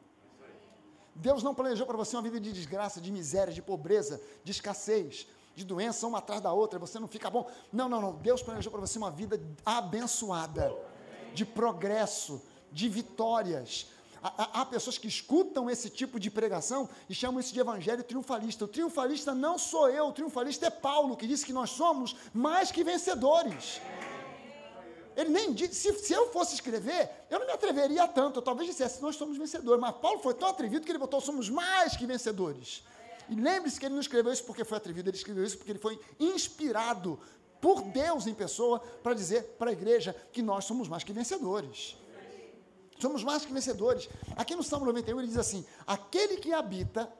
Deus 1.13 1.43
não 1.43 1.53
planejou 1.53 1.85
para 1.85 1.97
você 1.97 2.15
uma 2.15 2.21
vida 2.21 2.39
de 2.39 2.53
desgraça, 2.53 3.01
de 3.01 3.11
miséria, 3.11 3.53
de 3.53 3.61
pobreza, 3.61 4.21
de 4.41 4.53
escassez, 4.53 5.27
de 5.53 5.65
doença 5.65 6.07
uma 6.07 6.19
atrás 6.19 6.39
da 6.39 6.53
outra, 6.53 6.79
você 6.79 6.97
não 6.97 7.09
fica 7.09 7.29
bom. 7.29 7.45
Não, 7.73 7.89
não, 7.89 7.99
não. 7.99 8.13
Deus 8.13 8.41
planejou 8.41 8.71
para 8.71 8.79
você 8.79 8.97
uma 8.97 9.11
vida 9.11 9.37
abençoada, 9.65 10.73
de 11.33 11.43
progresso, 11.43 12.41
de 12.71 12.87
vitórias, 12.87 13.87
Há, 14.35 14.61
há, 14.61 14.65
pessoas 14.65 14.97
que 14.97 15.07
escutam 15.07 15.69
esse 15.69 15.89
tipo 15.89 16.19
de 16.19 16.29
pregação 16.29 16.89
e 17.09 17.13
chamam 17.13 17.39
isso 17.39 17.53
de 17.53 17.59
evangelho 17.59 18.03
triunfalista. 18.03 18.65
O 18.65 18.67
triunfalista 18.67 19.33
não 19.33 19.57
sou 19.57 19.89
eu, 19.89 20.07
o 20.07 20.11
triunfalista 20.11 20.67
é 20.67 20.69
Paulo, 20.69 21.15
que 21.15 21.27
disse 21.27 21.45
que 21.45 21.53
nós 21.53 21.69
somos 21.69 22.15
mais 22.33 22.71
que 22.71 22.83
vencedores. 22.83 23.79
Ele 25.15 25.29
nem 25.29 25.53
disse, 25.53 25.73
se, 25.73 25.93
se 25.99 26.13
eu 26.13 26.31
fosse 26.31 26.55
escrever, 26.55 27.09
eu 27.29 27.39
não 27.39 27.47
me 27.47 27.53
atreveria 27.53 28.07
tanto, 28.07 28.39
eu 28.39 28.41
talvez 28.43 28.69
dissesse, 28.69 29.01
nós 29.01 29.15
somos 29.15 29.37
vencedores, 29.37 29.79
mas 29.79 29.95
Paulo 29.95 30.19
foi 30.19 30.33
tão 30.33 30.49
atrevido 30.49 30.85
que 30.85 30.91
ele 30.91 30.99
botou, 30.99 31.21
somos 31.21 31.49
mais 31.49 31.95
que 31.95 32.05
vencedores. 32.05 32.83
E 33.29 33.35
lembre-se 33.35 33.79
que 33.79 33.85
ele 33.85 33.95
não 33.95 34.01
escreveu 34.01 34.31
isso 34.31 34.43
porque 34.43 34.63
foi 34.63 34.77
atrevido, 34.77 35.09
ele 35.09 35.17
escreveu 35.17 35.43
isso 35.43 35.57
porque 35.57 35.71
ele 35.71 35.79
foi 35.79 35.99
inspirado 36.19 37.19
por 37.59 37.81
Deus 37.81 38.27
em 38.27 38.33
pessoa 38.33 38.79
para 38.79 39.13
dizer 39.13 39.55
para 39.57 39.71
a 39.71 39.73
igreja 39.73 40.15
que 40.31 40.41
nós 40.41 40.65
somos 40.65 40.87
mais 40.87 41.03
que 41.03 41.11
vencedores. 41.11 41.97
Somos 42.99 43.23
mais 43.23 43.45
que 43.45 43.53
vencedores. 43.53 44.09
Aqui 44.35 44.55
no 44.55 44.63
Salmo 44.63 44.85
91 44.85 45.19
ele 45.19 45.27
diz 45.27 45.37
assim: 45.37 45.65
Aquele 45.85 46.37
que 46.37 46.53
habita 46.53 47.11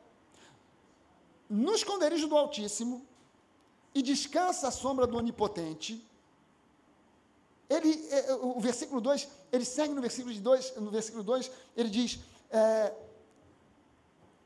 no 1.49 1.73
esconderijo 1.73 2.27
do 2.27 2.37
Altíssimo 2.37 3.05
e 3.93 4.01
descansa 4.01 4.67
à 4.67 4.71
sombra 4.71 5.07
do 5.07 5.17
Onipotente. 5.17 6.03
Ele, 7.69 8.07
é, 8.11 8.29
é, 8.29 8.35
o 8.35 8.59
versículo 8.59 9.01
2, 9.01 9.27
ele 9.51 9.65
segue 9.65 9.93
no 9.93 10.01
versículo 10.01 10.33
2, 10.33 10.75
no 10.77 10.89
versículo 10.89 11.23
2, 11.23 11.51
ele 11.75 11.89
diz, 11.89 12.19
é, 12.49 12.93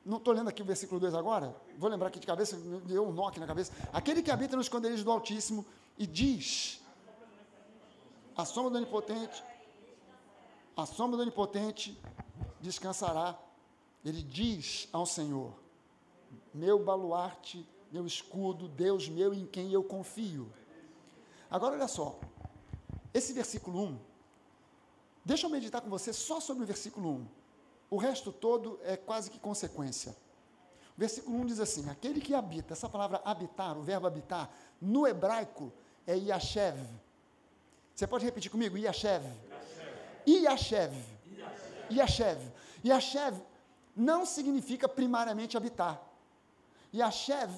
não 0.03 0.17
estou 0.17 0.33
lendo 0.33 0.47
aqui 0.47 0.61
o 0.61 0.65
versículo 0.65 0.99
2 0.99 1.13
agora, 1.13 1.55
vou 1.77 1.87
lembrar 1.87 2.07
aqui 2.07 2.19
de 2.19 2.25
cabeça, 2.25 2.57
deu 2.85 3.07
um 3.07 3.11
nó 3.11 3.27
aqui 3.27 3.39
na 3.39 3.45
cabeça. 3.45 3.71
Aquele 3.93 4.23
que 4.23 4.31
habita 4.31 4.55
no 4.55 4.61
esconderijo 4.61 5.03
do 5.03 5.11
Altíssimo 5.11 5.63
e 5.99 6.07
diz, 6.07 6.81
a 8.35 8.43
sombra 8.43 8.71
do 8.71 8.77
Onipotente, 8.77 9.43
a 10.75 10.85
sombra 10.85 11.17
do 11.17 11.23
Onipotente 11.23 11.99
descansará. 12.59 13.37
Ele 14.03 14.21
diz 14.21 14.87
ao 14.91 15.05
Senhor: 15.05 15.53
Meu 16.53 16.83
baluarte, 16.83 17.67
meu 17.91 18.05
escudo, 18.05 18.67
Deus 18.67 19.09
meu 19.09 19.33
em 19.33 19.45
quem 19.45 19.71
eu 19.71 19.83
confio. 19.83 20.51
Agora 21.49 21.75
olha 21.75 21.87
só, 21.87 22.19
esse 23.13 23.33
versículo 23.33 23.81
1, 23.81 23.99
deixa 25.25 25.45
eu 25.45 25.49
meditar 25.49 25.81
com 25.81 25.89
você 25.89 26.13
só 26.13 26.39
sobre 26.39 26.63
o 26.63 26.67
versículo 26.67 27.09
1. 27.09 27.27
O 27.89 27.97
resto 27.97 28.31
todo 28.31 28.79
é 28.83 28.95
quase 28.95 29.29
que 29.29 29.37
consequência. 29.37 30.15
O 30.95 30.99
versículo 30.99 31.37
1 31.39 31.45
diz 31.47 31.59
assim: 31.59 31.89
Aquele 31.89 32.21
que 32.21 32.33
habita, 32.33 32.73
essa 32.73 32.87
palavra 32.87 33.21
habitar, 33.25 33.77
o 33.77 33.81
verbo 33.81 34.07
habitar, 34.07 34.49
no 34.81 35.05
hebraico 35.05 35.71
é 36.07 36.15
Yashev. 36.15 36.79
Você 37.93 38.07
pode 38.07 38.23
repetir 38.23 38.49
comigo? 38.49 38.77
Yashev. 38.77 39.23
Yashev. 40.27 40.93
Yashev. 41.89 42.39
Yashev 42.83 43.37
não 43.95 44.25
significa 44.25 44.87
primariamente 44.87 45.57
habitar. 45.57 46.01
Yashev, 46.93 47.49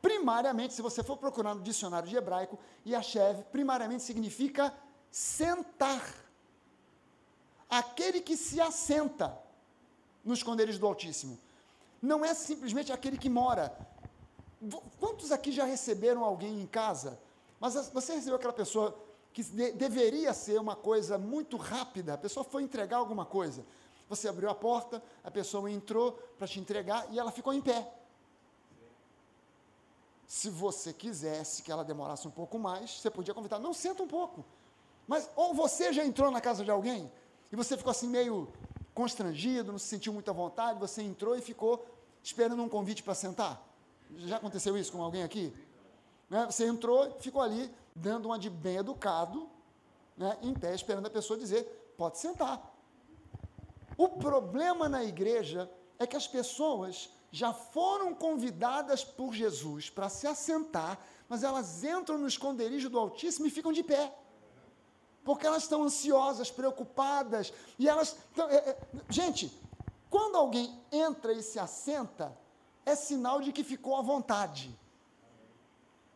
primariamente, 0.00 0.74
se 0.74 0.82
você 0.82 1.02
for 1.02 1.16
procurar 1.16 1.54
no 1.54 1.62
dicionário 1.62 2.08
de 2.08 2.16
hebraico, 2.16 2.58
Yashev 2.86 3.42
primariamente 3.52 4.02
significa 4.02 4.72
sentar. 5.10 6.02
Aquele 7.68 8.20
que 8.20 8.36
se 8.36 8.60
assenta 8.60 9.36
no 10.24 10.34
esconderijo 10.34 10.78
do 10.78 10.86
Altíssimo. 10.86 11.38
Não 12.00 12.24
é 12.24 12.34
simplesmente 12.34 12.92
aquele 12.92 13.18
que 13.18 13.28
mora. 13.28 13.76
Quantos 14.98 15.32
aqui 15.32 15.52
já 15.52 15.64
receberam 15.64 16.24
alguém 16.24 16.60
em 16.60 16.66
casa? 16.66 17.18
Mas 17.60 17.74
você 17.88 18.14
recebeu 18.14 18.36
aquela 18.36 18.52
pessoa 18.52 18.96
que 19.34 19.42
de, 19.42 19.72
deveria 19.72 20.32
ser 20.32 20.60
uma 20.60 20.76
coisa 20.76 21.18
muito 21.18 21.56
rápida, 21.56 22.14
a 22.14 22.18
pessoa 22.18 22.44
foi 22.44 22.62
entregar 22.62 22.98
alguma 22.98 23.26
coisa. 23.26 23.66
Você 24.08 24.28
abriu 24.28 24.48
a 24.48 24.54
porta, 24.54 25.02
a 25.24 25.30
pessoa 25.30 25.68
entrou 25.68 26.12
para 26.38 26.46
te 26.46 26.60
entregar 26.60 27.06
e 27.10 27.18
ela 27.18 27.32
ficou 27.32 27.52
em 27.52 27.60
pé. 27.60 27.92
Se 30.26 30.48
você 30.48 30.92
quisesse 30.92 31.62
que 31.62 31.72
ela 31.72 31.84
demorasse 31.84 32.26
um 32.28 32.30
pouco 32.30 32.58
mais, 32.58 33.00
você 33.00 33.10
podia 33.10 33.34
convidar, 33.34 33.58
não, 33.58 33.74
senta 33.74 34.04
um 34.04 34.08
pouco. 34.08 34.44
Mas, 35.06 35.28
ou 35.34 35.52
você 35.52 35.92
já 35.92 36.04
entrou 36.04 36.30
na 36.30 36.40
casa 36.40 36.64
de 36.64 36.70
alguém 36.70 37.10
e 37.50 37.56
você 37.56 37.76
ficou 37.76 37.90
assim 37.90 38.08
meio 38.08 38.48
constrangido, 38.94 39.72
não 39.72 39.78
se 39.78 39.88
sentiu 39.88 40.12
muito 40.12 40.30
à 40.30 40.32
vontade, 40.32 40.78
você 40.78 41.02
entrou 41.02 41.36
e 41.36 41.42
ficou 41.42 41.84
esperando 42.22 42.62
um 42.62 42.68
convite 42.68 43.02
para 43.02 43.14
sentar. 43.14 43.60
Já 44.16 44.36
aconteceu 44.36 44.78
isso 44.78 44.92
com 44.92 45.02
alguém 45.02 45.24
aqui? 45.24 45.52
Né? 46.30 46.46
Você 46.46 46.66
entrou, 46.66 47.16
ficou 47.18 47.42
ali, 47.42 47.68
dando 47.94 48.26
uma 48.26 48.38
de 48.38 48.50
bem 48.50 48.76
educado, 48.76 49.48
né, 50.16 50.36
em 50.42 50.54
pé, 50.54 50.74
esperando 50.74 51.06
a 51.06 51.10
pessoa 51.10 51.38
dizer: 51.38 51.94
pode 51.96 52.18
sentar. 52.18 52.72
O 53.96 54.08
problema 54.08 54.88
na 54.88 55.04
igreja 55.04 55.70
é 55.98 56.06
que 56.06 56.16
as 56.16 56.26
pessoas 56.26 57.10
já 57.30 57.52
foram 57.52 58.14
convidadas 58.14 59.04
por 59.04 59.32
Jesus 59.32 59.90
para 59.90 60.08
se 60.08 60.26
assentar, 60.26 60.98
mas 61.28 61.42
elas 61.42 61.82
entram 61.84 62.18
no 62.18 62.26
esconderijo 62.26 62.88
do 62.88 62.98
Altíssimo 62.98 63.46
e 63.46 63.50
ficam 63.50 63.72
de 63.72 63.82
pé. 63.82 64.12
Porque 65.24 65.46
elas 65.46 65.62
estão 65.62 65.82
ansiosas, 65.82 66.50
preocupadas, 66.50 67.52
e 67.78 67.88
elas. 67.88 68.16
Tão, 68.34 68.48
é, 68.48 68.56
é, 68.56 68.78
gente, 69.08 69.52
quando 70.10 70.36
alguém 70.36 70.78
entra 70.92 71.32
e 71.32 71.42
se 71.42 71.58
assenta, 71.58 72.36
é 72.84 72.94
sinal 72.94 73.40
de 73.40 73.52
que 73.52 73.64
ficou 73.64 73.96
à 73.96 74.02
vontade. 74.02 74.76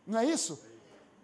Não 0.05 0.19
é 0.19 0.25
isso? 0.25 0.61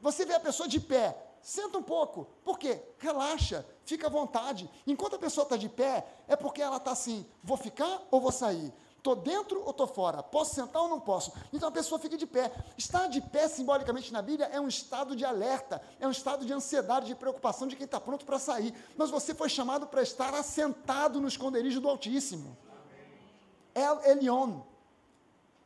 Você 0.06 0.24
vê 0.24 0.36
a 0.36 0.40
pessoa 0.40 0.70
de 0.70 0.80
pé, 0.80 1.18
senta 1.42 1.80
um 1.80 1.82
pouco. 1.82 2.28
Por 2.44 2.60
quê? 2.60 2.80
Relaxa, 3.00 3.66
fica 3.84 4.06
à 4.06 4.10
vontade. 4.10 4.70
Enquanto 4.86 5.16
a 5.16 5.18
pessoa 5.18 5.46
está 5.46 5.58
de 5.58 5.68
pé, 5.68 6.06
é 6.28 6.36
porque 6.36 6.62
ela 6.62 6.78
está 6.78 6.92
assim: 6.92 7.26
vou 7.44 7.58
ficar 7.58 8.04
ou 8.12 8.22
vou 8.22 8.32
sair? 8.32 8.72
Estou 9.00 9.16
dentro 9.16 9.64
ou 9.64 9.72
estou 9.72 9.88
fora? 9.88 10.22
Posso 10.22 10.54
sentar 10.54 10.84
ou 10.84 10.90
não 10.90 11.00
posso? 11.00 11.34
Então 11.52 11.70
a 11.70 11.72
pessoa 11.72 11.98
fica 11.98 12.16
de 12.16 12.28
pé. 12.28 12.52
Estar 12.78 13.08
de 13.08 13.20
pé, 13.20 13.48
simbolicamente 13.48 14.14
na 14.14 14.22
Bíblia, 14.22 14.48
é 14.54 14.62
um 14.62 14.68
estado 14.68 15.16
de 15.16 15.26
alerta, 15.26 15.82
é 16.00 16.06
um 16.08 16.12
estado 16.12 16.46
de 16.46 16.54
ansiedade, 16.54 17.08
de 17.08 17.16
preocupação 17.16 17.68
de 17.68 17.76
quem 17.76 17.86
está 17.86 18.00
pronto 18.00 18.28
para 18.28 18.38
sair. 18.38 18.76
Mas 18.96 19.10
você 19.10 19.34
foi 19.34 19.50
chamado 19.50 19.88
para 19.88 20.04
estar 20.04 20.36
assentado 20.36 21.20
no 21.20 21.28
esconderijo 21.28 21.82
do 21.82 21.90
Altíssimo. 21.90 22.56
El 23.74 24.04
Elion, 24.04 24.60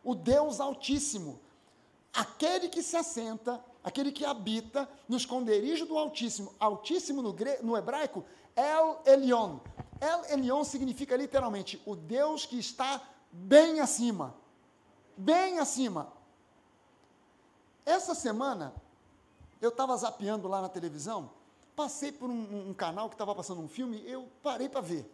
o 0.02 0.16
Deus 0.16 0.62
Altíssimo, 0.62 1.42
aquele 2.14 2.70
que 2.70 2.82
se 2.82 2.96
assenta, 2.96 3.62
aquele 3.84 4.12
que 4.12 4.26
habita 4.26 4.90
no 5.08 5.18
esconderijo 5.18 5.86
do 5.86 5.98
Altíssimo. 5.98 6.54
Altíssimo 6.60 7.22
no, 7.22 7.36
no 7.64 7.78
hebraico, 7.78 8.26
El 8.56 9.00
Elion. 9.06 9.60
El 10.00 10.26
Elion 10.32 10.64
significa 10.64 11.16
literalmente 11.16 11.82
o 11.86 11.96
Deus 11.96 12.46
que 12.46 12.58
está 12.58 13.02
bem 13.32 13.80
acima. 13.80 14.36
Bem 15.18 15.60
acima. 15.60 16.12
Essa 17.86 18.14
semana, 18.14 18.74
eu 19.62 19.70
estava 19.70 19.96
zapeando 19.98 20.48
lá 20.48 20.62
na 20.62 20.70
televisão, 20.70 21.32
passei 21.76 22.12
por 22.12 22.30
um, 22.30 22.70
um 22.70 22.74
canal 22.74 23.10
que 23.10 23.16
estava 23.16 23.34
passando 23.34 23.62
um 23.62 23.68
filme, 23.68 24.04
eu 24.06 24.28
parei 24.44 24.70
para 24.70 24.82
ver. 24.82 25.10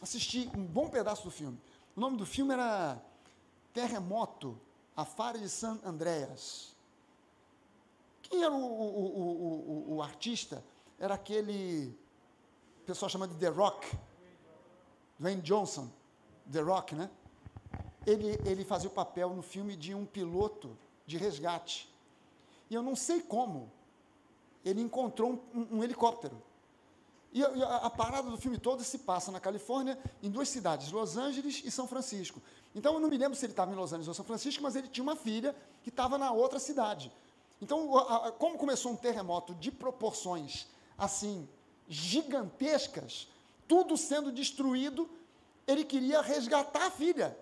Assisti 0.00 0.50
um 0.56 0.64
bom 0.64 0.88
pedaço 0.88 1.24
do 1.24 1.30
filme. 1.30 1.58
O 1.96 2.00
nome 2.00 2.16
do 2.16 2.24
filme 2.24 2.52
era 2.52 3.02
Terremoto, 3.74 4.58
a 4.96 5.04
Fara 5.04 5.38
de 5.38 5.48
San 5.48 5.78
Andreas. 5.84 6.76
Quem 8.28 8.42
era 8.42 8.52
o, 8.52 8.56
o, 8.56 9.92
o, 9.92 9.94
o, 9.96 10.02
artista? 10.02 10.62
Era 10.98 11.14
aquele 11.14 11.96
pessoal 12.84 13.08
chamado 13.08 13.32
de 13.34 13.40
The 13.40 13.48
Rock, 13.48 13.86
Dwayne 15.18 15.42
Johnson, 15.42 15.90
The 16.50 16.60
Rock, 16.60 16.94
né? 16.94 17.10
ele, 18.10 18.38
ele 18.44 18.64
fazia 18.64 18.88
o 18.88 18.92
papel 18.92 19.30
no 19.34 19.42
filme 19.42 19.76
de 19.76 19.94
um 19.94 20.06
piloto 20.06 20.76
de 21.06 21.16
resgate. 21.16 21.88
E 22.70 22.74
eu 22.74 22.82
não 22.82 22.96
sei 22.96 23.20
como, 23.20 23.70
ele 24.64 24.80
encontrou 24.80 25.32
um, 25.32 25.60
um, 25.60 25.78
um 25.78 25.84
helicóptero. 25.84 26.42
E 27.32 27.44
a, 27.44 27.48
a, 27.48 27.76
a, 27.86 27.90
parada 27.90 28.30
do 28.30 28.38
filme 28.38 28.58
todo 28.58 28.82
se 28.82 28.98
passa 28.98 29.30
na 29.30 29.38
Califórnia, 29.38 29.98
em 30.22 30.30
duas 30.30 30.48
cidades, 30.48 30.90
Los 30.90 31.16
Angeles 31.16 31.62
e 31.64 31.70
São 31.70 31.86
Francisco. 31.86 32.40
Então 32.74 32.94
eu 32.94 33.00
não 33.00 33.08
me 33.08 33.18
lembro 33.18 33.36
se 33.36 33.44
ele 33.44 33.52
estava 33.52 33.72
em 33.72 33.74
Los 33.74 33.92
Angeles 33.92 34.08
ou 34.08 34.14
São 34.14 34.24
Francisco, 34.24 34.62
mas 34.62 34.74
ele 34.74 34.88
tinha 34.88 35.02
uma 35.02 35.16
filha 35.16 35.54
que 35.82 35.90
estava 35.90 36.16
na 36.16 36.32
outra 36.32 36.58
cidade. 36.58 37.12
Então, 37.60 37.88
como 38.38 38.56
começou 38.56 38.92
um 38.92 38.96
terremoto 38.96 39.54
de 39.54 39.70
proporções 39.70 40.66
assim 40.96 41.48
gigantescas, 41.88 43.28
tudo 43.66 43.96
sendo 43.96 44.30
destruído, 44.30 45.08
ele 45.66 45.84
queria 45.84 46.20
resgatar 46.20 46.86
a 46.86 46.90
filha. 46.90 47.38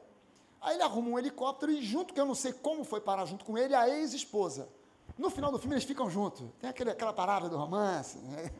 Aí 0.60 0.74
ele 0.74 0.82
arruma 0.82 1.10
um 1.10 1.18
helicóptero 1.18 1.70
e 1.70 1.82
junto, 1.82 2.14
que 2.14 2.20
eu 2.20 2.26
não 2.26 2.34
sei 2.34 2.52
como 2.52 2.84
foi 2.84 3.00
parar 3.00 3.24
junto 3.26 3.44
com 3.44 3.56
ele, 3.56 3.74
a 3.74 3.88
ex-esposa. 3.88 4.68
No 5.16 5.30
final 5.30 5.52
do 5.52 5.58
filme 5.58 5.74
eles 5.74 5.84
ficam 5.84 6.10
juntos. 6.10 6.44
Tem 6.60 6.68
aquele, 6.68 6.90
aquela 6.90 7.12
parada 7.12 7.48
do 7.48 7.56
romance. 7.56 8.18
Né? 8.18 8.50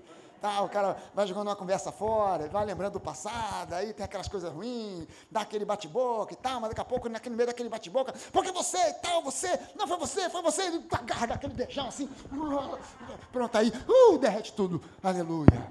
Tá, 0.47 0.63
o 0.63 0.69
cara 0.69 0.97
vai 1.13 1.27
jogando 1.27 1.49
uma 1.49 1.57
conversa 1.57 1.91
fora, 1.91 2.47
vai 2.47 2.65
lembrando 2.65 2.93
do 2.93 3.01
passado, 3.01 3.73
aí 3.73 3.93
tem 3.93 4.05
aquelas 4.05 4.29
coisas 4.29 4.53
ruins, 4.53 5.09
dá 5.29 5.41
aquele 5.41 5.65
bate-boca 5.65 6.33
e 6.35 6.37
tal, 6.37 6.61
mas 6.61 6.69
daqui 6.71 6.81
a 6.81 6.85
pouco, 6.85 7.09
naquele 7.09 7.35
meio 7.35 7.49
daquele 7.49 7.69
bate-boca, 7.69 8.15
porque 8.31 8.53
você 8.53 8.79
e 8.79 8.95
tal, 8.95 9.25
você, 9.25 9.59
não 9.75 9.89
foi 9.89 9.99
você, 9.99 10.31
foi 10.31 10.43
você, 10.43 10.63
ele 10.63 10.87
agarra 10.93 11.35
aquele 11.35 11.53
beijão 11.53 11.89
assim, 11.89 12.09
pronto, 13.33 13.59
aí, 13.59 13.73
uh, 13.89 14.19
derrete 14.19 14.53
tudo, 14.53 14.81
aleluia. 15.03 15.69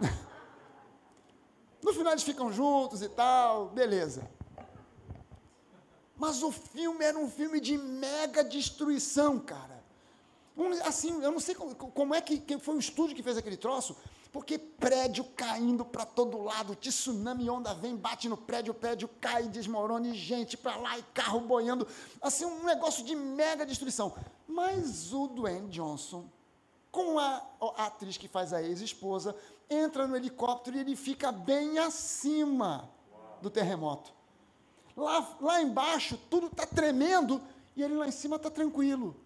No 1.80 1.92
final 1.92 2.12
eles 2.12 2.24
ficam 2.24 2.50
juntos 2.50 3.02
e 3.02 3.08
tal, 3.10 3.66
beleza. 3.66 4.28
Mas 6.16 6.42
o 6.42 6.50
filme 6.50 7.04
era 7.04 7.18
um 7.18 7.30
filme 7.30 7.60
de 7.60 7.76
mega 7.76 8.42
destruição, 8.42 9.38
cara. 9.38 9.83
Um, 10.56 10.70
assim, 10.84 11.22
eu 11.22 11.32
não 11.32 11.40
sei 11.40 11.54
como, 11.54 11.74
como 11.74 12.14
é 12.14 12.20
que 12.20 12.38
quem 12.38 12.58
foi 12.58 12.76
o 12.76 12.78
estúdio 12.78 13.16
que 13.16 13.22
fez 13.22 13.36
aquele 13.36 13.56
troço, 13.56 13.96
porque 14.32 14.58
prédio 14.58 15.24
caindo 15.36 15.84
para 15.84 16.04
todo 16.04 16.42
lado, 16.42 16.74
tsunami, 16.76 17.48
onda 17.50 17.74
vem, 17.74 17.96
bate 17.96 18.28
no 18.28 18.36
prédio, 18.36 18.72
o 18.72 18.74
prédio 18.74 19.08
cai, 19.20 19.44
desmorona, 19.48 20.08
e 20.08 20.14
gente 20.14 20.56
para 20.56 20.76
lá, 20.76 20.98
e 20.98 21.02
carro 21.14 21.40
boiando. 21.40 21.86
Assim, 22.20 22.44
um 22.44 22.64
negócio 22.64 23.04
de 23.04 23.14
mega 23.14 23.64
destruição. 23.64 24.12
Mas 24.46 25.12
o 25.12 25.28
Dwayne 25.28 25.68
Johnson, 25.70 26.28
com 26.90 27.18
a, 27.18 27.42
a 27.76 27.86
atriz 27.86 28.16
que 28.16 28.28
faz 28.28 28.52
a 28.52 28.62
ex-esposa, 28.62 29.36
entra 29.68 30.06
no 30.06 30.16
helicóptero 30.16 30.76
e 30.76 30.80
ele 30.80 30.96
fica 30.96 31.32
bem 31.32 31.78
acima 31.78 32.88
do 33.40 33.50
terremoto. 33.50 34.12
Lá, 34.96 35.36
lá 35.40 35.62
embaixo 35.62 36.18
tudo 36.30 36.46
está 36.46 36.66
tremendo 36.66 37.42
e 37.76 37.82
ele 37.82 37.94
lá 37.94 38.06
em 38.06 38.12
cima 38.12 38.36
está 38.36 38.50
tranquilo. 38.50 39.23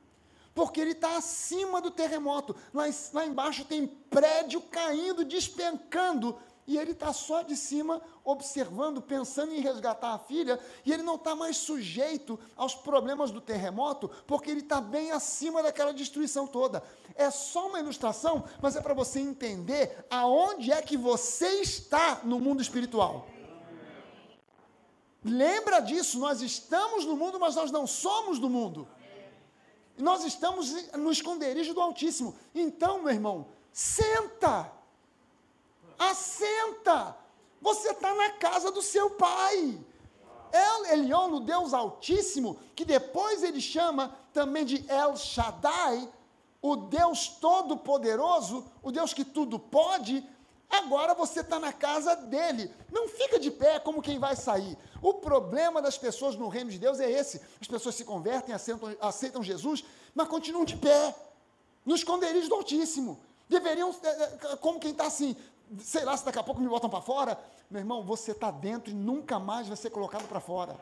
Porque 0.58 0.80
ele 0.80 0.90
está 0.90 1.16
acima 1.16 1.80
do 1.80 1.88
terremoto. 1.88 2.56
Lá, 2.74 2.82
lá 3.12 3.24
embaixo 3.24 3.64
tem 3.64 3.86
prédio 3.86 4.60
caindo, 4.60 5.24
despencando. 5.24 6.36
E 6.66 6.76
ele 6.76 6.90
está 6.90 7.12
só 7.12 7.42
de 7.42 7.56
cima, 7.56 8.02
observando, 8.24 9.00
pensando 9.00 9.54
em 9.54 9.60
resgatar 9.60 10.14
a 10.14 10.18
filha, 10.18 10.58
e 10.84 10.92
ele 10.92 11.04
não 11.04 11.14
está 11.14 11.36
mais 11.36 11.58
sujeito 11.58 12.36
aos 12.56 12.74
problemas 12.74 13.30
do 13.30 13.40
terremoto, 13.40 14.10
porque 14.26 14.50
ele 14.50 14.62
está 14.62 14.80
bem 14.80 15.12
acima 15.12 15.62
daquela 15.62 15.94
destruição 15.94 16.44
toda. 16.44 16.82
É 17.14 17.30
só 17.30 17.68
uma 17.68 17.78
ilustração, 17.78 18.44
mas 18.60 18.74
é 18.74 18.80
para 18.80 18.94
você 18.94 19.20
entender 19.20 20.04
aonde 20.10 20.72
é 20.72 20.82
que 20.82 20.96
você 20.96 21.60
está 21.60 22.22
no 22.24 22.40
mundo 22.40 22.60
espiritual. 22.60 23.28
Lembra 25.24 25.78
disso, 25.78 26.18
nós 26.18 26.42
estamos 26.42 27.04
no 27.04 27.16
mundo, 27.16 27.38
mas 27.38 27.54
nós 27.54 27.70
não 27.70 27.86
somos 27.86 28.40
do 28.40 28.50
mundo. 28.50 28.88
Nós 29.98 30.24
estamos 30.24 30.72
no 30.92 31.10
esconderijo 31.10 31.74
do 31.74 31.80
Altíssimo. 31.80 32.36
Então, 32.54 33.02
meu 33.02 33.12
irmão, 33.12 33.46
senta. 33.72 34.70
Assenta. 35.98 37.16
Você 37.60 37.90
está 37.90 38.14
na 38.14 38.30
casa 38.32 38.70
do 38.70 38.80
seu 38.80 39.10
pai. 39.10 39.78
El 40.52 40.86
Elion, 40.86 41.34
o 41.34 41.40
Deus 41.40 41.74
Altíssimo, 41.74 42.58
que 42.74 42.84
depois 42.84 43.42
ele 43.42 43.60
chama 43.60 44.16
também 44.32 44.64
de 44.64 44.84
El 44.88 45.16
Shaddai, 45.16 46.08
o 46.62 46.76
Deus 46.76 47.28
Todo-Poderoso, 47.28 48.64
o 48.82 48.90
Deus 48.90 49.12
que 49.12 49.24
tudo 49.24 49.58
pode, 49.58 50.24
Agora 50.70 51.14
você 51.14 51.40
está 51.40 51.58
na 51.58 51.72
casa 51.72 52.14
dele. 52.14 52.70
Não 52.92 53.08
fica 53.08 53.38
de 53.38 53.50
pé 53.50 53.78
como 53.78 54.02
quem 54.02 54.18
vai 54.18 54.36
sair. 54.36 54.76
O 55.00 55.14
problema 55.14 55.80
das 55.80 55.96
pessoas 55.96 56.34
no 56.36 56.48
reino 56.48 56.70
de 56.70 56.78
Deus 56.78 56.98
é 57.00 57.10
esse. 57.10 57.40
As 57.60 57.68
pessoas 57.68 57.94
se 57.94 58.04
convertem, 58.04 58.54
aceitam, 58.54 58.96
aceitam 59.00 59.42
Jesus, 59.42 59.84
mas 60.14 60.28
continuam 60.28 60.64
de 60.64 60.76
pé, 60.76 61.14
no 61.84 61.94
esconderijo 61.94 62.48
do 62.48 62.54
Altíssimo. 62.56 63.20
Deveriam, 63.48 63.94
é, 64.02 64.52
é, 64.52 64.56
como 64.56 64.78
quem 64.78 64.90
está 64.90 65.06
assim, 65.06 65.36
sei 65.80 66.04
lá 66.04 66.16
se 66.16 66.24
daqui 66.24 66.38
a 66.38 66.42
pouco 66.42 66.60
me 66.60 66.68
botam 66.68 66.90
para 66.90 67.00
fora. 67.00 67.38
Meu 67.70 67.80
irmão, 67.80 68.02
você 68.02 68.32
está 68.32 68.50
dentro 68.50 68.90
e 68.90 68.94
nunca 68.94 69.38
mais 69.38 69.68
vai 69.68 69.76
ser 69.76 69.90
colocado 69.90 70.26
para 70.28 70.40
fora. 70.40 70.76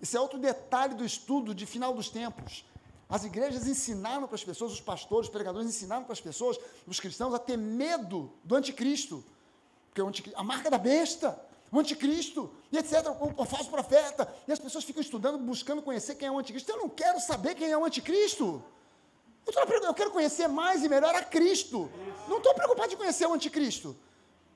Esse 0.00 0.16
é 0.16 0.20
outro 0.20 0.38
detalhe 0.38 0.94
do 0.94 1.04
estudo 1.04 1.54
de 1.54 1.66
final 1.66 1.94
dos 1.94 2.08
tempos. 2.08 2.64
As 3.08 3.24
igrejas 3.24 3.66
ensinaram 3.66 4.26
para 4.26 4.34
as 4.34 4.44
pessoas, 4.44 4.72
os 4.72 4.80
pastores, 4.80 5.28
os 5.28 5.32
pregadores 5.32 5.68
ensinaram 5.68 6.04
para 6.04 6.12
as 6.12 6.20
pessoas, 6.20 6.58
os 6.86 6.98
cristãos, 6.98 7.34
a 7.34 7.38
ter 7.38 7.56
medo 7.56 8.32
do 8.42 8.56
anticristo. 8.56 9.24
Porque 9.92 10.32
a 10.34 10.42
marca 10.42 10.70
da 10.70 10.76
besta, 10.76 11.38
o 11.70 11.80
anticristo, 11.80 12.50
e 12.70 12.78
etc., 12.78 13.06
o, 13.20 13.42
o 13.42 13.44
falso 13.44 13.70
profeta. 13.70 14.32
E 14.46 14.52
as 14.52 14.58
pessoas 14.58 14.84
ficam 14.84 15.02
estudando, 15.02 15.38
buscando 15.38 15.82
conhecer 15.82 16.14
quem 16.14 16.28
é 16.28 16.30
o 16.30 16.38
anticristo. 16.38 16.70
Eu 16.70 16.78
não 16.78 16.88
quero 16.88 17.20
saber 17.20 17.54
quem 17.54 17.70
é 17.70 17.76
o 17.76 17.84
anticristo. 17.84 18.62
Eu, 19.46 19.94
quero 19.94 20.10
conhecer 20.10 20.48
mais 20.48 20.82
e 20.82 20.88
melhor 20.88 21.14
a 21.14 21.22
Cristo. 21.22 21.90
Não 22.28 22.38
estou 22.38 22.52
preocupado 22.54 22.88
de 22.88 22.96
conhecer 22.96 23.26
o 23.26 23.32
anticristo. 23.32 23.96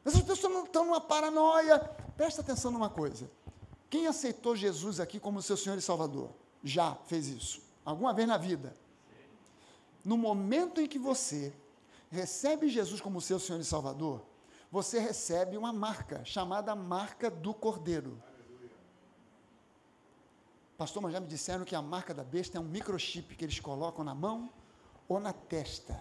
Essas 0.05 0.21
pessoas 0.23 0.65
estão 0.65 0.85
numa 0.85 1.01
paranoia. 1.01 1.79
Presta 2.17 2.41
atenção 2.41 2.71
numa 2.73 2.91
coisa. 2.91 3.31
Quem 3.89 4.07
aceitou 4.07 4.57
Jesus 4.57 4.99
aqui 4.99 5.21
como 5.21 5.41
seu 5.43 5.57
Senhor 5.57 5.79
e 5.79 5.83
Salvador? 5.83 6.31
Já 6.63 6.97
fez 7.07 7.29
isso. 7.29 7.63
Alguma 7.85 8.13
vez 8.13 8.27
na 8.27 8.37
vida. 8.37 8.75
No 10.05 10.17
momento 10.17 10.81
em 10.81 10.87
que 10.87 10.99
você 10.99 11.53
recebe 12.11 12.69
Jesus 12.69 13.01
como 13.01 13.21
seu 13.21 13.39
Senhor 13.39 13.61
e 13.61 13.65
Salvador, 13.65 14.23
você 14.71 15.01
recebe 15.01 15.57
uma 15.57 15.73
marca, 15.73 16.25
chamada 16.25 16.75
marca 16.77 17.31
do 17.31 17.53
Cordeiro. 17.53 18.23
Pastor, 20.79 21.03
mas 21.03 21.13
já 21.13 21.21
me 21.21 21.27
disseram 21.27 21.65
que 21.65 21.75
a 21.75 21.83
marca 21.83 22.15
da 22.15 22.25
besta 22.25 22.57
é 22.57 22.61
um 22.61 22.65
microchip 22.65 23.35
que 23.35 23.45
eles 23.45 23.61
colocam 23.61 24.05
na 24.05 24.15
mão 24.15 24.49
ou 25.09 25.19
na 25.19 25.33
testa. 25.33 26.01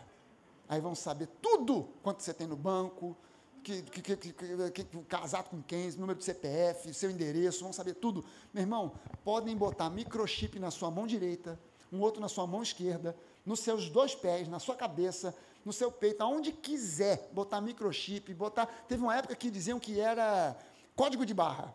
Aí 0.69 0.79
vão 0.79 0.93
saber 0.93 1.27
tudo 1.41 1.89
quanto 2.03 2.21
você 2.21 2.33
tem 2.33 2.45
no 2.45 2.55
banco, 2.55 3.17
que, 3.63 3.81
que, 3.81 4.15
que, 4.15 4.33
que, 4.71 5.03
casado 5.03 5.49
com 5.49 5.61
quem, 5.61 5.91
número 5.93 6.17
de 6.17 6.23
CPF, 6.23 6.93
seu 6.93 7.09
endereço, 7.09 7.63
vão 7.63 7.73
saber 7.73 7.95
tudo. 7.95 8.23
Meu 8.53 8.61
irmão, 8.61 8.93
podem 9.23 9.57
botar 9.57 9.89
microchip 9.89 10.59
na 10.59 10.71
sua 10.71 10.89
mão 10.89 11.07
direita, 11.07 11.59
um 11.91 11.99
outro 11.99 12.21
na 12.21 12.29
sua 12.29 12.45
mão 12.45 12.61
esquerda, 12.61 13.17
nos 13.45 13.61
seus 13.61 13.89
dois 13.89 14.13
pés, 14.13 14.47
na 14.47 14.59
sua 14.59 14.75
cabeça, 14.75 15.35
no 15.65 15.73
seu 15.73 15.91
peito, 15.91 16.21
aonde 16.21 16.51
quiser, 16.51 17.29
botar 17.31 17.61
microchip, 17.61 18.33
botar. 18.33 18.65
Teve 18.87 19.03
uma 19.03 19.15
época 19.15 19.35
que 19.35 19.49
diziam 19.49 19.79
que 19.79 19.99
era 19.99 20.55
código 20.95 21.25
de 21.25 21.33
barra. 21.33 21.73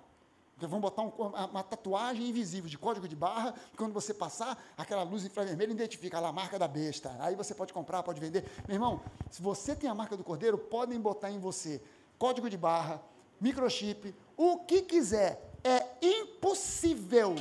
Vão 0.57 0.81
botar 0.81 1.03
um, 1.03 1.09
uma 1.09 1.63
tatuagem 1.63 2.29
invisível 2.29 2.71
de 2.71 2.79
código 2.79 3.09
de 3.09 3.17
barra, 3.17 3.55
quando 3.77 3.93
você 3.93 4.15
passar, 4.15 4.63
aquela 4.79 5.03
luz 5.03 5.25
infravermelha 5.25 5.73
identifica 5.73 6.21
lá 6.21 6.29
a 6.29 6.33
marca 6.33 6.59
da 6.59 6.69
besta. 6.69 7.15
Aí 7.19 7.35
você 7.35 7.55
pode 7.55 7.73
comprar, 7.73 8.03
pode 8.03 8.21
vender. 8.21 8.49
Meu 8.67 8.77
irmão, 8.77 9.01
se 9.31 9.43
você 9.43 9.75
tem 9.75 9.91
a 9.91 9.95
marca 9.95 10.17
do 10.17 10.25
cordeiro, 10.25 10.57
podem 10.57 10.99
botar 11.01 11.31
em 11.31 11.39
você 11.39 11.83
código 12.19 12.49
de 12.49 12.57
barra, 12.57 13.03
microchip, 13.41 14.15
o 14.37 14.59
que 14.59 14.83
quiser. 14.83 15.53
É 15.63 15.87
impossível 16.01 17.35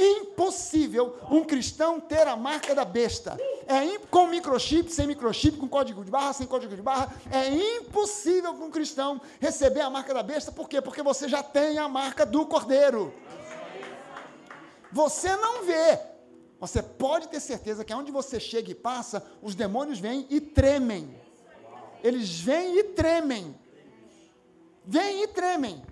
impossível 0.00 1.16
um 1.30 1.44
cristão 1.44 2.00
ter 2.00 2.26
a 2.26 2.36
marca 2.36 2.74
da 2.74 2.84
besta. 2.84 3.36
É 3.66 3.98
com 4.10 4.26
microchip, 4.26 4.90
sem 4.90 5.06
microchip, 5.06 5.58
com 5.58 5.68
código 5.68 6.04
de 6.04 6.10
barra, 6.10 6.32
sem 6.32 6.46
código 6.46 6.74
de 6.74 6.82
barra. 6.82 7.14
É 7.30 7.48
impossível 7.48 8.52
um 8.52 8.70
cristão 8.70 9.20
receber 9.38 9.80
a 9.80 9.90
marca 9.90 10.12
da 10.14 10.22
besta. 10.22 10.50
Por 10.50 10.68
quê? 10.68 10.80
Porque 10.80 11.02
você 11.02 11.28
já 11.28 11.42
tem 11.42 11.78
a 11.78 11.88
marca 11.88 12.24
do 12.24 12.46
cordeiro. 12.46 13.12
Você 14.90 15.36
não 15.36 15.64
vê. 15.64 16.00
Você 16.58 16.82
pode 16.82 17.28
ter 17.28 17.40
certeza 17.40 17.84
que 17.84 17.92
aonde 17.92 18.10
você 18.10 18.40
chega 18.40 18.70
e 18.70 18.74
passa, 18.74 19.24
os 19.40 19.54
demônios 19.54 19.98
vêm 19.98 20.26
e 20.28 20.40
tremem. 20.40 21.14
Eles 22.02 22.40
vêm 22.40 22.78
e 22.78 22.84
tremem. 22.84 23.54
Vêm 24.84 25.22
e 25.22 25.28
tremem. 25.28 25.82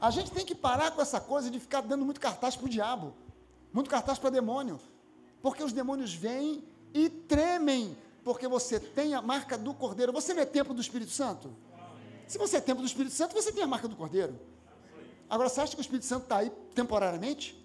A 0.00 0.10
gente 0.10 0.30
tem 0.30 0.44
que 0.44 0.54
parar 0.54 0.90
com 0.92 1.02
essa 1.02 1.20
coisa 1.20 1.50
de 1.50 1.60
ficar 1.60 1.80
dando 1.82 2.04
muito 2.04 2.20
cartaz 2.20 2.56
para 2.56 2.66
o 2.66 2.68
diabo 2.68 3.14
muito 3.76 3.90
cartaz 3.90 4.18
para 4.18 4.30
demônio. 4.30 4.80
Porque 5.42 5.62
os 5.62 5.70
demônios 5.70 6.14
vêm 6.14 6.64
e 6.94 7.10
tremem, 7.10 7.94
porque 8.24 8.48
você 8.48 8.80
tem 8.80 9.14
a 9.14 9.20
marca 9.20 9.58
do 9.58 9.74
Cordeiro. 9.74 10.14
Você 10.14 10.32
não 10.32 10.40
é 10.40 10.46
templo 10.46 10.72
do 10.72 10.80
Espírito 10.80 11.10
Santo? 11.10 11.54
Se 12.26 12.38
você 12.38 12.56
é 12.56 12.60
templo 12.60 12.82
do 12.82 12.86
Espírito 12.86 13.14
Santo, 13.14 13.34
você 13.34 13.52
tem 13.52 13.62
a 13.62 13.66
marca 13.66 13.86
do 13.86 13.94
Cordeiro. 13.94 14.40
Agora, 15.28 15.50
você 15.50 15.60
acha 15.60 15.74
que 15.74 15.80
o 15.80 15.82
Espírito 15.82 16.06
Santo 16.06 16.22
está 16.22 16.38
aí 16.38 16.50
temporariamente? 16.74 17.62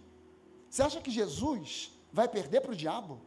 Você 0.69 0.83
acha 0.83 0.99
que 0.99 1.09
Jesus 1.09 1.91
vai 2.11 2.27
perder 2.27 2.59
para 2.59 2.73
o 2.73 2.75
diabo? 2.75 3.21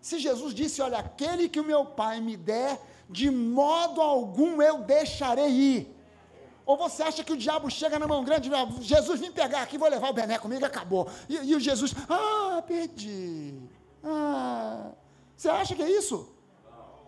Se 0.00 0.20
Jesus 0.20 0.54
disse: 0.54 0.80
Olha, 0.80 0.98
aquele 0.98 1.48
que 1.48 1.58
o 1.58 1.64
meu 1.64 1.84
Pai 1.84 2.20
me 2.20 2.36
der, 2.36 2.80
de 3.10 3.32
modo 3.32 4.00
algum 4.00 4.62
eu 4.62 4.78
deixarei 4.84 5.50
ir. 5.50 5.97
Ou 6.68 6.76
você 6.76 7.02
acha 7.02 7.24
que 7.24 7.32
o 7.32 7.36
diabo 7.44 7.70
chega 7.70 7.98
na 7.98 8.06
mão 8.06 8.22
grande, 8.22 8.50
Jesus 8.82 9.18
vem 9.18 9.32
pegar 9.32 9.62
aqui, 9.62 9.78
vou 9.78 9.88
levar 9.88 10.10
o 10.10 10.12
bené 10.12 10.36
comigo, 10.38 10.66
acabou. 10.66 11.08
E, 11.26 11.36
e 11.50 11.54
o 11.56 11.60
Jesus, 11.68 11.94
ah, 12.10 12.62
perdi. 12.72 13.54
Ah. 14.04 14.90
Você 15.34 15.48
acha 15.48 15.74
que 15.74 15.82
é 15.82 15.90
isso? 15.90 16.28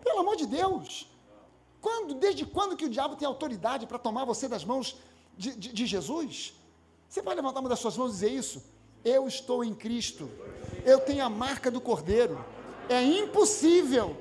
Pelo 0.03 0.21
amor 0.21 0.35
de 0.35 0.47
Deus. 0.47 1.07
Quando, 1.79 2.15
desde 2.15 2.43
quando 2.43 2.75
que 2.75 2.85
o 2.85 2.89
diabo 2.89 3.15
tem 3.15 3.27
autoridade 3.27 3.85
para 3.85 3.99
tomar 3.99 4.25
você 4.25 4.47
das 4.47 4.65
mãos 4.65 4.97
de, 5.37 5.55
de, 5.55 5.71
de 5.71 5.85
Jesus? 5.85 6.55
Você 7.07 7.21
pode 7.21 7.35
levantar 7.35 7.59
uma 7.59 7.69
das 7.69 7.77
suas 7.77 7.95
mãos 7.95 8.09
e 8.09 8.13
dizer 8.13 8.31
isso? 8.31 8.63
Eu 9.05 9.27
estou 9.27 9.63
em 9.63 9.75
Cristo. 9.75 10.27
Eu 10.83 10.99
tenho 11.01 11.23
a 11.23 11.29
marca 11.29 11.69
do 11.69 11.79
Cordeiro. 11.79 12.43
É 12.89 12.99
impossível 13.03 14.17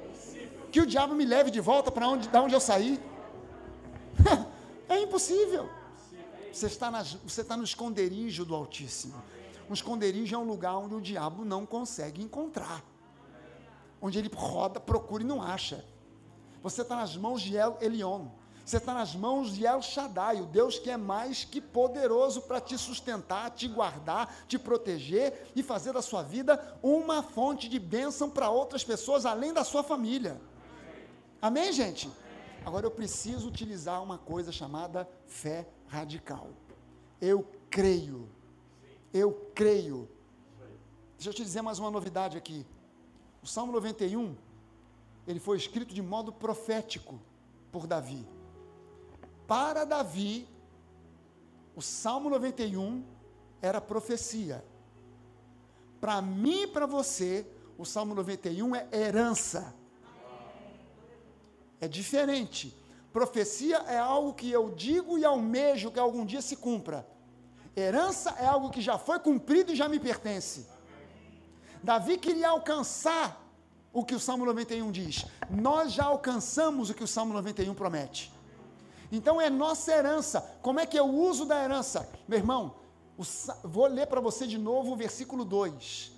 que 0.70 0.82
o 0.82 0.86
diabo 0.86 1.14
me 1.14 1.24
leve 1.24 1.50
de 1.50 1.60
volta 1.60 1.90
para 1.90 2.06
onde, 2.06 2.28
da 2.28 2.42
onde 2.42 2.54
eu 2.54 2.60
saí. 2.60 3.00
É 4.90 4.98
impossível. 4.98 5.70
Você 6.52 6.66
está, 6.66 6.90
nas, 6.90 7.12
você 7.14 7.42
está 7.42 7.56
no 7.56 7.62
esconderijo 7.62 8.44
do 8.44 8.56
Altíssimo. 8.56 9.14
Um 9.68 9.72
esconderijo 9.72 10.34
é 10.34 10.38
um 10.38 10.44
lugar 10.44 10.76
onde 10.76 10.96
o 10.96 11.00
diabo 11.00 11.44
não 11.44 11.64
consegue 11.64 12.20
encontrar. 12.20 12.84
Onde 14.02 14.18
ele 14.18 14.28
roda, 14.34 14.80
procura 14.80 15.22
e 15.22 15.26
não 15.26 15.40
acha. 15.40 15.84
Você 16.60 16.82
está 16.82 16.96
nas 16.96 17.16
mãos 17.16 17.40
de 17.40 17.56
El 17.56 17.78
Elion. 17.80 18.26
Você 18.64 18.78
está 18.78 18.92
nas 18.92 19.14
mãos 19.14 19.54
de 19.54 19.64
El 19.64 19.80
Shaddai, 19.80 20.40
o 20.40 20.46
Deus 20.46 20.76
que 20.76 20.90
é 20.90 20.96
mais 20.96 21.44
que 21.44 21.60
poderoso 21.60 22.42
para 22.42 22.60
te 22.60 22.76
sustentar, 22.76 23.50
te 23.52 23.68
guardar, 23.68 24.44
te 24.48 24.58
proteger 24.58 25.52
e 25.54 25.62
fazer 25.62 25.92
da 25.92 26.02
sua 26.02 26.22
vida 26.22 26.78
uma 26.82 27.22
fonte 27.22 27.68
de 27.68 27.78
bênção 27.78 28.28
para 28.28 28.50
outras 28.50 28.82
pessoas 28.82 29.24
além 29.24 29.52
da 29.52 29.62
sua 29.62 29.84
família. 29.84 30.40
Amém, 31.40 31.72
gente? 31.72 32.10
Agora 32.64 32.86
eu 32.86 32.90
preciso 32.90 33.48
utilizar 33.48 34.02
uma 34.02 34.18
coisa 34.18 34.52
chamada 34.52 35.08
fé 35.26 35.66
radical. 35.86 36.50
Eu 37.20 37.46
creio. 37.70 38.28
Eu 39.12 39.32
creio. 39.54 40.08
Deixa 41.16 41.30
eu 41.30 41.34
te 41.34 41.42
dizer 41.42 41.62
mais 41.62 41.78
uma 41.78 41.90
novidade 41.90 42.36
aqui. 42.36 42.66
O 43.42 43.46
Salmo 43.46 43.72
91, 43.72 44.36
ele 45.26 45.40
foi 45.40 45.56
escrito 45.56 45.94
de 45.94 46.02
modo 46.02 46.32
profético 46.32 47.20
por 47.72 47.86
Davi. 47.86 48.26
Para 49.46 49.84
Davi, 49.84 50.46
o 51.74 51.80
Salmo 51.80 52.28
91 52.28 53.02
era 53.62 53.80
profecia. 53.80 54.64
Para 56.00 56.20
mim 56.20 56.62
e 56.62 56.66
para 56.66 56.86
você, 56.86 57.46
o 57.76 57.84
Salmo 57.84 58.14
91 58.14 58.74
é 58.76 58.88
herança 58.92 59.74
é 61.80 61.88
diferente. 61.88 62.76
Profecia 63.12 63.78
é 63.88 63.98
algo 63.98 64.34
que 64.34 64.50
eu 64.50 64.70
digo 64.70 65.18
e 65.18 65.24
almejo 65.24 65.90
que 65.90 65.98
algum 65.98 66.24
dia 66.24 66.40
se 66.40 66.56
cumpra. 66.56 67.06
Herança 67.76 68.34
é 68.38 68.46
algo 68.46 68.70
que 68.70 68.80
já 68.80 68.98
foi 68.98 69.18
cumprido 69.18 69.72
e 69.72 69.76
já 69.76 69.88
me 69.88 69.98
pertence. 69.98 70.66
Davi 71.82 72.18
queria 72.18 72.50
alcançar 72.50 73.40
o 73.92 74.04
que 74.04 74.14
o 74.14 74.20
Salmo 74.20 74.44
91 74.44 74.90
diz. 74.92 75.24
Nós 75.48 75.92
já 75.92 76.04
alcançamos 76.04 76.90
o 76.90 76.94
que 76.94 77.02
o 77.02 77.08
Salmo 77.08 77.32
91 77.32 77.74
promete. 77.74 78.32
Então 79.10 79.40
é 79.40 79.50
nossa 79.50 79.92
herança. 79.92 80.40
Como 80.62 80.78
é 80.78 80.86
que 80.86 80.98
eu 80.98 81.06
uso 81.06 81.44
da 81.44 81.62
herança? 81.62 82.08
Meu 82.28 82.38
irmão, 82.38 82.76
o, 83.18 83.22
vou 83.66 83.86
ler 83.86 84.06
para 84.06 84.20
você 84.20 84.46
de 84.46 84.58
novo 84.58 84.92
o 84.92 84.96
versículo 84.96 85.44
2. 85.44 86.12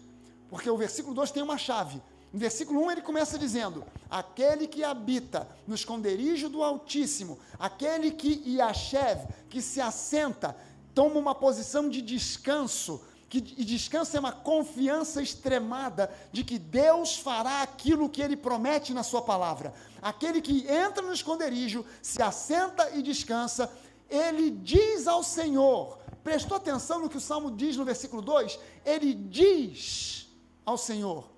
Porque 0.50 0.68
o 0.68 0.76
versículo 0.76 1.14
2 1.14 1.30
tem 1.30 1.42
uma 1.42 1.56
chave. 1.56 2.02
No 2.32 2.38
versículo 2.38 2.82
1 2.84 2.92
ele 2.92 3.02
começa 3.02 3.38
dizendo: 3.38 3.84
Aquele 4.10 4.66
que 4.66 4.82
habita 4.82 5.46
no 5.66 5.74
esconderijo 5.74 6.48
do 6.48 6.62
Altíssimo, 6.62 7.38
aquele 7.58 8.10
que 8.10 8.42
Yashev, 8.46 9.28
que 9.50 9.60
se 9.60 9.80
assenta, 9.80 10.56
toma 10.94 11.16
uma 11.16 11.34
posição 11.34 11.88
de 11.88 12.00
descanso, 12.00 13.02
que, 13.28 13.38
e 13.38 13.64
descanso 13.64 14.16
é 14.16 14.20
uma 14.20 14.32
confiança 14.32 15.22
extremada 15.22 16.10
de 16.32 16.42
que 16.42 16.58
Deus 16.58 17.16
fará 17.16 17.62
aquilo 17.62 18.08
que 18.08 18.22
ele 18.22 18.36
promete 18.36 18.94
na 18.94 19.02
sua 19.02 19.20
palavra. 19.20 19.74
Aquele 20.00 20.40
que 20.40 20.66
entra 20.66 21.02
no 21.02 21.12
esconderijo, 21.12 21.84
se 22.00 22.22
assenta 22.22 22.90
e 22.90 23.02
descansa, 23.02 23.70
ele 24.08 24.50
diz 24.50 25.06
ao 25.06 25.22
Senhor, 25.22 25.98
prestou 26.24 26.56
atenção 26.56 27.00
no 27.00 27.10
que 27.10 27.16
o 27.16 27.20
Salmo 27.20 27.50
diz 27.50 27.76
no 27.76 27.84
versículo 27.84 28.22
2? 28.22 28.58
Ele 28.84 29.12
diz 29.12 30.28
ao 30.64 30.78
Senhor: 30.78 31.31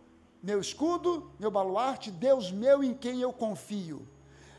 meu 0.45 0.61
escudo, 0.61 1.30
meu 1.38 1.51
baluarte, 1.51 2.11
Deus 2.11 2.53
meu 2.53 2.84
em 2.84 2.92
quem 2.92 3.18
eu 3.22 3.32
confio. 3.32 4.07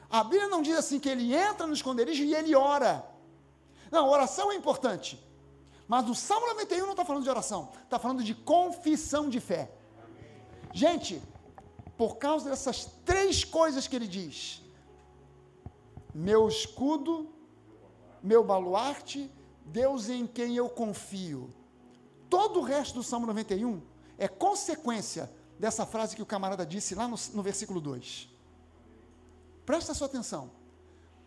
A 0.10 0.24
Bíblia 0.24 0.48
não 0.48 0.64
diz 0.64 0.76
assim 0.76 1.00
que 1.00 1.08
ele 1.08 1.32
entra 1.32 1.68
no 1.68 1.74
esconderijo 1.74 2.24
e 2.24 2.34
ele 2.34 2.56
ora. 2.56 3.06
Não, 3.92 4.10
oração 4.10 4.52
é 4.52 4.56
importante. 4.56 5.24
Mas 5.88 6.10
o 6.10 6.16
Salmo 6.16 6.48
91 6.48 6.82
não 6.86 6.92
está 6.92 7.06
falando 7.06 7.24
de 7.24 7.30
oração, 7.30 7.70
está 7.84 8.00
falando 8.00 8.24
de 8.24 8.34
confissão 8.34 9.30
de 9.30 9.40
fé. 9.40 9.72
Gente, 10.74 11.22
por 11.96 12.18
causa 12.18 12.50
dessas 12.50 12.86
três 13.06 13.44
coisas 13.44 13.88
que 13.88 13.96
ele 13.96 14.08
diz: 14.08 14.64
meu 16.16 16.48
escudo, 16.48 17.32
meu 18.24 18.44
baluarte, 18.44 19.32
Deus 19.64 20.10
em 20.10 20.26
quem 20.26 20.56
eu 20.56 20.68
confio. 20.68 21.48
Todo 22.28 22.60
o 22.60 22.64
resto 22.64 22.96
do 22.96 23.04
Salmo 23.04 23.28
91 23.28 23.84
é 24.18 24.28
consequência 24.28 25.32
dessa 25.60 25.86
frase 25.86 26.16
que 26.16 26.22
o 26.22 26.26
camarada 26.26 26.66
disse 26.66 26.96
lá 26.96 27.08
no, 27.08 27.16
no 27.34 27.44
versículo 27.44 27.80
2. 27.80 28.30
Presta 29.66 29.94
sua 29.94 30.08
atenção. 30.08 30.52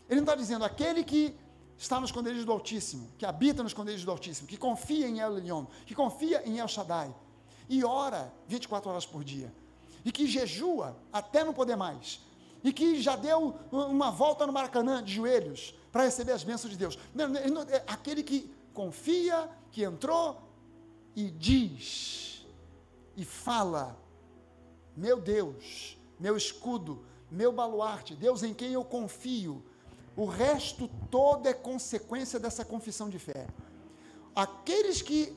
Ele 0.09 0.21
não 0.21 0.25
está 0.25 0.35
dizendo 0.35 0.65
aquele 0.65 1.05
que 1.05 1.35
está 1.77 2.01
nos 2.01 2.11
esconderijos 2.11 2.45
do 2.45 2.53
Altíssimo, 2.53 3.09
que 3.19 3.27
habita 3.27 3.63
nos 3.63 3.71
esconderijos 3.71 4.05
do 4.05 4.11
Altíssimo, 4.11 4.49
que 4.49 4.57
confia 4.57 5.09
em 5.09 5.21
El 5.21 5.39
Elyon, 5.39 5.67
que 5.87 5.95
confia 5.95 6.43
em 6.47 6.59
El 6.59 6.67
Shaddai, 6.67 7.15
e 7.69 7.85
ora 7.85 8.33
24 8.47 8.91
horas 8.91 9.07
por 9.07 9.23
dia, 9.23 9.53
e 10.05 10.11
que 10.11 10.27
jejua 10.27 10.97
até 11.13 11.45
não 11.45 11.53
poder 11.53 11.77
mais, 11.77 12.21
e 12.65 12.73
que 12.73 13.01
já 13.01 13.15
deu 13.15 13.55
uma 13.71 14.11
volta 14.11 14.47
no 14.47 14.53
Maracanã 14.53 15.03
de 15.03 15.15
joelhos 15.15 15.75
para 15.93 16.05
receber 16.05 16.33
as 16.33 16.43
bênçãos 16.43 16.73
de 16.73 16.79
Deus. 16.79 16.99
Não, 17.15 17.29
não, 17.29 17.63
é 17.63 17.85
aquele 17.87 18.23
que 18.23 18.53
confia, 18.75 19.49
que 19.71 19.85
entrou 19.85 20.41
e 21.15 21.31
diz, 21.31 22.45
e 23.17 23.25
fala: 23.25 23.97
Meu 24.99 25.21
Deus, 25.21 25.97
meu 26.19 26.37
escudo, 26.37 27.05
meu 27.31 27.53
baluarte, 27.53 28.17
Deus 28.17 28.43
em 28.43 28.53
quem 28.53 28.73
eu 28.73 28.85
confio. 28.85 29.63
O 30.17 30.25
resto 30.25 30.91
todo 31.09 31.47
é 31.47 31.55
consequência 31.55 32.41
dessa 32.41 32.65
confissão 32.65 33.09
de 33.09 33.17
fé. 33.17 33.47
Aqueles 34.35 35.01
que 35.01 35.33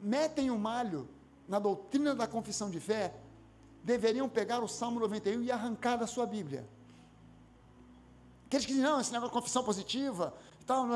metem 0.00 0.52
o 0.52 0.58
malho 0.58 1.08
na 1.48 1.58
doutrina 1.58 2.14
da 2.14 2.28
confissão 2.28 2.70
de 2.70 2.78
fé 2.78 3.12
deveriam 3.82 4.28
pegar 4.28 4.62
o 4.62 4.68
Salmo 4.68 5.00
91 5.00 5.42
e 5.42 5.50
arrancar 5.50 5.96
da 5.96 6.06
sua 6.06 6.24
Bíblia. 6.24 6.64
Aqueles 8.46 8.66
que 8.66 8.72
dizem, 8.72 8.88
não, 8.88 9.00
esse 9.00 9.10
negócio 9.10 9.32
de 9.32 9.40
confissão 9.40 9.64
positiva, 9.64 10.32
tal, 10.64 10.86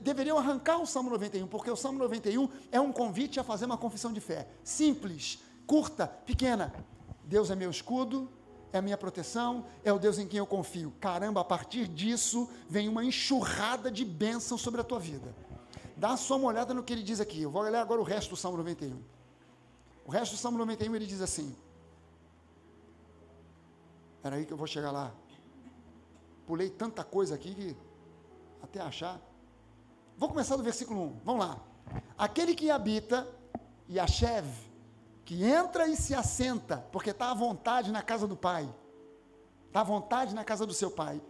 deveriam 0.00 0.38
arrancar 0.38 0.78
o 0.78 0.86
Salmo 0.86 1.10
91, 1.10 1.48
porque 1.48 1.72
o 1.72 1.76
Salmo 1.76 1.98
91 1.98 2.48
é 2.70 2.80
um 2.80 2.92
convite 2.92 3.40
a 3.40 3.42
fazer 3.42 3.64
uma 3.64 3.76
confissão 3.76 4.12
de 4.12 4.20
fé. 4.20 4.46
Simples, 4.62 5.40
curta, 5.66 6.06
pequena. 6.06 6.72
Deus 7.26 7.50
é 7.50 7.56
meu 7.56 7.70
escudo, 7.70 8.30
é 8.72 8.78
a 8.78 8.82
minha 8.82 8.96
proteção, 8.96 9.66
é 9.84 9.92
o 9.92 9.98
Deus 9.98 10.18
em 10.18 10.26
quem 10.26 10.38
eu 10.38 10.46
confio. 10.46 10.92
Caramba, 11.00 11.40
a 11.40 11.44
partir 11.44 11.88
disso 11.88 12.48
vem 12.68 12.88
uma 12.88 13.04
enxurrada 13.04 13.90
de 13.90 14.04
bênção 14.04 14.56
sobre 14.56 14.80
a 14.80 14.84
tua 14.84 15.00
vida. 15.00 15.34
Dá 15.96 16.16
só 16.16 16.36
uma 16.36 16.48
olhada 16.48 16.72
no 16.72 16.82
que 16.82 16.92
ele 16.92 17.02
diz 17.02 17.20
aqui. 17.20 17.42
Eu 17.42 17.50
vou 17.50 17.62
ler 17.62 17.74
agora 17.74 18.00
o 18.00 18.04
resto 18.04 18.30
do 18.30 18.36
Salmo 18.36 18.58
91. 18.58 19.02
O 20.04 20.10
resto 20.10 20.36
do 20.36 20.38
Salmo 20.38 20.56
91 20.58 20.94
ele 20.94 21.06
diz 21.06 21.20
assim: 21.20 21.54
Espera 24.16 24.36
aí 24.36 24.46
que 24.46 24.52
eu 24.52 24.56
vou 24.56 24.66
chegar 24.66 24.92
lá. 24.92 25.12
Pulei 26.46 26.70
tanta 26.70 27.02
coisa 27.02 27.34
aqui 27.34 27.54
que 27.54 27.76
até 28.62 28.80
achar. 28.80 29.20
Vou 30.16 30.28
começar 30.28 30.56
do 30.56 30.62
versículo 30.62 31.02
1. 31.02 31.20
Vamos 31.24 31.46
lá. 31.46 31.60
Aquele 32.16 32.54
que 32.54 32.70
habita, 32.70 33.26
Yashev, 33.90 34.46
que 35.26 35.44
entra 35.44 35.88
e 35.88 35.96
se 35.96 36.14
assenta, 36.14 36.86
porque 36.92 37.10
está 37.10 37.32
à 37.32 37.34
vontade 37.34 37.90
na 37.90 38.00
casa 38.00 38.28
do 38.28 38.36
Pai, 38.36 38.72
está 39.66 39.80
à 39.80 39.84
vontade 39.84 40.32
na 40.32 40.44
casa 40.44 40.64
do 40.64 40.72
seu 40.72 40.88
Pai, 40.88 41.20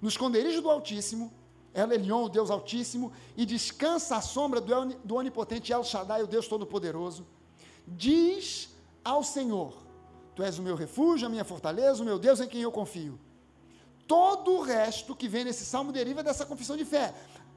no 0.00 0.08
esconderijo 0.08 0.62
do 0.62 0.70
Altíssimo, 0.70 1.30
El 1.74 1.92
Elion, 1.92 2.24
o 2.24 2.28
Deus 2.30 2.50
Altíssimo, 2.50 3.12
e 3.36 3.44
descansa 3.44 4.16
à 4.16 4.22
sombra 4.22 4.58
do, 4.58 4.86
do 5.04 5.16
Onipotente 5.16 5.70
El 5.70 5.84
Shaddai, 5.84 6.22
o 6.22 6.26
Deus 6.26 6.48
Todo-Poderoso, 6.48 7.26
diz 7.86 8.70
ao 9.04 9.22
Senhor: 9.22 9.74
Tu 10.34 10.42
és 10.42 10.58
o 10.58 10.62
meu 10.62 10.74
refúgio, 10.74 11.26
a 11.26 11.30
minha 11.30 11.44
fortaleza, 11.44 12.02
o 12.02 12.06
meu 12.06 12.18
Deus 12.18 12.40
em 12.40 12.48
quem 12.48 12.62
eu 12.62 12.72
confio. 12.72 13.20
Todo 14.08 14.52
o 14.52 14.62
resto 14.62 15.14
que 15.14 15.28
vem 15.28 15.44
nesse 15.44 15.66
salmo 15.66 15.92
deriva 15.92 16.22
dessa 16.22 16.46
confissão 16.46 16.74
de 16.74 16.86
fé. 16.86 17.12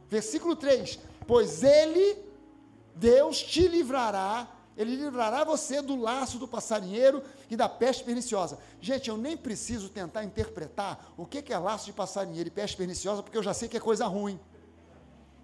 Versículo 0.09 0.57
3: 0.57 0.99
Pois 1.25 1.63
ele, 1.63 2.17
Deus, 2.95 3.41
te 3.41 3.65
livrará, 3.65 4.58
ele 4.79 4.95
livrará 4.95 5.43
você 5.43 5.81
do 5.81 5.99
laço 5.99 6.39
do 6.39 6.47
passarinheiro 6.47 7.21
e 7.49 7.57
da 7.57 7.67
peste 7.67 8.01
perniciosa. 8.01 8.57
Gente, 8.79 9.09
eu 9.09 9.17
nem 9.17 9.35
preciso 9.35 9.89
tentar 9.89 10.23
interpretar 10.23 11.13
o 11.17 11.25
que 11.25 11.43
é 11.51 11.57
laço 11.57 11.85
de 11.87 11.91
passarinheiro 11.91 12.47
e 12.47 12.49
peste 12.49 12.77
perniciosa, 12.77 13.21
porque 13.21 13.37
eu 13.37 13.43
já 13.43 13.53
sei 13.53 13.67
que 13.67 13.75
é 13.75 13.79
coisa 13.81 14.07
ruim. 14.07 14.39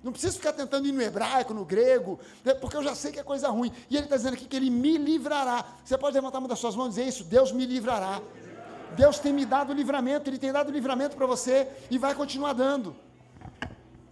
Não 0.01 0.13
preciso 0.13 0.37
ficar 0.37 0.53
tentando 0.53 0.87
ir 0.87 0.93
no 0.93 1.01
hebraico, 1.01 1.53
no 1.53 1.65
grego, 1.65 2.17
né, 2.45 2.53
porque 2.53 2.77
eu 2.77 2.83
já 2.83 2.95
sei 2.95 3.11
que 3.11 3.19
é 3.19 3.23
coisa 3.23 3.49
ruim. 3.49 3.73
E 3.89 3.97
ele 3.97 4.05
está 4.05 4.15
dizendo 4.15 4.35
aqui 4.35 4.45
que 4.45 4.55
ele 4.55 4.69
me 4.69 4.97
livrará. 4.97 5.65
Você 5.83 5.97
pode 5.97 6.13
levantar 6.13 6.39
uma 6.39 6.47
das 6.47 6.59
suas 6.59 6.73
mãos 6.73 6.87
e 6.87 6.89
dizer 6.91 7.07
isso: 7.09 7.25
Deus 7.25 7.51
me 7.51 7.65
livrará. 7.65 8.21
Deus 8.95 9.19
tem 9.19 9.33
me 9.33 9.45
dado 9.45 9.73
livramento, 9.73 10.29
Ele 10.29 10.37
tem 10.37 10.53
dado 10.53 10.71
livramento 10.71 11.17
para 11.17 11.25
você 11.25 11.67
e 11.91 11.97
vai 11.97 12.15
continuar 12.15 12.53
dando. 12.53 12.95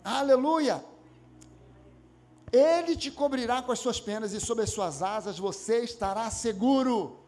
Aleluia! 0.04 0.84
Ele 2.54 2.96
te 2.96 3.10
cobrirá 3.10 3.62
com 3.64 3.72
as 3.72 3.80
suas 3.80 4.00
penas 4.00 4.32
e 4.32 4.40
sob 4.40 4.62
as 4.62 4.70
suas 4.70 5.02
asas 5.02 5.40
você 5.40 5.80
estará 5.80 6.30
seguro. 6.30 7.20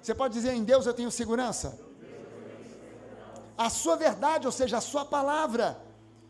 Você 0.00 0.14
pode 0.14 0.34
dizer 0.34 0.52
em 0.52 0.62
Deus 0.62 0.84
eu 0.84 0.94
tenho 0.94 1.10
segurança? 1.10 1.80
A 3.56 3.70
sua 3.70 3.96
verdade, 3.96 4.46
ou 4.46 4.52
seja, 4.52 4.76
a 4.76 4.82
sua 4.82 5.04
palavra 5.04 5.82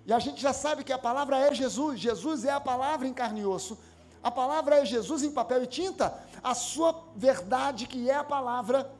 e 0.06 0.12
a 0.12 0.18
gente 0.18 0.40
já 0.40 0.52
sabe 0.52 0.84
que 0.84 0.92
a 0.92 0.98
palavra 0.98 1.38
é 1.38 1.54
Jesus, 1.54 1.98
Jesus 1.98 2.44
é 2.44 2.50
a 2.50 2.60
palavra 2.60 3.08
em 3.08 3.12
carne 3.12 3.40
e 3.40 3.46
osso. 3.46 3.78
A 4.22 4.30
palavra 4.30 4.76
é 4.76 4.84
Jesus 4.84 5.22
em 5.22 5.30
papel 5.30 5.62
e 5.62 5.66
tinta. 5.66 6.18
A 6.42 6.54
sua 6.54 7.04
verdade, 7.16 7.86
que 7.86 8.10
é 8.10 8.14
a 8.14 8.24
palavra, 8.24 8.90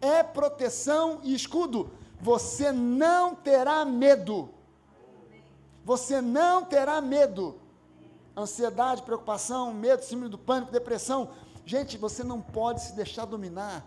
é 0.00 0.22
proteção 0.22 1.20
e 1.22 1.34
escudo. 1.34 1.90
Você 2.20 2.70
não 2.70 3.34
terá 3.34 3.84
medo. 3.84 4.50
Você 5.84 6.20
não 6.20 6.64
terá 6.64 7.00
medo. 7.00 7.60
Ansiedade, 8.38 9.02
preocupação, 9.02 9.74
medo, 9.74 10.04
síndrome 10.04 10.30
do 10.30 10.38
pânico, 10.38 10.70
depressão. 10.70 11.30
Gente, 11.66 11.98
você 11.98 12.22
não 12.22 12.40
pode 12.40 12.80
se 12.82 12.92
deixar 12.94 13.24
dominar 13.24 13.84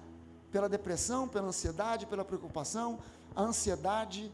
pela 0.52 0.68
depressão, 0.68 1.26
pela 1.26 1.48
ansiedade, 1.48 2.06
pela 2.06 2.26
preocupação. 2.26 3.00
A 3.34 3.44
ansiedade 3.44 4.30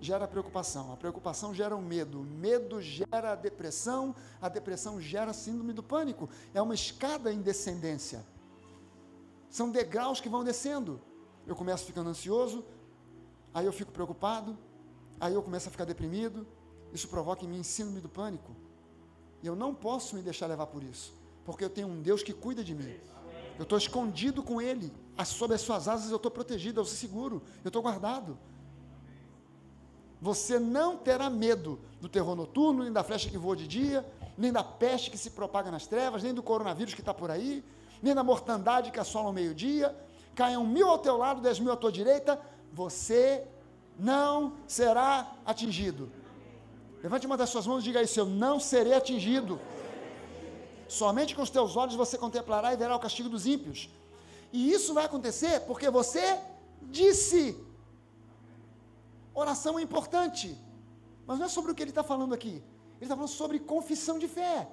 gera 0.00 0.26
preocupação, 0.26 0.90
a 0.94 0.96
preocupação 0.96 1.52
gera 1.52 1.76
o 1.76 1.82
medo, 1.82 2.22
o 2.22 2.24
medo 2.24 2.80
gera 2.80 3.32
a 3.32 3.34
depressão, 3.34 4.16
a 4.40 4.48
depressão 4.48 4.98
gera 4.98 5.32
a 5.32 5.34
síndrome 5.34 5.74
do 5.74 5.82
pânico. 5.82 6.30
É 6.54 6.62
uma 6.62 6.74
escada 6.74 7.30
em 7.30 7.42
descendência. 7.42 8.24
São 9.50 9.70
degraus 9.70 10.22
que 10.22 10.28
vão 10.30 10.42
descendo. 10.42 10.98
Eu 11.46 11.54
começo 11.54 11.84
ficando 11.84 12.08
ansioso, 12.08 12.64
aí 13.52 13.66
eu 13.66 13.72
fico 13.74 13.92
preocupado, 13.92 14.56
aí 15.20 15.34
eu 15.34 15.42
começo 15.42 15.68
a 15.68 15.70
ficar 15.70 15.84
deprimido. 15.84 16.46
Isso 16.94 17.08
provoca 17.08 17.44
em 17.44 17.48
mim 17.48 17.62
síndrome 17.62 18.00
do 18.00 18.08
pânico. 18.08 18.56
E 19.42 19.46
eu 19.46 19.56
não 19.56 19.74
posso 19.74 20.14
me 20.16 20.22
deixar 20.22 20.46
levar 20.46 20.66
por 20.66 20.82
isso, 20.82 21.12
porque 21.44 21.64
eu 21.64 21.70
tenho 21.70 21.88
um 21.88 22.02
Deus 22.02 22.22
que 22.22 22.32
cuida 22.32 22.62
de 22.62 22.74
mim. 22.74 22.94
Eu 23.58 23.64
estou 23.64 23.78
escondido 23.78 24.42
com 24.42 24.60
Ele. 24.60 24.92
Sob 25.24 25.52
as 25.52 25.60
suas 25.60 25.86
asas 25.86 26.10
eu 26.10 26.16
estou 26.16 26.30
protegido, 26.30 26.80
eu 26.80 26.84
sou 26.84 26.96
seguro, 26.96 27.42
eu 27.62 27.68
estou 27.68 27.82
guardado. 27.82 28.38
Você 30.20 30.58
não 30.58 30.96
terá 30.96 31.28
medo 31.28 31.78
do 32.00 32.08
terror 32.08 32.34
noturno, 32.34 32.82
nem 32.84 32.92
da 32.92 33.02
flecha 33.02 33.28
que 33.28 33.38
voa 33.38 33.56
de 33.56 33.66
dia, 33.66 34.06
nem 34.36 34.52
da 34.52 34.62
peste 34.62 35.10
que 35.10 35.18
se 35.18 35.30
propaga 35.30 35.70
nas 35.70 35.86
trevas, 35.86 36.22
nem 36.22 36.32
do 36.32 36.42
coronavírus 36.42 36.94
que 36.94 37.00
está 37.00 37.12
por 37.12 37.30
aí, 37.30 37.64
nem 38.02 38.14
da 38.14 38.24
mortandade 38.24 38.90
que 38.90 39.00
assola 39.00 39.26
ao 39.26 39.32
meio-dia. 39.32 39.94
Caiam 40.34 40.66
mil 40.66 40.88
ao 40.88 40.98
teu 40.98 41.16
lado, 41.16 41.40
dez 41.40 41.58
mil 41.58 41.72
à 41.72 41.76
tua 41.76 41.92
direita, 41.92 42.40
você 42.72 43.46
não 43.98 44.54
será 44.66 45.32
atingido. 45.44 46.10
Levante 47.02 47.26
uma 47.26 47.36
das 47.36 47.50
suas 47.50 47.66
mãos 47.66 47.80
e 47.80 47.84
diga 47.84 48.02
isso: 48.02 48.20
Eu 48.20 48.26
não 48.26 48.60
serei 48.60 48.94
atingido. 48.94 49.58
Somente 50.88 51.34
com 51.34 51.42
os 51.42 51.50
teus 51.50 51.76
olhos 51.76 51.94
você 51.94 52.18
contemplará 52.18 52.72
e 52.72 52.76
verá 52.76 52.96
o 52.96 53.00
castigo 53.00 53.28
dos 53.28 53.46
ímpios. 53.46 53.88
E 54.52 54.72
isso 54.72 54.92
vai 54.92 55.04
acontecer 55.04 55.60
porque 55.60 55.88
você 55.88 56.38
disse. 56.82 57.56
Oração 59.32 59.78
é 59.78 59.82
importante, 59.82 60.58
mas 61.26 61.38
não 61.38 61.46
é 61.46 61.48
sobre 61.48 61.70
o 61.70 61.74
que 61.74 61.82
ele 61.82 61.90
está 61.90 62.02
falando 62.02 62.34
aqui. 62.34 62.48
Ele 62.96 63.02
está 63.02 63.14
falando 63.14 63.30
sobre 63.30 63.60
confissão 63.60 64.18
de 64.18 64.28
fé. 64.28 64.68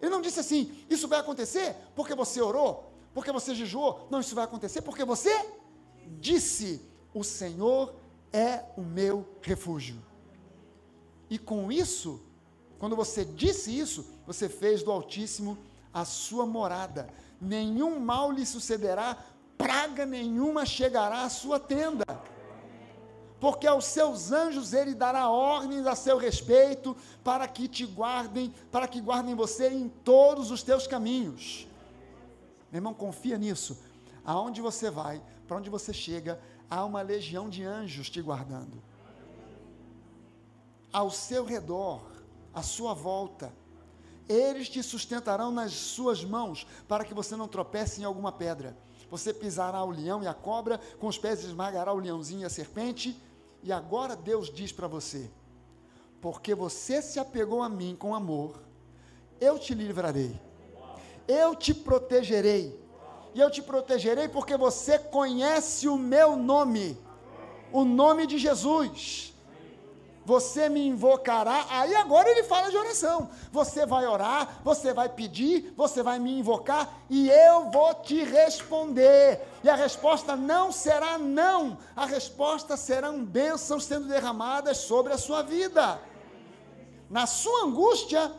Ele 0.00 0.10
não 0.10 0.20
disse 0.20 0.38
assim: 0.38 0.84
isso 0.88 1.08
vai 1.08 1.18
acontecer 1.18 1.74
porque 1.96 2.14
você 2.14 2.40
orou, 2.40 2.92
porque 3.14 3.32
você 3.32 3.54
jejuou. 3.54 4.06
Não, 4.10 4.20
isso 4.20 4.34
vai 4.34 4.44
acontecer 4.44 4.82
porque 4.82 5.04
você 5.04 5.32
disse: 6.20 6.80
o 7.14 7.24
Senhor 7.24 7.94
é 8.32 8.64
o 8.76 8.82
meu 8.82 9.26
refúgio. 9.40 10.11
E 11.32 11.38
com 11.38 11.72
isso, 11.72 12.20
quando 12.78 12.94
você 12.94 13.24
disse 13.24 13.76
isso, 13.84 14.04
você 14.26 14.50
fez 14.50 14.82
do 14.82 14.92
Altíssimo 14.92 15.56
a 15.90 16.04
sua 16.04 16.44
morada. 16.44 17.08
Nenhum 17.40 17.98
mal 17.98 18.30
lhe 18.30 18.44
sucederá, 18.44 19.16
praga 19.56 20.04
nenhuma 20.04 20.66
chegará 20.66 21.22
à 21.22 21.30
sua 21.30 21.58
tenda 21.58 22.04
porque 23.40 23.66
aos 23.66 23.86
seus 23.86 24.30
anjos 24.30 24.72
ele 24.72 24.94
dará 24.94 25.28
ordens 25.28 25.84
a 25.84 25.96
seu 25.96 26.16
respeito, 26.16 26.96
para 27.24 27.48
que 27.48 27.66
te 27.66 27.84
guardem, 27.84 28.54
para 28.70 28.86
que 28.86 29.00
guardem 29.00 29.34
você 29.34 29.68
em 29.68 29.88
todos 29.88 30.52
os 30.52 30.62
teus 30.62 30.86
caminhos. 30.86 31.66
Meu 32.70 32.78
irmão, 32.78 32.94
confia 32.94 33.36
nisso. 33.36 33.82
aonde 34.24 34.60
você 34.60 34.92
vai, 34.92 35.20
para 35.48 35.56
onde 35.56 35.68
você 35.68 35.92
chega, 35.92 36.40
há 36.70 36.84
uma 36.84 37.02
legião 37.02 37.48
de 37.48 37.64
anjos 37.64 38.08
te 38.08 38.22
guardando. 38.22 38.80
Ao 40.92 41.10
seu 41.10 41.44
redor, 41.44 42.02
à 42.52 42.62
sua 42.62 42.92
volta, 42.92 43.52
eles 44.28 44.68
te 44.68 44.82
sustentarão 44.82 45.50
nas 45.50 45.72
suas 45.72 46.24
mãos, 46.24 46.66
para 46.86 47.04
que 47.04 47.14
você 47.14 47.34
não 47.34 47.48
tropece 47.48 48.00
em 48.00 48.04
alguma 48.04 48.30
pedra. 48.30 48.76
Você 49.10 49.32
pisará 49.32 49.82
o 49.84 49.90
leão 49.90 50.22
e 50.22 50.26
a 50.26 50.34
cobra, 50.34 50.80
com 50.98 51.06
os 51.06 51.18
pés 51.18 51.44
esmagará 51.44 51.92
o 51.92 51.98
leãozinho 51.98 52.42
e 52.42 52.44
a 52.44 52.50
serpente. 52.50 53.18
E 53.62 53.72
agora 53.72 54.16
Deus 54.16 54.52
diz 54.52 54.72
para 54.72 54.86
você: 54.86 55.30
porque 56.20 56.54
você 56.54 57.02
se 57.02 57.18
apegou 57.18 57.62
a 57.62 57.68
mim 57.68 57.96
com 57.98 58.14
amor, 58.14 58.62
eu 59.40 59.58
te 59.58 59.74
livrarei, 59.74 60.40
eu 61.26 61.54
te 61.54 61.74
protegerei, 61.74 62.80
e 63.34 63.40
eu 63.40 63.50
te 63.50 63.60
protegerei 63.60 64.28
porque 64.28 64.56
você 64.56 64.98
conhece 64.98 65.88
o 65.88 65.98
meu 65.98 66.36
nome, 66.36 66.96
o 67.72 67.84
nome 67.84 68.26
de 68.26 68.38
Jesus 68.38 69.31
você 70.24 70.68
me 70.68 70.86
invocará. 70.86 71.66
Aí 71.68 71.94
agora 71.94 72.30
ele 72.30 72.44
fala 72.44 72.70
de 72.70 72.76
oração. 72.76 73.30
Você 73.50 73.84
vai 73.84 74.06
orar, 74.06 74.60
você 74.64 74.92
vai 74.92 75.08
pedir, 75.08 75.72
você 75.76 76.02
vai 76.02 76.18
me 76.18 76.38
invocar 76.38 77.02
e 77.10 77.28
eu 77.28 77.70
vou 77.70 77.94
te 77.94 78.22
responder. 78.22 79.40
E 79.62 79.68
a 79.68 79.74
resposta 79.74 80.36
não 80.36 80.72
será 80.72 81.18
não, 81.18 81.78
a 81.94 82.06
resposta 82.06 82.76
serão 82.76 83.24
bênçãos 83.24 83.84
sendo 83.84 84.08
derramadas 84.08 84.78
sobre 84.78 85.12
a 85.12 85.18
sua 85.18 85.42
vida. 85.42 86.00
Na 87.10 87.26
sua 87.26 87.64
angústia, 87.64 88.32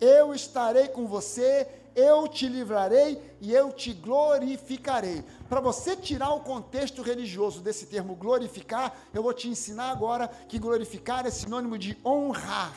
eu 0.00 0.34
estarei 0.34 0.88
com 0.88 1.06
você 1.06 1.79
eu 1.94 2.28
te 2.28 2.48
livrarei 2.48 3.20
e 3.40 3.52
eu 3.52 3.72
te 3.72 3.92
glorificarei. 3.92 5.24
Para 5.48 5.60
você 5.60 5.96
tirar 5.96 6.32
o 6.34 6.40
contexto 6.40 7.02
religioso 7.02 7.60
desse 7.60 7.86
termo 7.86 8.14
glorificar, 8.14 8.96
eu 9.12 9.22
vou 9.22 9.32
te 9.32 9.48
ensinar 9.48 9.90
agora 9.90 10.28
que 10.48 10.58
glorificar 10.58 11.26
é 11.26 11.30
sinônimo 11.30 11.78
de 11.78 11.98
honrar. 12.04 12.74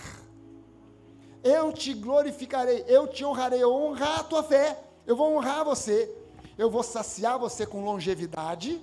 Eu 1.43 1.73
te 1.73 1.93
glorificarei, 1.93 2.85
eu 2.87 3.07
te 3.07 3.25
honrarei, 3.25 3.61
eu 3.61 3.73
honrar 3.73 4.19
a 4.19 4.23
tua 4.23 4.43
fé, 4.43 4.81
eu 5.05 5.15
vou 5.15 5.35
honrar 5.35 5.65
você, 5.65 6.09
eu 6.57 6.69
vou 6.69 6.83
saciar 6.83 7.37
você 7.37 7.65
com 7.65 7.83
longevidade 7.83 8.81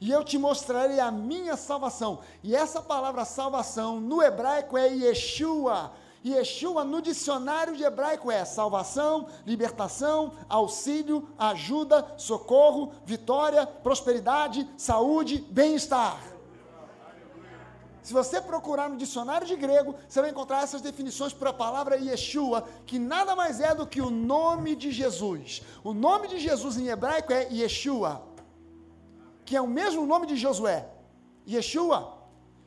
e 0.00 0.10
eu 0.10 0.24
te 0.24 0.38
mostrarei 0.38 0.98
a 0.98 1.10
minha 1.10 1.56
salvação. 1.56 2.20
E 2.42 2.56
essa 2.56 2.80
palavra 2.80 3.24
salvação 3.24 4.00
no 4.00 4.22
hebraico 4.22 4.78
é 4.78 4.88
Yeshua 4.88 5.92
Yeshua 6.24 6.84
no 6.84 7.00
dicionário 7.00 7.74
de 7.74 7.82
hebraico 7.82 8.30
é 8.30 8.44
salvação, 8.44 9.26
libertação, 9.46 10.34
auxílio, 10.48 11.28
ajuda, 11.38 12.14
socorro, 12.18 12.92
vitória, 13.06 13.66
prosperidade, 13.66 14.68
saúde, 14.76 15.38
bem-estar. 15.50 16.20
Se 18.02 18.12
você 18.12 18.40
procurar 18.40 18.88
no 18.88 18.96
dicionário 18.96 19.46
de 19.46 19.56
grego, 19.56 19.94
você 20.08 20.20
vai 20.20 20.30
encontrar 20.30 20.62
essas 20.62 20.82
definições 20.82 21.32
para 21.32 21.50
a 21.50 21.54
palavra 21.54 21.96
Yeshua, 21.96 22.66
que 22.84 22.98
nada 22.98 23.36
mais 23.36 23.60
é 23.60 23.74
do 23.74 23.86
que 23.86 24.00
o 24.00 24.10
nome 24.10 24.74
de 24.74 24.90
Jesus. 24.90 25.62
O 25.82 25.94
nome 25.94 26.28
de 26.28 26.38
Jesus 26.38 26.76
em 26.76 26.88
hebraico 26.88 27.32
é 27.32 27.48
Yeshua, 27.50 28.22
que 29.44 29.56
é 29.56 29.60
o 29.60 29.66
mesmo 29.66 30.04
nome 30.06 30.26
de 30.26 30.36
Josué. 30.36 30.88
Yeshua 31.48 32.19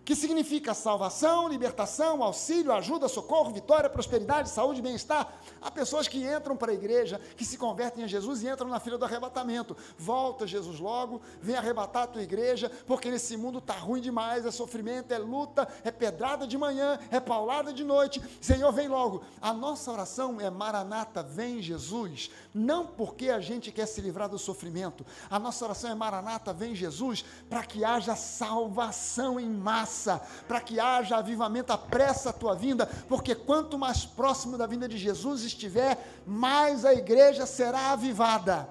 que 0.06 0.16
significa 0.16 0.74
salvação, 0.74 1.48
libertação, 1.48 2.22
auxílio, 2.22 2.74
ajuda, 2.74 3.08
socorro, 3.08 3.52
vitória, 3.52 3.90
prosperidade, 3.90 4.50
saúde, 4.50 4.82
bem-estar. 4.82 5.34
Há 5.62 5.72
pessoas 5.72 6.08
que 6.08 6.26
entram 6.26 6.58
para 6.58 6.72
a 6.72 6.76
igreja, 6.76 7.22
que 7.38 7.46
se 7.46 7.58
convertem 7.58 8.04
a 8.04 8.08
Jesus 8.08 8.44
e 8.44 8.50
entram 8.50 8.68
na 8.68 8.80
fila 8.80 8.98
do 8.98 9.06
arrebatamento. 9.06 9.76
Volta, 9.98 10.46
Jesus, 10.46 10.80
logo, 10.80 11.22
vem 11.42 11.56
arrebatar 11.56 12.04
a 12.04 12.08
tua 12.08 12.22
igreja, 12.22 12.70
porque 12.86 13.10
nesse 13.10 13.38
mundo 13.38 13.60
está 13.60 13.74
ruim 13.74 14.02
demais, 14.02 14.46
é 14.46 14.52
sofrimento, 14.52 15.14
é 15.14 15.18
luta, 15.18 15.68
é 15.84 15.92
pedrada 15.92 16.46
de 16.46 16.58
manhã, 16.58 17.00
é 17.10 17.20
paulada 17.20 17.72
de 17.72 17.84
noite. 17.84 18.22
Senhor, 18.42 18.72
vem 18.74 18.88
logo. 18.88 19.24
A 19.42 19.54
nossa 19.54 19.92
oração 19.92 20.40
é 20.42 20.50
Maranata, 20.50 21.24
vem 21.24 21.62
Jesus, 21.62 22.30
não 22.54 22.86
porque 22.86 23.30
a 23.30 23.40
gente 23.40 23.72
quer 23.72 23.86
se 23.86 24.02
livrar 24.02 24.30
do 24.30 24.38
sofrimento. 24.38 25.06
A 25.30 25.40
nossa 25.40 25.66
oração 25.66 25.90
é 25.90 25.96
Maranata, 25.96 26.54
vem 26.54 26.76
Jesus, 26.76 27.26
para 27.50 27.64
que 27.64 27.84
haja 27.84 28.16
salvação 28.16 29.40
em 29.40 29.50
massa 29.50 30.22
para 30.48 30.60
que 30.60 30.80
haja 30.80 31.18
avivamento, 31.18 31.72
apressa 31.72 32.30
a 32.30 32.34
tua 32.34 32.56
vinda, 32.56 32.86
porque 33.08 33.36
quanto 33.36 33.78
mais 33.78 34.06
próximo 34.06 34.58
da 34.58 34.68
vinda 34.68 34.88
de 34.88 34.98
Jesus 34.98 35.44
estiver, 35.44 36.22
mais 36.26 36.86
a 36.86 36.94
igreja 36.94 37.46
será 37.46 37.92
avivada 37.92 38.68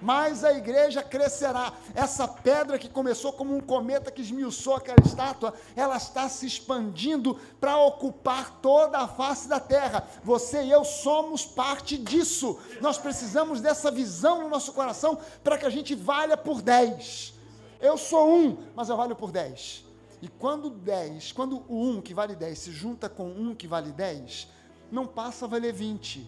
mais 0.00 0.44
a 0.44 0.52
igreja 0.52 1.02
crescerá. 1.02 1.72
Essa 1.94 2.26
pedra 2.28 2.78
que 2.78 2.88
começou 2.88 3.32
como 3.32 3.56
um 3.56 3.60
cometa 3.60 4.10
que 4.10 4.22
esmiuçou 4.22 4.74
aquela 4.74 5.04
estátua, 5.04 5.54
ela 5.74 5.96
está 5.96 6.28
se 6.28 6.46
expandindo 6.46 7.38
para 7.60 7.78
ocupar 7.78 8.60
toda 8.60 8.98
a 8.98 9.08
face 9.08 9.48
da 9.48 9.60
terra. 9.60 10.06
Você 10.22 10.64
e 10.64 10.70
eu 10.70 10.84
somos 10.84 11.44
parte 11.44 11.96
disso. 11.96 12.58
Nós 12.80 12.98
precisamos 12.98 13.60
dessa 13.60 13.90
visão 13.90 14.42
no 14.42 14.48
nosso 14.48 14.72
coração 14.72 15.18
para 15.42 15.58
que 15.58 15.66
a 15.66 15.70
gente 15.70 15.94
valha 15.94 16.36
por 16.36 16.62
10. 16.62 17.34
Eu 17.80 17.96
sou 17.96 18.30
um, 18.30 18.58
mas 18.74 18.88
eu 18.88 18.96
valho 18.96 19.14
por 19.14 19.30
10. 19.30 19.84
E 20.22 20.28
quando 20.28 20.70
10, 20.70 21.32
quando 21.32 21.62
o 21.68 21.82
1 21.82 22.00
que 22.00 22.14
vale 22.14 22.34
10 22.34 22.58
se 22.58 22.72
junta 22.72 23.08
com 23.08 23.28
1 23.28 23.54
que 23.54 23.66
vale 23.66 23.92
10, 23.92 24.48
não 24.90 25.06
passa 25.06 25.44
a 25.44 25.48
valer 25.48 25.72
20. 25.72 26.26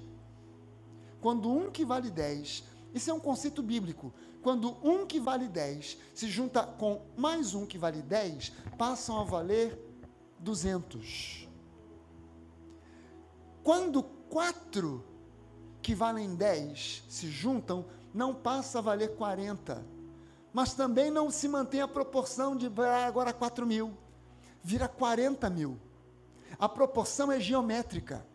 Quando 1.20 1.50
1 1.50 1.70
que 1.70 1.84
vale 1.84 2.10
10, 2.10 2.64
isso 2.94 3.10
é 3.10 3.14
um 3.14 3.20
conceito 3.20 3.62
bíblico. 3.62 4.12
Quando 4.42 4.76
1 4.82 5.06
que 5.06 5.20
vale 5.20 5.48
10 5.48 5.98
se 6.14 6.28
junta 6.28 6.62
com 6.62 7.02
mais 7.16 7.54
1 7.54 7.66
que 7.66 7.78
vale 7.78 8.02
10, 8.02 8.52
passam 8.76 9.20
a 9.20 9.24
valer 9.24 9.78
200. 10.38 11.48
Quando 13.62 14.02
4 14.02 15.04
que 15.82 15.94
valem 15.94 16.34
10 16.34 17.04
se 17.08 17.28
juntam, 17.28 17.84
não 18.14 18.34
passa 18.34 18.78
a 18.78 18.82
valer 18.82 19.16
40 19.16 19.98
mas 20.52 20.74
também 20.74 21.10
não 21.10 21.30
se 21.30 21.46
mantém 21.46 21.80
a 21.80 21.88
proporção 21.88 22.56
de 22.56 22.68
agora 23.06 23.32
4 23.32 23.66
mil, 23.66 23.96
vira 24.62 24.88
40 24.88 25.48
mil. 25.50 25.78
A 26.58 26.68
proporção 26.68 27.30
é 27.30 27.38
geométrica. 27.38 28.26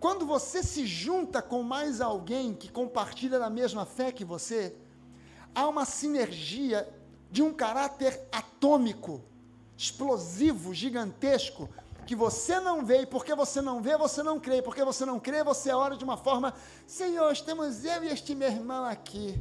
Quando 0.00 0.24
você 0.24 0.62
se 0.62 0.86
junta 0.86 1.42
com 1.42 1.62
mais 1.62 2.00
alguém 2.00 2.54
que 2.54 2.70
compartilha 2.70 3.38
da 3.38 3.50
mesma 3.50 3.84
fé 3.84 4.12
que 4.12 4.24
você, 4.24 4.74
há 5.54 5.66
uma 5.66 5.84
sinergia 5.84 6.88
de 7.30 7.42
um 7.42 7.52
caráter 7.52 8.20
atômico, 8.30 9.20
explosivo, 9.76 10.72
gigantesco, 10.72 11.68
que 12.06 12.14
você 12.14 12.58
não 12.58 12.84
vê, 12.86 13.02
e 13.02 13.06
porque 13.06 13.34
você 13.34 13.60
não 13.60 13.82
vê, 13.82 13.96
você 13.96 14.22
não 14.22 14.40
crê, 14.40 14.62
porque 14.62 14.82
você 14.82 15.04
não 15.04 15.20
crê, 15.20 15.44
você 15.44 15.72
ora 15.72 15.96
de 15.96 16.04
uma 16.04 16.16
forma, 16.16 16.54
Senhor, 16.86 17.30
estamos 17.32 17.84
eu 17.84 18.04
e 18.04 18.08
este 18.08 18.34
meu 18.34 18.48
irmão 18.48 18.84
aqui, 18.84 19.38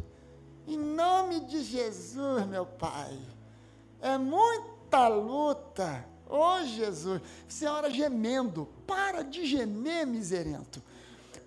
em 0.68 0.78
nome 0.78 1.40
de 1.42 1.64
Jesus, 1.64 2.46
meu 2.46 2.66
Pai, 2.66 3.18
é 4.02 4.18
muita 4.18 5.08
luta, 5.08 6.06
ô 6.30 6.36
oh, 6.36 6.66
Jesus, 6.66 7.22
você 7.48 7.66
ora 7.68 7.90
gemendo, 7.90 8.68
para 8.86 9.24
de 9.24 9.46
gemer, 9.46 10.06
miserento, 10.06 10.82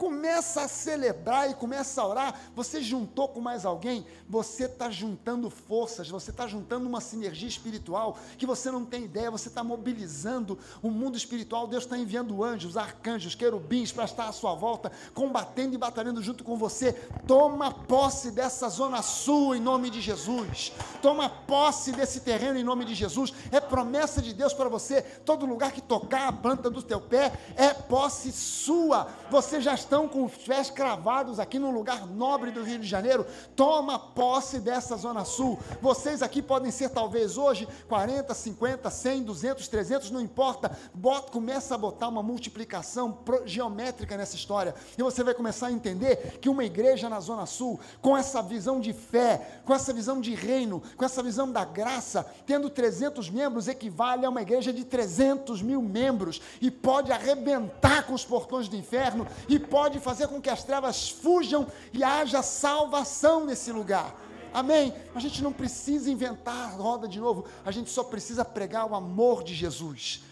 começa 0.00 0.62
a 0.62 0.68
celebrar 0.68 1.50
e 1.50 1.54
começa 1.54 2.00
a 2.00 2.06
orar, 2.06 2.40
você 2.56 2.80
juntou 2.80 3.28
com 3.28 3.38
mais 3.38 3.66
alguém, 3.66 4.06
você 4.26 4.64
está 4.64 4.90
juntando 4.90 5.50
forças, 5.50 6.08
você 6.08 6.30
está 6.30 6.46
juntando 6.46 6.88
uma 6.88 7.02
sinergia 7.02 7.46
espiritual 7.46 8.16
que 8.38 8.46
você 8.46 8.70
não 8.70 8.86
tem 8.86 9.04
ideia, 9.04 9.30
você 9.30 9.48
está 9.48 9.62
mobilizando 9.62 10.58
o 10.82 10.90
mundo 10.90 11.18
espiritual, 11.18 11.66
Deus 11.66 11.84
está 11.84 11.98
enviando 11.98 12.42
anjos, 12.42 12.78
arcanjos, 12.78 13.34
querubins 13.34 13.92
para 13.92 14.06
estar 14.06 14.26
à 14.26 14.32
sua 14.32 14.54
volta, 14.54 14.90
combatendo 15.12 15.74
e 15.74 15.78
batalhando 15.78 16.22
junto 16.22 16.44
com 16.44 16.56
você. 16.56 16.94
Toma 17.26 17.70
posse 17.70 18.30
dessa 18.30 18.70
zona 18.70 19.02
sul 19.02 19.54
em 19.54 19.60
nome 19.60 19.90
de 19.90 20.00
Jesus. 20.00 20.72
Toma 21.02 21.28
posse 21.28 21.92
desse 21.92 22.20
terreno 22.20 22.58
em 22.58 22.64
nome 22.64 22.86
de 22.86 22.94
Jesus. 22.94 23.34
É 23.52 23.60
promessa 23.60 24.22
de 24.22 24.32
Deus 24.32 24.54
para 24.54 24.70
você. 24.70 25.02
Todo 25.02 25.44
lugar 25.44 25.72
que 25.72 25.82
tocar 25.82 26.26
a 26.26 26.32
planta 26.32 26.70
do 26.70 26.82
teu 26.82 27.02
pé 27.02 27.38
é 27.54 27.74
posse 27.74 28.32
sua. 28.32 29.06
Você 29.30 29.60
já 29.60 29.74
está 29.74 29.89
estão 29.90 30.06
com 30.06 30.24
os 30.24 30.36
pés 30.36 30.70
cravados 30.70 31.40
aqui 31.40 31.58
num 31.58 31.72
lugar 31.72 32.06
nobre 32.06 32.52
do 32.52 32.62
Rio 32.62 32.78
de 32.78 32.86
Janeiro, 32.86 33.26
toma 33.56 33.98
posse 33.98 34.60
dessa 34.60 34.96
Zona 34.96 35.24
Sul. 35.24 35.58
Vocês 35.82 36.22
aqui 36.22 36.40
podem 36.40 36.70
ser 36.70 36.90
talvez 36.90 37.36
hoje 37.36 37.66
40, 37.88 38.32
50, 38.32 38.88
100, 38.88 39.22
200, 39.24 39.66
300, 39.66 40.10
não 40.12 40.20
importa. 40.20 40.78
Bota, 40.94 41.32
começa 41.32 41.74
a 41.74 41.78
botar 41.78 42.06
uma 42.06 42.22
multiplicação 42.22 43.18
geométrica 43.44 44.16
nessa 44.16 44.36
história. 44.36 44.76
E 44.96 45.02
você 45.02 45.24
vai 45.24 45.34
começar 45.34 45.66
a 45.66 45.72
entender 45.72 46.38
que 46.40 46.48
uma 46.48 46.64
igreja 46.64 47.08
na 47.08 47.18
Zona 47.18 47.44
Sul, 47.44 47.80
com 48.00 48.16
essa 48.16 48.40
visão 48.40 48.78
de 48.78 48.92
fé, 48.92 49.60
com 49.64 49.74
essa 49.74 49.92
visão 49.92 50.20
de 50.20 50.36
reino, 50.36 50.80
com 50.96 51.04
essa 51.04 51.20
visão 51.20 51.50
da 51.50 51.64
graça, 51.64 52.24
tendo 52.46 52.70
300 52.70 53.28
membros, 53.28 53.66
equivale 53.66 54.24
a 54.24 54.30
uma 54.30 54.42
igreja 54.42 54.72
de 54.72 54.84
300 54.84 55.60
mil 55.62 55.82
membros 55.82 56.40
e 56.60 56.70
pode 56.70 57.10
arrebentar 57.10 58.06
com 58.06 58.14
os 58.14 58.24
portões 58.24 58.68
do 58.68 58.76
inferno 58.76 59.26
e 59.48 59.58
pode 59.58 59.79
pode 59.80 59.98
fazer 59.98 60.28
com 60.28 60.42
que 60.42 60.50
as 60.50 60.62
trevas 60.62 61.08
fujam 61.08 61.66
e 61.90 62.04
haja 62.04 62.42
salvação 62.42 63.46
nesse 63.46 63.72
lugar. 63.72 64.14
Amém? 64.52 64.92
A 65.14 65.18
gente 65.18 65.42
não 65.42 65.54
precisa 65.54 66.10
inventar 66.10 66.76
roda 66.76 67.08
de 67.08 67.18
novo, 67.18 67.46
a 67.64 67.70
gente 67.70 67.88
só 67.88 68.04
precisa 68.04 68.44
pregar 68.44 68.84
o 68.84 68.94
amor 68.94 69.42
de 69.42 69.54
Jesus. 69.54 70.22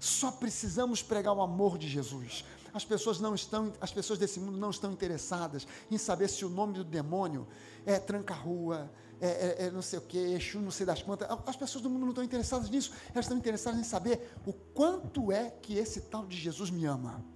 Só 0.00 0.32
precisamos 0.32 1.00
pregar 1.00 1.32
o 1.32 1.40
amor 1.40 1.78
de 1.78 1.88
Jesus. 1.88 2.44
As 2.74 2.84
pessoas 2.84 3.20
não 3.20 3.36
estão, 3.36 3.72
as 3.80 3.92
pessoas 3.92 4.18
desse 4.18 4.40
mundo 4.40 4.58
não 4.58 4.70
estão 4.70 4.90
interessadas 4.90 5.64
em 5.88 5.96
saber 5.96 6.28
se 6.28 6.44
o 6.44 6.48
nome 6.48 6.72
do 6.72 6.82
demônio 6.82 7.46
é 7.86 8.00
tranca-rua, 8.00 8.90
é, 9.20 9.28
é, 9.28 9.66
é, 9.66 9.70
não 9.70 9.80
sei 9.80 10.00
o 10.00 10.02
que, 10.02 10.18
Exu, 10.18 10.58
não 10.58 10.72
sei 10.72 10.84
das 10.84 11.04
quantas. 11.04 11.28
As 11.46 11.54
pessoas 11.54 11.82
do 11.82 11.88
mundo 11.88 12.02
não 12.02 12.08
estão 12.10 12.24
interessadas 12.24 12.68
nisso, 12.68 12.90
elas 13.12 13.26
estão 13.26 13.38
interessadas 13.38 13.78
em 13.78 13.84
saber 13.84 14.34
o 14.44 14.52
quanto 14.52 15.30
é 15.30 15.50
que 15.50 15.78
esse 15.78 16.00
tal 16.00 16.26
de 16.26 16.36
Jesus 16.36 16.68
me 16.68 16.84
ama. 16.84 17.35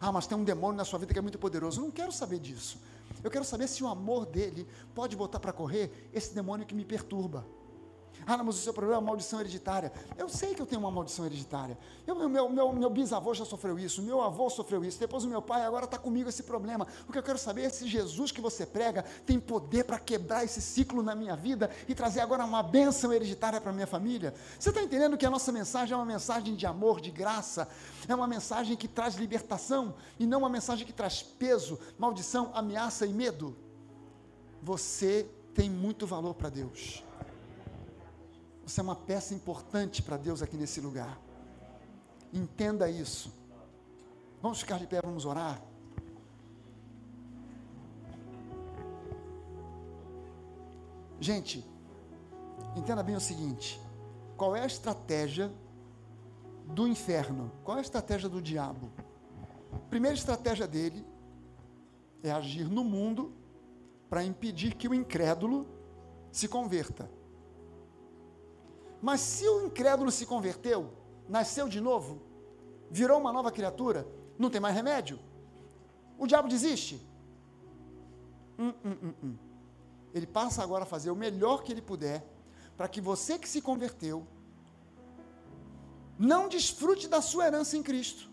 Ah, 0.00 0.12
mas 0.12 0.26
tem 0.26 0.36
um 0.36 0.44
demônio 0.44 0.76
na 0.76 0.84
sua 0.84 0.98
vida 0.98 1.12
que 1.12 1.18
é 1.18 1.22
muito 1.22 1.38
poderoso. 1.38 1.80
Eu 1.80 1.84
não 1.84 1.90
quero 1.90 2.12
saber 2.12 2.38
disso. 2.38 2.78
Eu 3.22 3.30
quero 3.30 3.44
saber 3.44 3.66
se 3.68 3.82
o 3.82 3.88
amor 3.88 4.26
dele 4.26 4.66
pode 4.94 5.16
botar 5.16 5.40
para 5.40 5.52
correr 5.52 6.10
esse 6.12 6.34
demônio 6.34 6.66
que 6.66 6.74
me 6.74 6.84
perturba. 6.84 7.44
Ah, 8.30 8.36
não, 8.36 8.44
mas 8.44 8.56
o 8.56 8.58
seu 8.58 8.74
problema 8.74 8.96
é 8.96 9.00
uma 9.00 9.06
maldição 9.06 9.40
hereditária. 9.40 9.90
Eu 10.18 10.28
sei 10.28 10.54
que 10.54 10.60
eu 10.60 10.66
tenho 10.66 10.82
uma 10.82 10.90
maldição 10.90 11.24
hereditária. 11.24 11.78
Eu, 12.06 12.14
meu, 12.14 12.50
meu, 12.50 12.72
meu 12.74 12.90
bisavô 12.90 13.32
já 13.32 13.46
sofreu 13.46 13.78
isso, 13.78 14.02
meu 14.02 14.20
avô 14.20 14.50
sofreu 14.50 14.84
isso, 14.84 15.00
depois 15.00 15.24
o 15.24 15.28
meu 15.28 15.40
pai 15.40 15.64
agora 15.64 15.86
está 15.86 15.96
comigo 15.96 16.28
esse 16.28 16.42
problema. 16.42 16.86
O 17.08 17.12
que 17.12 17.16
eu 17.16 17.22
quero 17.22 17.38
saber 17.38 17.62
é 17.62 17.70
se 17.70 17.88
Jesus 17.88 18.30
que 18.30 18.42
você 18.42 18.66
prega 18.66 19.02
tem 19.24 19.40
poder 19.40 19.84
para 19.84 19.98
quebrar 19.98 20.44
esse 20.44 20.60
ciclo 20.60 21.02
na 21.02 21.14
minha 21.14 21.34
vida 21.34 21.70
e 21.88 21.94
trazer 21.94 22.20
agora 22.20 22.44
uma 22.44 22.62
bênção 22.62 23.10
hereditária 23.14 23.62
para 23.62 23.72
minha 23.72 23.86
família. 23.86 24.34
Você 24.60 24.68
está 24.68 24.82
entendendo 24.82 25.16
que 25.16 25.24
a 25.24 25.30
nossa 25.30 25.50
mensagem 25.50 25.94
é 25.94 25.96
uma 25.96 26.04
mensagem 26.04 26.54
de 26.54 26.66
amor, 26.66 27.00
de 27.00 27.10
graça, 27.10 27.66
é 28.06 28.14
uma 28.14 28.26
mensagem 28.26 28.76
que 28.76 28.86
traz 28.86 29.14
libertação 29.14 29.94
e 30.18 30.26
não 30.26 30.40
uma 30.40 30.50
mensagem 30.50 30.86
que 30.86 30.92
traz 30.92 31.22
peso, 31.22 31.78
maldição, 31.98 32.50
ameaça 32.52 33.06
e 33.06 33.12
medo? 33.14 33.56
Você 34.62 35.26
tem 35.54 35.70
muito 35.70 36.06
valor 36.06 36.34
para 36.34 36.50
Deus. 36.50 37.07
Você 38.68 38.80
é 38.80 38.82
uma 38.82 38.94
peça 38.94 39.32
importante 39.32 40.02
para 40.02 40.18
Deus 40.18 40.42
aqui 40.42 40.54
nesse 40.54 40.78
lugar. 40.78 41.18
Entenda 42.30 42.90
isso. 42.90 43.32
Vamos 44.42 44.60
ficar 44.60 44.78
de 44.78 44.86
pé, 44.86 45.00
vamos 45.02 45.24
orar. 45.24 45.58
Gente, 51.18 51.66
entenda 52.76 53.02
bem 53.02 53.16
o 53.16 53.20
seguinte: 53.20 53.80
qual 54.36 54.54
é 54.54 54.60
a 54.60 54.66
estratégia 54.66 55.50
do 56.66 56.86
inferno? 56.86 57.50
Qual 57.64 57.78
é 57.78 57.80
a 57.80 57.82
estratégia 57.82 58.28
do 58.28 58.42
diabo? 58.42 58.92
A 59.72 59.78
primeira 59.88 60.14
estratégia 60.14 60.66
dele 60.66 61.06
é 62.22 62.30
agir 62.30 62.68
no 62.68 62.84
mundo 62.84 63.32
para 64.10 64.22
impedir 64.22 64.74
que 64.74 64.86
o 64.86 64.92
incrédulo 64.92 65.66
se 66.30 66.46
converta. 66.46 67.16
Mas 69.00 69.20
se 69.20 69.48
o 69.48 69.66
incrédulo 69.66 70.10
se 70.10 70.26
converteu, 70.26 70.92
nasceu 71.28 71.68
de 71.68 71.80
novo, 71.80 72.20
virou 72.90 73.18
uma 73.18 73.32
nova 73.32 73.52
criatura, 73.52 74.06
não 74.38 74.50
tem 74.50 74.60
mais 74.60 74.74
remédio? 74.74 75.18
O 76.18 76.26
diabo 76.26 76.48
desiste? 76.48 77.00
Hum, 78.58 78.74
hum, 78.84 78.96
hum, 79.02 79.14
hum. 79.22 79.36
ele 80.12 80.26
passa 80.26 80.64
agora 80.64 80.82
a 80.82 80.86
fazer 80.86 81.12
o 81.12 81.16
melhor 81.16 81.62
que 81.62 81.70
ele 81.70 81.80
puder 81.80 82.26
para 82.76 82.88
que 82.88 83.00
você 83.00 83.38
que 83.38 83.48
se 83.48 83.62
converteu 83.62 84.26
não 86.18 86.48
desfrute 86.48 87.06
da 87.06 87.22
sua 87.22 87.46
herança 87.46 87.76
em 87.76 87.82
Cristo. 87.82 88.28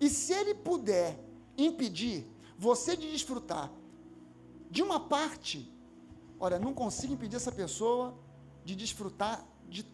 E 0.00 0.08
se 0.08 0.32
ele 0.32 0.54
puder 0.54 1.22
impedir 1.56 2.26
você 2.58 2.96
de 2.96 3.10
desfrutar 3.10 3.70
de 4.70 4.82
uma 4.82 4.98
parte 4.98 5.70
Olha, 6.44 6.58
não 6.58 6.74
consigo 6.74 7.12
impedir 7.12 7.36
essa 7.36 7.52
pessoa 7.52 8.18
de 8.64 8.74
desfrutar 8.74 9.46
de 9.68 9.86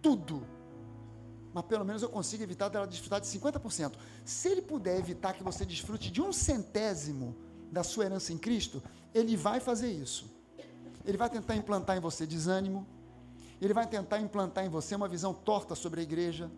tudo. 0.00 0.46
Mas 1.52 1.64
pelo 1.64 1.84
menos 1.84 2.00
eu 2.00 2.08
consigo 2.08 2.44
evitar 2.44 2.68
dela 2.68 2.86
desfrutar 2.86 3.20
de 3.20 3.26
50%. 3.26 3.94
Se 4.24 4.48
ele 4.48 4.62
puder 4.62 5.00
evitar 5.00 5.32
que 5.32 5.42
você 5.42 5.66
desfrute 5.66 6.08
de 6.12 6.22
um 6.22 6.32
centésimo 6.32 7.34
da 7.72 7.82
sua 7.82 8.04
herança 8.04 8.32
em 8.32 8.38
Cristo, 8.38 8.80
ele 9.12 9.36
vai 9.36 9.58
fazer 9.58 9.90
isso. 9.90 10.30
Ele 11.04 11.18
vai 11.18 11.28
tentar 11.28 11.56
implantar 11.56 11.96
em 11.96 12.00
você 12.00 12.24
desânimo. 12.24 12.86
Ele 13.60 13.74
vai 13.74 13.88
tentar 13.88 14.20
implantar 14.20 14.64
em 14.64 14.68
você 14.68 14.94
uma 14.94 15.08
visão 15.08 15.34
torta 15.34 15.74
sobre 15.74 15.98
a 15.98 16.02
igreja. 16.04 16.48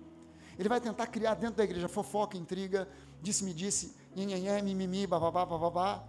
Ele 0.58 0.68
vai 0.68 0.78
tentar 0.78 1.06
criar 1.06 1.36
dentro 1.36 1.56
da 1.56 1.64
igreja 1.64 1.88
fofoca, 1.88 2.36
intriga, 2.36 2.86
disse-me 3.22 3.54
disse, 3.54 3.96
nhenhenhé, 4.14 4.60
mimimi, 4.60 5.06
bababá, 5.06 5.46
bababá, 5.46 6.04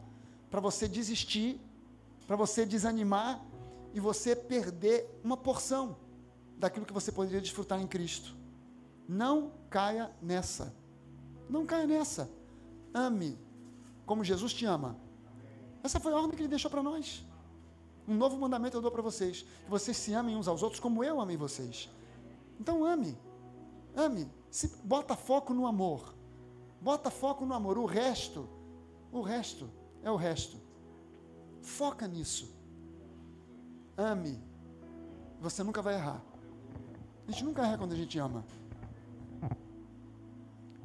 para 0.51 0.59
você 0.59 0.89
desistir 0.89 1.57
para 2.29 2.35
você 2.35 2.63
desanimar 2.63 3.43
e 3.91 3.99
você 3.99 4.35
perder 4.35 5.19
uma 5.23 5.35
porção 5.35 5.97
daquilo 6.59 6.85
que 6.85 6.93
você 6.93 7.11
poderia 7.11 7.41
desfrutar 7.41 7.81
em 7.81 7.87
Cristo. 7.87 8.35
Não 9.07 9.51
caia 9.67 10.11
nessa. 10.21 10.71
Não 11.49 11.65
caia 11.65 11.87
nessa. 11.87 12.29
Ame 12.93 13.35
como 14.05 14.23
Jesus 14.23 14.53
te 14.53 14.63
ama. 14.63 14.95
Essa 15.81 15.99
foi 15.99 16.13
a 16.13 16.17
ordem 16.17 16.35
que 16.35 16.43
ele 16.43 16.49
deixou 16.49 16.69
para 16.69 16.83
nós. 16.83 17.25
Um 18.07 18.13
novo 18.13 18.37
mandamento 18.37 18.77
eu 18.77 18.81
dou 18.81 18.91
para 18.91 19.01
vocês: 19.01 19.41
que 19.63 19.69
vocês 19.71 19.97
se 19.97 20.13
amem 20.13 20.35
uns 20.35 20.47
aos 20.47 20.61
outros 20.61 20.79
como 20.79 21.03
eu 21.03 21.19
amei 21.19 21.35
vocês. 21.35 21.89
Então 22.59 22.85
ame. 22.85 23.17
Ame. 23.95 24.29
Se, 24.51 24.67
bota 24.83 25.15
foco 25.15 25.51
no 25.51 25.65
amor. 25.65 26.13
Bota 26.79 27.09
foco 27.09 27.43
no 27.43 27.55
amor. 27.55 27.79
O 27.79 27.87
resto, 27.87 28.47
o 29.11 29.23
resto 29.23 29.67
é 30.03 30.11
o 30.11 30.15
resto. 30.15 30.68
Foca 31.61 32.07
nisso. 32.07 32.53
Ame. 33.97 34.41
Você 35.41 35.63
nunca 35.63 35.81
vai 35.81 35.95
errar. 35.95 36.21
A 37.27 37.31
gente 37.31 37.43
nunca 37.43 37.63
erra 37.63 37.77
quando 37.77 37.93
a 37.93 37.95
gente 37.95 38.17
ama. 38.17 38.45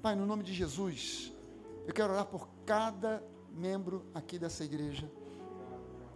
Pai, 0.03 0.15
no 0.15 0.27
nome 0.27 0.43
de 0.43 0.53
Jesus, 0.53 1.33
eu 1.87 1.95
quero 1.95 2.13
orar 2.13 2.27
por 2.27 2.49
cada 2.67 3.23
membro 3.51 4.05
aqui 4.15 4.39
dessa 4.39 4.65
igreja. 4.65 5.11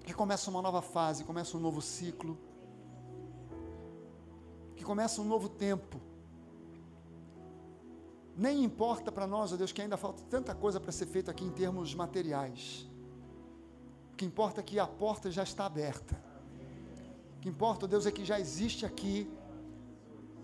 Que 0.05 0.13
começa 0.13 0.51
uma 0.51 0.61
nova 0.61 0.83
fase, 0.83 1.25
começa 1.25 1.57
um 1.57 1.61
novo 1.61 1.81
ciclo. 1.81 2.39
Que 4.77 4.85
começa 4.85 5.21
um 5.21 5.25
novo 5.25 5.49
tempo. 5.49 6.01
Nem 8.37 8.63
importa 8.63 9.11
para 9.11 9.27
nós, 9.27 9.53
ó 9.53 9.57
Deus, 9.57 9.73
que 9.73 9.83
ainda 9.83 9.97
falta 9.97 10.23
tanta 10.25 10.55
coisa 10.55 10.79
para 10.79 10.93
ser 10.93 11.07
feita 11.07 11.31
aqui 11.31 11.45
em 11.45 11.51
termos 11.51 11.95
materiais 11.95 12.89
que 14.19 14.27
importa 14.27 14.61
é 14.61 14.65
que 14.65 14.81
a 14.81 14.87
porta 14.87 15.31
já 15.31 15.45
está 15.45 15.65
aberta. 15.65 16.21
O 17.37 17.41
que 17.41 17.49
importa, 17.49 17.87
Deus, 17.87 18.05
é 18.05 18.11
que 18.11 18.25
já 18.25 18.39
existe 18.39 18.85
aqui 18.85 19.31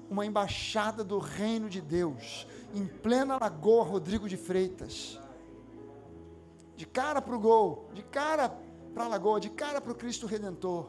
uma 0.09 0.25
embaixada 0.25 1.03
do 1.03 1.19
reino 1.19 1.69
de 1.69 1.81
Deus, 1.81 2.47
em 2.73 2.87
plena 2.87 3.37
Lagoa 3.39 3.85
Rodrigo 3.85 4.29
de 4.29 4.37
Freitas. 4.37 5.19
De 6.77 6.87
cara 6.87 7.21
para 7.21 7.35
o 7.35 7.41
gol, 7.41 7.91
de 7.93 8.03
cara 8.05 8.49
para 8.95 9.05
a 9.07 9.09
Lagoa, 9.09 9.41
de 9.41 9.51
cara 9.51 9.81
para 9.81 9.91
o 9.91 9.95
Cristo 9.97 10.27
Redentor. 10.27 10.89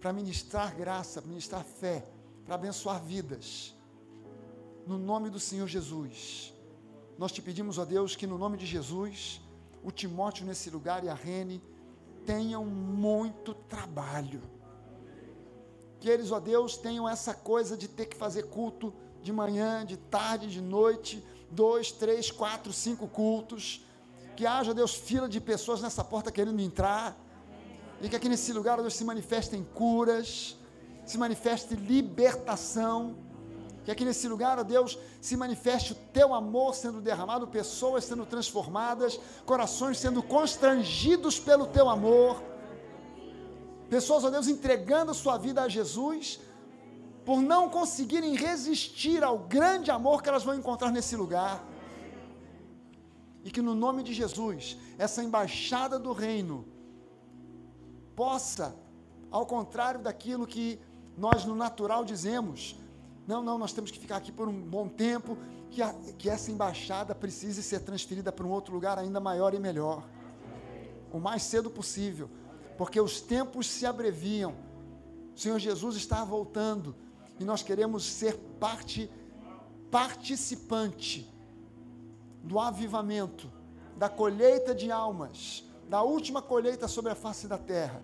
Para 0.00 0.12
ministrar 0.12 0.74
graça, 0.74 1.22
para 1.22 1.30
ministrar 1.30 1.62
fé, 1.62 2.04
para 2.44 2.56
abençoar 2.56 3.00
vidas. 3.00 3.74
No 4.84 4.98
nome 4.98 5.30
do 5.30 5.38
Senhor 5.38 5.68
Jesus. 5.68 6.52
Nós 7.16 7.30
te 7.30 7.40
pedimos, 7.40 7.78
ó 7.78 7.84
Deus, 7.84 8.16
que 8.16 8.26
no 8.26 8.36
nome 8.36 8.56
de 8.56 8.66
Jesus 8.66 9.43
o 9.84 9.92
Timóteo 9.92 10.46
nesse 10.46 10.70
lugar 10.70 11.04
e 11.04 11.08
a 11.08 11.14
Rene 11.14 11.62
tenham 12.24 12.64
muito 12.64 13.52
trabalho. 13.54 14.42
Que 16.00 16.08
eles, 16.08 16.32
ó 16.32 16.40
Deus, 16.40 16.76
tenham 16.76 17.08
essa 17.08 17.34
coisa 17.34 17.76
de 17.76 17.86
ter 17.86 18.06
que 18.06 18.16
fazer 18.16 18.44
culto 18.44 18.92
de 19.22 19.32
manhã, 19.32 19.84
de 19.84 19.96
tarde, 19.96 20.50
de 20.50 20.60
noite, 20.60 21.22
dois, 21.50 21.92
três, 21.92 22.30
quatro, 22.30 22.72
cinco 22.72 23.06
cultos. 23.06 23.84
Que 24.34 24.46
haja, 24.46 24.74
Deus, 24.74 24.94
fila 24.94 25.28
de 25.28 25.40
pessoas 25.40 25.80
nessa 25.82 26.02
porta 26.02 26.32
querendo 26.32 26.60
entrar. 26.60 27.16
E 28.00 28.08
que 28.08 28.16
aqui 28.16 28.28
nesse 28.28 28.52
lugar, 28.52 28.80
Deus, 28.80 28.94
se 28.94 29.04
manifestem 29.04 29.62
curas, 29.74 30.56
se 31.04 31.18
manifeste 31.18 31.74
libertação 31.74 33.16
que 33.84 33.90
aqui 33.90 34.04
nesse 34.04 34.26
lugar, 34.26 34.58
ó 34.58 34.62
Deus, 34.62 34.98
se 35.20 35.36
manifeste 35.36 35.92
o 35.92 35.94
teu 35.94 36.32
amor 36.32 36.74
sendo 36.74 37.02
derramado, 37.02 37.46
pessoas 37.46 38.04
sendo 38.04 38.24
transformadas, 38.24 39.20
corações 39.44 39.98
sendo 39.98 40.22
constrangidos 40.22 41.38
pelo 41.38 41.66
teu 41.66 41.88
amor, 41.88 42.42
pessoas, 43.90 44.24
ó 44.24 44.30
Deus, 44.30 44.48
entregando 44.48 45.12
sua 45.12 45.36
vida 45.36 45.62
a 45.62 45.68
Jesus, 45.68 46.40
por 47.26 47.42
não 47.42 47.68
conseguirem 47.68 48.34
resistir 48.34 49.22
ao 49.22 49.38
grande 49.38 49.90
amor 49.90 50.22
que 50.22 50.30
elas 50.30 50.44
vão 50.44 50.54
encontrar 50.54 50.90
nesse 50.90 51.14
lugar. 51.14 51.62
E 53.44 53.50
que 53.50 53.60
no 53.60 53.74
nome 53.74 54.02
de 54.02 54.14
Jesus, 54.14 54.78
essa 54.96 55.22
embaixada 55.22 55.98
do 55.98 56.12
reino 56.12 56.66
possa, 58.16 58.74
ao 59.30 59.44
contrário 59.44 60.00
daquilo 60.00 60.46
que 60.46 60.80
nós 61.16 61.44
no 61.44 61.54
natural 61.54 62.02
dizemos, 62.02 62.76
não, 63.26 63.42
não, 63.42 63.58
nós 63.58 63.72
temos 63.72 63.90
que 63.90 63.98
ficar 63.98 64.16
aqui 64.16 64.30
por 64.30 64.48
um 64.48 64.60
bom 64.60 64.88
tempo. 64.88 65.36
que, 65.70 65.82
a, 65.82 65.92
que 66.18 66.28
essa 66.28 66.50
embaixada 66.50 67.14
precise 67.14 67.62
ser 67.62 67.80
transferida 67.80 68.30
para 68.30 68.46
um 68.46 68.50
outro 68.50 68.72
lugar 68.72 68.98
ainda 68.98 69.18
maior 69.18 69.54
e 69.54 69.58
melhor. 69.58 70.04
O 71.12 71.18
mais 71.18 71.42
cedo 71.42 71.70
possível. 71.70 72.28
Porque 72.76 73.00
os 73.00 73.20
tempos 73.20 73.66
se 73.68 73.86
abreviam. 73.86 74.54
O 75.34 75.38
Senhor 75.38 75.58
Jesus 75.58 75.96
está 75.96 76.24
voltando. 76.24 76.94
E 77.40 77.44
nós 77.44 77.62
queremos 77.62 78.04
ser 78.04 78.36
parte, 78.60 79.10
participante 79.90 81.32
do 82.42 82.58
avivamento, 82.58 83.50
da 83.96 84.08
colheita 84.08 84.74
de 84.74 84.90
almas, 84.90 85.64
da 85.88 86.02
última 86.02 86.42
colheita 86.42 86.86
sobre 86.86 87.10
a 87.10 87.14
face 87.14 87.48
da 87.48 87.58
terra. 87.58 88.02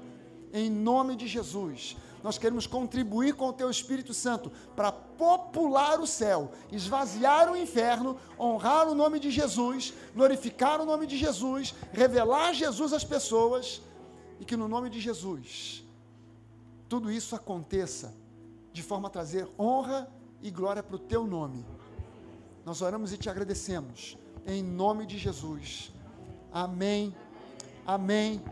Em 0.53 0.71
nome 0.71 1.15
de 1.15 1.29
Jesus 1.29 1.97
nós 2.23 2.39
queremos 2.39 2.67
contribuir 2.67 3.35
com 3.35 3.49
o 3.49 3.53
Teu 3.53 3.71
Espírito 3.71 4.13
Santo 4.13 4.51
para 4.77 4.93
popular 4.93 6.01
o 6.01 6.07
céu, 6.07 6.53
esvaziar 6.71 7.51
o 7.51 7.57
inferno, 7.57 8.17
honrar 8.39 8.89
o 8.89 8.95
nome 8.95 9.19
de 9.19 9.31
Jesus, 9.31 9.95
glorificar 10.15 10.81
o 10.81 10.85
nome 10.85 11.07
de 11.07 11.17
Jesus, 11.17 11.75
revelar 11.93 12.53
Jesus 12.53 12.93
às 12.93 13.05
pessoas 13.05 13.81
e 14.39 14.45
que 14.45 14.57
no 14.57 14.69
nome 14.69 14.91
de 14.91 15.01
Jesus 15.01 15.85
tudo 16.91 17.09
isso 17.09 17.37
aconteça 17.37 18.13
de 18.73 18.83
forma 18.83 19.07
a 19.07 19.11
trazer 19.11 19.49
honra 19.57 20.13
e 20.43 20.51
glória 20.51 20.83
para 20.83 20.97
o 20.97 20.99
Teu 20.99 21.25
nome. 21.25 21.65
Nós 22.67 22.83
oramos 22.83 23.13
e 23.13 23.17
te 23.17 23.31
agradecemos, 23.31 24.19
em 24.45 24.61
nome 24.61 25.07
de 25.07 25.17
Jesus. 25.17 25.93
Amém, 26.53 27.15
amém, 27.87 28.43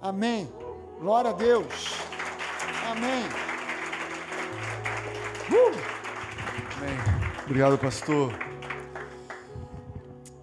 amém. 0.00 0.48
Glória 1.00 1.30
a 1.30 1.34
Deus. 1.34 2.15
Amém. 2.86 3.24
Uh! 5.50 5.74
Amém. 6.76 6.96
Obrigado, 7.44 7.76
pastor. 7.76 8.32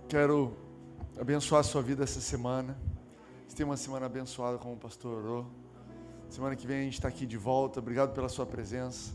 Quero 0.09 0.53
abençoar 1.17 1.61
a 1.61 1.63
sua 1.63 1.81
vida 1.81 2.03
essa 2.03 2.19
semana. 2.19 2.77
Você 3.47 3.55
tem 3.55 3.65
uma 3.65 3.77
semana 3.77 4.07
abençoada, 4.07 4.57
como 4.57 4.73
o 4.73 4.77
pastor 4.77 5.19
orou. 5.19 5.45
Semana 6.29 6.53
que 6.57 6.67
vem 6.67 6.81
a 6.81 6.83
gente 6.83 6.95
está 6.95 7.07
aqui 7.07 7.25
de 7.25 7.37
volta. 7.37 7.79
Obrigado 7.79 8.13
pela 8.13 8.27
sua 8.27 8.45
presença. 8.45 9.13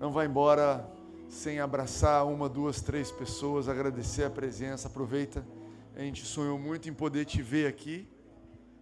Não 0.00 0.10
vá 0.10 0.24
embora 0.24 0.88
sem 1.28 1.60
abraçar 1.60 2.26
uma, 2.26 2.48
duas, 2.48 2.80
três 2.80 3.12
pessoas, 3.12 3.68
agradecer 3.68 4.24
a 4.24 4.30
presença. 4.30 4.88
Aproveita. 4.88 5.46
A 5.94 6.00
gente 6.00 6.24
sonhou 6.24 6.58
muito 6.58 6.88
em 6.88 6.94
poder 6.94 7.26
te 7.26 7.42
ver 7.42 7.66
aqui, 7.66 8.08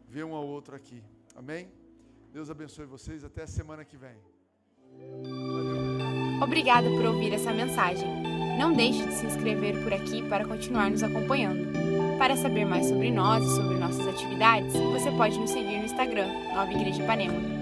ver 0.08 0.24
um 0.24 0.34
ao 0.36 0.46
outro 0.46 0.76
aqui. 0.76 1.02
Amém? 1.34 1.79
Deus 2.32 2.50
abençoe 2.50 2.86
vocês. 2.86 3.24
Até 3.24 3.42
a 3.42 3.46
semana 3.46 3.84
que 3.84 3.96
vem. 3.96 4.16
Obrigada 6.42 6.88
por 6.90 7.04
ouvir 7.06 7.32
essa 7.32 7.52
mensagem. 7.52 8.08
Não 8.58 8.72
deixe 8.72 9.04
de 9.06 9.14
se 9.14 9.26
inscrever 9.26 9.82
por 9.82 9.92
aqui 9.92 10.22
para 10.28 10.46
continuar 10.46 10.90
nos 10.90 11.02
acompanhando. 11.02 11.70
Para 12.18 12.36
saber 12.36 12.64
mais 12.64 12.86
sobre 12.86 13.10
nós 13.10 13.44
e 13.44 13.56
sobre 13.56 13.78
nossas 13.78 14.06
atividades, 14.06 14.72
você 14.74 15.10
pode 15.12 15.38
nos 15.38 15.50
seguir 15.50 15.78
no 15.78 15.84
Instagram, 15.84 16.28
Nova 16.54 16.72
Igreja 16.72 17.02
Ipanema. 17.02 17.59